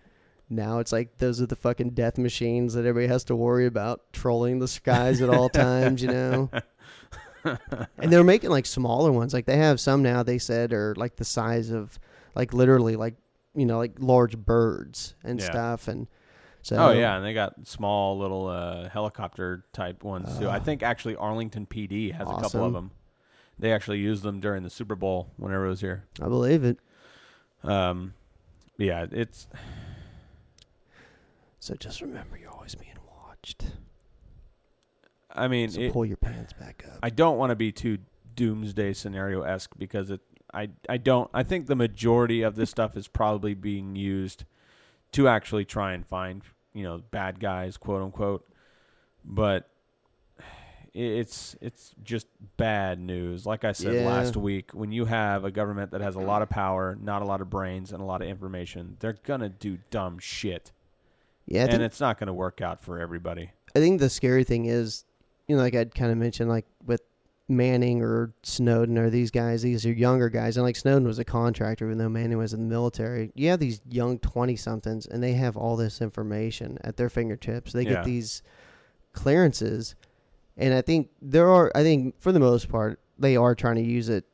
now 0.50 0.78
it's 0.78 0.92
like 0.92 1.18
those 1.18 1.40
are 1.40 1.46
the 1.46 1.56
fucking 1.56 1.90
death 1.90 2.18
machines 2.18 2.74
that 2.74 2.80
everybody 2.86 3.06
has 3.06 3.24
to 3.24 3.36
worry 3.36 3.66
about 3.66 4.12
trolling 4.12 4.58
the 4.58 4.68
skies 4.68 5.20
at 5.22 5.28
all 5.30 5.48
times, 5.48 6.02
you 6.02 6.08
know. 6.08 6.50
and 7.44 8.12
they're 8.12 8.24
making 8.24 8.50
like 8.50 8.66
smaller 8.66 9.12
ones. 9.12 9.34
Like 9.34 9.46
they 9.46 9.56
have 9.58 9.80
some 9.80 10.02
now. 10.02 10.22
They 10.22 10.38
said 10.38 10.72
are 10.72 10.94
like 10.96 11.16
the 11.16 11.24
size 11.24 11.70
of 11.70 11.98
like 12.34 12.52
literally 12.54 12.96
like 12.96 13.14
you 13.54 13.66
know 13.66 13.78
like 13.78 13.92
large 13.98 14.36
birds 14.38 15.14
and 15.24 15.38
Yeah. 15.40 15.46
stuff. 15.50 15.88
And 15.88 16.06
so 16.62 16.76
Oh 16.76 16.92
yeah, 16.92 17.16
and 17.16 17.24
they 17.24 17.34
got 17.34 17.66
small 17.66 18.18
little 18.18 18.46
uh, 18.46 18.88
helicopter 18.88 19.64
type 19.72 20.02
ones 20.04 20.38
too. 20.38 20.48
I 20.48 20.56
Oh. 20.56 20.60
think 20.60 20.82
actually 20.82 21.16
Arlington 21.16 21.66
PD 21.66 22.12
has 22.12 22.28
a 22.30 22.34
couple 22.40 22.64
of 22.64 22.72
them. 22.72 22.90
They 23.58 23.72
actually 23.72 23.98
used 23.98 24.22
them 24.24 24.40
during 24.40 24.62
the 24.62 24.70
Super 24.70 24.94
Bowl 24.96 25.30
whenever 25.36 25.66
it 25.66 25.68
was 25.68 25.80
here. 25.80 26.04
I 26.20 26.28
believe 26.28 26.64
it. 26.64 26.78
Um, 27.62 28.14
yeah, 28.78 29.06
it's 29.12 29.46
So 31.64 31.74
just 31.76 32.02
remember, 32.02 32.36
you're 32.36 32.50
always 32.50 32.74
being 32.74 32.98
watched. 33.26 33.64
I 35.34 35.48
mean, 35.48 35.70
So 35.70 35.80
it, 35.80 35.94
pull 35.94 36.04
your 36.04 36.18
pants 36.18 36.52
back 36.52 36.84
up. 36.86 36.98
I 37.02 37.08
don't 37.08 37.38
want 37.38 37.52
to 37.52 37.56
be 37.56 37.72
too 37.72 38.00
doomsday 38.36 38.92
scenario 38.92 39.40
esque 39.44 39.70
because 39.78 40.10
it. 40.10 40.20
I 40.52 40.68
I 40.90 40.98
don't. 40.98 41.30
I 41.32 41.42
think 41.42 41.66
the 41.66 41.74
majority 41.74 42.42
of 42.42 42.56
this 42.56 42.68
stuff 42.68 42.98
is 42.98 43.08
probably 43.08 43.54
being 43.54 43.96
used 43.96 44.44
to 45.12 45.26
actually 45.26 45.64
try 45.64 45.94
and 45.94 46.06
find 46.06 46.42
you 46.74 46.82
know 46.82 47.00
bad 47.10 47.40
guys, 47.40 47.78
quote 47.78 48.02
unquote. 48.02 48.46
But 49.24 49.70
it's 50.92 51.56
it's 51.62 51.94
just 52.04 52.26
bad 52.58 53.00
news. 53.00 53.46
Like 53.46 53.64
I 53.64 53.72
said 53.72 53.94
Yeah. 53.94 54.06
last 54.06 54.36
week, 54.36 54.72
when 54.72 54.92
you 54.92 55.06
have 55.06 55.46
a 55.46 55.50
government 55.50 55.92
that 55.92 56.02
has 56.02 56.14
a 56.14 56.20
lot 56.20 56.42
of 56.42 56.50
power, 56.50 56.94
not 57.00 57.22
a 57.22 57.24
lot 57.24 57.40
of 57.40 57.48
brains, 57.48 57.90
and 57.90 58.02
a 58.02 58.04
lot 58.04 58.20
of 58.20 58.28
information, 58.28 58.98
they're 59.00 59.16
gonna 59.24 59.48
do 59.48 59.78
dumb 59.90 60.18
shit, 60.18 60.72
yeah, 61.46 61.60
I 61.60 61.62
and 61.64 61.70
think, 61.72 61.82
it's 61.82 62.00
not 62.00 62.18
gonna 62.18 62.34
work 62.34 62.60
out 62.60 62.82
for 62.82 62.98
everybody. 62.98 63.50
I 63.76 63.78
think 63.80 64.00
the 64.00 64.10
scary 64.10 64.44
thing 64.44 64.66
is 64.66 65.04
you 65.46 65.56
know, 65.56 65.62
like 65.62 65.74
I'd 65.74 65.94
kind 65.94 66.10
of 66.10 66.16
mentioned, 66.18 66.48
like 66.48 66.64
with 66.86 67.02
Manning 67.48 68.00
or 68.02 68.32
Snowden 68.42 68.96
or 68.96 69.10
these 69.10 69.30
guys, 69.30 69.60
these 69.60 69.84
are 69.84 69.92
younger 69.92 70.30
guys, 70.30 70.56
and 70.56 70.64
like 70.64 70.76
Snowden 70.76 71.06
was 71.06 71.18
a 71.18 71.24
contractor, 71.24 71.84
even 71.86 71.98
though 71.98 72.08
Manning 72.08 72.38
was 72.38 72.54
in 72.54 72.60
the 72.60 72.66
military. 72.74 73.30
You 73.34 73.50
have 73.50 73.60
these 73.60 73.82
young 73.90 74.18
twenty 74.20 74.56
somethings, 74.56 75.04
and 75.06 75.22
they 75.22 75.34
have 75.34 75.54
all 75.56 75.76
this 75.76 76.00
information 76.00 76.78
at 76.82 76.96
their 76.96 77.10
fingertips. 77.10 77.72
They 77.74 77.82
Yeah. 77.82 77.94
get 77.96 78.04
these 78.06 78.42
clearances, 79.12 79.94
and 80.56 80.72
I 80.74 80.80
think 80.82 81.10
there 81.20 81.50
are. 81.50 81.70
I 81.74 81.82
think 81.82 82.20
for 82.20 82.32
the 82.32 82.40
most 82.40 82.68
part, 82.68 83.00
they 83.18 83.36
are 83.36 83.54
trying 83.54 83.76
to 83.76 83.82
use 83.82 84.08
it 84.08 84.24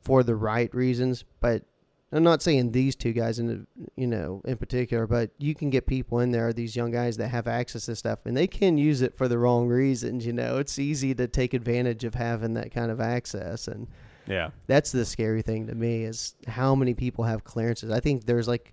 for 0.00 0.22
the 0.22 0.34
right 0.34 0.74
reasons, 0.74 1.24
but 1.40 1.62
I'm 2.12 2.24
not 2.24 2.42
saying 2.42 2.72
these 2.72 2.96
two 2.96 3.12
guys 3.12 3.38
in 3.38 3.46
the, 3.46 3.66
you 3.96 4.06
know 4.06 4.42
in 4.44 4.56
particular, 4.56 5.06
but 5.06 5.30
you 5.38 5.54
can 5.54 5.70
get 5.70 5.86
people 5.86 6.18
in 6.20 6.32
there, 6.32 6.52
these 6.52 6.74
young 6.74 6.90
guys 6.90 7.16
that 7.18 7.28
have 7.28 7.46
access 7.46 7.86
to 7.86 7.94
stuff, 7.94 8.20
and 8.24 8.36
they 8.36 8.46
can 8.48 8.76
use 8.78 9.00
it 9.00 9.16
for 9.16 9.28
the 9.28 9.38
wrong 9.38 9.68
reasons. 9.68 10.26
You 10.26 10.32
know, 10.32 10.58
it's 10.58 10.78
easy 10.78 11.14
to 11.14 11.28
take 11.28 11.54
advantage 11.54 12.02
of 12.04 12.14
having 12.14 12.54
that 12.54 12.72
kind 12.72 12.90
of 12.90 13.00
access, 13.00 13.68
and 13.68 13.86
Yeah. 14.26 14.50
that's 14.66 14.90
the 14.92 15.04
scary 15.04 15.42
thing 15.42 15.68
to 15.68 15.74
me 15.74 16.02
is 16.04 16.34
how 16.48 16.74
many 16.74 16.94
people 16.94 17.24
have 17.24 17.44
clearances. 17.44 17.90
I 17.92 18.00
think 18.00 18.26
there's 18.26 18.48
like 18.48 18.72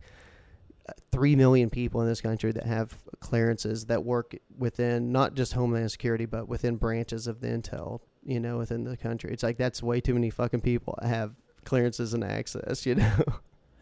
three 1.12 1.36
million 1.36 1.70
people 1.70 2.02
in 2.02 2.08
this 2.08 2.22
country 2.22 2.52
that 2.54 2.66
have 2.66 2.96
clearances 3.20 3.86
that 3.86 4.04
work 4.04 4.36
within 4.58 5.12
not 5.12 5.36
just 5.36 5.54
Homeland 5.54 5.92
Security, 5.92 6.26
but 6.26 6.48
within 6.48 6.78
branches 6.78 7.28
of 7.28 7.42
the 7.42 7.48
intel. 7.48 8.00
You 8.24 8.40
know, 8.40 8.58
within 8.58 8.84
the 8.84 8.98
country, 8.98 9.32
it's 9.32 9.44
like 9.44 9.58
that's 9.58 9.82
way 9.84 10.02
too 10.02 10.14
many 10.14 10.30
fucking 10.30 10.62
people 10.62 10.98
have 11.02 11.34
clearances 11.68 12.14
and 12.14 12.24
access. 12.24 12.86
You 12.86 12.96
know, 12.96 13.24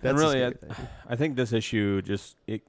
that's 0.01 0.19
the 0.19 0.25
really, 0.27 0.43
I-. 0.43 0.53
I 1.07 1.15
think 1.15 1.35
this 1.35 1.53
issue 1.53 2.01
just 2.01 2.35
it 2.47 2.63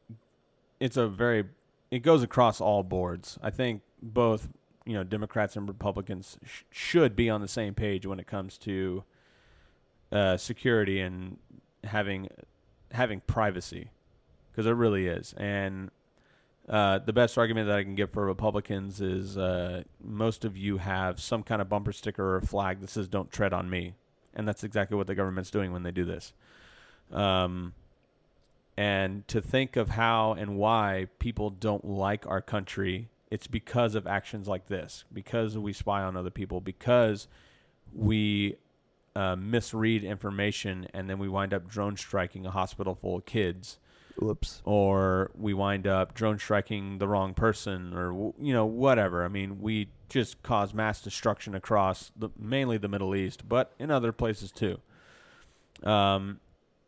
it's 0.79 0.97
a 0.97 1.09
very 1.09 1.45
it 1.91 2.01
goes 2.01 2.23
across 2.23 2.61
all 2.61 2.83
boards. 2.83 3.39
I 3.43 3.51
think 3.51 3.83
both 4.03 4.49
you 4.85 4.95
know 4.95 5.03
Democrats 5.03 5.57
and 5.57 5.67
Republicans 5.67 6.39
sh- 6.45 6.63
should 6.71 7.17
be 7.17 7.31
on 7.31 7.41
the 7.41 7.49
same 7.49 7.75
page 7.75 8.07
when 8.07 8.21
it 8.21 8.27
comes 8.27 8.59
to 8.59 9.05
uh, 10.13 10.37
security 10.37 11.01
and 11.01 11.39
having 11.85 12.29
having 12.93 13.21
privacy 13.27 13.91
because 14.51 14.67
it 14.67 14.73
really 14.73 15.07
is. 15.07 15.35
And 15.37 15.91
uh, 16.69 16.99
the 16.99 17.13
best 17.13 17.39
argument 17.39 17.69
that 17.69 17.79
I 17.79 17.85
can 17.85 17.95
give 17.95 18.11
for 18.11 18.25
Republicans 18.27 19.01
is 19.01 19.39
uh, 19.39 19.85
most 20.03 20.45
of 20.45 20.57
you 20.57 20.79
have 20.79 21.21
some 21.21 21.43
kind 21.43 21.63
of 21.63 21.69
bumper 21.69 21.93
sticker 21.93 22.37
or 22.37 22.41
flag 22.43 22.81
that 22.81 22.91
says 22.91 23.09
"Don't 23.09 23.31
tread 23.31 23.55
on 23.55 23.71
me," 23.71 23.95
and 24.37 24.47
that's 24.47 24.63
exactly 24.63 24.97
what 24.97 25.09
the 25.09 25.15
government's 25.15 25.51
doing 25.51 25.73
when 25.73 25.83
they 25.83 25.91
do 25.91 26.05
this. 26.05 26.33
Um, 27.11 27.75
and 28.77 29.27
to 29.29 29.41
think 29.41 29.77
of 29.77 29.89
how 29.89 30.35
and 30.35 30.57
why 30.57 31.07
people 31.19 31.51
don't 31.51 31.85
like 31.85 32.27
our 32.27 32.43
country, 32.43 33.09
it's 33.31 33.47
because 33.47 33.95
of 33.95 34.07
actions 34.07 34.47
like 34.47 34.69
this, 34.69 35.05
because 35.13 35.57
we 35.57 35.73
spy 35.73 36.03
on 36.03 36.17
other 36.17 36.31
people, 36.31 36.61
because 36.61 37.27
we 37.95 38.57
uh, 39.17 39.35
misread 39.35 40.05
information 40.05 40.87
and 40.93 41.09
then 41.09 41.19
we 41.19 41.29
wind 41.29 41.55
up 41.55 41.67
drone 41.67 41.97
striking 41.97 42.45
a 42.45 42.51
hospital 42.51 42.95
full 42.95 43.17
of 43.17 43.25
kids 43.25 43.79
Whoops. 44.19 44.63
or 44.65 45.31
we 45.35 45.55
wind 45.55 45.87
up 45.87 46.15
drone 46.15 46.39
striking 46.39 46.99
the 46.99 47.09
wrong 47.09 47.35
person 47.35 47.93
or 47.95 48.33
you 48.41 48.53
know 48.53 48.67
whatever. 48.67 49.25
I 49.25 49.29
mean 49.29 49.61
we 49.61 49.89
just 50.09 50.43
cause 50.43 50.73
mass 50.73 51.01
destruction 51.01 51.55
across 51.55 52.13
the, 52.17 52.31
mainly 52.39 52.79
the 52.79 52.89
middle 52.89 53.15
east 53.15 53.49
but 53.49 53.73
in 53.79 53.91
other 53.91 54.13
places 54.13 54.51
too. 54.53 54.79
Um, 55.83 56.41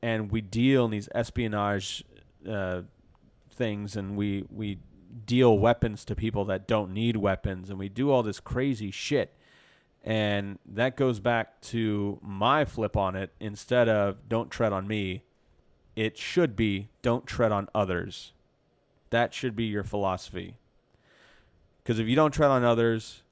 and 0.02 0.30
we 0.30 0.40
deal 0.40 0.86
in 0.86 0.90
these 0.90 1.08
espionage 1.14 2.04
uh, 2.48 2.82
things 3.50 3.96
and 3.96 4.16
we 4.16 4.44
we 4.50 4.78
deal 5.26 5.58
weapons 5.58 6.04
to 6.04 6.14
people 6.14 6.44
that 6.46 6.66
don't 6.66 6.92
need 6.92 7.16
weapons 7.16 7.70
and 7.70 7.78
we 7.78 7.88
do 7.88 8.10
all 8.10 8.22
this 8.22 8.40
crazy 8.40 8.90
shit. 8.90 9.34
And 10.04 10.58
that 10.64 10.96
goes 10.96 11.20
back 11.20 11.60
to 11.62 12.18
my 12.22 12.64
flip 12.64 12.96
on 12.96 13.16
it 13.16 13.34
instead 13.40 13.88
of 13.88 14.28
don't 14.28 14.50
tread 14.50 14.72
on 14.72 14.86
me 14.86 15.24
it 15.98 16.16
should 16.16 16.54
be 16.54 16.86
don't 17.02 17.26
tread 17.26 17.50
on 17.50 17.68
others. 17.74 18.32
That 19.10 19.34
should 19.34 19.56
be 19.56 19.64
your 19.64 19.82
philosophy. 19.82 20.54
Because 21.82 21.98
if 21.98 22.06
you 22.06 22.14
don't 22.14 22.30
tread 22.30 22.52
on 22.52 22.62
others, 22.62 23.24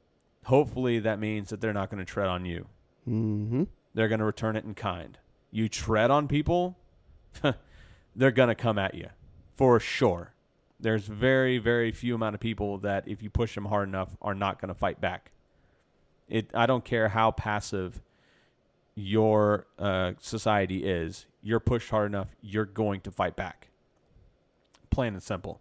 hopefully 0.47 0.99
that 0.99 1.21
means 1.21 1.51
that 1.51 1.61
they're 1.61 1.73
not 1.73 1.91
going 1.91 2.05
to 2.05 2.05
tread 2.05 2.27
on 2.27 2.45
you. 2.45 2.67
Mm-hmm. 3.09 3.65
They're 3.95 4.09
going 4.09 4.19
to 4.19 4.25
return 4.25 4.57
it 4.57 4.65
in 4.65 4.75
kind. 4.75 5.17
You 5.53 5.69
tread 5.69 6.11
on 6.11 6.27
people, 6.27 6.77
they're 8.17 8.33
going 8.33 8.49
to 8.49 8.57
come 8.57 8.81
at 8.81 8.97
you 8.97 9.11
for 9.55 9.79
sure. 9.79 10.33
There's 10.81 11.07
very, 11.07 11.59
very 11.59 11.93
few 11.93 12.17
amount 12.17 12.35
of 12.35 12.41
people 12.41 12.79
that, 12.79 13.07
if 13.07 13.23
you 13.23 13.31
push 13.31 13.55
them 13.55 13.67
hard 13.67 13.89
enough, 13.89 14.17
are 14.21 14.35
not 14.35 14.61
going 14.61 14.71
to 14.71 14.75
fight 14.75 15.01
back. 15.01 15.31
It. 16.29 16.51
I 16.53 16.67
don't 16.67 16.85
care 16.85 17.11
how 17.11 17.31
passive 17.31 18.03
your 18.97 19.69
uh, 19.79 20.15
society 20.19 20.85
is. 20.85 21.27
You're 21.47 21.61
pushed 21.61 21.91
hard 21.91 22.11
enough, 22.11 22.27
you're 22.43 22.65
going 22.65 23.01
to 23.03 23.13
fight 23.13 23.37
back. 23.37 23.69
Plain 24.91 25.13
and 25.13 25.23
simple. 25.23 25.61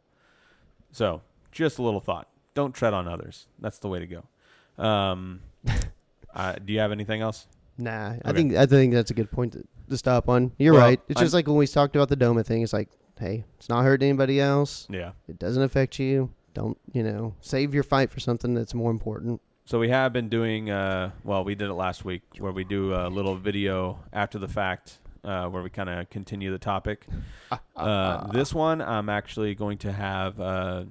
So, 0.92 1.22
just 1.52 1.78
a 1.78 1.84
little 1.84 2.00
thought. 2.00 2.28
Don't 2.56 2.74
tread 2.74 2.96
on 2.96 3.08
others. 3.08 3.46
That's 3.60 3.78
the 3.78 3.88
way 3.88 4.00
to 4.00 4.08
go. 4.08 4.84
Um, 4.84 5.42
uh, 6.34 6.54
do 6.54 6.74
you 6.74 6.80
have 6.80 6.92
anything 6.92 7.22
else? 7.22 7.46
Nah, 7.78 8.16
I 8.26 8.32
think 8.32 8.56
I 8.56 8.66
think 8.66 8.94
that's 8.94 9.12
a 9.12 9.14
good 9.14 9.30
point 9.30 9.54
to, 9.54 9.64
to 9.92 9.98
stop 9.98 10.28
on. 10.28 10.54
You're 10.58 10.74
Well, 10.74 10.82
right. 10.82 11.00
It's 11.08 11.20
just 11.22 11.36
I'm- 11.36 11.38
like 11.40 11.48
when 11.48 11.58
we 11.58 11.68
talked 11.68 11.96
about 11.96 12.10
the 12.10 12.16
DOMA 12.16 12.44
thing. 12.44 12.64
It's 12.64 12.74
like, 12.74 12.90
hey, 13.20 13.44
it's 13.60 13.70
not 13.70 13.84
hurting 13.84 14.10
anybody 14.10 14.40
else. 14.42 14.88
Yeah. 14.90 15.12
It 15.28 15.38
doesn't 15.38 15.62
affect 15.62 16.00
you. 16.00 16.32
Don't 16.56 16.80
you 16.94 17.04
know? 17.04 17.36
Save 17.42 17.76
your 17.76 17.84
fight 17.84 18.10
for 18.10 18.20
something 18.22 18.56
that's 18.56 18.74
more 18.74 18.90
important. 18.90 19.40
So 19.66 19.78
we 19.78 19.90
have 19.90 20.14
been 20.14 20.30
doing. 20.30 20.72
Uh, 20.72 21.12
well, 21.24 21.44
we 21.44 21.54
did 21.54 21.70
it 21.70 21.74
last 21.76 22.06
week, 22.06 22.24
where 22.40 22.52
we 22.54 22.64
do 22.64 22.96
a 22.96 23.08
little 23.08 23.36
video 23.36 24.00
after 24.14 24.40
the 24.40 24.48
fact, 24.48 24.98
uh, 25.26 25.48
where 25.50 25.64
we 25.64 25.70
kind 25.70 25.90
of 25.90 26.10
continue 26.10 26.52
the 26.52 26.60
topic. 26.60 27.06
Uh, 27.76 28.32
this 28.32 28.54
one, 28.54 28.82
I'm 28.82 29.10
actually 29.10 29.54
going 29.54 29.78
to 29.80 29.92
have 29.92 30.40
uh, 30.40 30.86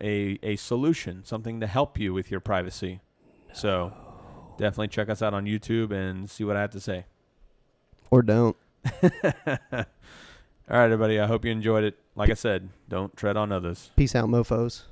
a 0.00 0.38
a 0.42 0.56
solution, 0.56 1.24
something 1.24 1.60
to 1.60 1.66
help 1.66 1.98
you 1.98 2.14
with 2.14 2.30
your 2.30 2.38
privacy. 2.40 3.00
So 3.52 3.92
definitely 4.58 4.88
check 4.88 5.08
us 5.08 5.22
out 5.22 5.34
on 5.34 5.44
YouTube 5.44 5.90
and 5.90 6.30
see 6.30 6.44
what 6.44 6.56
I 6.56 6.60
have 6.60 6.70
to 6.70 6.80
say. 6.80 7.04
Or 8.10 8.22
don't. 8.22 8.56
All 9.02 9.06
right, 9.72 10.84
everybody. 10.84 11.18
I 11.18 11.26
hope 11.26 11.44
you 11.44 11.50
enjoyed 11.50 11.84
it. 11.84 11.98
Like 12.14 12.30
I 12.30 12.34
said, 12.34 12.68
don't 12.88 13.16
tread 13.16 13.36
on 13.36 13.50
others. 13.52 13.90
Peace 13.96 14.14
out, 14.14 14.28
mofo's. 14.28 14.84